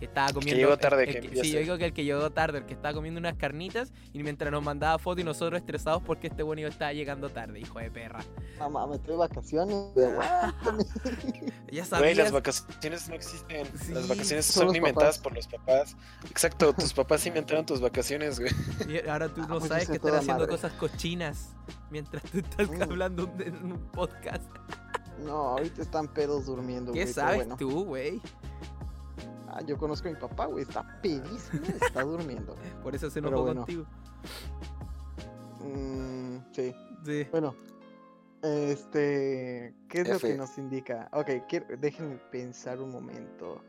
Que 0.00 0.06
estaba 0.06 0.32
comiendo. 0.32 0.56
llegó 0.56 0.76
tarde, 0.78 1.04
el 1.04 1.30
que 1.30 1.42
sí, 1.42 1.52
yo 1.52 1.60
digo 1.60 1.76
que 1.78 1.84
el 1.84 1.92
que 1.92 2.04
llegó 2.04 2.30
tarde, 2.30 2.58
el 2.58 2.64
que 2.66 2.72
estaba 2.74 2.94
comiendo 2.94 3.20
unas 3.20 3.34
carnitas 3.36 3.92
y 4.14 4.22
mientras 4.22 4.50
nos 4.50 4.64
mandaba 4.64 4.98
fotos 4.98 5.20
y 5.20 5.24
nosotros 5.24 5.60
estresados 5.60 6.02
porque 6.02 6.28
este 6.28 6.42
bueno 6.42 6.66
estaba 6.66 6.92
llegando 6.94 7.28
tarde, 7.28 7.60
hijo 7.60 7.78
de 7.78 7.90
perra. 7.90 8.20
No 8.58 8.70
mames, 8.70 8.96
estoy 8.98 9.12
de 9.12 9.18
vacaciones. 9.18 9.76
güey. 9.94 10.08
Ya 11.70 11.84
Güey, 11.84 11.84
sabías. 11.84 12.16
las 12.16 12.32
vacaciones 12.32 13.08
no 13.08 13.14
existen. 13.14 13.66
Sí, 13.80 13.92
las 13.92 14.08
vacaciones 14.08 14.44
son 14.46 14.66
son, 14.68 14.76
inventadas 14.76 15.18
papás. 15.18 15.22
por 15.22 15.34
los 15.36 15.46
papás. 15.46 15.96
Exacto, 16.28 16.72
tus 16.72 16.92
papás 16.92 17.24
inventaron 17.26 17.64
tus 17.64 17.80
vacaciones, 17.80 18.40
güey. 18.40 18.50
Y 18.88 19.06
ahora 19.08 19.28
tú 19.28 19.42
Ah, 19.44 19.46
no 19.48 19.58
pues 19.58 19.68
sabes 19.68 19.86
que 19.88 19.96
están 19.96 20.14
haciendo 20.14 20.40
madre. 20.44 20.50
cosas 20.50 20.72
cochinas 20.72 21.50
mientras 21.90 22.22
tú 22.24 22.38
estás 22.38 22.68
Mm. 22.68 22.82
hablando 22.82 23.30
en 23.38 23.54
un 23.72 23.78
podcast. 23.92 24.42
No, 25.24 25.32
ahorita 25.50 25.82
están 25.82 26.08
pedos 26.08 26.46
durmiendo, 26.46 26.90
¿Qué 26.92 27.02
güey. 27.02 27.12
sabes 27.14 27.36
bueno. 27.36 27.56
tú, 27.56 27.84
güey? 27.84 28.20
Ah, 29.52 29.62
yo 29.62 29.76
conozco 29.76 30.08
a 30.08 30.12
mi 30.12 30.16
papá, 30.16 30.46
güey. 30.46 30.62
Está 30.62 31.00
pedísimo, 31.02 31.62
está 31.80 32.02
durmiendo. 32.02 32.54
Por 32.82 32.94
eso 32.94 33.10
se 33.10 33.18
enojó 33.18 33.42
bueno. 33.42 33.62
contigo. 33.62 33.84
Mm, 35.60 36.38
sí. 36.52 36.74
Sí. 37.04 37.26
Bueno, 37.30 37.54
este, 38.42 39.74
¿qué 39.88 40.00
es 40.02 40.08
lo 40.08 40.18
que 40.18 40.36
nos 40.36 40.56
indica? 40.58 41.08
Ok, 41.12 41.30
quiero- 41.48 41.66
déjenme 41.78 42.16
pensar 42.30 42.80
un 42.80 42.90
momento. 42.90 43.60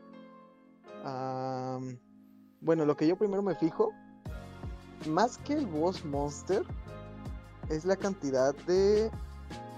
Bueno, 2.60 2.84
lo 2.84 2.96
que 2.96 3.06
yo 3.08 3.16
primero 3.16 3.42
me 3.42 3.54
fijo, 3.56 3.92
más 5.08 5.38
que 5.38 5.54
el 5.54 5.66
boss 5.66 6.04
monster, 6.04 6.62
es 7.68 7.84
la 7.84 7.96
cantidad 7.96 8.54
de 8.66 9.10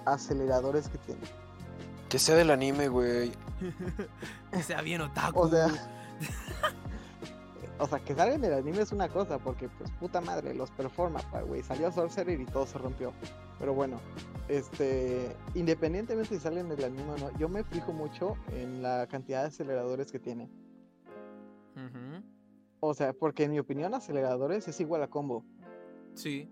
aceleradores 0.05 0.88
que 0.88 0.98
tiene. 0.98 1.20
Que 2.11 2.18
sea 2.18 2.36
del 2.36 2.50
anime, 2.50 2.88
güey. 2.88 3.32
Que 4.50 4.62
sea 4.62 4.82
bien 4.82 5.00
otaku. 5.00 5.40
O 5.40 5.48
sea, 5.48 5.68
o 7.78 7.86
sea, 7.86 7.98
que 8.00 8.14
salga 8.14 8.34
en 8.34 8.44
el 8.44 8.55
anime 8.55 8.82
es 8.82 8.92
una 8.92 9.09
cosa, 9.09 9.38
porque 9.38 9.68
pues 9.68 9.90
puta 9.92 10.20
madre, 10.20 10.55
los 10.55 10.70
performa, 10.70 11.20
güey. 11.46 11.62
Salió 11.62 11.90
Sorcerer 11.90 12.40
y 12.40 12.46
todo 12.46 12.66
se 12.66 12.78
rompió. 12.78 13.12
Pero 13.59 13.74
bueno, 13.74 14.00
este, 14.48 15.34
independientemente 15.55 16.34
si 16.34 16.40
sale 16.40 16.61
en 16.61 16.70
el 16.70 16.84
anime 16.84 17.11
o 17.11 17.18
no, 17.18 17.38
yo 17.38 17.48
me 17.48 17.64
fijo 17.64 17.92
mucho 17.92 18.36
en 18.52 18.82
la 18.82 19.07
cantidad 19.07 19.42
de 19.42 19.48
aceleradores 19.48 20.12
que 20.12 20.18
tiene. 20.18 20.48
O 22.80 22.94
sea, 22.94 23.12
porque 23.12 23.44
en 23.44 23.52
mi 23.52 23.59
opinión, 23.59 23.94
aceleradores 23.94 24.68
es 24.68 24.78
igual 24.80 25.02
a 25.02 25.09
combo. 25.09 25.44
Sí. 26.14 26.48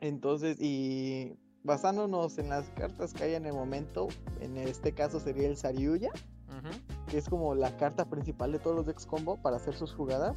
Entonces, 0.00 0.60
y 0.60 1.36
basándonos 1.66 2.38
en 2.38 2.48
las 2.48 2.70
cartas 2.70 3.12
que 3.12 3.24
hay 3.24 3.34
en 3.34 3.44
el 3.46 3.52
momento, 3.52 4.08
en 4.40 4.56
este 4.56 4.92
caso 4.92 5.20
sería 5.20 5.48
el 5.48 5.56
Saryuya, 5.56 6.10
Ujú. 6.48 6.70
que 7.10 7.18
es 7.18 7.28
como 7.28 7.54
la 7.54 7.76
carta 7.76 8.04
principal 8.06 8.52
de 8.52 8.58
todos 8.58 8.76
los 8.76 8.86
decks 8.86 9.04
combo 9.04 9.36
para 9.36 9.56
hacer 9.56 9.74
sus 9.74 9.92
jugadas. 9.92 10.36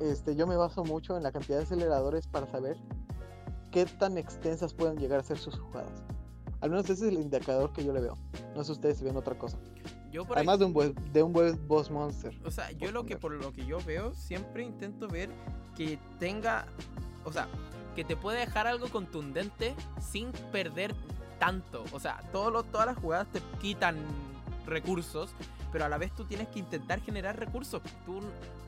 Este, 0.00 0.36
yo 0.36 0.46
me 0.46 0.56
baso 0.56 0.84
mucho 0.84 1.16
en 1.16 1.22
la 1.22 1.32
cantidad 1.32 1.56
de 1.58 1.64
aceleradores 1.64 2.26
para 2.26 2.46
saber 2.46 2.76
qué 3.70 3.86
tan 3.86 4.18
extensas 4.18 4.74
pueden 4.74 4.98
llegar 4.98 5.20
a 5.20 5.22
ser 5.22 5.38
sus 5.38 5.58
jugadas. 5.58 6.02
Al 6.60 6.70
menos 6.70 6.84
ese 6.84 7.06
es 7.06 7.12
el 7.12 7.18
indicador 7.20 7.72
que 7.72 7.84
yo 7.84 7.92
le 7.92 8.00
veo. 8.00 8.14
No 8.54 8.62
sé 8.62 8.72
ustedes 8.72 8.98
si 8.98 9.04
ven 9.04 9.16
otra 9.16 9.36
cosa. 9.38 9.58
Yo 10.12 10.24
por 10.24 10.36
ahí- 10.36 10.40
Además 10.42 10.58
de 10.58 10.64
un 10.66 10.72
buen, 10.72 10.94
de 11.12 11.22
un 11.22 11.32
buen 11.32 11.66
boss 11.68 11.90
monster. 11.90 12.34
O 12.44 12.50
sea, 12.50 12.70
yo 12.72 12.92
lo 12.92 13.04
que 13.04 13.16
por 13.16 13.32
lo 13.32 13.52
que 13.52 13.64
yo 13.66 13.78
veo, 13.86 14.14
siempre 14.14 14.62
intento 14.64 15.08
ver 15.08 15.30
que 15.76 15.98
tenga, 16.18 16.66
o 17.24 17.32
sea, 17.32 17.48
que 17.96 18.04
te 18.04 18.14
puede 18.14 18.38
dejar 18.40 18.68
algo 18.68 18.88
contundente 18.88 19.74
sin 20.00 20.30
perder 20.52 20.94
tanto. 21.40 21.82
O 21.92 21.98
sea, 21.98 22.20
todo 22.32 22.50
lo- 22.52 22.62
todas 22.62 22.86
las 22.86 22.96
jugadas 22.98 23.26
te 23.32 23.40
quitan 23.60 23.96
recursos, 24.66 25.30
pero 25.72 25.84
a 25.84 25.88
la 25.88 25.98
vez 25.98 26.12
tú 26.14 26.24
tienes 26.24 26.48
que 26.48 26.58
intentar 26.58 27.00
generar 27.00 27.38
recursos. 27.38 27.82
Tú 28.04 28.20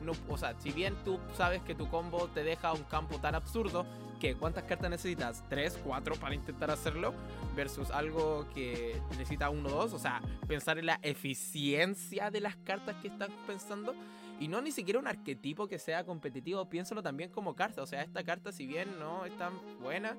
no, 0.03 0.11
o 0.27 0.37
sea, 0.37 0.53
si 0.59 0.71
bien 0.71 0.95
tú 1.05 1.19
sabes 1.37 1.61
que 1.61 1.75
tu 1.75 1.87
combo 1.89 2.27
te 2.33 2.43
deja 2.43 2.73
un 2.73 2.83
campo 2.83 3.17
tan 3.19 3.35
absurdo, 3.35 3.85
que 4.19 4.35
cuántas 4.35 4.65
cartas 4.65 4.89
necesitas, 4.89 5.43
tres, 5.47 5.79
cuatro 5.83 6.15
para 6.15 6.35
intentar 6.35 6.69
hacerlo, 6.71 7.13
versus 7.55 7.89
algo 7.89 8.45
que 8.53 9.01
necesita 9.11 9.49
uno, 9.49 9.69
dos, 9.69 9.93
o 9.93 9.99
sea, 9.99 10.21
pensar 10.47 10.77
en 10.77 10.87
la 10.87 10.99
eficiencia 11.01 12.29
de 12.29 12.41
las 12.41 12.55
cartas 12.57 12.95
que 13.01 13.07
estás 13.07 13.29
pensando. 13.47 13.93
Y 14.39 14.47
no 14.47 14.61
ni 14.61 14.71
siquiera 14.71 14.99
un 14.99 15.07
arquetipo 15.07 15.67
que 15.67 15.79
sea 15.79 16.05
competitivo, 16.05 16.69
piénsalo 16.69 17.03
también 17.03 17.29
como 17.29 17.55
carta. 17.55 17.81
O 17.81 17.85
sea, 17.85 18.01
esta 18.01 18.23
carta, 18.23 18.51
si 18.51 18.65
bien 18.65 18.97
no 18.97 19.25
es 19.25 19.37
tan 19.37 19.53
buena, 19.81 20.15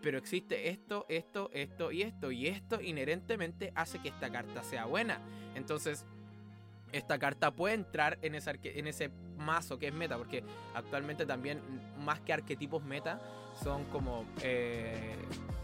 pero 0.00 0.16
existe 0.18 0.70
esto, 0.70 1.06
esto, 1.08 1.50
esto 1.52 1.90
y 1.90 2.02
esto. 2.02 2.30
Y 2.30 2.46
esto 2.46 2.80
inherentemente 2.80 3.72
hace 3.74 3.98
que 3.98 4.10
esta 4.10 4.30
carta 4.30 4.62
sea 4.62 4.84
buena. 4.84 5.20
Entonces, 5.56 6.06
esta 6.92 7.18
carta 7.18 7.50
puede 7.50 7.74
entrar 7.74 8.18
en 8.22 8.34
ese, 8.34 8.58
en 8.62 8.86
mazo 9.38 9.78
que 9.78 9.88
es 9.88 9.94
meta, 9.94 10.16
porque 10.18 10.44
actualmente 10.74 11.24
también, 11.26 11.60
más 12.04 12.20
que 12.20 12.32
arquetipos 12.32 12.82
meta, 12.84 13.20
son 13.62 13.84
como 13.86 14.24
eh, 14.42 15.16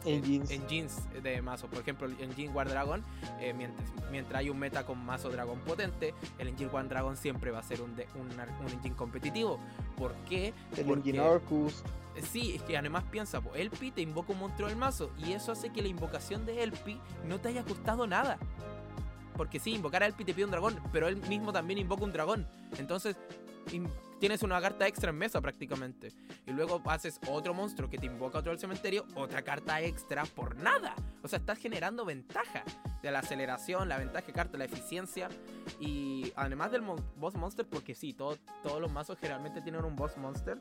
Engines. 0.05 0.51
engines 0.51 1.01
de 1.23 1.41
mazo. 1.43 1.69
Por 1.69 1.79
ejemplo, 1.81 2.07
el 2.07 2.21
Engine 2.21 2.53
War 2.53 2.69
Dragon, 2.69 3.03
eh, 3.41 3.53
mientras, 3.55 3.89
mientras 4.11 4.41
hay 4.41 4.51
un 4.51 4.59
meta 4.59 4.85
con 4.85 5.05
mazo 5.05 5.29
dragón 5.31 5.61
potente, 5.61 6.13
el 6.39 6.49
Engine 6.49 6.71
War 6.71 6.89
Dragon 6.89 7.17
siempre 7.17 7.51
va 7.51 7.61
a 7.61 7.63
ser 7.63 7.81
un, 7.81 7.95
de- 7.97 8.09
un, 8.17 8.29
un 8.31 8.73
engine 8.73 8.97
competitivo. 8.97 9.61
¿Por 9.97 10.13
qué? 10.29 10.49
el 10.77 10.85
Porque- 10.85 11.11
Engine 11.11 11.21
Orcus. 11.21 11.83
Sí, 12.31 12.55
es 12.55 12.63
que 12.63 12.77
además 12.79 13.03
piensa, 13.11 13.41
po, 13.41 13.55
Elpi 13.57 13.91
te 13.91 14.01
invoca 14.01 14.33
un 14.33 14.39
monstruo 14.39 14.69
del 14.69 14.77
mazo 14.77 15.11
y 15.19 15.33
eso 15.33 15.51
hace 15.51 15.71
que 15.71 15.83
la 15.83 15.89
invocación 15.89 16.47
de 16.47 16.63
Elpi 16.63 17.01
no 17.27 17.41
te 17.41 17.49
haya 17.49 17.65
costado 17.65 18.07
nada. 18.07 18.39
Porque 19.37 19.59
sí, 19.59 19.75
invocar 19.75 20.05
a 20.05 20.07
Elpi 20.07 20.25
te 20.25 20.33
pide 20.33 20.45
un 20.45 20.53
dragón, 20.53 20.79
pero 20.93 21.09
él 21.09 21.17
mismo 21.29 21.53
también 21.53 21.79
invoca 21.81 22.05
un 22.05 22.13
dragón. 22.13 22.47
Entonces, 22.79 23.17
tienes 24.21 24.43
una 24.43 24.61
carta 24.61 24.87
extra 24.87 25.11
en 25.11 25.19
mesa 25.19 25.41
prácticamente. 25.41 26.13
Y 26.47 26.53
luego 26.53 26.83
haces 26.87 27.21
otro 27.29 27.55
monstruo 27.55 27.91
que 27.91 27.99
te 27.99 28.07
invoca 28.07 28.39
otro 28.39 28.53
del 28.53 28.59
cementerio, 28.59 29.05
otra 29.15 29.43
carta 29.43 29.81
extra 29.81 30.25
por 30.25 30.57
nada. 30.57 30.95
O 31.23 31.29
sea, 31.29 31.39
estás 31.39 31.59
generando 31.59 32.05
ventaja 32.05 32.65
de 33.03 33.11
la 33.11 33.21
aceleración, 33.21 33.89
la 33.89 33.99
ventaja 33.99 34.27
de 34.27 34.33
carta, 34.33 34.59
la 34.59 34.65
eficiencia. 34.65 35.29
Y 35.81 36.33
además 36.37 36.73
del 36.73 36.83
boss 37.17 37.35
monster, 37.35 37.67
porque 37.67 37.95
sí, 37.95 38.13
todos 38.15 38.39
los 38.81 38.93
mazos 38.93 39.19
generalmente 39.19 39.61
tienen 39.61 39.85
un 39.85 39.97
boss 39.97 40.17
monster. 40.17 40.59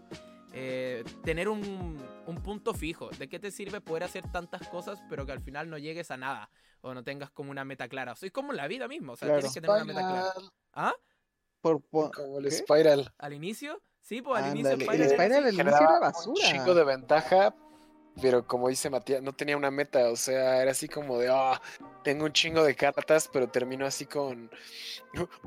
Eh, 0.56 1.04
tener 1.24 1.50
un, 1.50 1.98
punto 2.44 2.74
fijo. 2.74 3.10
¿De 3.10 3.28
qué 3.28 3.40
te 3.40 3.50
sirve 3.50 3.82
poder 3.82 4.04
hacer 4.04 4.30
tantas 4.32 4.68
cosas, 4.68 5.02
pero 5.10 5.26
que 5.26 5.32
al 5.32 5.42
final 5.42 5.70
no 5.70 5.78
llegues 5.78 6.12
a 6.12 6.18
nada? 6.18 6.50
O 6.82 6.94
no 6.94 7.04
tengas 7.04 7.32
como 7.32 7.50
una 7.50 7.64
meta 7.66 7.88
clara. 7.88 8.12
O 8.12 8.16
sea, 8.16 8.28
es 8.28 8.34
como 8.34 8.54
la 8.54 8.68
vida 8.68 8.88
misma. 8.88 9.14
O 9.14 9.16
sea, 9.16 9.30
tienes 9.30 9.54
que 9.54 9.62
tener 9.62 9.76
una 9.76 9.86
meta 9.86 10.00
clara. 10.02 10.34
¿Ah? 10.74 10.94
Como 11.64 12.40
el 12.40 12.52
Spiral. 12.52 13.14
¿Al 13.18 13.34
inicio? 13.34 13.82
Sí, 14.02 14.22
pues 14.22 14.44
al 14.44 14.52
inicio 14.52 14.76
Spiral. 14.76 15.02
El 15.02 15.10
Spiral 15.10 15.46
al 15.46 15.54
inicio 15.54 15.82
era 15.82 16.00
basura. 16.00 16.48
Un 16.48 16.52
chico 16.52 16.76
de 16.76 16.84
ventaja, 16.84 17.56
pero 18.22 18.46
como 18.46 18.70
dice 18.70 18.90
Matías, 18.90 19.24
no 19.24 19.34
tenía 19.34 19.58
una 19.58 19.72
meta, 19.72 20.10
o 20.12 20.16
sea, 20.16 20.62
era 20.62 20.72
así 20.72 20.88
como 20.88 21.18
de, 21.18 21.30
oh, 21.30 21.56
tengo 22.04 22.26
un 22.26 22.34
chingo 22.34 22.64
de 22.64 22.76
cartas, 22.76 23.30
pero 23.32 23.48
termino 23.48 23.86
así 23.86 24.06
con 24.06 24.52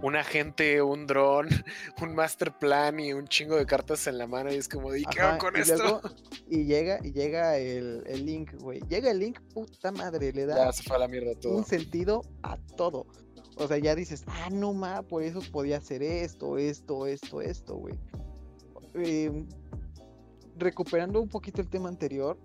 un 0.03 0.17
agente, 0.17 0.83
un 0.83 1.07
dron, 1.07 1.49
un 2.03 2.15
master 2.15 2.53
plan 2.57 2.99
y 2.99 3.13
un 3.13 3.29
chingo 3.29 3.57
de 3.57 3.67
cartas 3.67 4.07
en 4.07 4.19
la 4.19 4.27
mano 4.27 4.53
y 4.53 4.57
es 4.57 4.69
como, 4.69 4.95
¿y 4.95 5.05
qué 5.05 5.21
hago 5.21 5.39
con 5.39 5.57
esto? 5.57 6.01
y 6.49 6.65
llega, 6.65 6.99
y 7.03 7.13
llega 7.13 7.57
el, 7.59 8.03
el 8.07 8.27
Link, 8.27 8.55
güey, 8.55 8.81
llega 8.89 9.11
el 9.11 9.21
Link, 9.21 9.41
puta 9.53 9.93
madre, 9.93 10.33
le 10.33 10.47
da 10.47 10.67
ya 10.67 10.73
se 10.73 10.83
fue 10.83 10.97
a 10.97 11.01
la 11.01 11.09
mierda 11.09 11.35
todo. 11.39 11.57
un 11.57 11.65
sentido 11.65 12.23
a 12.43 12.57
todo. 12.77 13.07
O 13.57 13.67
sea, 13.67 13.79
ya 13.79 13.95
dices, 13.95 14.25
ah, 14.27 14.51
no 14.51 14.73
ma, 14.73 15.03
por 15.03 15.23
eso 15.23 15.41
podía 15.51 15.79
hacer 15.79 16.03
esto, 16.03 16.59
esto, 16.59 17.07
esto, 17.07 17.41
esto, 17.41 17.77
güey. 17.77 17.95
Em, 18.95 19.47
recuperando 20.57 21.21
un 21.21 21.29
poquito 21.29 21.61
el 21.61 21.69
tema 21.69 21.89
anterior, 21.89 22.39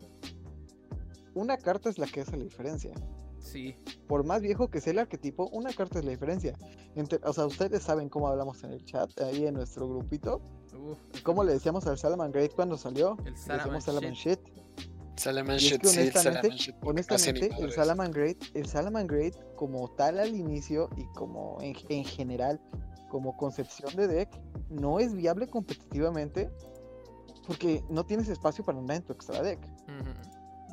una 1.33 1.57
carta 1.57 1.89
es 1.89 1.97
la 1.97 2.07
que 2.07 2.21
hace 2.21 2.37
la 2.37 2.43
diferencia. 2.43 2.93
Sí. 3.39 3.75
Por 4.07 4.23
más 4.23 4.41
viejo 4.41 4.69
que 4.69 4.79
sea 4.79 4.93
el 4.93 4.99
arquetipo, 4.99 5.49
una 5.49 5.73
carta 5.73 5.99
es 5.99 6.05
la 6.05 6.11
diferencia. 6.11 6.57
o 7.23 7.33
sea, 7.33 7.45
ustedes 7.45 7.83
saben 7.83 8.07
cómo 8.07 8.27
hablamos 8.27 8.63
en 8.63 8.71
el 8.71 8.85
chat, 8.85 9.09
ahí 9.21 9.47
en 9.47 9.55
nuestro 9.55 9.89
grupito. 9.89 10.41
¿Cómo 11.23 11.43
le 11.43 11.53
decíamos 11.53 11.85
al 11.87 11.97
Salaman 11.97 12.31
Great 12.31 12.53
cuando 12.53 12.77
salió? 12.77 13.17
El 13.25 13.35
Salaman, 13.37 13.81
Salaman 13.81 14.13
Shit. 14.13 14.39
Salaman 15.21 15.57
Shit, 15.57 15.85
sí, 15.85 15.99
honestamente, 15.99 16.75
honestamente 16.81 17.49
el 17.59 17.71
Salaman 17.71 18.11
Great, 18.11 18.37
el 18.55 18.65
Salaman 18.65 19.05
Great 19.05 19.35
como 19.55 19.87
tal 19.91 20.19
al 20.19 20.35
inicio 20.35 20.89
y 20.97 21.05
como 21.13 21.57
en, 21.61 21.75
en 21.89 22.03
general, 22.03 22.59
como 23.09 23.37
concepción 23.37 23.95
de 23.95 24.07
deck, 24.07 24.29
no 24.69 24.99
es 24.99 25.13
viable 25.13 25.47
competitivamente 25.47 26.49
porque 27.45 27.83
no 27.89 28.03
tienes 28.03 28.29
espacio 28.29 28.65
para 28.65 28.79
andar 28.79 28.97
en 28.97 29.03
tu 29.03 29.13
extra 29.13 29.41
deck. 29.43 29.59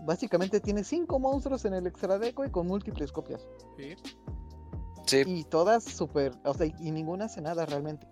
Básicamente 0.07 0.61
tienes 0.61 0.87
cinco 0.87 1.19
monstruos 1.19 1.67
en 1.67 1.75
el 1.75 1.87
extra 1.87 2.19
deck 2.19 2.39
y 2.47 2.51
con 2.51 2.67
múltiples 2.67 3.13
copias. 3.13 3.47
Sí. 3.77 3.95
sí. 5.07 5.23
Y 5.27 5.45
todas 5.45 5.85
súper, 5.85 6.33
o 6.45 6.55
sea, 6.55 6.67
y 6.67 6.91
ninguna 6.91 7.27
hace 7.27 7.43
nada 7.43 7.67
realmente. 7.67 8.07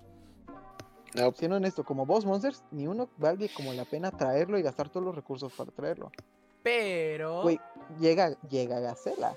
No. 1.16 1.32
Siendo 1.32 1.56
honesto, 1.56 1.84
como 1.84 2.04
Boss 2.04 2.26
Monsters, 2.26 2.62
ni 2.70 2.86
uno 2.86 3.08
vale 3.16 3.48
como 3.48 3.72
la 3.72 3.84
pena 3.84 4.10
traerlo 4.10 4.58
y 4.58 4.62
gastar 4.62 4.88
todos 4.90 5.04
los 5.04 5.14
recursos 5.14 5.52
para 5.52 5.70
traerlo. 5.70 6.12
Pero. 6.62 7.42
Güey, 7.42 7.60
llega, 7.98 8.38
llega 8.48 8.80
Gacela. 8.80 9.34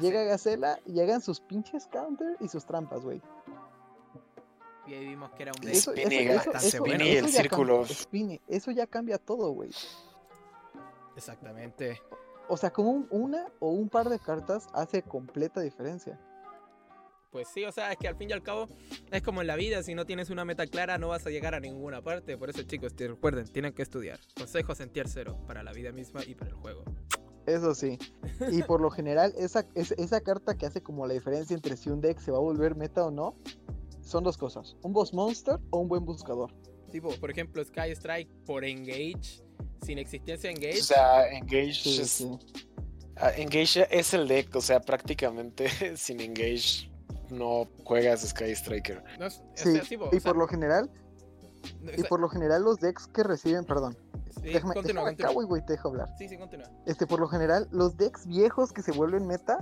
Llega 0.00 0.24
Gacela, 0.24 0.78
llegan 0.86 1.20
sus 1.20 1.40
pinches 1.40 1.86
counter 1.86 2.36
y 2.40 2.48
sus 2.48 2.64
trampas, 2.64 3.02
güey. 3.02 3.20
Y 4.86 4.94
ahí 4.94 5.06
vimos 5.06 5.30
que 5.32 5.42
era 5.44 5.52
un 5.52 5.68
eso, 5.68 5.92
el 5.92 7.28
círculo. 7.28 7.84
eso 8.48 8.70
ya 8.70 8.86
cambia 8.86 9.18
todo, 9.18 9.50
güey. 9.52 9.70
Exactamente. 11.16 12.00
O 12.48 12.56
sea, 12.56 12.70
como 12.70 13.04
una 13.10 13.46
o 13.60 13.70
un 13.70 13.88
par 13.88 14.08
de 14.08 14.18
cartas 14.18 14.68
hace 14.72 15.02
completa 15.02 15.60
diferencia. 15.60 16.18
Pues 17.30 17.46
sí, 17.54 17.64
o 17.64 17.70
sea, 17.70 17.92
es 17.92 17.98
que 17.98 18.08
al 18.08 18.16
fin 18.16 18.30
y 18.30 18.32
al 18.32 18.42
cabo 18.42 18.66
es 19.12 19.22
como 19.22 19.40
en 19.40 19.46
la 19.46 19.54
vida, 19.54 19.82
si 19.84 19.94
no 19.94 20.04
tienes 20.04 20.30
una 20.30 20.44
meta 20.44 20.66
clara 20.66 20.98
no 20.98 21.08
vas 21.08 21.24
a 21.26 21.30
llegar 21.30 21.54
a 21.54 21.60
ninguna 21.60 22.02
parte. 22.02 22.36
Por 22.36 22.50
eso 22.50 22.62
chicos, 22.62 22.92
recuerden, 22.98 23.46
tienen 23.46 23.72
que 23.72 23.82
estudiar. 23.82 24.18
Consejos 24.36 24.80
en 24.80 24.90
tier 24.90 25.08
0 25.08 25.38
para 25.46 25.62
la 25.62 25.72
vida 25.72 25.92
misma 25.92 26.22
y 26.26 26.34
para 26.34 26.50
el 26.50 26.56
juego. 26.56 26.84
Eso 27.46 27.74
sí. 27.74 27.98
Y 28.50 28.62
por 28.62 28.80
lo 28.80 28.90
general, 28.90 29.32
esa, 29.38 29.66
esa 29.74 30.20
carta 30.20 30.56
que 30.58 30.66
hace 30.66 30.82
como 30.82 31.06
la 31.06 31.14
diferencia 31.14 31.54
entre 31.54 31.76
si 31.76 31.88
un 31.88 32.00
deck 32.00 32.18
se 32.18 32.32
va 32.32 32.38
a 32.38 32.40
volver 32.40 32.74
meta 32.74 33.06
o 33.06 33.10
no, 33.12 33.36
son 34.02 34.24
dos 34.24 34.36
cosas. 34.36 34.76
Un 34.82 34.92
boss 34.92 35.14
monster 35.14 35.58
o 35.70 35.78
un 35.78 35.88
buen 35.88 36.04
buscador. 36.04 36.52
Tipo, 36.90 37.10
por 37.10 37.30
ejemplo, 37.30 37.64
Sky 37.64 37.92
Strike 37.92 38.28
por 38.44 38.64
Engage, 38.64 39.44
sin 39.82 39.98
existencia 39.98 40.50
Engage. 40.50 40.80
O 40.80 40.84
sea, 40.84 41.28
Engage 41.30 42.02
es... 42.02 42.26
Ah, 43.22 43.32
engage 43.36 43.86
es 43.90 44.14
el 44.14 44.26
deck, 44.26 44.56
o 44.56 44.62
sea, 44.62 44.80
prácticamente 44.80 45.68
sin 45.96 46.20
Engage 46.20 46.89
no 47.30 47.68
juegas 47.84 48.20
Sky 48.20 48.52
Striker. 48.54 49.02
sí, 49.54 49.80
y 50.12 50.20
por 50.20 50.36
lo 50.36 50.46
general, 50.46 50.90
y 51.96 52.02
por 52.04 52.20
lo 52.20 52.28
general 52.28 52.62
los 52.62 52.78
decks 52.80 53.06
que 53.08 53.22
reciben, 53.22 53.64
perdón, 53.64 53.96
déjame, 54.42 54.74
continúa, 54.74 55.10
déjame 55.10 55.44
güey, 55.44 55.64
te 55.64 55.74
dejo 55.74 55.88
hablar. 55.88 56.08
Sí, 56.18 56.28
sí, 56.28 56.36
continúa. 56.38 56.68
Este, 56.86 57.06
por 57.06 57.20
lo 57.20 57.28
general, 57.28 57.68
los 57.70 57.96
decks 57.96 58.26
viejos 58.26 58.72
que 58.72 58.82
se 58.82 58.92
vuelven 58.92 59.26
meta 59.26 59.58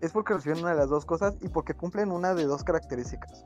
es 0.00 0.12
porque 0.12 0.34
reciben 0.34 0.58
una 0.58 0.70
de 0.70 0.76
las 0.76 0.88
dos 0.88 1.04
cosas 1.04 1.36
y 1.40 1.48
porque 1.48 1.74
cumplen 1.74 2.10
una 2.10 2.34
de 2.34 2.44
dos 2.44 2.64
características. 2.64 3.44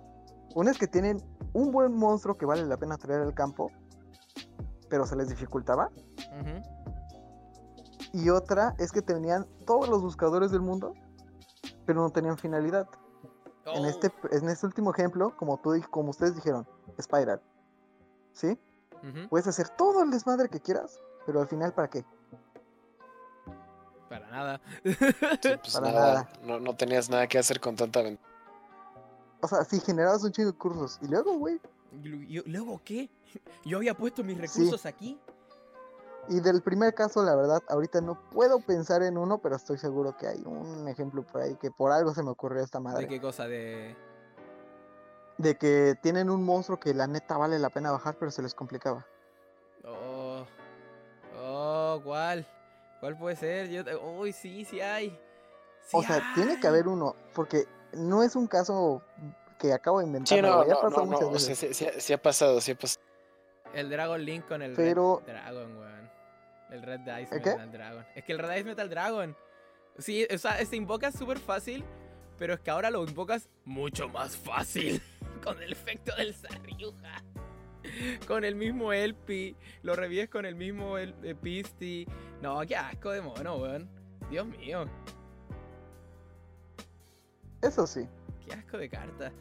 Una 0.54 0.70
es 0.70 0.78
que 0.78 0.86
tienen 0.86 1.22
un 1.52 1.70
buen 1.70 1.92
monstruo 1.94 2.36
que 2.36 2.46
vale 2.46 2.64
la 2.64 2.78
pena 2.78 2.96
traer 2.96 3.20
al 3.20 3.34
campo, 3.34 3.70
pero 4.88 5.06
se 5.06 5.16
les 5.16 5.28
dificultaba. 5.28 5.90
Y 8.12 8.30
otra 8.30 8.74
es 8.78 8.92
que 8.92 9.02
tenían 9.02 9.46
todos 9.66 9.88
los 9.88 10.00
buscadores 10.00 10.50
del 10.50 10.62
mundo, 10.62 10.94
pero 11.84 12.00
no 12.00 12.10
tenían 12.10 12.38
finalidad. 12.38 12.88
En, 13.66 13.84
oh. 13.84 13.88
este, 13.88 14.12
en 14.30 14.48
este 14.48 14.66
último 14.66 14.92
ejemplo, 14.92 15.36
como, 15.36 15.58
tú, 15.58 15.74
como 15.90 16.10
ustedes 16.10 16.34
dijeron, 16.34 16.66
Spiral. 17.00 17.40
¿Sí? 18.32 18.58
Puedes 19.28 19.46
hacer 19.46 19.68
todo 19.68 20.02
el 20.02 20.10
desmadre 20.10 20.48
que 20.48 20.60
quieras, 20.60 20.98
pero 21.26 21.40
al 21.40 21.46
final, 21.46 21.72
¿para 21.72 21.88
qué? 21.88 22.04
Para 24.08 24.26
nada. 24.28 24.60
Pues 25.42 25.74
Para 25.74 25.92
nada. 25.92 26.28
No, 26.42 26.74
tenías 26.74 27.08
nada 27.08 27.26
que 27.26 27.38
hacer 27.38 27.60
con 27.60 27.76
tanta 27.76 28.02
ventaja. 28.02 28.28
O 29.40 29.48
sea, 29.48 29.64
si 29.64 29.78
generabas 29.80 30.24
un 30.24 30.32
chingo 30.32 30.50
de 30.50 30.58
cursos. 30.58 30.98
Y 31.02 31.08
luego, 31.08 31.34
güey. 31.38 31.60
¿Luego 31.92 32.80
qué? 32.84 33.08
Yo 33.64 33.78
había 33.78 33.94
puesto 33.94 34.24
mis 34.24 34.38
recursos 34.38 34.86
aquí. 34.86 35.20
Y 36.28 36.40
del 36.40 36.60
primer 36.62 36.94
caso, 36.94 37.22
la 37.22 37.36
verdad, 37.36 37.62
ahorita 37.68 38.00
no 38.00 38.18
puedo 38.30 38.58
pensar 38.60 39.02
en 39.02 39.16
uno, 39.16 39.38
pero 39.38 39.56
estoy 39.56 39.78
seguro 39.78 40.16
que 40.16 40.26
hay 40.26 40.42
un 40.44 40.88
ejemplo 40.88 41.22
por 41.22 41.42
ahí 41.42 41.54
que 41.56 41.70
por 41.70 41.92
algo 41.92 42.12
se 42.14 42.22
me 42.22 42.30
ocurrió 42.30 42.62
esta 42.62 42.80
madre. 42.80 43.02
¿De 43.02 43.08
qué 43.08 43.20
cosa? 43.20 43.46
De. 43.46 43.96
De 45.38 45.56
que 45.56 45.94
tienen 46.02 46.30
un 46.30 46.42
monstruo 46.42 46.80
que 46.80 46.94
la 46.94 47.06
neta 47.06 47.36
vale 47.36 47.58
la 47.58 47.70
pena 47.70 47.92
bajar, 47.92 48.16
pero 48.18 48.30
se 48.30 48.42
les 48.42 48.54
complicaba. 48.54 49.06
Oh. 49.84 50.44
Oh, 51.38 52.00
¿cuál? 52.02 52.46
¿Cuál 53.00 53.16
puede 53.16 53.36
ser? 53.36 53.68
Yo. 53.68 53.82
Uy, 54.18 54.32
sí, 54.32 54.64
sí 54.64 54.80
hay. 54.80 55.18
o 55.92 56.02
sea, 56.02 56.22
tiene 56.34 56.58
que 56.58 56.66
haber 56.66 56.88
uno, 56.88 57.14
porque 57.34 57.66
no 57.92 58.22
es 58.22 58.34
un 58.34 58.46
caso 58.48 59.02
que 59.58 59.72
acabo 59.72 60.00
de 60.00 60.06
inventar. 60.06 60.36
Sí, 60.36 60.42
no, 60.42 60.64
no, 60.64 60.80
pasado 60.80 61.06
no, 61.06 61.20
no. 61.20 61.38
sí, 61.38 61.54
sí, 61.54 62.12
ha 62.12 62.20
pasado, 62.20 62.60
sí 62.60 62.72
ha 62.72 62.78
pasado. 62.78 63.04
El 63.74 63.90
Dragon 63.90 64.24
Link 64.24 64.46
con 64.46 64.62
el 64.62 64.74
Pero... 64.74 65.22
Dragon, 65.26 65.76
weón. 65.76 65.95
El 66.76 66.82
Red 66.82 67.00
Dice 67.00 67.34
Metal 67.34 67.72
Dragon. 67.72 68.06
Es 68.14 68.24
que 68.24 68.32
el 68.32 68.38
Red 68.38 68.50
Dice 68.50 68.64
Metal 68.64 68.90
Dragon. 68.90 69.36
Sí, 69.98 70.26
o 70.32 70.36
sea, 70.36 70.62
se 70.64 70.76
invoca 70.76 71.10
súper 71.10 71.38
fácil, 71.38 71.84
pero 72.38 72.52
es 72.52 72.60
que 72.60 72.70
ahora 72.70 72.90
lo 72.90 73.02
invocas 73.02 73.48
mucho 73.64 74.08
más 74.10 74.36
fácil. 74.36 75.00
con 75.42 75.62
el 75.62 75.72
efecto 75.72 76.14
del 76.16 76.34
Sarriuja. 76.34 77.22
con 78.28 78.44
el 78.44 78.56
mismo 78.56 78.92
Elpi. 78.92 79.56
Lo 79.82 79.96
revives 79.96 80.28
con 80.28 80.44
el 80.44 80.54
mismo 80.54 80.98
El 80.98 81.14
eh, 81.22 81.34
Pisti. 81.34 82.06
No, 82.42 82.60
qué 82.66 82.76
asco 82.76 83.10
de 83.10 83.22
mono, 83.22 83.56
weón. 83.56 83.88
Dios 84.30 84.46
mío. 84.46 84.84
Eso 87.62 87.86
sí. 87.86 88.06
Qué 88.44 88.52
asco 88.52 88.76
de 88.76 88.90
carta. 88.90 89.32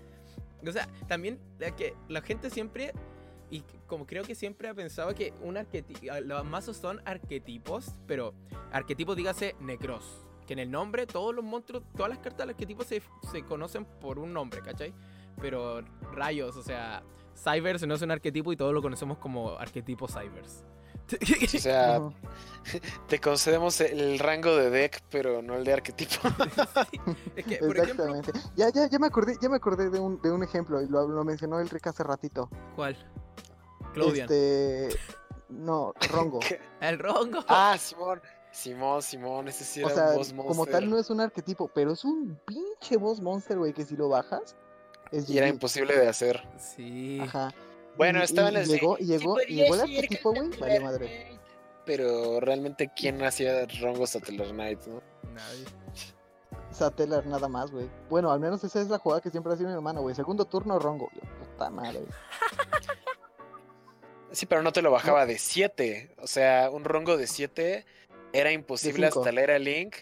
O 0.66 0.72
sea, 0.72 0.88
también 1.08 1.38
que 1.76 1.96
la 2.08 2.22
gente 2.22 2.50
siempre 2.50 2.94
y 3.50 3.64
como 3.88 4.06
creo 4.06 4.24
que 4.24 4.36
siempre 4.36 4.68
ha 4.68 4.74
pensado 4.74 5.14
que 5.14 5.34
arquetipo, 5.58 6.14
los 6.24 6.46
mazos 6.46 6.78
son 6.78 7.02
arquetipos, 7.06 7.92
pero 8.08 8.34
arquetipos 8.72 9.16
dígase 9.16 9.56
necros. 9.60 10.26
Que 10.48 10.54
en 10.54 10.60
el 10.60 10.70
nombre 10.70 11.08
todos 11.08 11.34
los 11.34 11.44
monstruos, 11.44 11.84
todas 11.96 12.10
las 12.10 12.20
cartas 12.20 12.40
del 12.40 12.50
arquetipo 12.50 12.84
se, 12.84 13.02
se 13.32 13.44
conocen 13.44 13.86
por 13.86 14.20
un 14.20 14.32
nombre, 14.32 14.62
¿cachai? 14.62 14.94
Pero 15.42 15.82
rayos, 16.14 16.56
o 16.56 16.62
sea, 16.62 17.04
Cybers 17.36 17.86
no 17.88 17.96
es 17.96 18.02
un 18.02 18.12
arquetipo 18.12 18.54
y 18.54 18.56
todos 18.56 18.74
lo 18.74 18.82
conocemos 18.82 19.18
como 19.18 19.58
arquetipo 19.58 20.08
Cybers. 20.08 20.64
O 21.56 21.60
sea, 21.60 22.02
te 23.08 23.20
concedemos 23.20 23.80
el 23.82 24.20
rango 24.20 24.56
de 24.56 24.70
deck, 24.70 25.04
pero 25.10 25.42
no 25.42 25.56
el 25.56 25.64
de 25.64 25.74
arquetipo. 25.74 26.16
es 27.36 27.46
que, 27.46 27.58
por 27.58 27.78
ejemplo, 27.78 28.16
Exactamente. 28.16 28.32
Ya, 28.56 28.70
ya, 28.70 28.88
ya 28.88 29.00
me 29.00 29.08
acordé, 29.08 29.36
ya 29.42 29.50
me 29.50 29.58
acordé 29.58 29.90
de 29.90 30.00
un, 30.00 30.22
de 30.22 30.32
un 30.32 30.44
ejemplo, 30.44 30.82
y 30.82 30.88
lo, 30.88 31.08
lo 31.08 31.24
mencionó 31.24 31.60
el 31.60 31.70
Rick 31.70 31.88
hace 31.88 32.04
ratito. 32.04 32.50
¿cuál? 32.76 32.98
Claudian. 33.94 34.26
Este. 34.30 34.90
No, 35.50 35.94
Rongo. 36.10 36.40
El 36.82 37.00
Rongo. 37.00 37.44
ah, 37.48 37.78
Simón. 37.80 38.22
Simón, 38.52 39.02
Simón, 39.02 39.48
ese 39.50 39.66
sí 39.66 39.82
era 39.82 39.90
o 39.90 39.94
sea, 39.94 40.10
un 40.12 40.16
boss 40.16 40.34
monster. 40.34 40.56
como 40.56 40.66
tal 40.66 40.90
no 40.90 40.98
es 40.98 41.10
un 41.10 41.20
arquetipo, 41.20 41.70
pero 41.74 41.92
es 41.92 42.06
un 42.06 42.40
pinche 42.46 42.96
boss 42.96 43.20
monster, 43.20 43.58
güey, 43.58 43.74
que 43.74 43.84
si 43.84 43.98
lo 43.98 44.08
bajas, 44.08 44.56
es 45.12 45.30
Y 45.30 45.38
era 45.38 45.50
imposible 45.50 45.94
de 45.98 46.08
hacer. 46.08 46.42
Sí. 46.58 47.20
Ajá. 47.22 47.54
Bueno, 47.98 48.20
Y- 48.20 48.24
estaba 48.24 48.50
y 48.52 48.56
en 48.56 48.62
el 48.62 48.68
llegó, 48.68 48.98
y 49.00 49.06
llegó, 49.06 49.42
y 49.42 49.56
llegó 49.56 49.76
el 49.76 49.82
arquetipo, 49.82 50.32
güey, 50.34 50.50
valió 50.60 50.82
madre. 50.82 51.40
Pero 51.86 52.40
realmente, 52.40 52.92
¿quién 52.96 53.24
hacía 53.24 53.66
Rongo 53.80 54.08
Satellar 54.08 54.48
Knight, 54.50 54.82
no? 54.88 55.02
Nadie. 55.34 55.66
Satellar 56.72 57.26
nada 57.28 57.48
más, 57.48 57.72
güey. 57.72 57.90
Bueno, 58.10 58.32
al 58.32 58.40
menos 58.40 58.64
esa 58.64 58.82
es 58.82 58.90
la 58.90 58.98
jugada 58.98 59.22
que 59.22 59.30
siempre 59.30 59.54
ha 59.54 59.56
sido 59.56 59.70
mi 59.70 59.76
hermano, 59.76 60.02
güey. 60.02 60.14
Segundo 60.16 60.46
turno, 60.46 60.78
Rongo. 60.80 61.10
Yo, 61.14 61.22
puta 61.40 61.70
madre. 61.70 62.02
Sí, 64.32 64.46
pero 64.46 64.62
no 64.62 64.74
te 64.74 64.82
lo 64.82 64.92
bajaba 64.92 65.26
de 65.26 65.38
7. 65.38 66.12
O 66.22 66.28
sea, 66.28 66.70
un 66.70 66.84
Rongo 66.84 67.16
de 67.16 67.28
7 67.28 67.86
era 68.34 68.52
imposible 68.52 69.08
hasta 69.08 69.32
leer 69.32 69.52
a 69.52 69.60
Link. 69.60 69.96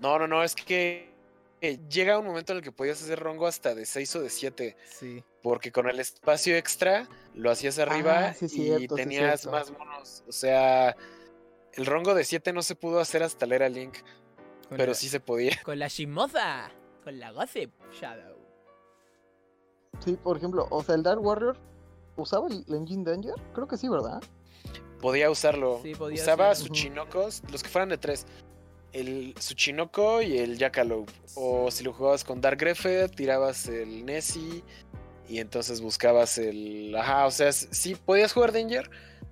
No, 0.00 0.18
no, 0.18 0.26
no, 0.28 0.42
es 0.44 0.54
que 0.54 1.07
eh, 1.60 1.78
llega 1.88 2.18
un 2.18 2.26
momento 2.26 2.52
en 2.52 2.58
el 2.58 2.64
que 2.64 2.72
podías 2.72 3.02
hacer 3.02 3.18
Rongo 3.18 3.46
hasta 3.46 3.74
de 3.74 3.86
6 3.86 4.16
o 4.16 4.22
de 4.22 4.30
7. 4.30 4.76
Sí. 4.90 5.24
Porque 5.42 5.72
con 5.72 5.88
el 5.88 5.98
espacio 6.00 6.56
extra 6.56 7.08
lo 7.34 7.50
hacías 7.50 7.78
arriba 7.78 8.28
Ah, 8.28 8.34
sí, 8.34 8.46
y 8.46 8.48
sí, 8.48 8.88
tenías 8.88 9.46
más 9.46 9.70
monos. 9.70 10.22
O 10.28 10.32
sea, 10.32 10.96
el 11.74 11.86
Rongo 11.86 12.14
de 12.14 12.24
7 12.24 12.52
no 12.52 12.62
se 12.62 12.74
pudo 12.74 13.00
hacer 13.00 13.22
hasta 13.22 13.46
leer 13.46 13.62
a 13.62 13.68
Link, 13.68 13.94
Con 14.68 14.76
pero 14.78 14.92
la, 14.92 14.94
sí 14.94 15.08
se 15.08 15.20
podía. 15.20 15.56
Con 15.64 15.78
la 15.78 15.88
Shimoza. 15.88 16.70
Con 17.04 17.18
la 17.18 17.30
Gossip 17.32 17.72
Shadow. 17.92 18.36
Sí, 20.04 20.16
por 20.22 20.36
ejemplo, 20.36 20.66
o 20.70 20.82
sea, 20.82 20.94
el 20.94 21.02
Dark 21.02 21.20
Warrior 21.24 21.58
usaba 22.16 22.46
el 22.48 22.64
Engine 22.68 23.04
Danger. 23.04 23.34
Creo 23.54 23.66
que 23.66 23.76
sí, 23.76 23.88
¿verdad? 23.88 24.22
Podía 25.00 25.30
usarlo. 25.30 25.80
Sí, 25.82 25.94
podía 25.94 26.20
Usaba 26.20 26.54
ser. 26.54 26.66
sus 26.68 26.76
chinocos, 26.76 27.42
los 27.50 27.62
que 27.62 27.68
fueran 27.68 27.88
de 27.88 27.98
3. 27.98 28.26
El 29.00 29.34
Suchinoco 29.38 30.22
y 30.22 30.38
el 30.38 30.58
Jackalope. 30.58 31.12
O 31.34 31.70
si 31.70 31.84
lo 31.84 31.92
jugabas 31.92 32.24
con 32.24 32.40
Dark 32.40 32.58
Greffer, 32.58 33.10
tirabas 33.10 33.66
el 33.68 34.04
Nessie 34.04 34.62
y 35.28 35.38
entonces 35.38 35.80
buscabas 35.80 36.38
el. 36.38 36.94
Ajá, 36.96 37.26
o 37.26 37.30
sea, 37.30 37.52
sí 37.52 37.94
podías 37.94 38.32
jugar 38.32 38.52
Danger, 38.52 38.90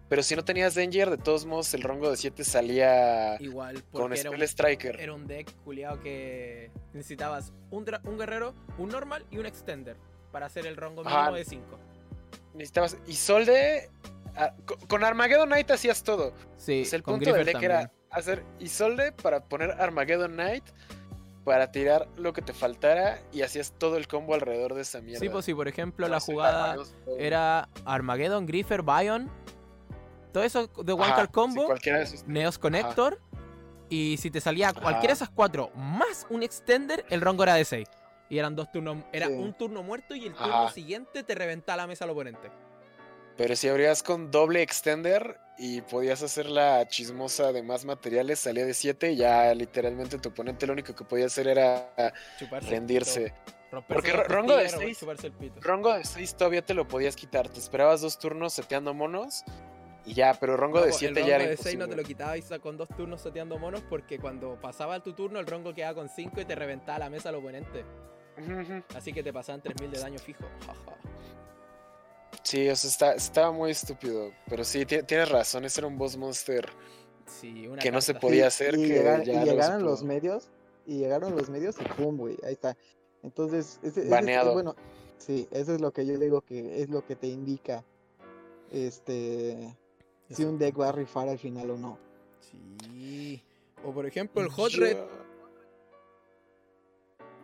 pero 0.09 0.23
si 0.23 0.37
no 0.37 0.45
tenías 0.45 0.75
Danger, 0.75 1.11
de 1.11 1.17
todos 1.19 1.47
modos 1.47 1.73
el 1.75 1.83
rango 1.83 2.11
de 2.11 2.17
7 2.17 2.45
salía 2.45 3.37
Igual, 3.41 3.83
con 3.91 4.17
Spell 4.17 4.35
un, 4.35 4.43
Striker. 4.43 5.01
era 5.01 5.15
un 5.15 5.27
deck 5.27 5.53
culiado 5.65 6.01
que 6.01 6.71
necesitabas 6.93 7.53
un, 7.71 7.85
un 8.05 8.19
guerrero, 8.19 8.55
un 8.79 8.89
normal 8.91 9.25
y 9.31 9.39
un 9.39 9.47
extender 9.47 9.97
para 10.33 10.47
hacer 10.47 10.67
el 10.67 10.77
rango 10.77 11.03
Ajá. 11.07 11.19
mínimo 11.31 11.37
de 11.37 11.45
5. 11.45 11.79
Necesitabas. 12.55 12.97
Isolde. 13.07 13.89
ah, 14.37 14.55
co- 14.65 14.77
Con 14.89 15.03
Armageddon 15.03 15.49
Knight 15.49 15.71
hacías 15.71 16.03
todo. 16.03 16.33
Sí, 16.57 16.83
O 16.83 16.85
sea, 16.85 16.97
el 16.99 17.03
con 17.03 17.15
punto 17.17 17.33
del 17.33 17.49
era. 17.49 17.93
Hacer 18.19 18.45
Isolde 18.59 19.13
para 19.13 19.45
poner 19.45 19.73
Armageddon 19.73 20.33
Knight. 20.33 20.65
Para 21.45 21.71
tirar 21.71 22.09
lo 22.17 22.33
que 22.33 22.43
te 22.43 22.53
faltara 22.53 23.21
y 23.33 23.43
hacías 23.43 23.73
todo 23.79 23.97
el 23.99 24.09
combo 24.09 24.35
alrededor 24.35 24.75
de 24.75 24.83
esa 24.83 25.01
mierda. 25.01 25.21
Sí, 25.21 25.29
pues 25.29 25.45
sí, 25.45 25.55
por 25.55 25.69
ejemplo, 25.69 26.09
la 26.09 26.19
jugada 26.19 26.73
Armageddon 26.73 27.21
era 27.21 27.69
Armageddon, 27.85 28.47
Griffer, 28.47 28.83
Bion. 28.83 29.31
Todo 30.33 30.43
eso 30.43 30.67
de 30.67 30.93
One 30.93 31.05
Card 31.15 31.27
sí, 31.27 31.33
Combo, 31.33 31.67
cualquiera 31.67 31.99
de 31.99 32.05
esos. 32.05 32.27
Neos 32.27 32.59
Connector. 32.59 33.21
Y 33.89 34.17
si 34.17 34.33
te 34.33 34.41
salía 34.41 34.73
cualquiera 34.73 35.13
de 35.13 35.13
esas 35.13 35.31
cuatro 35.31 35.71
más 35.77 36.27
un 36.31 36.43
extender, 36.43 37.07
el 37.11 37.21
rango 37.21 37.45
era 37.45 37.55
de 37.55 37.65
6. 37.65 37.87
Y 38.29 38.39
eran 38.39 38.57
dos 38.57 38.73
turnos. 38.73 39.05
Era 39.13 39.29
Sí. 39.29 39.33
un 39.35 39.55
turno 39.57 39.85
muerto 39.85 40.17
y 40.17 40.27
el 40.27 40.35
turno 40.35 40.65
Ajá. 40.65 40.73
siguiente 40.73 41.23
te 41.23 41.35
reventaba 41.37 41.77
la 41.77 41.87
mesa 41.87 42.05
al 42.05 42.11
oponente. 42.11 42.51
Pero 43.37 43.55
si 43.57 43.69
abrías 43.69 44.03
con 44.03 44.31
doble 44.31 44.63
extender 44.63 45.39
y 45.59 45.83
podías 45.83 46.23
hacer 46.23 46.47
la 46.47 46.87
chismosa 46.89 47.53
de 47.53 47.63
más 47.63 47.85
materiales, 47.85 48.39
salía 48.41 48.65
de 48.65 48.73
7 48.75 49.13
y 49.13 49.17
ya 49.17 49.53
literalmente 49.55 50.19
tu 50.19 50.31
oponente 50.31 50.67
lo 50.67 50.73
único 50.73 50.95
que 50.95 51.05
podía 51.05 51.27
hacer 51.27 51.49
era 51.49 51.93
Chuparse 52.39 52.71
rendirse. 52.71 53.35
pito, 53.71 53.85
Porque 53.89 54.09
las 54.15 54.27
ro- 54.27 54.35
rango 54.37 54.57
de 54.57 54.63
costillas, 54.65 54.81
seis- 54.81 54.99
chuparse 55.01 55.27
el 55.27 55.33
pito. 55.35 55.61
Rongo 55.61 55.93
de 55.95 56.05
6 56.05 56.35
todavía 56.35 56.63
te 56.65 56.73
lo 56.73 56.89
podías 56.89 57.15
quitar. 57.15 57.49
Te 57.49 57.59
esperabas 57.61 58.01
dos 58.01 58.19
turnos 58.19 58.55
seteando 58.55 58.95
monos 58.95 59.45
y 60.07 60.15
ya, 60.15 60.33
pero 60.35 60.57
Rongo 60.57 60.81
de 60.81 60.89
No, 60.89 60.93
7 60.95 61.21
el 61.21 61.27
ya 61.27 61.35
era 61.37 61.45
rongo 61.45 61.51
de 61.51 61.57
6 61.57 61.65
no 61.79 61.85
imposible. 61.85 61.89
te 61.97 62.03
lo 62.03 62.09
quitabas 62.09 62.61
con 62.61 62.77
dos 62.79 62.89
turnos 62.97 63.21
seteando 63.21 63.59
monos 63.59 63.83
porque 63.89 64.19
cuando 64.19 64.59
pasaba 64.61 65.03
tu 65.03 65.13
turno 65.13 65.41
el 65.41 65.47
rongo 65.47 65.75
quedaba 65.75 65.95
con 65.95 66.09
5 66.09 66.41
y 66.41 66.45
te 66.47 66.55
reventaba 66.55 67.01
la 67.01 67.11
mesa 67.11 67.29
al 67.29 67.35
oponente. 67.35 67.85
Así 68.95 69.13
que 69.13 69.23
te 69.23 69.33
pasaban 69.33 69.61
3000 69.63 69.91
de 69.91 69.99
daño 69.99 70.19
fijo. 70.19 70.45
Sí, 72.47 72.69
o 72.69 72.77
sea, 72.77 72.89
está, 72.91 73.13
estaba 73.15 73.51
muy 73.51 73.73
estúpido. 73.73 74.31
Pero 74.49 74.63
sí, 74.63 74.87
ti- 74.87 75.03
tienes 75.03 75.29
razón, 75.29 75.65
ese 75.65 75.81
era 75.81 75.89
un 75.89 75.99
boss 75.99 76.17
monster 76.17 76.65
Sí, 77.27 77.67
una 77.67 77.83
que 77.83 77.91
no 77.91 78.01
se 78.01 78.15
podía 78.15 78.49
Sí, 78.51 78.65
hacer. 78.65 78.79
y, 78.79 78.83
que 78.83 78.89
llegar- 78.89 79.25
ya 79.25 79.43
y 79.43 79.45
llegaron 79.47 79.83
los 79.85 80.05
medios, 80.05 80.49
y 80.87 80.99
llegaron 80.99 81.35
los 81.35 81.49
medios 81.51 81.75
y 81.81 81.85
pum, 82.01 82.17
güey, 82.17 82.37
ahí 82.45 82.53
está. 82.53 82.77
Entonces, 83.25 83.81
ese, 83.83 83.89
ese 83.89 84.03
es- 84.05 84.11
Baneado. 84.11 84.53
bueno, 84.53 84.77
sí, 85.19 85.49
eso 85.51 85.75
es 85.75 85.81
lo 85.81 85.91
que 85.91 86.07
yo 86.07 86.17
digo 86.19 86.41
que 86.43 86.81
es 86.83 86.89
lo 86.89 87.05
que 87.05 87.17
te 87.17 87.27
indica 87.27 87.83
este 88.71 89.77
si 90.31 90.43
Eso. 90.43 90.49
un 90.51 90.59
deck 90.59 90.79
va 90.79 90.91
a 90.91 90.93
rifar 90.93 91.29
al 91.29 91.39
final 91.41 91.71
o 91.73 91.77
no. 91.77 91.99
Sí. 92.41 93.43
O 93.85 93.91
por 93.93 94.07
ejemplo 94.07 94.41
el 94.43 94.49
Hot 94.51 94.73
Red, 94.75 94.97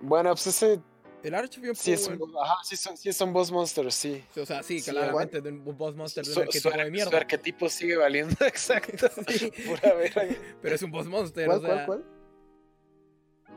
Bueno, 0.00 0.30
pues 0.30 0.46
ese 0.48 0.80
el 1.22 1.34
Archfiend 1.34 1.74
sí 1.76 1.92
es 1.92 2.06
un, 2.08 2.20
ajá, 2.42 2.54
sí 2.64 2.76
son, 2.76 2.96
sí 2.96 3.12
son 3.12 3.32
boss 3.32 3.50
monsters, 3.52 3.94
sí. 3.94 4.24
O 4.36 4.44
sea, 4.46 4.62
sí, 4.62 4.80
Sí, 4.80 4.90
claramente 4.90 5.40
de 5.40 5.50
un 5.50 5.64
boss 5.76 5.94
monster 5.94 6.24
de 6.24 6.30
un 6.30 6.34
Su, 6.34 6.40
su 6.40 6.40
arquetipo 6.42 6.68
ar- 6.70 6.76
de 6.78 6.84
su 6.86 6.90
mierda. 6.92 7.16
arquetipo 7.18 7.68
sigue 7.68 7.96
valiendo, 7.96 8.34
exacto. 8.46 9.08
Sí. 9.28 9.50
Pura 9.66 9.94
verga. 9.94 10.22
Pero 10.60 10.74
es 10.74 10.82
un 10.82 10.90
boss 10.90 11.06
monster, 11.06 11.46
¿Cuál, 11.46 11.58
o 11.58 11.60
sea. 11.60 11.86
cuál, 11.86 11.86
cuál? 11.86 12.04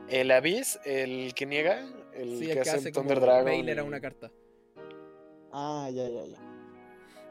El 0.08 0.30
Abyss, 0.30 0.78
el 0.84 1.34
que 1.34 1.46
niega, 1.46 1.80
el 2.14 2.38
Sí, 2.38 2.46
que 2.46 2.52
el 2.52 2.54
que 2.54 2.60
hace 2.60 2.70
hace 2.78 2.92
como 2.92 3.08
Thunder 3.08 3.20
Dragon. 3.20 3.44
Bailer 3.44 3.78
a 3.80 3.82
y- 3.82 3.86
una 3.86 4.00
carta. 4.00 4.30
Ah, 5.52 5.88
ya, 5.92 6.08
ya, 6.08 6.24
ya. 6.26 6.38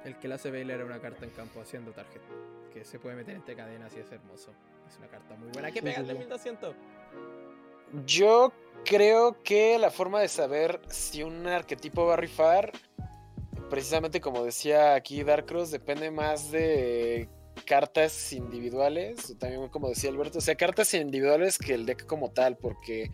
El 0.04 0.18
que 0.20 0.28
le 0.28 0.36
hace 0.36 0.52
Bailer 0.52 0.82
a 0.82 0.86
una 0.86 1.00
carta 1.00 1.24
en 1.26 1.32
campo 1.32 1.62
haciendo 1.62 1.92
target. 1.94 2.22
Que 2.74 2.84
se 2.84 3.00
puede 3.00 3.16
meter 3.16 3.36
entre 3.36 3.56
cadenas 3.56 3.96
y 3.96 4.00
es 4.00 4.12
hermoso. 4.12 4.52
Es 4.90 4.98
una 4.98 5.08
carta 5.08 5.36
muy 5.36 5.48
buena. 5.54 5.70
¿Qué 5.72 5.80
Sí, 5.80 5.86
pega 5.86 5.96
sí, 5.96 6.02
el 6.02 6.08
de 6.08 6.14
sí. 6.14 6.20
1200? 6.20 6.76
Yo 8.06 8.52
creo 8.84 9.42
que 9.44 9.78
la 9.80 9.90
forma 9.92 10.20
de 10.22 10.28
saber 10.28 10.80
si 10.90 11.24
un 11.24 11.48
arquetipo 11.48 12.06
va 12.06 12.14
a 12.14 12.18
rifar, 12.18 12.72
precisamente 13.70 14.22
como 14.22 14.44
decía 14.44 14.94
aquí 14.96 15.24
Darkross, 15.24 15.72
depende 15.72 16.12
más 16.12 16.52
de 16.52 17.30
cartas 17.66 18.32
individuales, 18.34 19.32
o 19.32 19.38
también 19.38 19.68
como 19.70 19.90
decía 19.90 20.10
Alberto, 20.12 20.38
o 20.38 20.42
sea, 20.42 20.56
cartas 20.56 20.94
individuales 20.94 21.58
que 21.58 21.74
el 21.74 21.86
deck 21.86 22.06
como 22.06 22.32
tal, 22.32 22.58
porque 22.58 23.10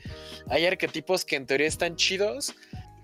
hay 0.50 0.66
arquetipos 0.66 1.24
que 1.24 1.38
en 1.38 1.46
teoría 1.46 1.68
están 1.68 1.96
chidos 1.96 2.54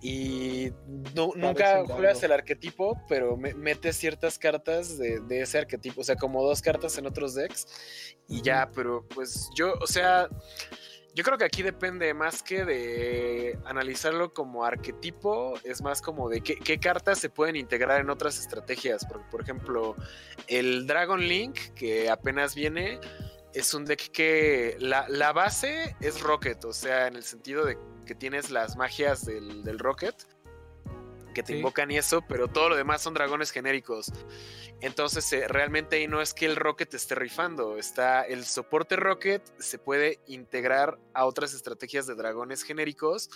y 0.02 0.72
no- 1.16 1.32
nunca 1.36 1.84
juegas 1.95 2.22
el 2.24 2.32
arquetipo, 2.34 3.02
pero 3.08 3.38
me- 3.38 3.54
metes 3.54 3.95
ciertas 3.95 4.38
cartas 4.38 4.98
de, 4.98 5.20
de 5.22 5.41
ese 5.41 5.60
arquetipo, 5.60 6.02
o 6.02 6.04
sea, 6.04 6.16
como 6.18 6.44
dos 6.44 6.62
cartas 6.62 6.98
en 6.98 7.06
otros 7.08 7.34
decks 7.34 7.66
y 8.28 8.41
ya, 8.41 8.70
pero 8.76 9.06
pues 9.16 9.49
yo, 9.56 9.74
o 9.82 9.88
sea, 9.88 10.28
yo 11.18 11.23
creo 11.23 11.39
que 11.39 11.45
aquí 11.45 11.64
depende 11.64 12.14
más 12.14 12.44
que 12.44 12.64
de 12.64 13.57
analizarlo 13.65 14.35
como 14.35 14.64
arquetipo, 14.64 15.56
es 15.64 15.81
más 15.81 15.99
como 15.99 16.30
de 16.30 16.41
qué, 16.41 16.80
cartas 16.80 17.18
se 17.18 17.31
pueden 17.31 17.56
integrar 17.56 18.02
en 18.02 18.11
otras 18.11 18.38
estrategias. 18.38 19.03
Porque, 19.03 19.26
por 19.31 19.41
ejemplo, 19.41 19.95
el 20.45 20.85
Dragon 20.85 21.19
Link, 21.19 21.57
que 21.73 22.11
apenas 22.11 22.53
viene, 22.53 22.99
es 23.56 23.73
un 23.73 23.85
deck 23.85 24.11
que 24.11 24.77
la, 24.80 25.31
base 25.34 25.95
es 26.02 26.22
Rocket, 26.22 26.64
o 26.65 26.72
sea, 26.72 27.07
en 27.07 27.15
el 27.15 27.23
sentido 27.23 27.65
de 27.65 27.80
que 28.06 28.14
tienes 28.14 28.52
las 28.52 28.77
magias 28.77 29.26
del 29.26 29.80
Rocket, 29.80 30.14
que 31.38 31.44
te 31.44 31.54
Sí. 31.54 31.60
invocan 31.60 31.92
y 31.92 31.98
eso, 32.00 32.24
pero 32.28 32.48
todo 32.48 32.70
lo 32.70 32.76
demás 32.76 33.00
son 33.04 33.14
dragones 33.14 33.52
genéricos. 33.52 34.12
Entonces, 34.82 35.32
eh, 35.34 35.48
realmente 35.48 35.98
ahí 35.98 36.08
no 36.08 36.20
es 36.20 36.34
que 36.34 36.48
el 36.48 36.56
Rocket 36.56 36.92
esté 36.96 37.14
rifando, 37.14 37.78
está 37.78 38.24
el 38.24 38.44
soporte 38.44 38.96
Rocket, 38.96 39.44
se 39.60 39.78
puede 39.78 40.20
integrar 40.26 40.98
a 41.14 41.26
otras 41.26 41.54
estrategias 41.54 42.08
de 42.08 42.16
dragones 42.16 42.64
genéricos 42.64 43.30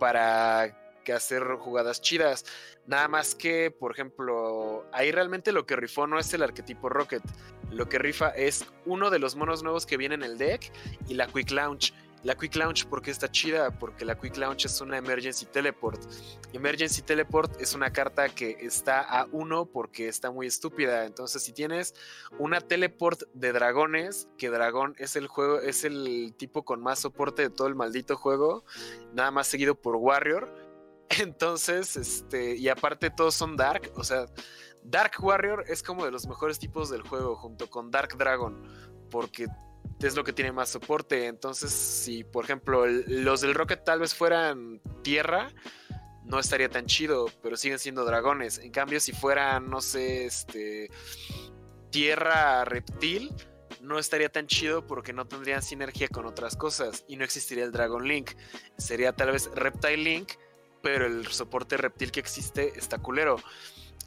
para 0.00 0.76
que 1.04 1.12
hacer 1.12 1.44
jugadas 1.60 2.00
chidas. 2.00 2.44
Nada 2.86 3.06
más 3.06 3.34
que, 3.36 3.70
por 3.70 3.92
ejemplo, 3.92 4.84
ahí 4.92 5.12
realmente 5.12 5.52
lo 5.52 5.64
que 5.64 5.76
rifó 5.76 6.06
no 6.08 6.18
es 6.18 6.34
el 6.34 6.42
arquetipo 6.42 6.88
Rocket, 6.88 7.22
lo 7.70 7.88
que 7.88 7.98
rifa 7.98 8.30
es 8.30 8.66
uno 8.84 9.10
de 9.10 9.18
los 9.20 9.36
monos 9.36 9.62
nuevos 9.62 9.86
que 9.86 9.96
viene 9.96 10.16
en 10.16 10.22
el 10.24 10.38
deck 10.38 10.72
y 11.06 11.14
la 11.14 11.28
Quick 11.28 11.52
Launch. 11.52 11.94
La 12.28 12.36
Quick 12.36 12.56
Launch, 12.56 12.84
porque 12.84 13.10
está 13.10 13.30
chida? 13.30 13.70
Porque 13.70 14.04
la 14.04 14.14
Quick 14.20 14.36
Launch 14.36 14.66
es 14.66 14.82
una 14.82 14.98
Emergency 14.98 15.46
Teleport. 15.46 15.98
Emergency 16.52 17.00
Teleport 17.00 17.58
es 17.58 17.74
una 17.74 17.90
carta 17.90 18.28
que 18.28 18.50
está 18.60 19.00
a 19.00 19.26
uno 19.32 19.64
porque 19.64 20.08
está 20.08 20.30
muy 20.30 20.46
estúpida. 20.46 21.06
Entonces, 21.06 21.42
si 21.42 21.54
tienes 21.54 21.94
una 22.38 22.60
Teleport 22.60 23.22
de 23.32 23.52
dragones, 23.54 24.28
que 24.36 24.50
dragón 24.50 24.94
es 24.98 25.16
el 25.16 25.26
juego, 25.26 25.60
es 25.60 25.84
el 25.84 26.34
tipo 26.36 26.66
con 26.66 26.82
más 26.82 26.98
soporte 26.98 27.40
de 27.40 27.48
todo 27.48 27.66
el 27.66 27.74
maldito 27.74 28.14
juego, 28.14 28.62
nada 29.14 29.30
más 29.30 29.46
seguido 29.46 29.74
por 29.74 29.96
Warrior. 29.96 30.52
Entonces, 31.20 31.96
este, 31.96 32.56
y 32.56 32.68
aparte 32.68 33.08
todos 33.08 33.36
son 33.36 33.56
Dark, 33.56 33.90
o 33.94 34.04
sea, 34.04 34.26
Dark 34.82 35.12
Warrior 35.18 35.64
es 35.66 35.82
como 35.82 36.04
de 36.04 36.10
los 36.10 36.28
mejores 36.28 36.58
tipos 36.58 36.90
del 36.90 37.00
juego 37.00 37.36
junto 37.36 37.70
con 37.70 37.90
Dark 37.90 38.18
Dragon, 38.18 38.62
porque 39.10 39.46
es 40.06 40.14
lo 40.14 40.24
que 40.24 40.32
tiene 40.32 40.52
más 40.52 40.68
soporte. 40.68 41.26
Entonces, 41.26 41.70
si 41.72 42.24
por 42.24 42.44
ejemplo 42.44 42.86
los 42.86 43.40
del 43.40 43.54
Rocket 43.54 43.84
tal 43.84 44.00
vez 44.00 44.14
fueran 44.14 44.80
tierra, 45.02 45.50
no 46.24 46.38
estaría 46.38 46.68
tan 46.68 46.86
chido, 46.86 47.26
pero 47.42 47.56
siguen 47.56 47.78
siendo 47.78 48.04
dragones. 48.04 48.58
En 48.58 48.70
cambio, 48.70 49.00
si 49.00 49.12
fueran, 49.12 49.70
no 49.70 49.80
sé, 49.80 50.26
este 50.26 50.90
tierra 51.90 52.64
reptil, 52.64 53.32
no 53.80 53.98
estaría 53.98 54.28
tan 54.28 54.46
chido 54.46 54.86
porque 54.86 55.12
no 55.12 55.26
tendrían 55.26 55.62
sinergia 55.62 56.08
con 56.08 56.26
otras 56.26 56.56
cosas 56.56 57.04
y 57.08 57.16
no 57.16 57.24
existiría 57.24 57.64
el 57.64 57.72
Dragon 57.72 58.06
Link. 58.06 58.32
Sería 58.76 59.12
tal 59.12 59.32
vez 59.32 59.50
Reptile 59.54 59.96
Link, 59.96 60.32
pero 60.82 61.06
el 61.06 61.26
soporte 61.28 61.76
reptil 61.76 62.12
que 62.12 62.20
existe 62.20 62.72
está 62.76 62.98
culero. 62.98 63.36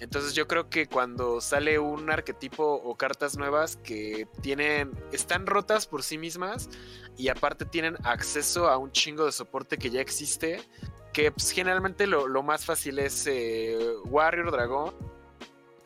Entonces 0.02 0.34
yo 0.34 0.48
creo 0.48 0.68
que 0.68 0.88
cuando 0.88 1.40
sale 1.42 1.78
un 1.78 2.10
arquetipo 2.10 2.66
o 2.74 2.96
cartas 2.96 3.38
nuevas 3.38 3.78
que 3.78 4.28
tienen, 4.42 4.92
están 5.12 5.46
rotas 5.46 5.86
por 5.86 6.02
sí 6.02 6.18
mismas 6.18 6.70
y 7.18 7.28
aparte 7.28 7.66
tienen 7.66 7.96
acceso 8.04 8.68
a 8.68 8.80
un 8.80 8.92
chingo 8.92 9.28
de 9.28 9.32
soporte 9.32 9.78
que 9.78 9.92
ya 9.92 10.02
existe, 10.02 10.60
que 11.14 11.32
pues, 11.32 11.52
generalmente 11.52 12.08
lo, 12.08 12.42
más 12.42 12.66
fácil 12.66 12.98
es 12.98 13.28
eh, 13.28 13.78
Warrior 14.06 14.50
Dragón, 14.50 14.96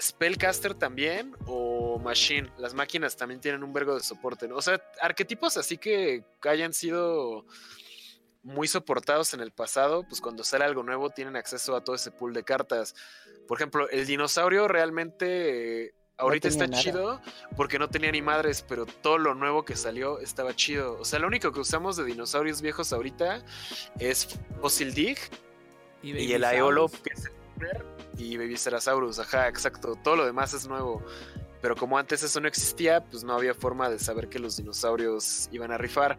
Spellcaster 0.02 0.74
también 0.76 1.36
o 1.46 2.00
Machine. 2.00 2.50
Las 2.58 2.74
máquinas 2.74 3.18
también 3.18 3.42
tienen 3.42 3.64
un 3.66 3.74
vergo 3.74 3.96
de 3.96 4.00
soporte. 4.02 4.50
O 4.50 4.62
sea, 4.62 4.82
arquetipos 5.02 5.58
así 5.58 5.78
que 5.78 6.24
hayan 6.44 6.72
sido 6.72 7.46
muy 8.46 8.68
soportados 8.68 9.34
en 9.34 9.42
el 9.42 9.52
pasado, 9.52 10.04
pues 10.08 10.22
cuando 10.22 10.44
sale 10.44 10.66
algo 10.66 10.84
nuevo 10.84 11.10
tienen 11.10 11.36
acceso 11.36 11.76
a 11.76 11.84
todo 11.84 11.96
ese 11.96 12.12
pool 12.12 12.34
de 12.34 12.44
cartas. 12.44 12.96
Por 13.48 13.58
ejemplo, 13.58 13.90
el 13.90 14.06
dinosaurio 14.06 14.68
realmente 14.68 15.96
ahorita 16.18 16.48
está 16.48 16.70
chido 16.70 17.20
porque 17.58 17.80
no 17.80 17.90
tenía 17.90 18.12
ni 18.12 18.22
madres, 18.22 18.64
pero 18.68 18.86
todo 18.86 19.18
lo 19.18 19.34
nuevo 19.34 19.66
que 19.66 19.76
salió 19.76 20.20
estaba 20.20 20.56
chido. 20.56 20.98
O 21.00 21.06
sea, 21.06 21.18
lo 21.18 21.28
único 21.28 21.52
que 21.52 21.60
usamos 21.60 21.98
de 21.98 22.06
dinosaurios 22.06 22.62
viejos 22.62 22.94
ahorita 22.94 23.44
es 24.00 24.40
Fossil 24.62 24.94
Dig 24.94 25.18
y, 26.04 26.32
el 26.32 26.44
Aeolo, 26.44 26.88
que 26.88 27.14
es 27.14 27.26
el 27.26 27.34
y 28.18 28.38
Baby 28.38 28.58
Cerasaurus. 28.58 29.20
Ajá, 29.20 29.48
exacto. 29.48 29.96
Todo 30.04 30.16
lo 30.16 30.26
demás 30.26 30.54
es 30.54 30.68
nuevo. 30.68 31.04
Pero 31.61 31.76
como 31.76 31.98
antes 31.98 32.22
eso 32.23 32.40
no 32.40 32.48
existía, 32.48 33.03
pues 33.03 33.23
no 33.23 33.34
había 33.34 33.53
forma 33.53 33.90
de 33.90 33.99
saber 33.99 34.30
que 34.30 34.40
los 34.40 34.57
dinosaurios 34.57 35.49
iban 35.52 35.72
a 35.72 35.77
rifar. 35.77 36.18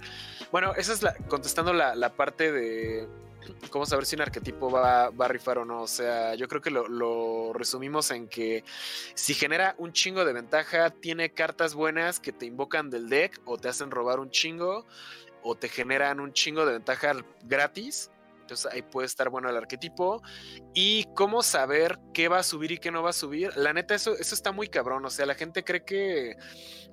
Bueno, 0.51 0.75
esa 0.75 0.93
es 0.93 1.03
la, 1.03 1.15
contestando 1.29 1.73
la, 1.73 1.95
la 1.95 2.15
parte 2.15 2.53
de 2.53 3.09
cómo 3.71 3.87
saber 3.87 4.07
si 4.07 4.17
un 4.17 4.23
arquetipo 4.23 4.71
va, 4.71 5.07
a 5.07 5.29
rifar 5.29 5.59
o 5.59 5.65
no. 5.65 5.83
O 5.83 5.87
sea, 5.87 6.35
yo 6.35 6.49
creo 6.49 6.61
que 6.61 6.71
lo, 6.71 7.53
resumimos 7.53 8.11
en 8.11 8.29
que 8.29 8.65
si 9.15 9.35
genera 9.35 9.75
un 9.79 9.93
chingo 9.93 10.25
de 10.25 10.33
ventaja, 10.33 10.91
tiene 10.91 11.31
cartas 11.31 11.75
buenas 11.75 12.21
que 12.21 12.33
te 12.33 12.47
invocan 12.47 12.91
del 12.91 13.09
deck 13.09 13.41
o 13.45 13.59
te 13.59 13.69
hacen 13.69 13.91
robar 13.91 14.21
un 14.21 14.31
chingo 14.31 14.87
o 15.43 15.55
te 15.55 15.69
generan 15.69 16.21
un 16.21 16.33
chingo 16.33 16.67
de 16.67 16.73
ventaja 16.73 17.15
gratis 17.45 18.11
entonces 18.47 18.73
ahí 18.73 18.83
puede 18.83 19.07
estar 19.07 19.29
bueno 19.29 19.51
el 19.51 19.57
arquetipo. 19.57 20.23
Y 20.73 21.05
cómo 21.15 21.43
saber 21.43 21.99
qué 22.15 22.29
va 22.29 22.39
a 22.39 22.43
subir 22.43 22.73
y 22.73 22.79
qué 22.79 22.93
no 22.93 23.03
va 23.03 23.11
a 23.11 23.13
subir. 23.13 23.51
La 23.57 23.73
neta, 23.73 23.95
eso, 23.95 24.17
eso 24.17 24.35
está 24.35 24.53
muy 24.53 24.69
cabrón. 24.69 25.05
O 25.05 25.11
sea, 25.11 25.27
la 25.27 25.35
gente 25.35 25.65
cree 25.65 25.85
que 25.85 26.37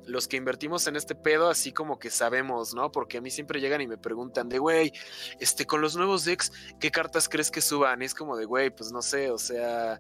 los 0.06 0.28
que 0.28 0.38
invertimos 0.38 0.88
en 0.88 0.96
este 0.96 1.16
pedo, 1.16 1.50
así 1.50 1.72
como 1.72 2.00
que 2.00 2.10
sabemos, 2.10 2.74
¿no? 2.74 2.92
Porque 2.92 3.20
a 3.20 3.22
mí 3.22 3.30
siempre 3.30 3.62
llegan 3.62 3.82
y 3.82 3.88
me 3.88 3.98
preguntan 3.98 4.50
de, 4.50 4.58
güey, 4.60 4.92
este, 5.40 5.66
con 5.66 5.82
los 5.82 5.96
nuevos 5.96 6.26
decks, 6.26 6.52
¿qué 6.80 6.92
cartas 6.92 7.30
crees 7.30 7.52
que 7.52 7.62
suban? 7.62 8.02
Y 8.02 8.06
es 8.06 8.16
como 8.16 8.36
de, 8.36 8.46
güey, 8.46 8.70
pues 8.70 8.92
no 8.92 9.02
sé, 9.02 9.30
o 9.30 9.38
sea, 9.38 10.00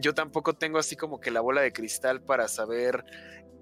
yo 0.00 0.14
tampoco 0.14 0.54
tengo 0.54 0.78
así 0.78 0.96
como 0.96 1.20
que 1.20 1.30
la 1.30 1.40
bola 1.40 1.60
de 1.60 1.72
cristal 1.72 2.22
para 2.22 2.48
saber 2.48 3.04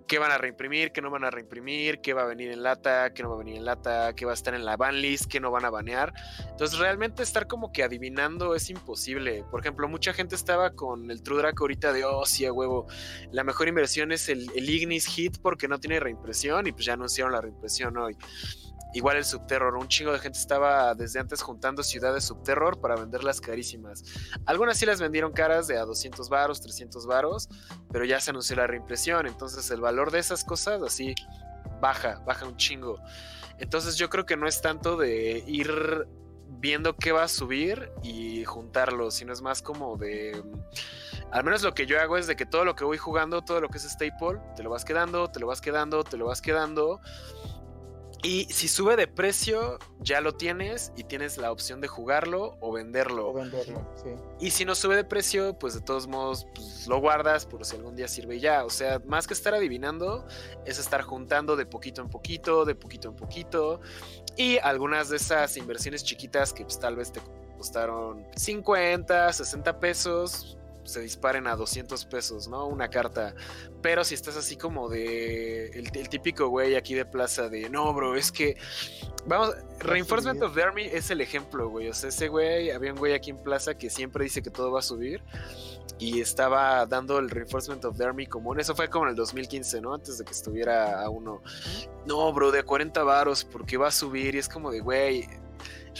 qué 0.07 0.19
van 0.19 0.33
a 0.33 0.39
reimprimir, 0.39 0.93
qué 0.93 1.03
no 1.03 1.11
van 1.11 1.25
a 1.25 1.31
reimprimir, 1.31 2.01
qué 2.01 2.15
va 2.15 2.23
a 2.23 2.27
venir 2.27 2.51
en 2.51 2.63
lata, 2.63 3.13
qué 3.13 3.23
no 3.23 3.31
va 3.31 3.35
a 3.37 3.39
venir 3.39 3.57
en 3.57 3.65
lata, 3.65 4.15
qué 4.15 4.25
va 4.25 4.33
a 4.33 4.35
estar 4.35 4.55
en 4.55 4.65
la 4.65 4.77
ban 4.77 5.01
list, 5.01 5.27
qué 5.27 5.41
no 5.41 5.51
van 5.51 5.65
a 5.65 5.71
banear. 5.71 6.13
Entonces, 6.51 6.79
realmente 6.79 7.23
estar 7.23 7.47
como 7.47 7.73
que 7.73 7.83
adivinando 7.83 8.55
es 8.55 8.71
imposible. 8.71 9.45
Por 9.51 9.61
ejemplo, 9.61 9.89
mucha 9.89 10.13
gente 10.13 10.35
estaba 10.35 10.71
con 10.71 11.11
el 11.11 11.23
True 11.23 11.39
Draco 11.39 11.65
ahorita 11.65 11.93
de, 11.93 12.05
oh, 12.05 12.25
sí, 12.25 12.49
huevo, 12.49 12.87
la 13.33 13.45
mejor 13.45 13.69
inversión 13.69 14.13
es 14.13 14.29
el, 14.29 14.51
el 14.55 14.69
Ignis 14.69 15.07
Hit 15.07 15.39
porque 15.43 15.69
no 15.69 15.79
tiene 15.79 16.01
reimpresión 16.01 16.67
y 16.67 16.73
pues 16.73 16.85
ya 16.85 16.95
anunciaron 16.95 17.33
la 17.33 17.41
reimpresión 17.41 17.97
hoy. 17.97 18.17
Igual 18.97 19.19
el 19.19 19.27
Subterror, 19.27 19.77
un 19.77 19.89
chingo 19.89 20.11
de 20.11 20.19
gente 20.19 20.39
estaba 20.39 20.95
desde 20.95 21.21
antes 21.21 21.43
juntando 21.43 21.83
ciudades 21.83 22.25
Subterror 22.25 22.81
para 22.81 22.97
venderlas 22.97 23.43
carísimas. 23.43 24.03
Algunas 24.47 24.79
sí 24.79 24.87
las 24.87 25.03
vendieron 25.03 25.33
caras 25.33 25.67
de 25.67 25.77
a 25.77 25.85
200 25.85 26.31
varos, 26.31 26.63
300 26.63 27.07
varos, 27.07 27.51
pero 27.93 28.07
ya 28.07 28.19
se 28.21 28.31
anunció 28.31 28.57
la 28.57 28.67
reimpresión, 28.67 29.27
entonces 29.27 29.71
el 29.71 29.83
valor 29.83 30.11
de 30.13 30.21
esas 30.21 30.45
cosas 30.45 30.81
así 30.83 31.15
baja, 31.79 32.23
baja 32.25 32.47
un 32.47 32.57
chingo. 32.57 32.99
Entonces 33.59 33.97
yo 33.97 34.09
creo 34.09 34.25
que 34.25 34.39
no 34.39 34.49
es 34.49 34.63
tanto 34.63 34.97
de 34.97 35.45
ir 35.47 36.09
viendo 36.59 36.97
qué 36.97 37.13
va 37.13 37.25
a 37.25 37.29
subir 37.29 37.93
y 38.03 38.47
juntarlo, 38.47 39.11
sino 39.11 39.35
es 39.35 39.43
más 39.43 39.61
como 39.61 39.99
de... 39.99 40.43
Al 41.33 41.45
menos 41.45 41.63
lo 41.63 41.75
que 41.75 41.85
yo 41.85 42.01
hago 42.01 42.17
es 42.17 42.27
de 42.27 42.35
que 42.35 42.47
todo 42.47 42.65
lo 42.65 42.75
que 42.75 42.85
voy 42.85 42.97
jugando, 42.97 43.43
todo 43.43 43.61
lo 43.61 43.69
que 43.69 43.77
es 43.77 43.85
staple, 43.85 44.41
te 44.57 44.63
lo 44.63 44.71
vas 44.71 44.87
quedando, 44.87 45.29
te 45.29 45.39
lo 45.39 45.49
vas 45.49 45.61
quedando, 45.61 46.03
te 46.03 46.17
lo 46.17 46.25
vas 46.25 46.41
quedando 46.41 46.99
y 48.27 48.45
si 48.47 48.67
sube 48.67 48.97
de 48.97 49.07
precio, 49.07 49.79
ya 50.01 50.21
lo 50.21 50.35
tienes 50.35 50.93
y 50.97 51.05
tienes 51.05 51.39
la 51.39 51.53
opción 51.53 51.81
de 51.81 51.87
jugarlo 51.87 52.57
o 52.59 52.73
venderlo. 52.73 53.29
O 53.29 53.33
venderlo, 53.33 53.89
sí. 53.95 54.11
Y 54.41 54.51
si 54.51 54.65
no 54.65 54.75
sube 54.75 54.97
de 54.97 55.05
precio, 55.05 55.57
pues 55.57 55.75
de 55.75 55.81
todos 55.81 56.09
modos 56.09 56.49
pues, 56.53 56.89
lo 56.89 56.99
guardas 56.99 57.47
por 57.47 57.65
si 57.65 57.77
algún 57.77 57.95
día 57.95 58.09
sirve 58.09 58.41
ya. 58.41 58.65
O 58.65 58.71
sea, 58.71 59.01
más 59.07 59.29
que 59.29 59.35
estar 59.35 59.55
adivinando, 59.55 60.27
es 60.65 60.81
estar 60.81 61.03
juntando 61.03 61.55
de 61.55 61.67
poquito 61.67 62.03
en 62.03 62.09
poquito, 62.09 62.65
de 62.65 62.75
poquito 62.75 63.11
en 63.11 63.15
poquito. 63.15 63.81
Y 64.37 64.59
algunas 64.59 65.09
de 65.09 65.19
esas 65.19 65.57
inversiones 65.57 66.03
chiquitas 66.03 66.53
que 66.53 66.65
pues, 66.65 66.81
tal 66.81 66.97
vez 66.97 67.13
te 67.13 67.21
costaron 67.57 68.27
50, 68.35 69.35
60 69.35 69.79
pesos, 69.79 70.59
se 70.87 71.01
disparen 71.01 71.47
a 71.47 71.57
200 71.57 72.05
pesos, 72.07 72.49
¿no? 72.49 72.67
Una 72.67 72.89
carta. 72.89 73.35
Pero 73.83 74.05
si 74.05 74.15
estás 74.15 74.37
así 74.37 74.57
como 74.57 74.89
de 74.89 75.69
el, 75.71 76.09
típico 76.09 76.49
güey 76.49 76.77
aquí 76.77 76.95
de 76.95 77.05
plaza 77.05 77.49
de, 77.49 77.69
no, 77.69 77.93
bro, 77.93 78.17
es 78.17 78.33
que, 78.33 78.57
vamos, 79.27 79.55
Reinforcement 79.81 80.43
of 80.43 80.55
the 80.55 80.63
Army 80.63 80.85
es 80.85 81.11
el 81.11 81.21
ejemplo, 81.21 81.69
güey. 81.69 81.89
O 81.89 81.95
sea, 81.95 82.09
ese 82.09 82.29
güey, 82.29 82.71
había 82.71 82.93
un 82.93 82.99
güey 82.99 83.15
aquí 83.15 83.31
en 83.31 83.43
plaza 83.43 83.77
que 83.77 83.91
siempre 83.91 84.25
dice 84.25 84.43
que 84.43 84.51
todo 84.51 84.73
va 84.73 84.81
a 84.81 84.83
subir 84.83 85.23
y 85.99 86.21
estaba 86.21 86.85
dando 86.87 87.19
el 87.19 87.31
Reinforcement 87.31 87.85
of 87.85 87.97
the 87.97 88.05
Army 88.05 88.27
común. 88.27 88.61
Eso 88.61 88.75
fue 88.75 88.89
como 88.89 89.07
en 89.07 89.11
el 89.11 89.17
2015, 89.17 89.81
¿no? 89.81 89.95
Antes 89.95 90.19
de 90.19 90.25
que 90.25 90.33
estuviera 90.33 91.03
a 91.03 91.09
uno. 91.09 91.43
No, 92.07 92.33
bro, 92.33 92.51
de 92.51 92.63
40 92.63 93.03
varos, 93.03 93.45
porque 93.45 93.77
va 93.77 93.89
a 93.89 93.93
subir. 93.93 94.35
Y 94.35 94.39
es 94.39 94.49
como 94.49 94.71
de, 94.71 94.81
güey, 94.81 95.29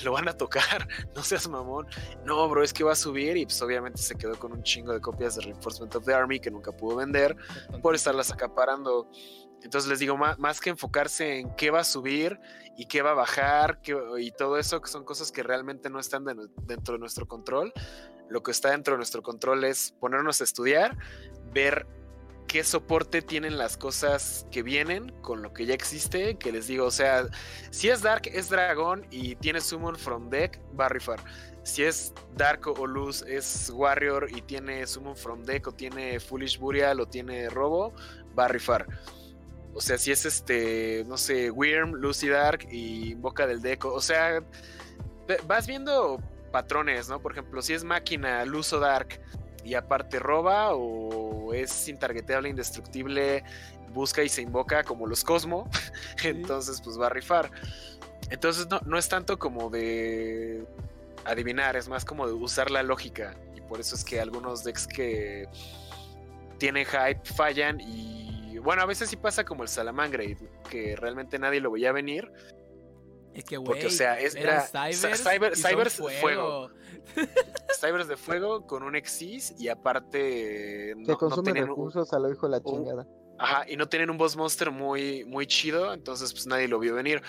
lo 0.05 0.13
van 0.13 0.29
a 0.29 0.33
tocar, 0.35 0.87
no 1.15 1.23
seas 1.23 1.49
mamón. 1.49 1.87
No, 2.25 2.49
bro, 2.49 2.63
es 2.63 2.73
que 2.73 2.85
va 2.85 2.93
a 2.93 2.97
subir 2.97 3.37
y 3.37 3.45
pues 3.45 3.61
obviamente 3.63 4.01
se 4.01 4.17
quedó 4.17 4.39
con 4.39 4.53
un 4.53 4.63
chingo 4.63 4.93
de 4.93 5.01
copias 5.01 5.37
de 5.37 5.43
Reinforcement 5.43 5.95
of 5.95 6.05
the 6.05 6.15
Army 6.15 6.41
que 6.41 6.51
nunca 6.51 6.73
pudo 6.73 6.97
vender 6.97 7.37
por 7.83 7.95
estarlas 7.95 8.33
acaparando. 8.33 9.11
Entonces 9.63 9.89
les 9.89 9.99
digo, 9.99 10.17
más, 10.17 10.61
que 10.61 10.71
enfocarse 10.71 11.39
en 11.39 11.55
qué 11.57 11.71
va 11.71 11.81
a 11.81 11.85
subir 11.85 12.39
y 12.77 12.87
qué 12.87 13.03
va 13.03 13.13
a 13.13 13.15
bajar 13.15 13.81
y 14.19 14.31
todo 14.33 14.59
eso, 14.59 14.81
que 14.81 14.89
son 14.89 15.05
cosas 15.05 15.33
que 15.33 15.43
realmente 15.43 15.91
no 15.91 15.99
están 15.99 16.25
dentro 16.25 16.95
de 16.95 16.99
nuestro 17.01 17.27
control, 17.27 17.73
lo 18.29 18.43
que 18.43 18.51
está 18.51 18.71
dentro 18.71 18.95
de 18.95 18.99
nuestro 18.99 19.23
control 19.23 19.65
es 19.65 19.93
ponernos 19.99 20.41
a 20.41 20.45
estudiar, 20.45 20.97
ver 21.53 21.87
qué 22.47 22.65
soporte 22.65 23.23
tienen 23.23 23.59
las 23.59 23.77
cosas 23.77 24.47
que 24.51 24.63
vienen 24.63 25.11
con 25.23 25.43
lo 25.43 25.53
que 25.53 25.67
ya 25.67 25.75
existe, 25.75 26.37
que 26.37 26.53
les 26.53 26.67
digo, 26.67 26.87
o 26.87 26.91
sea, 26.91 27.27
si 27.71 27.89
es 27.89 28.03
Dark 28.03 28.23
es 28.33 28.49
Dragón 28.49 29.07
y 29.11 29.37
tiene 29.37 29.61
Summon 29.61 29.97
from 29.97 30.31
Deck, 30.31 30.61
va 30.79 30.87
a 30.87 30.89
rifar. 30.89 31.21
Si 31.63 31.83
es 31.83 32.13
Dark 32.37 32.67
o 32.67 32.87
Luz 32.87 33.23
es 33.23 33.71
Warrior 33.75 34.29
y 34.31 34.41
tiene 34.43 34.87
Summon 34.87 35.17
from 35.17 35.43
Deck 35.43 35.67
o 35.67 35.73
tiene 35.73 36.21
Foolish 36.21 36.59
Burial 36.59 37.01
o 37.01 37.07
tiene 37.07 37.49
Robo, 37.51 37.93
va 38.39 38.45
a 38.45 38.49
rifar. 38.49 38.87
O 39.75 39.81
sea, 39.81 39.99
si 39.99 40.13
es 40.13 40.25
este, 40.25 41.05
no 41.07 41.19
sé, 41.19 41.51
Wyrm, 41.51 41.95
Lucy 41.95 42.29
Dark 42.29 42.67
y 42.71 43.15
Boca 43.15 43.47
del 43.47 43.61
Deco, 43.61 43.93
o 43.93 44.01
sea, 44.01 44.43
vas 45.47 45.67
viendo 45.67 46.19
patrones, 46.51 47.09
¿no? 47.09 47.21
Por 47.21 47.33
ejemplo, 47.33 47.61
si 47.61 47.75
es 47.75 47.85
máquina, 47.85 48.45
Luz 48.45 48.73
o 48.73 48.81
Dark, 48.81 49.21
y 49.67 49.75
aparte 49.75 50.21
roba 50.21 50.75
o 50.75 51.53
es 51.53 51.89
intargeteable, 51.89 52.49
indestructible, 52.49 53.43
busca 53.93 54.23
y 54.23 54.29
se 54.29 54.43
invoca 54.43 54.85
como 54.85 55.07
los 55.07 55.25
Cosmo, 55.25 55.69
entonces 56.23 56.81
pues 56.81 56.99
va 57.01 57.07
a 57.07 57.11
rifar. 57.11 57.51
Entonces 58.31 58.69
no, 58.69 58.81
no 58.87 58.97
es 58.97 59.09
tanto 59.09 59.39
como 59.39 59.69
de 59.69 60.65
adivinar, 61.25 61.77
es 61.77 61.89
más 61.89 62.05
como 62.05 62.27
de 62.27 62.33
usar 62.33 62.71
la 62.71 62.83
lógica. 62.83 63.35
Y 63.57 63.61
por 63.61 63.81
eso 63.81 63.97
es 63.97 64.05
que 64.05 64.21
algunos 64.21 64.63
decks 64.63 64.87
que 64.87 65.49
tienen 66.59 66.87
hype 66.87 67.21
fallan 67.25 67.81
y 67.81 68.27
bueno, 68.59 68.83
a 68.83 68.87
veces 68.87 69.11
sí 69.11 69.17
pasa 69.17 69.45
como 69.45 69.63
el 69.63 69.69
Salamangre, 69.69 70.37
que 70.71 70.97
realmente 70.97 71.39
nadie 71.39 71.61
lo 71.61 71.71
veía 71.71 71.93
venir. 71.93 72.33
Es 73.37 73.45
que, 73.45 73.57
güey, 73.59 73.67
Porque, 73.67 73.87
o 73.87 73.91
sea, 73.91 74.19
es, 74.19 74.35
era 74.35 74.63
cybers, 74.67 75.23
cyber, 75.23 75.57
cybers 75.57 75.97
de 75.99 76.11
fuego. 76.21 76.71
Cybers 77.81 78.09
de 78.09 78.17
fuego 78.17 78.67
con 78.67 78.83
un 78.83 78.97
Exis 78.97 79.55
y 79.59 79.69
aparte 79.69 80.95
no, 80.97 81.05
Que 81.07 81.13
no 81.13 81.19
consume 81.19 81.45
tienen 81.53 81.65
un- 81.65 81.69
recursos 81.71 82.13
a 82.13 82.19
lo 82.19 82.33
hijo 82.33 82.47
de 82.49 82.51
la 82.53 82.63
un- 82.65 82.85
chingada. 82.85 83.07
Ajá, 83.39 83.65
y 83.69 83.77
no 83.77 83.87
tienen 83.89 84.09
un 84.11 84.17
boss 84.17 84.35
monster 84.37 84.71
muy, 84.71 85.25
muy 85.27 85.47
chido, 85.47 85.93
entonces 85.93 86.33
pues 86.33 86.47
nadie 86.47 86.67
lo 86.69 86.79
vio 86.79 86.95
venir. 86.95 87.21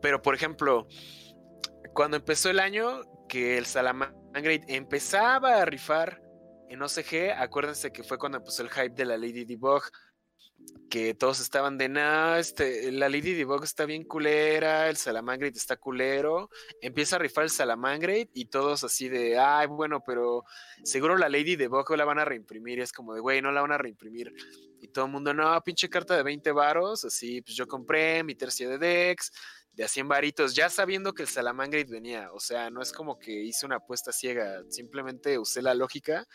Pero 0.00 0.20
por 0.20 0.34
ejemplo, 0.34 0.86
cuando 1.94 2.16
empezó 2.16 2.50
el 2.50 2.58
año, 2.58 3.02
que 3.28 3.56
el 3.58 3.66
Salamangreat 3.66 4.64
empezaba 4.68 5.62
a 5.62 5.64
rifar 5.64 6.20
en 6.68 6.82
OCG, 6.82 7.30
acuérdense 7.38 7.92
que 7.92 8.02
fue 8.02 8.18
cuando 8.18 8.38
empezó 8.38 8.62
el 8.62 8.70
hype 8.70 8.90
de 8.90 9.04
la 9.04 9.16
Lady 9.16 9.44
Debug, 9.44 9.82
que 10.92 11.14
todos 11.14 11.40
estaban 11.40 11.78
de 11.78 11.88
nada, 11.88 12.38
este, 12.38 12.92
la 12.92 13.08
Lady 13.08 13.32
Debug 13.32 13.64
está 13.64 13.86
bien 13.86 14.04
culera, 14.04 14.90
el 14.90 14.98
Salamangreat 14.98 15.56
está 15.56 15.78
culero, 15.78 16.50
empieza 16.82 17.16
a 17.16 17.18
rifar 17.18 17.44
el 17.44 17.50
Salamangreat 17.50 18.28
y 18.34 18.44
todos 18.44 18.84
así 18.84 19.08
de, 19.08 19.38
ay, 19.38 19.68
bueno, 19.68 20.02
pero 20.04 20.44
seguro 20.84 21.16
la 21.16 21.30
Lady 21.30 21.56
Debug 21.56 21.90
la 21.96 22.04
van 22.04 22.18
a 22.18 22.26
reimprimir, 22.26 22.78
y 22.78 22.82
es 22.82 22.92
como 22.92 23.14
de, 23.14 23.20
güey, 23.20 23.40
no 23.40 23.50
la 23.52 23.62
van 23.62 23.72
a 23.72 23.78
reimprimir. 23.78 24.34
Y 24.82 24.88
todo 24.88 25.06
el 25.06 25.12
mundo, 25.12 25.32
no, 25.32 25.58
pinche 25.62 25.88
carta 25.88 26.14
de 26.14 26.24
20 26.24 26.52
varos, 26.52 27.06
así, 27.06 27.40
pues 27.40 27.56
yo 27.56 27.66
compré 27.66 28.22
mi 28.22 28.34
tercia 28.34 28.68
de 28.68 28.76
Dex, 28.76 29.32
de 29.72 29.84
a 29.84 29.88
100 29.88 30.08
varitos, 30.08 30.54
ya 30.54 30.68
sabiendo 30.68 31.14
que 31.14 31.22
el 31.22 31.28
Salamangreat 31.28 31.88
venía, 31.88 32.30
o 32.34 32.38
sea, 32.38 32.68
no 32.68 32.82
es 32.82 32.92
como 32.92 33.18
que 33.18 33.32
hice 33.32 33.64
una 33.64 33.76
apuesta 33.76 34.12
ciega, 34.12 34.62
simplemente 34.68 35.38
usé 35.38 35.62
la 35.62 35.72
lógica, 35.72 36.26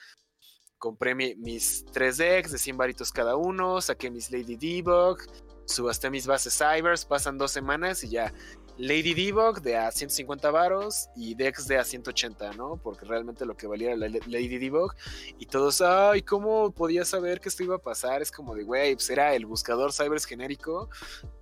compré 0.80 1.16
mi- 1.16 1.36
mis 1.36 1.86
tres 1.91 2.18
decks 2.18 2.52
de 2.52 2.58
100 2.58 2.78
varitos 2.78 3.12
cada 3.12 3.36
uno, 3.36 3.82
saqué 3.82 4.10
mis 4.12 4.32
Lady 4.32 4.56
Debug, 4.56 5.18
subasté 5.66 6.10
mis 6.10 6.28
bases 6.28 6.58
Cybers, 6.58 7.06
pasan 7.06 7.38
dos 7.38 7.52
semanas 7.52 8.04
y 8.04 8.10
ya, 8.10 8.34
Lady 8.78 9.14
Debug 9.16 9.60
de 9.62 9.76
a 9.76 9.91
150 9.91 10.52
varos 10.52 11.10
y 11.16 11.34
Dex 11.34 11.68
de 11.68 11.80
a 11.80 11.84
180, 11.84 12.54
¿no? 12.54 12.78
Porque 12.78 13.06
realmente 13.06 13.44
lo 13.44 13.58
que 13.58 13.66
valía 13.66 13.88
era 13.94 13.98
la 13.98 14.08
Lady 14.28 14.60
Debug 14.60 14.94
y 15.40 15.48
todos, 15.48 15.82
ay, 15.82 16.22
¿cómo 16.22 16.72
podía 16.72 17.04
saber 17.04 17.40
que 17.40 17.49
esto 17.49 17.64
iba 17.64 17.76
a 17.78 17.82
pasar? 17.82 18.22
Es 18.22 18.32
como 18.32 18.54
de, 18.54 18.64
güey, 18.64 18.94
pues 18.94 19.10
era 19.10 19.34
el 19.34 19.45
buscador 19.48 19.91
Cybers 19.91 20.26
genérico 20.26 20.90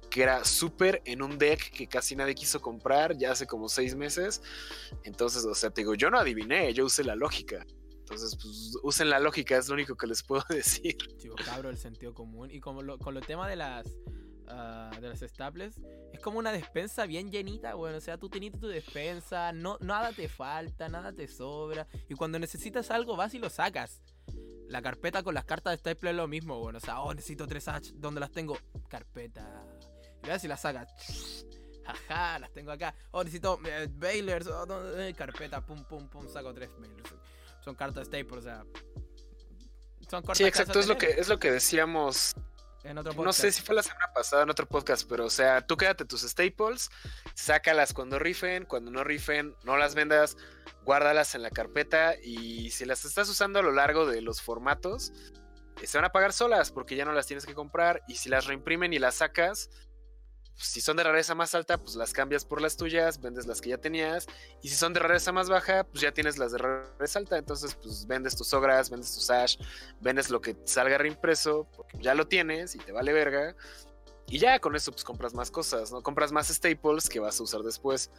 que 0.10 0.24
era 0.24 0.46
súper 0.46 1.02
en 1.04 1.22
un 1.22 1.38
deck 1.38 1.72
que 1.72 1.88
casi 1.88 2.16
nadie 2.16 2.36
quiso 2.36 2.62
comprar 2.62 3.18
ya 3.18 3.32
hace 3.34 3.46
como 3.46 3.68
seis 3.68 3.96
meses. 3.96 4.42
Entonces, 5.04 5.44
o 5.44 5.54
sea, 5.54 5.72
te 5.72 5.82
digo, 5.82 5.94
yo 5.94 6.10
no 6.10 6.18
adiviné, 6.18 6.74
yo 6.74 6.86
usé 6.86 7.04
la 7.04 7.16
lógica. 7.16 7.66
Entonces, 8.06 8.38
pues 8.40 8.78
usen 8.84 9.10
la 9.10 9.20
lógica, 9.20 9.58
es 9.58 9.68
lo 9.68 9.74
único 9.74 9.98
que 9.98 10.06
les 10.06 10.22
puedo 10.22 10.44
decir. 10.50 10.96
Chico, 11.18 11.36
cabro, 11.44 11.72
el 11.72 11.78
sentido 11.80 12.14
común. 12.14 12.52
Y 12.52 12.60
como 12.60 12.84
lo, 12.84 13.00
con 13.00 13.16
lo 13.16 13.22
tema 13.22 13.50
de 13.50 13.56
las 13.56 13.88
ah, 14.48 14.92
de 15.02 15.10
las 15.10 15.22
staples, 15.22 15.82
es 16.14 16.20
como 16.20 16.38
una 16.38 16.52
despensa 16.52 17.08
bien 17.08 17.32
llenita, 17.32 17.74
bueno. 17.74 17.98
O 17.98 18.02
sea, 18.02 18.20
tú 18.20 18.30
tenés 18.30 18.60
tu 18.60 18.68
despensa, 18.68 19.52
no, 19.54 19.80
nada 19.82 20.12
te 20.12 20.30
falta, 20.30 20.88
nada 20.88 21.14
te 21.14 21.28
sobra. 21.28 21.88
Y 22.08 22.14
cuando 22.14 22.38
necesitas 22.38 22.92
algo, 22.92 23.16
vas 23.16 23.34
y 23.34 23.40
lo 23.40 23.50
sacas. 23.50 24.04
La 24.68 24.84
carpeta 24.84 25.24
con 25.24 25.34
las 25.34 25.46
cartas 25.46 25.72
de 25.74 25.78
staple 25.80 26.12
es 26.12 26.16
lo 26.16 26.28
mismo, 26.28 26.60
bueno. 26.60 26.78
O 26.78 26.82
sea, 26.82 27.02
oh, 27.02 27.12
necesito 27.12 27.48
tres 27.48 27.68
H, 27.68 27.94
¿dónde 27.96 28.20
las 28.20 28.32
tengo? 28.32 28.56
Carpeta. 28.88 29.66
Y 30.24 30.46
y 30.46 30.48
las 30.48 30.62
sacas. 30.62 30.88
Jaja, 31.86 32.38
las 32.38 32.54
tengo 32.54 32.72
acá. 32.72 32.94
Oh, 33.12 33.24
necesito 33.24 33.60
eh, 33.66 33.88
Bailers. 33.90 34.46
oh. 34.46 35.00
Eh, 35.00 35.14
carpeta, 35.16 35.66
pum, 35.66 35.84
pum, 35.86 36.08
pum, 36.08 36.28
saco 36.28 36.54
tres 36.54 36.70
Bailers. 36.80 37.14
Son 37.66 37.76
cartas 37.76 38.06
staple, 38.08 38.38
o 38.38 38.42
sea. 38.42 38.64
Son 40.08 40.22
cartas 40.22 40.38
Sí, 40.38 40.44
exacto, 40.44 40.80
es 40.80 40.88
lo 40.88 40.98
que, 40.98 41.08
es 41.08 41.28
lo 41.28 41.40
que 41.40 41.52
decíamos 41.52 42.36
en 42.86 43.00
otro 43.00 43.14
No 43.24 43.34
sé 43.34 43.52
si 43.52 43.64
fue 43.64 43.74
la 43.74 43.82
semana 43.82 44.12
pasada 44.14 44.44
en 44.44 44.52
otro 44.52 44.68
podcast, 44.68 45.10
pero 45.10 45.26
o 45.26 45.30
sea, 45.32 45.62
tú 45.66 45.76
quédate 45.76 46.06
tus 46.06 46.22
staples, 46.22 46.92
sácalas 47.34 47.94
cuando 47.94 48.20
rifen, 48.20 48.66
cuando 48.66 48.92
no 48.92 49.04
rifen, 49.04 49.56
no 49.64 49.78
las 49.78 49.96
vendas, 49.96 50.38
guárdalas 50.84 51.34
en 51.34 51.42
la 51.42 51.50
carpeta 51.50 52.14
y 52.22 52.70
si 52.70 52.86
las 52.86 53.04
estás 53.04 53.28
usando 53.28 53.58
a 53.58 53.64
lo 53.64 53.72
largo 53.72 54.06
de 54.06 54.22
los 54.22 54.44
formatos, 54.44 55.12
eh, 55.82 55.88
se 55.88 55.98
van 55.98 56.06
a 56.06 56.12
pagar 56.12 56.32
solas 56.32 56.72
porque 56.72 56.96
ya 56.96 57.06
no 57.06 57.14
las 57.14 57.26
tienes 57.26 57.48
que 57.48 57.56
comprar 57.56 58.04
y 58.08 58.18
si 58.18 58.30
las 58.30 58.46
reimprimen 58.46 58.94
y 58.94 59.00
las 59.00 59.16
sacas, 59.16 59.72
pues, 60.56 60.68
si 60.68 60.82
son 60.82 60.98
de 60.98 61.04
rareza 61.04 61.36
más 61.36 61.54
alta, 61.54 61.78
pues 61.78 61.96
las 61.96 62.14
cambias 62.14 62.46
por 62.46 62.62
las 62.62 62.78
tuyas, 62.78 63.20
vendes 63.20 63.46
las 63.46 63.60
que 63.60 63.70
ya 63.70 63.78
tenías 63.78 64.26
y 64.62 64.70
si 64.70 64.76
son 64.76 64.94
de 64.94 65.02
rareza 65.02 65.32
más 65.32 65.50
baja, 65.50 65.84
pues 65.84 66.02
ya 66.02 66.14
tienes 66.14 66.38
las 66.38 66.54
de 66.54 66.60
rareza 66.60 67.20
alta, 67.20 67.38
entonces 67.38 67.76
pues 67.76 68.08
vendes 68.08 68.36
tus 68.36 68.54
ogras, 68.54 68.90
vendes 68.90 69.14
tus 69.14 69.30
ash, 69.30 69.58
vendes 70.00 70.30
lo 70.30 70.40
que 70.40 70.56
salga 70.64 70.98
reimpreso, 70.98 71.68
porque 71.76 71.98
ya 72.02 72.14
lo 72.14 72.28
tienes 72.28 72.76
y 72.76 72.80
te 72.80 72.92
vale 72.92 73.12
verga. 73.12 73.56
Y 74.28 74.40
ya 74.40 74.60
con 74.60 74.76
eso 74.76 74.92
pues 74.92 75.04
compras 75.04 75.34
más 75.34 75.52
cosas, 75.52 75.92
¿no? 75.92 76.02
Compras 76.02 76.32
más 76.32 76.48
staples 76.48 77.10
que 77.10 77.20
vas 77.20 77.40
a 77.40 77.44
usar 77.44 77.62
después. 77.62 78.10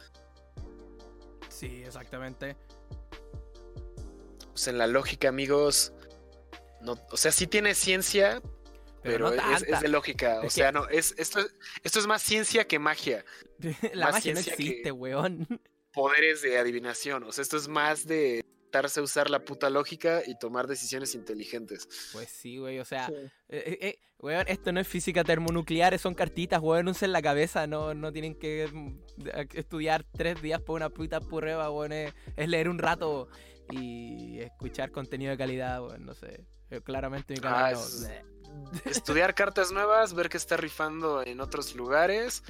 Sí, 1.49 1.83
exactamente. 1.83 2.55
Pues 4.51 4.67
en 4.67 4.77
la 4.77 4.87
lógica, 4.87 5.27
amigos, 5.27 5.91
no, 6.81 6.97
o 7.11 7.17
sea, 7.17 7.31
sí 7.31 7.47
tiene 7.47 7.73
ciencia, 7.73 8.41
Pero, 9.03 9.29
pero, 9.29 9.41
no 9.41 9.55
es, 9.75 9.81
de 9.81 9.87
lógica. 9.87 10.41
O 10.41 10.49
sea, 10.49 10.71
no, 10.71 10.87
es, 10.89 11.13
esto, 11.17 11.39
esto 11.83 11.99
es 11.99 12.07
más 12.07 12.21
ciencia 12.21 12.65
que 12.67 12.79
magia. 12.79 13.23
La 13.93 14.07
más 14.07 14.15
magia 14.15 14.33
no 14.33 14.39
existe, 14.39 14.91
weón. 14.91 15.47
Poderes 15.93 16.41
de 16.41 16.57
adivinación. 16.57 17.23
O 17.23 17.31
sea, 17.31 17.41
esto 17.41 17.57
es 17.57 17.67
más 17.67 18.05
de 18.05 18.43
darse 18.71 18.99
a 18.99 19.03
usar 19.03 19.29
la 19.29 19.39
puta 19.45 19.69
lógica 19.69 20.21
y 20.27 20.37
tomar 20.37 20.67
decisiones 20.67 21.15
inteligentes. 21.15 21.87
Pues 22.11 22.29
sí, 22.29 22.57
güey, 22.57 22.79
o 22.79 22.85
sea, 22.85 23.07
Sí. 23.07 23.13
eh, 23.15 23.31
eh, 23.49 23.77
eh, 23.81 23.99
weón, 24.19 24.45
esto 24.47 24.71
no 24.73 24.79
es 24.81 24.87
física 24.87 25.23
termonuclear, 25.23 25.97
son 25.97 26.13
cartitas, 26.13 26.59
weón, 26.61 26.87
usen 26.89 27.11
la 27.13 27.21
cabeza, 27.21 27.65
no, 27.65 27.93
no 27.93 28.11
tienen 28.11 28.35
que 28.35 28.67
mm, 28.71 28.99
estudiar 29.53 30.03
tres 30.03 30.41
días 30.41 30.61
por 30.61 30.75
una 30.75 30.89
puta 30.89 31.21
prueba, 31.21 31.71
weón, 31.71 31.93
es, 31.93 32.13
es 32.35 32.49
leer 32.49 32.67
un 32.69 32.77
rato 32.77 33.29
y 33.71 34.39
escuchar 34.39 34.91
contenido 34.91 35.31
de 35.31 35.37
calidad, 35.37 35.81
weón, 35.81 36.05
no 36.05 36.13
sé. 36.13 36.45
Claramente 36.83 37.33
mi 37.35 37.39
canal 37.39 37.63
Ah, 37.65 37.71
no- 37.71 37.79
es-. 37.79 38.09
Estudiar 38.85 39.33
cartas 39.35 39.71
nuevas, 39.71 40.13
ver 40.13 40.29
qué 40.29 40.37
está 40.37 40.57
rifando 40.57 41.23
en 41.25 41.39
otros 41.41 41.73
lugares, 41.75 42.43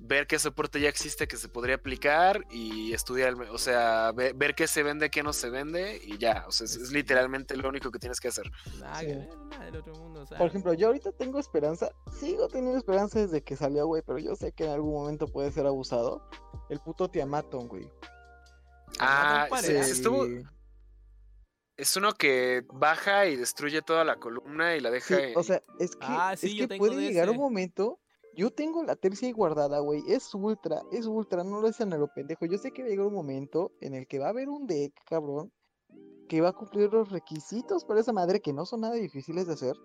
ver 0.00 0.26
qué 0.26 0.38
soporte 0.38 0.80
ya 0.80 0.88
existe 0.88 1.28
que 1.28 1.36
se 1.36 1.48
podría 1.48 1.74
aplicar 1.76 2.44
y 2.50 2.92
estudiar, 2.94 3.34
o 3.34 3.58
sea, 3.58 4.12
ve- 4.12 4.32
ver 4.34 4.54
qué 4.54 4.66
se 4.66 4.82
vende, 4.82 5.10
qué 5.10 5.22
no 5.22 5.32
se 5.32 5.50
vende 5.50 6.00
y 6.02 6.16
ya, 6.18 6.44
o 6.48 6.52
sea, 6.52 6.64
es, 6.64 6.76
es 6.76 6.90
literalmente 6.90 7.54
lo 7.56 7.68
único 7.68 7.90
que 7.90 7.98
tienes 7.98 8.18
que 8.18 8.28
hacer. 8.28 8.50
Nada 8.80 8.98
Sí. 9.00 9.06
que 9.06 9.14
ver, 9.14 9.28
nada 9.50 9.64
del 9.66 9.76
otro 9.76 9.94
mundo, 9.94 10.22
o 10.22 10.26
sea. 10.26 10.38
Por 10.38 10.46
ejemplo, 10.48 10.72
yo 10.74 10.86
ahorita 10.88 11.12
tengo 11.12 11.38
esperanza, 11.38 11.90
sigo 12.18 12.48
teniendo 12.48 12.78
esperanza 12.78 13.20
desde 13.20 13.42
que 13.42 13.56
salió, 13.56 13.86
güey, 13.86 14.02
pero 14.06 14.18
yo 14.18 14.34
sé 14.36 14.52
que 14.52 14.64
en 14.64 14.70
algún 14.70 14.94
momento 14.94 15.26
puede 15.28 15.52
ser 15.52 15.66
abusado. 15.66 16.28
El 16.70 16.80
puto 16.80 17.08
Tiamaton, 17.10 17.68
güey. 17.68 17.88
Ah, 18.98 19.48
se 19.60 19.78
estuvo- 19.80 20.26
Sí, 20.26 20.42
es 21.80 21.96
uno 21.96 22.12
que 22.12 22.64
baja 22.72 23.26
y 23.26 23.36
destruye 23.36 23.80
toda 23.82 24.04
la 24.04 24.16
columna 24.16 24.76
y 24.76 24.80
la 24.80 24.90
deja 24.90 25.16
sí, 25.16 25.22
en- 25.22 25.38
o 25.38 25.42
sea, 25.42 25.62
es 25.78 25.92
que, 25.96 26.06
Ah, 26.08 26.34
sí, 26.36 26.60
es 26.60 26.68
que 26.68 26.78
puede 26.78 26.96
de 26.96 27.08
llegar 27.08 27.30
un 27.30 27.38
momento. 27.38 27.98
Yo 28.36 28.50
tengo 28.50 28.84
la 28.84 28.94
tercia 28.96 29.26
ahí 29.26 29.32
guardada, 29.32 29.80
güey. 29.80 30.02
Es 30.06 30.32
ultra, 30.34 30.82
es 30.92 31.06
ultra, 31.06 31.42
no 31.42 31.60
lo 31.60 31.68
hacen 31.68 31.92
a 31.92 31.98
lo 31.98 32.08
pendejo. 32.08 32.46
Yo 32.46 32.58
sé 32.58 32.70
que 32.70 32.82
va 32.82 32.86
a 32.88 32.90
llegar 32.90 33.06
un 33.06 33.14
momento 33.14 33.72
en 33.80 33.94
el 33.94 34.06
que 34.06 34.18
va 34.18 34.26
a 34.26 34.30
haber 34.30 34.48
un 34.48 34.66
deck, 34.66 34.92
cabrón, 35.04 35.52
que 36.28 36.40
va 36.40 36.50
a 36.50 36.52
cumplir 36.52 36.92
los 36.92 37.10
requisitos 37.10 37.84
para 37.84 38.00
esa 38.00 38.12
madre 38.12 38.40
que 38.40 38.52
no 38.52 38.64
son 38.66 38.82
nada 38.82 38.94
difíciles 38.94 39.46
de 39.48 39.54
hacer. 39.54 39.76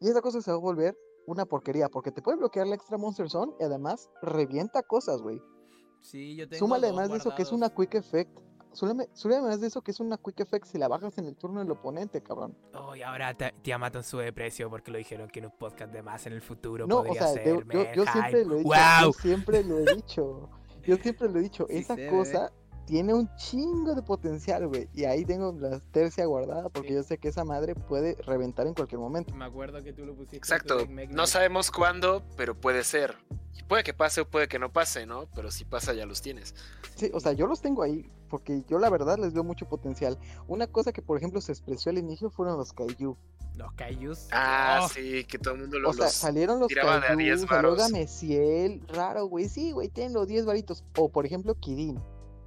Y 0.00 0.08
esa 0.08 0.22
cosa 0.22 0.40
se 0.40 0.50
va 0.50 0.56
a 0.56 0.60
volver 0.60 0.96
una 1.26 1.44
porquería, 1.44 1.88
porque 1.88 2.10
te 2.12 2.22
puede 2.22 2.38
bloquear 2.38 2.66
la 2.66 2.76
extra 2.76 2.96
Monster 2.96 3.28
Zone 3.28 3.52
y 3.60 3.64
además 3.64 4.08
revienta 4.22 4.82
cosas, 4.82 5.20
güey. 5.20 5.42
Sí, 6.00 6.36
yo 6.36 6.48
tengo 6.48 6.58
Súmale 6.64 6.86
además 6.86 7.10
de 7.10 7.18
eso 7.18 7.34
que 7.34 7.42
es 7.42 7.52
una 7.52 7.68
Quick 7.74 7.94
Effect. 7.96 8.38
Súmale 8.72 9.08
además 9.24 9.60
de 9.60 9.66
eso 9.66 9.82
que 9.82 9.90
es 9.90 10.00
una 10.00 10.16
Quick 10.16 10.40
Effect 10.40 10.66
si 10.66 10.78
la 10.78 10.88
bajas 10.88 11.18
en 11.18 11.26
el 11.26 11.36
turno 11.36 11.60
del 11.60 11.70
oponente, 11.70 12.22
cabrón. 12.22 12.56
Oh, 12.74 12.94
y 12.94 13.02
ahora 13.02 13.34
te, 13.34 13.52
Tiamat 13.62 14.02
sube 14.02 14.24
de 14.24 14.32
precio 14.32 14.70
porque 14.70 14.90
lo 14.90 14.98
dijeron 14.98 15.28
que 15.28 15.40
en 15.40 15.46
un 15.46 15.52
podcast 15.52 15.92
de 15.92 16.02
más 16.02 16.26
en 16.26 16.34
el 16.34 16.42
futuro 16.42 16.86
No, 16.86 16.98
o 16.98 17.04
podría 17.04 17.26
sea, 17.28 17.42
ser. 17.42 17.66
yo, 17.94 18.04
siempre 18.04 18.44
lo 18.44 18.54
he 18.54 18.58
dicho. 18.58 18.68
¡Wow! 18.68 19.02
Yo 19.02 19.12
siempre 19.12 19.64
lo 19.64 19.78
he 19.78 19.94
dicho. 19.94 20.48
Yo 20.82 20.96
siempre 20.96 21.28
lo 21.28 21.38
he 21.38 21.42
dicho. 21.42 21.66
Sí 21.68 21.76
esa 21.76 21.96
cosa 22.08 22.52
tiene 22.90 23.14
un 23.14 23.32
chingo 23.36 23.94
de 23.94 24.02
potencial, 24.02 24.66
güey. 24.66 24.88
Y 24.92 25.04
ahí 25.04 25.24
tengo 25.24 25.56
la 25.60 25.78
tercia 25.92 26.26
guardada 26.26 26.68
porque 26.70 26.92
yo 26.92 27.04
sé 27.04 27.18
que 27.18 27.28
esa 27.28 27.44
madre 27.44 27.76
puede 27.76 28.16
reventar 28.26 28.66
en 28.66 28.74
cualquier 28.74 28.98
momento. 28.98 29.32
Me 29.32 29.44
acuerdo 29.44 29.80
que 29.84 29.92
tú 29.92 30.04
lo 30.04 30.12
pusiste. 30.12 30.38
Exacto. 30.38 30.88
No 31.10 31.28
sabemos 31.28 31.70
cuándo, 31.70 32.24
pero 32.36 32.56
puede 32.56 32.82
ser. 32.82 33.16
Y 33.56 33.62
puede 33.62 33.84
que 33.84 33.94
pase 33.94 34.22
o 34.22 34.28
puede 34.28 34.48
que 34.48 34.58
no 34.58 34.72
pase, 34.72 35.06
¿no? 35.06 35.28
Pero 35.36 35.52
si 35.52 35.64
pasa 35.64 35.94
ya 35.94 36.04
los 36.04 36.20
tienes. 36.20 36.56
Sí, 36.96 37.12
o 37.14 37.20
sea, 37.20 37.32
yo 37.32 37.46
los 37.46 37.60
tengo 37.60 37.84
ahí 37.84 38.10
porque 38.28 38.64
yo 38.68 38.80
la 38.80 38.90
verdad 38.90 39.18
les 39.18 39.32
veo 39.34 39.44
mucho 39.44 39.68
potencial. 39.68 40.18
Una 40.48 40.66
cosa 40.66 40.92
que 40.92 41.00
por 41.00 41.16
ejemplo 41.16 41.40
se 41.40 41.52
expresó 41.52 41.90
al 41.90 41.98
inicio 41.98 42.28
fueron 42.28 42.58
los 42.58 42.72
Kaiju. 42.72 43.16
Los 43.54 43.72
Kaijus. 43.74 44.26
Ah, 44.32 44.80
oh. 44.82 44.88
sí, 44.88 45.22
que 45.26 45.38
todo 45.38 45.54
el 45.54 45.60
mundo 45.60 45.78
los 45.78 45.94
O 45.94 45.96
sea, 45.96 46.08
salieron 46.08 46.58
los 46.58 46.66
Kaiju, 46.68 47.46
salió 47.46 47.76
Gameciel, 47.76 48.82
raro, 48.88 49.26
güey. 49.26 49.48
Sí, 49.48 49.70
güey, 49.70 49.88
tienen 49.90 50.12
los 50.12 50.26
10 50.26 50.44
varitos. 50.44 50.82
O 50.96 51.08
por 51.08 51.24
ejemplo, 51.24 51.54
Kirin 51.54 52.00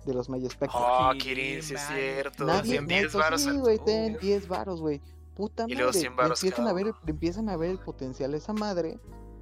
de 0.05 0.13
los 0.13 0.29
Maya 0.29 0.49
Spectre. 0.49 0.79
Oh, 0.81 1.11
Kirin, 1.17 1.63
sí 1.63 1.75
es 1.75 1.87
cierto. 1.87 2.45
Nadie, 2.45 2.81
10 2.81 3.13
varos. 3.13 3.41
Sí, 3.41 3.51
güey, 3.51 3.79
ten 3.79 4.17
10 4.19 4.47
varos, 4.47 4.81
güey. 4.81 5.01
Puta 5.35 5.63
y 5.63 5.67
madre. 5.67 5.75
Luego 5.75 5.93
100 5.93 6.15
varos 6.15 6.43
empiezan, 6.43 6.67
a 6.67 6.73
ver, 6.73 6.93
empiezan 7.07 7.49
a 7.49 7.57
ver 7.57 7.71
el 7.71 7.79
potencial 7.79 8.31
de 8.31 8.37
esa 8.37 8.53
madre 8.53 8.99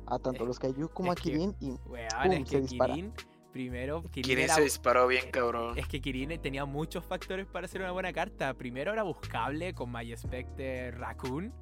a 0.07 0.19
tanto 0.19 0.45
los 0.45 0.59
Kaiju 0.59 0.89
como 0.89 1.11
a 1.11 1.15
Kirin 1.15 1.55
y 1.59 1.71
weón, 1.87 2.07
pum, 2.23 2.31
es 2.31 2.39
que 2.43 2.49
se 2.49 2.61
dispara. 2.61 2.93
Kirin, 2.93 3.13
primero, 3.51 4.01
Kirin, 4.11 4.23
Kirin 4.23 4.43
era... 4.45 4.55
se 4.55 4.61
disparó 4.61 5.07
bien, 5.07 5.31
cabrón. 5.31 5.77
Es 5.77 5.87
que 5.87 6.01
Kirin 6.01 6.39
tenía 6.41 6.65
muchos 6.65 7.05
factores 7.05 7.45
para 7.47 7.65
hacer 7.65 7.81
una 7.81 7.91
buena 7.91 8.11
carta. 8.11 8.53
Primero 8.53 8.91
era 8.93 9.03
buscable 9.03 9.73
con 9.73 9.89
Maya 9.89 10.17
Spectre 10.17 10.91
Raccoon 10.91 11.53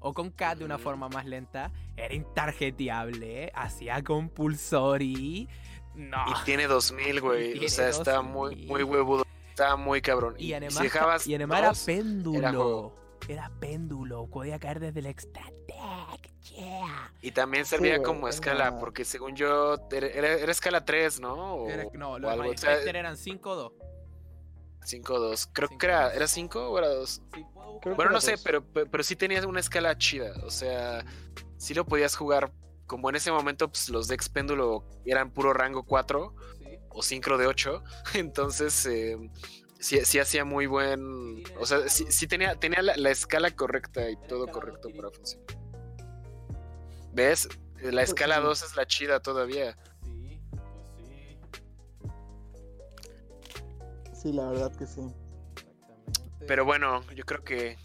o 0.00 0.12
con 0.12 0.30
Cat 0.30 0.58
de 0.58 0.64
una 0.64 0.78
forma 0.78 1.08
más 1.08 1.24
lenta. 1.24 1.72
Era 1.96 2.14
intargeteable, 2.14 3.50
hacía 3.54 4.02
compulsory. 4.02 5.48
No. 5.96 6.24
Y 6.28 6.44
tiene 6.44 6.66
2000, 6.66 7.20
güey. 7.20 7.64
O 7.64 7.68
sea, 7.68 7.88
está 7.88 8.22
muy, 8.22 8.54
muy 8.66 8.82
huevudo. 8.82 9.24
Está 9.50 9.76
muy 9.76 10.02
cabrón. 10.02 10.34
Y, 10.38 10.52
además, 10.52 10.74
si 10.74 10.82
dejabas 10.84 11.26
y 11.26 11.34
además 11.34 11.58
era 11.58 11.72
péndulo. 11.96 12.92
Era, 13.28 13.50
péndulo. 13.58 14.26
Podía 14.26 14.58
caer 14.58 14.80
desde 14.80 15.00
el 15.00 15.06
extra 15.06 15.42
Yeah. 16.54 17.12
Y 17.22 17.32
también 17.32 17.66
servía 17.66 18.00
como 18.00 18.28
escala, 18.28 18.78
porque 18.78 19.04
según 19.04 19.34
yo, 19.34 19.76
era, 19.90 20.06
era, 20.06 20.52
escala 20.52 20.84
3, 20.84 21.20
¿no? 21.20 21.34
O, 21.34 21.68
era, 21.68 21.84
no, 21.92 22.18
los 22.20 22.40
de 22.40 22.50
o 22.50 22.56
sea, 22.56 22.80
eran 22.82 23.16
5-2. 23.16 23.72
5-2. 24.80 25.48
Creo 25.52 25.68
que 25.68 25.86
era, 25.86 26.14
¿era 26.14 26.28
5 26.28 26.70
o 26.70 26.78
era 26.78 26.88
2? 26.88 27.22
Sí, 27.34 27.46
bueno, 27.96 28.12
no 28.12 28.20
sé, 28.20 28.36
pero, 28.42 28.64
pero 28.64 29.02
sí 29.02 29.16
tenías 29.16 29.44
una 29.44 29.60
escala 29.60 29.98
chida. 29.98 30.32
O 30.44 30.50
sea, 30.50 31.04
sí 31.58 31.74
lo 31.74 31.84
podías 31.84 32.16
jugar 32.16 32.52
como 32.86 33.10
en 33.10 33.16
ese 33.16 33.30
momento 33.30 33.68
pues, 33.68 33.88
los 33.88 34.08
decks 34.08 34.28
péndulo 34.28 34.84
eran 35.04 35.30
puro 35.30 35.52
rango 35.52 35.84
4 35.84 36.34
o 36.90 37.02
sincro 37.02 37.38
de 37.38 37.46
8, 37.46 37.82
entonces 38.14 38.86
eh, 38.86 39.16
sí, 39.78 40.18
hacía 40.18 40.44
muy 40.44 40.66
buen... 40.66 41.44
o 41.58 41.66
sea, 41.66 41.88
sí, 41.88 42.26
tenía, 42.26 42.54
tenía 42.56 42.82
la, 42.82 43.10
escala 43.10 43.50
correcta 43.50 44.08
y 44.10 44.16
todo 44.28 44.46
correcto 44.48 44.88
para 44.94 45.10
funcionar. 45.10 45.46
¿Ves? 47.12 47.48
La 47.76 47.90
pues 47.90 48.08
escala 48.08 48.40
2 48.40 48.62
es 48.62 48.76
la 48.76 48.86
chida 48.86 49.20
todavía. 49.20 49.76
Sí, 50.02 50.40
pues 50.96 50.98
sí. 50.98 51.38
Sí, 54.22 54.32
la 54.32 54.48
verdad 54.50 54.74
que 54.76 54.86
sí. 54.86 55.02
Pero 56.46 56.64
bueno, 56.64 57.02
yo 57.14 57.24
creo 57.24 57.42
que 57.42 57.76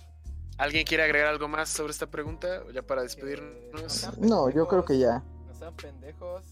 ¿Alguien 0.61 0.85
quiere 0.85 1.01
agregar 1.01 1.29
algo 1.29 1.47
más 1.47 1.69
sobre 1.69 1.89
esta 1.89 2.05
pregunta? 2.05 2.63
Ya 2.71 2.83
para 2.83 3.01
despedirnos. 3.01 4.15
No, 4.19 4.47
yo 4.51 4.67
creo 4.67 4.85
que 4.85 4.99
ya. 4.99 5.23
No 5.47 5.55
sean 5.55 5.75
pendejos. 5.75 6.43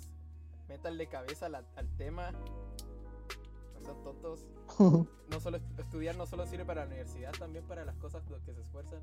Métanle 0.68 1.06
cabeza 1.06 1.46
al, 1.46 1.88
tema. 1.96 2.32
No 2.32 3.82
sean 3.86 4.04
tontos. 4.04 4.40
no 5.30 5.40
solo 5.40 5.60
estudiar 5.78 6.18
no 6.18 6.26
solo 6.26 6.48
sirve 6.48 6.66
para 6.66 6.82
la 6.82 6.88
universidad, 6.88 7.34
también 7.34 7.64
para 7.66 7.86
las 7.86 7.96
cosas 7.98 8.24
que 8.48 8.52
se 8.52 8.62
esfuerzan. 8.62 9.00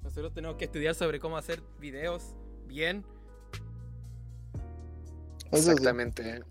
Nosotros 0.00 0.32
tenemos 0.32 0.56
que 0.56 0.64
estudiar 0.64 0.94
sobre 0.94 1.20
cómo 1.20 1.36
hacer 1.36 1.62
videos 1.78 2.34
bien. 2.66 3.04
Exactamente. 5.52 6.42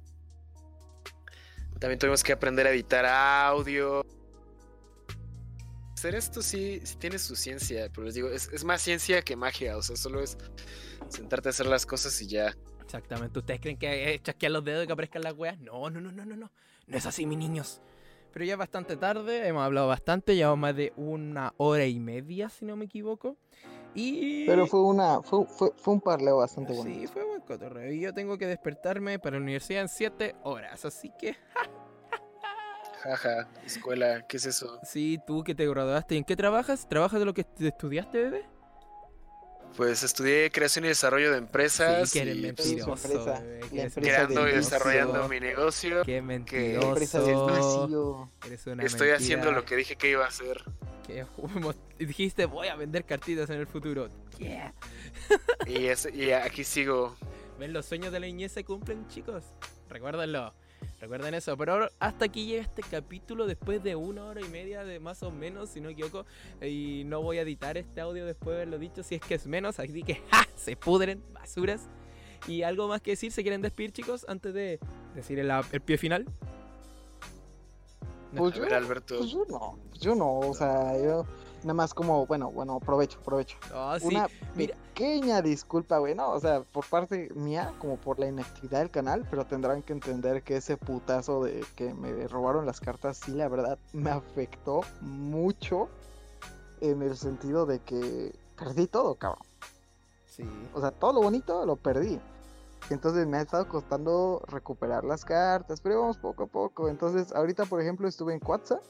También 1.79 1.97
tuvimos 1.97 2.23
que 2.23 2.33
aprender 2.33 2.67
a 2.67 2.69
editar 2.69 3.03
audio 3.07 4.05
hacer 6.03 6.15
esto 6.15 6.41
sí, 6.41 6.81
sí 6.83 6.97
tiene 6.97 7.17
su 7.17 7.33
ciencia, 7.33 7.87
pero 7.89 8.03
les 8.03 8.15
digo, 8.15 8.27
es, 8.29 8.65
más 8.65 8.81
ciencia 8.81 9.21
que 9.21 9.37
magia, 9.37 9.77
o 9.77 9.81
sea, 9.81 9.95
solo 9.95 10.21
es 10.21 10.37
sentarte 11.07 11.47
a 11.47 11.51
hacer 11.51 11.65
las 11.65 11.85
cosas 11.85 12.21
y 12.21 12.27
ya. 12.27 12.53
Exactamente, 12.81 13.39
¿ustedes 13.39 13.61
creen 13.61 13.77
que 13.77 14.19
chasquear 14.21 14.51
los 14.51 14.65
dedos 14.65 14.83
y 14.83 14.87
que 14.87 14.93
aparezcan 14.93 15.21
las 15.21 15.33
weas? 15.33 15.57
No, 15.59 15.89
no, 15.89 16.01
no, 16.01 16.11
no, 16.11 16.25
no, 16.25 16.35
no, 16.35 16.51
no 16.87 16.97
es 16.97 17.05
así, 17.05 17.25
mis 17.25 17.37
niños. 17.37 17.81
Pero 18.33 18.43
ya 18.43 18.53
es 18.53 18.59
bastante 18.59 18.97
tarde, 18.97 19.47
hemos 19.47 19.63
hablado 19.63 19.87
bastante, 19.87 20.35
llevamos 20.35 20.59
más 20.59 20.75
de 20.75 20.91
una 20.97 21.53
hora 21.55 21.85
y 21.85 21.99
media, 22.01 22.49
si 22.49 22.65
no 22.65 22.75
me 22.75 22.83
equivoco. 22.83 23.37
Y... 23.95 24.45
Pero 24.45 24.67
fue 24.67 24.81
una 24.81 25.21
fue, 25.21 25.45
fue, 25.45 25.71
fue 25.77 25.93
un 25.93 26.01
parleo 26.01 26.37
bastante 26.37 26.73
bueno. 26.73 26.93
Sí, 26.93 27.07
fue 27.07 27.23
buen 27.23 27.41
cotorreo. 27.41 27.93
Y 27.93 28.01
yo 28.01 28.13
tengo 28.13 28.37
que 28.37 28.47
despertarme 28.47 29.19
para 29.19 29.37
la 29.37 29.43
universidad 29.43 29.83
en 29.83 29.89
7 29.89 30.35
horas, 30.43 30.83
así 30.83 31.13
que... 31.17 31.37
Jaja, 33.03 33.49
escuela, 33.65 34.25
¿qué 34.27 34.37
es 34.37 34.45
eso? 34.45 34.79
Sí, 34.83 35.19
tú 35.27 35.43
que 35.43 35.53
te 35.53 35.67
graduaste. 35.67 36.15
¿En 36.15 36.23
qué 36.23 36.37
trabajas? 36.37 36.87
¿Trabajas 36.87 37.19
de 37.19 37.25
lo 37.25 37.33
que 37.33 37.45
estudiaste, 37.59 38.17
bebé? 38.17 38.45
Pues 39.75 40.03
estudié 40.03 40.49
creación 40.51 40.85
y 40.85 40.87
desarrollo 40.87 41.31
de 41.31 41.39
empresas. 41.39 42.09
Sí, 42.09 42.19
que 42.19 42.29
eres 42.29 42.37
mentiroso, 42.37 42.95
Creando 43.95 44.47
y 44.47 44.53
desarrollando 44.53 45.27
mi 45.27 45.41
negocio. 45.41 46.03
Qué 46.05 46.21
mentiroso. 46.21 48.29
Eres 48.45 48.67
una 48.67 48.83
Estoy 48.83 49.09
haciendo 49.09 49.51
lo 49.51 49.65
que 49.65 49.75
dije 49.75 49.97
que 49.97 50.11
iba 50.11 50.23
a 50.23 50.29
hacer. 50.29 50.63
Que 51.05 51.25
dijiste, 52.05 52.45
voy 52.45 52.69
a 52.69 52.77
vender 52.77 53.03
cartitas 53.03 53.49
en 53.49 53.59
el 53.59 53.67
futuro. 53.67 54.09
Yeah. 54.37 54.73
y, 55.67 55.89
y 56.17 56.31
aquí 56.31 56.63
sigo. 56.63 57.17
¿Ven? 57.59 57.73
Los 57.73 57.85
sueños 57.85 58.13
de 58.13 58.21
la 58.21 58.27
niñez 58.27 58.53
se 58.53 58.63
cumplen, 58.63 59.05
chicos. 59.09 59.43
Recuérdenlo. 59.89 60.53
Recuerden 61.01 61.33
eso, 61.33 61.57
pero 61.57 61.89
hasta 61.99 62.25
aquí 62.25 62.45
llega 62.45 62.61
este 62.61 62.81
capítulo 62.81 63.47
después 63.47 63.83
de 63.83 63.95
una 63.95 64.25
hora 64.25 64.41
y 64.41 64.49
media 64.49 64.83
de 64.83 64.99
más 64.99 65.23
o 65.23 65.31
menos, 65.31 65.69
si 65.69 65.81
no 65.81 65.87
me 65.87 65.93
equivoco. 65.93 66.25
Y 66.61 67.03
no 67.05 67.21
voy 67.21 67.37
a 67.37 67.41
editar 67.41 67.77
este 67.77 68.01
audio 68.01 68.25
después 68.25 68.55
de 68.55 68.61
haberlo 68.61 68.79
dicho, 68.79 69.03
si 69.03 69.15
es 69.15 69.21
que 69.21 69.35
es 69.35 69.47
menos, 69.47 69.79
así 69.79 70.03
que 70.03 70.15
¡ja! 70.31 70.47
Se 70.55 70.75
pudren, 70.75 71.23
basuras. 71.33 71.87
Y 72.47 72.63
algo 72.63 72.87
más 72.87 73.01
que 73.01 73.11
decir, 73.11 73.31
¿se 73.31 73.41
quieren 73.41 73.61
despedir 73.61 73.91
chicos? 73.91 74.25
Antes 74.27 74.53
de 74.53 74.79
decir 75.15 75.39
el, 75.39 75.51
pie 75.85 75.97
final. 75.97 76.25
Pues, 78.35 78.59
Alberto. 78.59 79.17
pues 79.19 79.29
yo 79.29 79.45
no, 79.47 79.77
yo 79.99 80.15
no, 80.15 80.39
o 80.39 80.53
sea, 80.53 80.97
yo 80.97 81.25
Nada 81.63 81.73
más 81.73 81.93
como, 81.93 82.25
bueno, 82.25 82.51
bueno, 82.51 82.79
provecho, 82.79 83.19
provecho. 83.21 83.57
Oh, 83.73 83.95
Una 84.03 84.27
pequeña 84.55 85.41
disculpa, 85.41 85.97
güey, 85.97 86.15
no, 86.15 86.31
o 86.31 86.39
sea, 86.39 86.61
por 86.61 86.85
parte 86.85 87.29
mía, 87.35 87.73
como 87.79 87.97
por 87.97 88.19
la 88.19 88.27
inactividad 88.27 88.79
del 88.79 88.91
canal, 88.91 89.25
pero 89.29 89.45
tendrán 89.45 89.81
que 89.81 89.93
entender 89.93 90.43
que 90.43 90.57
ese 90.57 90.77
putazo 90.77 91.43
de 91.43 91.65
que 91.75 91.93
me 91.93 92.27
robaron 92.27 92.65
las 92.65 92.79
cartas, 92.79 93.17
sí, 93.17 93.31
la 93.31 93.47
verdad, 93.47 93.77
me 93.93 94.09
afectó 94.09 94.81
mucho 95.01 95.89
en 96.81 97.01
el 97.01 97.15
sentido 97.15 97.65
de 97.65 97.79
que 97.79 98.35
perdí 98.57 98.87
todo, 98.87 99.15
cabrón. 99.15 99.45
Sí. 100.25 100.43
O 100.73 100.81
sea, 100.81 100.91
todo 100.91 101.13
lo 101.13 101.21
bonito 101.21 101.65
lo 101.65 101.75
perdí. 101.75 102.19
Entonces 102.89 103.25
me 103.27 103.37
ha 103.37 103.41
estado 103.41 103.67
costando 103.67 104.41
recuperar 104.47 105.03
las 105.03 105.23
cartas, 105.23 105.79
pero 105.79 106.01
vamos 106.01 106.17
poco 106.17 106.43
a 106.43 106.47
poco. 106.47 106.89
Entonces, 106.89 107.31
ahorita, 107.33 107.65
por 107.65 107.81
ejemplo, 107.81 108.07
estuve 108.07 108.33
en 108.33 108.41
WhatsApp. 108.45 108.81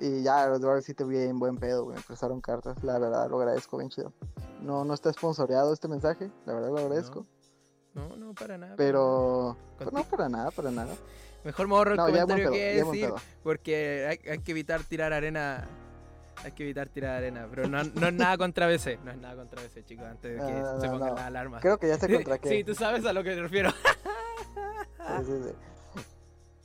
Y 0.00 0.22
ya, 0.22 0.44
ahora 0.44 0.80
sí 0.80 0.94
te 0.94 1.04
vi 1.04 1.18
en 1.18 1.38
buen 1.38 1.56
pedo, 1.56 1.86
Me 1.86 2.00
prestaron 2.00 2.40
cartas. 2.40 2.82
La 2.84 2.98
verdad, 2.98 3.28
lo 3.28 3.38
agradezco, 3.38 3.78
bien 3.78 3.90
chido. 3.90 4.12
No, 4.60 4.84
no 4.84 4.94
está 4.94 5.10
esponsoreado 5.10 5.72
este 5.72 5.88
mensaje. 5.88 6.30
La 6.46 6.54
verdad, 6.54 6.70
lo 6.70 6.78
agradezco. 6.78 7.26
No, 7.94 8.16
no, 8.16 8.34
para 8.34 8.58
nada. 8.58 8.74
Pero. 8.76 9.56
Pues 9.76 9.92
no, 9.92 10.04
para 10.04 10.28
nada, 10.28 10.50
para 10.52 10.70
nada. 10.70 10.94
Mejor 11.44 11.68
me 11.68 11.74
ahorro 11.74 11.92
el 11.92 11.98
comentario 11.98 12.50
que 12.52 12.84
decir. 12.84 13.10
Porque 13.42 14.20
hay, 14.24 14.38
que 14.38 14.50
evitar 14.52 14.82
tirar 14.84 15.12
arena. 15.12 15.68
Hay 16.44 16.52
que 16.52 16.62
evitar 16.62 16.88
tirar 16.88 17.16
arena. 17.16 17.48
Pero 17.50 17.68
no, 17.68 17.82
no 17.82 18.06
es 18.06 18.14
nada 18.14 18.38
contra 18.38 18.68
BC. 18.68 19.00
No 19.04 19.10
es 19.10 19.18
nada 19.18 19.34
contra 19.34 19.62
BC, 19.62 19.84
chicos. 19.84 20.06
Antes 20.06 20.32
de 20.32 20.46
que 20.46 20.80
se 20.80 20.88
pongan 20.88 21.14
las 21.14 21.24
alarmas. 21.24 21.60
Creo 21.60 21.78
que 21.78 21.88
ya 21.88 21.98
sé 21.98 22.06
contra 22.14 22.38
qué. 22.38 22.48
sí, 22.48 22.64
tú 22.64 22.74
sabes 22.74 23.04
a 23.04 23.12
lo 23.12 23.24
que 23.24 23.34
me 23.34 23.42
refiero. 23.42 23.70
sí, 23.70 25.24
sí, 25.24 25.32
sí. 25.42 25.50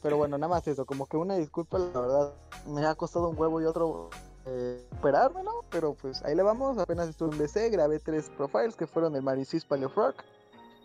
Pero 0.03 0.17
bueno, 0.17 0.37
nada 0.37 0.53
más 0.53 0.67
eso, 0.67 0.85
como 0.85 1.07
que 1.07 1.15
una 1.15 1.37
disculpa, 1.37 1.79
la 1.79 1.99
verdad, 2.01 2.33
me 2.67 2.85
ha 2.85 2.93
costado 2.93 3.29
un 3.29 3.39
huevo 3.39 3.61
y 3.61 3.65
otro 3.65 4.09
eh, 4.45 4.85
operarme, 4.97 5.43
¿no? 5.43 5.63
Pero 5.69 5.93
pues 5.93 6.21
ahí 6.23 6.35
le 6.35 6.43
vamos, 6.43 6.77
apenas 6.77 7.07
estuve 7.07 7.31
en 7.31 7.37
BC, 7.39 7.71
grabé 7.71 7.99
tres 7.99 8.29
profiles 8.29 8.75
que 8.75 8.85
fueron 8.85 9.15
el 9.15 9.21
Maricis 9.21 9.63
Paleofrog, 9.63 10.15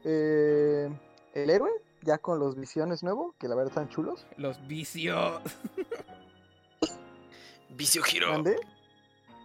eh, 0.05 0.89
el 1.35 1.51
héroe, 1.51 1.73
ya 2.03 2.19
con 2.19 2.39
los 2.39 2.55
visiones 2.55 3.03
nuevos, 3.03 3.35
que 3.41 3.49
la 3.49 3.57
verdad 3.57 3.73
están 3.73 3.89
chulos. 3.89 4.25
Los 4.37 4.65
vicios. 4.69 5.43
Vicio 7.71 8.03
Giro. 8.03 8.33
¿Dónde? 8.33 8.57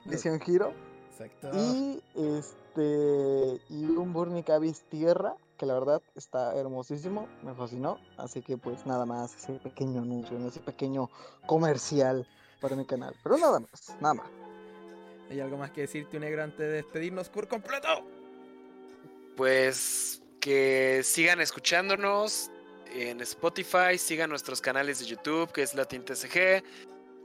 Visión 0.06 0.40
Giro. 0.40 0.72
Exacto. 1.10 1.50
Y 1.54 2.02
este. 2.16 3.60
Y 3.70 3.86
un 3.86 4.14
Burnicavis 4.14 4.84
Tierra 4.84 5.36
que 5.58 5.66
la 5.66 5.74
verdad 5.74 6.02
está 6.16 6.56
hermosísimo, 6.56 7.28
me 7.44 7.54
fascinó. 7.54 8.00
Así 8.18 8.42
que 8.42 8.58
pues 8.58 8.86
nada 8.86 9.06
más 9.06 9.36
ese 9.36 9.54
pequeño 9.54 10.02
anuncio, 10.02 10.38
ese 10.48 10.60
pequeño 10.60 11.10
comercial 11.46 12.28
para 12.62 12.76
mi 12.76 12.86
canal. 12.86 13.16
Pero 13.24 13.38
nada 13.38 13.60
más, 13.60 13.96
nada 14.00 14.14
más. 14.16 14.30
¿Hay 15.30 15.40
algo 15.40 15.58
más 15.58 15.72
que 15.72 15.82
decirte, 15.82 16.20
negro, 16.20 16.44
antes 16.44 16.60
de 16.60 16.68
despedirnos 16.68 17.30
por 17.30 17.48
completo? 17.48 17.88
Pues 19.36 20.22
que 20.40 21.02
sigan 21.04 21.42
escuchándonos 21.42 22.52
en 22.94 23.22
Spotify, 23.22 23.98
sigan 23.98 24.30
nuestros 24.30 24.62
canales 24.62 25.00
de 25.00 25.06
YouTube, 25.06 25.52
que 25.52 25.64
es 25.64 25.74
Latin 25.74 26.06
TCG, 26.06 26.64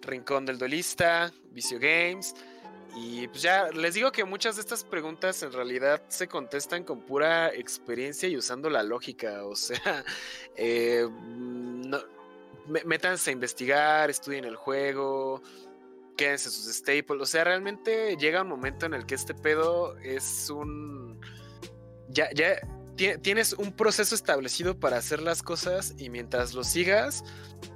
Rincón 0.02 0.46
del 0.46 0.58
Duelista, 0.58 1.32
Vicio 1.50 1.78
Games. 1.78 2.34
Y 2.96 3.28
pues 3.28 3.42
ya 3.42 3.68
les 3.70 3.94
digo 3.94 4.10
que 4.12 4.24
muchas 4.24 4.56
de 4.56 4.62
estas 4.62 4.84
preguntas 4.84 5.42
en 5.42 5.52
realidad 5.52 6.02
se 6.08 6.26
contestan 6.26 6.84
con 6.84 7.00
pura 7.02 7.54
experiencia 7.54 8.28
y 8.28 8.36
usando 8.36 8.70
la 8.70 8.82
lógica. 8.82 9.44
O 9.44 9.54
sea, 9.54 10.04
eh, 10.56 11.06
no, 11.08 11.98
métanse 12.84 13.30
a 13.30 13.32
investigar, 13.32 14.10
estudien 14.10 14.44
el 14.44 14.56
juego, 14.56 15.42
quédense 16.16 16.50
sus 16.50 16.72
staples. 16.74 17.22
O 17.22 17.26
sea, 17.26 17.44
realmente 17.44 18.16
llega 18.16 18.42
un 18.42 18.48
momento 18.48 18.86
en 18.86 18.94
el 18.94 19.06
que 19.06 19.14
este 19.14 19.34
pedo 19.34 19.96
es 19.98 20.50
un. 20.50 21.20
Ya, 22.08 22.30
ya 22.32 22.58
tienes 23.22 23.52
un 23.52 23.72
proceso 23.72 24.14
establecido 24.14 24.78
para 24.78 24.96
hacer 24.96 25.22
las 25.22 25.42
cosas 25.42 25.94
y 25.98 26.10
mientras 26.10 26.52
lo 26.54 26.64
sigas, 26.64 27.22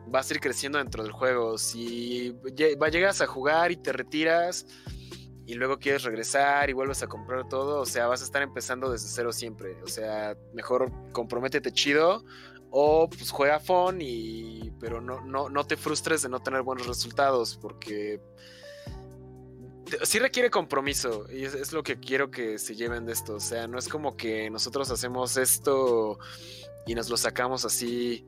vas 0.09 0.31
a 0.31 0.35
ir 0.35 0.41
creciendo 0.41 0.79
dentro 0.79 1.03
del 1.03 1.13
juego. 1.13 1.59
Si 1.59 2.35
llegas 2.57 3.21
a 3.21 3.27
jugar 3.27 3.71
y 3.71 3.77
te 3.77 3.93
retiras 3.93 4.67
y 5.53 5.55
luego 5.55 5.79
quieres 5.79 6.03
regresar 6.03 6.71
y 6.71 6.73
vuelves 6.73 7.03
a 7.03 7.09
comprar 7.09 7.47
todo, 7.47 7.83
o 7.83 7.85
sea, 7.85 8.07
vas 8.07 8.23
a 8.23 8.25
estar 8.25 8.41
empezando 8.41 8.91
desde 8.91 9.09
cero 9.09 9.33
siempre. 9.33 9.77
O 9.83 9.87
sea, 9.87 10.35
mejor 10.55 10.91
comprométete 11.13 11.71
chido 11.73 12.25
o 12.71 13.07
pues 13.07 13.31
juega 13.31 13.61
phone 13.61 14.01
y 14.01 14.73
pero 14.81 15.03
no, 15.03 15.21
no, 15.21 15.51
no 15.51 15.65
te 15.65 15.77
frustres 15.77 16.23
de 16.23 16.31
no 16.31 16.41
tener 16.41 16.63
buenos 16.63 16.87
resultados 16.87 17.59
porque 17.61 18.19
sí 20.05 20.19
requiere 20.21 20.49
compromiso 20.49 21.27
y 21.31 21.45
es, 21.45 21.71
lo 21.75 21.83
que 21.83 22.01
quiero 22.01 22.31
que 22.31 22.59
se 22.59 22.75
lleven 22.75 23.05
de 23.05 23.13
esto. 23.13 23.35
O 23.35 23.41
sea, 23.41 23.67
no 23.67 23.79
es 23.79 23.89
como 23.89 24.17
que 24.17 24.49
nosotros 24.49 24.91
hacemos 24.91 25.37
esto 25.37 26.19
y 26.87 26.95
nos 26.95 27.11
lo 27.11 27.19
sacamos 27.19 27.67
así 27.67 28.27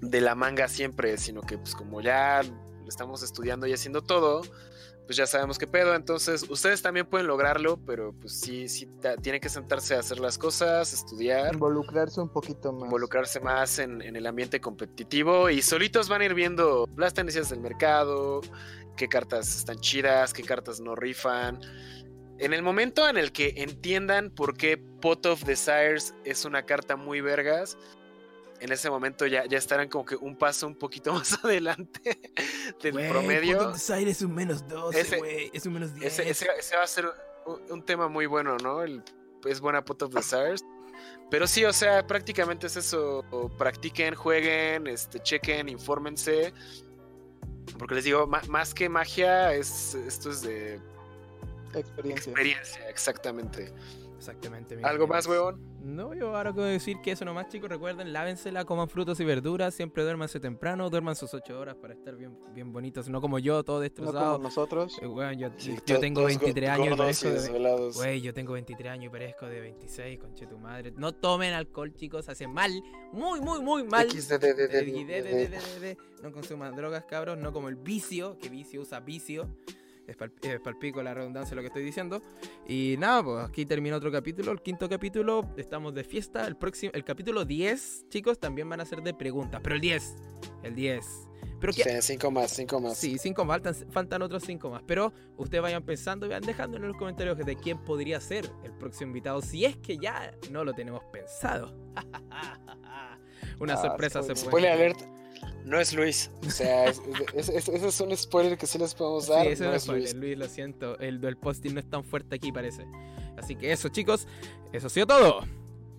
de 0.00 0.22
la 0.22 0.34
manga 0.34 0.68
siempre, 0.68 1.18
sino 1.18 1.42
que 1.42 1.58
pues 1.58 1.74
como 1.74 2.00
ya 2.00 2.40
estamos 2.88 3.22
estudiando 3.22 3.66
y 3.66 3.72
haciendo 3.72 4.02
todo, 4.02 4.42
pues 5.08 5.16
ya 5.16 5.26
sabemos 5.26 5.58
qué 5.58 5.66
pedo. 5.66 5.94
Entonces, 5.94 6.44
ustedes 6.50 6.82
también 6.82 7.06
pueden 7.06 7.26
lograrlo, 7.26 7.78
pero 7.86 8.12
pues 8.12 8.38
sí, 8.40 8.68
sí, 8.68 8.86
tienen 9.22 9.40
que 9.40 9.48
sentarse 9.48 9.94
a 9.94 10.00
hacer 10.00 10.20
las 10.20 10.36
cosas, 10.36 10.92
estudiar. 10.92 11.54
Involucrarse 11.54 12.20
un 12.20 12.28
poquito 12.28 12.72
más. 12.72 12.84
Involucrarse 12.84 13.40
más 13.40 13.78
en, 13.78 14.02
el 14.02 14.26
ambiente 14.26 14.60
competitivo 14.60 15.48
y 15.48 15.62
solitos 15.62 16.10
van 16.10 16.20
a 16.20 16.26
ir 16.26 16.34
viendo 16.34 16.86
las 16.96 17.14
tendencias 17.14 17.48
del 17.48 17.60
mercado, 17.60 18.42
qué 18.98 19.08
cartas 19.08 19.56
están 19.56 19.78
chidas, 19.78 20.34
qué 20.34 20.42
cartas 20.42 20.78
no 20.78 20.94
rifan. 20.94 21.58
En 22.38 22.52
el 22.52 22.62
momento 22.62 23.08
en 23.08 23.16
el 23.16 23.32
que 23.32 23.54
entiendan 23.56 24.30
por 24.30 24.58
qué 24.58 24.76
Pot 24.76 25.24
of 25.24 25.42
Desires 25.44 26.14
es 26.24 26.44
una 26.44 26.64
carta 26.66 26.96
muy 26.96 27.22
vergas, 27.22 27.78
en 28.60 28.72
ese 28.72 28.90
momento 28.90 29.26
ya, 29.26 29.46
ya 29.46 29.58
estarán 29.58 29.88
como 29.88 30.04
que 30.04 30.16
un 30.16 30.36
paso 30.36 30.66
un 30.66 30.74
poquito 30.74 31.12
más 31.14 31.42
adelante 31.44 32.18
del 32.82 33.08
promedio. 33.08 33.72
es 33.74 34.22
un 34.22 34.34
menos 34.34 34.66
12, 34.68 35.18
güey. 35.18 35.50
Es 35.52 35.66
un 35.66 35.74
menos 35.74 35.94
10. 35.94 36.18
Ese, 36.18 36.46
va 36.76 36.82
a 36.82 36.86
ser 36.86 37.06
un, 37.70 37.84
tema 37.84 38.08
muy 38.08 38.26
bueno, 38.26 38.56
¿no? 38.58 38.82
El, 38.82 39.02
es 39.44 39.60
buena 39.60 39.84
Pot 39.84 40.02
of 40.02 40.14
Desires. 40.14 40.64
Pero 41.30 41.46
sí, 41.46 41.64
o 41.64 41.72
sea, 41.72 42.06
prácticamente 42.06 42.66
es 42.66 42.76
eso. 42.76 43.24
Practiquen, 43.58 44.14
jueguen, 44.14 44.86
este, 44.86 45.20
chequen, 45.20 45.68
infórmense. 45.68 46.52
Porque 47.78 47.96
les 47.96 48.04
digo, 48.04 48.26
más 48.26 48.74
que 48.74 48.88
magia, 48.88 49.52
es, 49.52 49.94
esto 49.94 50.30
es 50.30 50.42
de 50.42 50.80
experiencia. 51.74 52.30
Experiencia, 52.30 52.88
exactamente. 52.88 53.72
Exactamente. 54.18 54.76
¿Algo 54.82 55.06
más, 55.06 55.26
huevón? 55.26 55.62
No, 55.80 56.12
yo 56.12 56.36
ahora 56.36 56.52
quiero 56.52 56.66
decir 56.66 57.00
que 57.00 57.12
eso 57.12 57.24
nomás, 57.24 57.48
chicos. 57.48 57.70
Recuerden, 57.70 58.12
lávensela, 58.12 58.64
coman 58.64 58.88
frutos 58.88 59.20
y 59.20 59.24
verduras. 59.24 59.74
Siempre 59.74 60.02
duérmanse 60.02 60.40
temprano, 60.40 60.90
duerman 60.90 61.14
sus 61.14 61.32
8 61.32 61.58
horas 61.58 61.76
para 61.76 61.94
estar 61.94 62.16
bien, 62.16 62.36
bien 62.52 62.72
bonitos. 62.72 63.08
No 63.08 63.20
como 63.20 63.38
yo, 63.38 63.62
todo 63.62 63.78
destrozado. 63.78 64.18
No 64.18 64.32
como 64.32 64.42
nosotros. 64.42 64.98
Eh, 65.00 65.36
yo, 65.36 65.50
yo 65.86 66.00
tengo 66.00 66.24
23 66.24 66.68
años 66.68 66.94
y 66.94 66.96
parezco 66.96 67.28
de. 67.30 67.90
Güey, 67.94 68.20
yo 68.20 68.34
tengo 68.34 68.54
23 68.54 68.92
años 68.92 69.06
y 69.06 69.08
parezco 69.08 69.46
de 69.46 69.60
26, 69.60 70.18
conche 70.18 70.46
tu 70.46 70.58
madre. 70.58 70.92
No 70.96 71.14
tomen 71.14 71.54
alcohol, 71.54 71.94
chicos. 71.94 72.28
Hace 72.28 72.48
mal. 72.48 72.72
Muy, 73.12 73.40
muy, 73.40 73.60
muy 73.62 73.84
mal. 73.84 74.08
No 76.22 76.32
consuman 76.32 76.74
drogas, 76.74 77.04
cabros. 77.04 77.38
No 77.38 77.52
como 77.52 77.68
el 77.68 77.76
vicio, 77.76 78.36
que 78.38 78.48
vicio 78.48 78.80
usa 78.80 78.98
vicio 78.98 79.48
es 80.08 80.60
palpico 80.60 81.02
la 81.02 81.14
redundancia 81.14 81.54
lo 81.54 81.60
que 81.60 81.68
estoy 81.68 81.82
diciendo. 81.82 82.22
Y 82.66 82.96
nada, 82.98 83.22
pues 83.22 83.44
aquí 83.44 83.66
termina 83.66 83.96
otro 83.96 84.10
capítulo, 84.10 84.52
el 84.52 84.62
quinto 84.62 84.88
capítulo, 84.88 85.42
estamos 85.56 85.94
de 85.94 86.04
fiesta. 86.04 86.46
El 86.46 86.56
próximo, 86.56 86.92
el 86.94 87.04
capítulo 87.04 87.44
10, 87.44 88.06
chicos, 88.08 88.38
también 88.38 88.68
van 88.68 88.80
a 88.80 88.84
ser 88.84 89.02
de 89.02 89.14
preguntas, 89.14 89.60
pero 89.62 89.74
el 89.74 89.80
10, 89.80 90.16
el 90.62 90.74
10. 90.74 91.04
Pero 91.60 91.72
sí, 91.72 91.82
5 91.82 92.30
más, 92.30 92.52
5 92.52 92.80
más. 92.80 92.96
Sí, 92.96 93.18
5 93.18 93.44
más, 93.44 93.60
faltan, 93.90 94.22
otros 94.22 94.44
5 94.44 94.70
más. 94.70 94.82
Pero 94.86 95.12
ustedes 95.36 95.60
vayan 95.60 95.82
pensando 95.82 96.26
y 96.26 96.28
vayan 96.28 96.44
dejando 96.44 96.76
en 96.76 96.86
los 96.86 96.96
comentarios 96.96 97.36
de 97.36 97.56
quién 97.56 97.78
podría 97.78 98.20
ser 98.20 98.48
el 98.64 98.72
próximo 98.72 99.08
invitado, 99.08 99.42
si 99.42 99.64
es 99.64 99.76
que 99.76 99.98
ya 99.98 100.32
no 100.50 100.64
lo 100.64 100.72
tenemos 100.72 101.02
pensado. 101.12 101.74
Una 103.60 103.74
ah, 103.74 103.82
sorpresa 103.82 104.22
se 104.22 104.34
puede. 104.34 104.46
Spoiler 104.46 104.72
alert 104.72 105.00
no 105.68 105.78
es 105.78 105.92
Luis. 105.92 106.30
O 106.46 106.50
sea, 106.50 106.86
ese 106.86 107.56
es, 107.56 108.00
un 108.00 108.16
spoiler 108.16 108.56
que 108.56 108.66
sí 108.66 108.78
les 108.78 108.94
podemos 108.94 109.28
dar. 109.28 109.44
Sí, 109.54 109.62
no 109.62 109.72
es 109.72 109.86
Luis. 109.86 110.14
Luis. 110.14 110.38
lo 110.38 110.48
siento. 110.48 110.98
El 110.98 111.20
del 111.20 111.36
posting 111.36 111.74
no 111.74 111.80
es 111.80 111.88
tan 111.88 112.04
fuerte 112.04 112.36
aquí, 112.36 112.50
parece. 112.50 112.86
Así 113.36 113.54
que 113.54 113.70
eso, 113.70 113.88
chicos. 113.88 114.26
Eso 114.72 114.86
ha 114.86 114.90
sido 114.90 115.06
todo. 115.06 115.40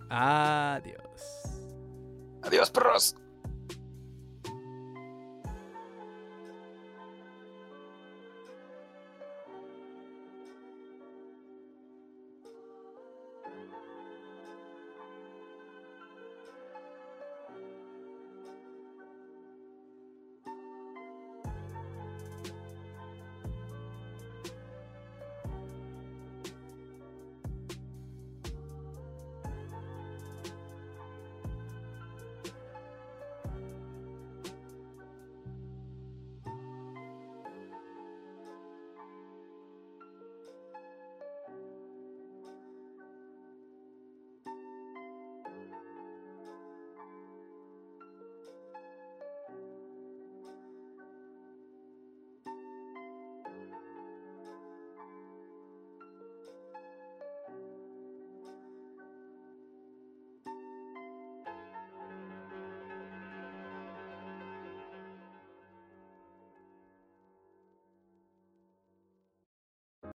Adiós. 0.08 1.00
Adiós, 2.42 2.70
perros. 2.70 3.14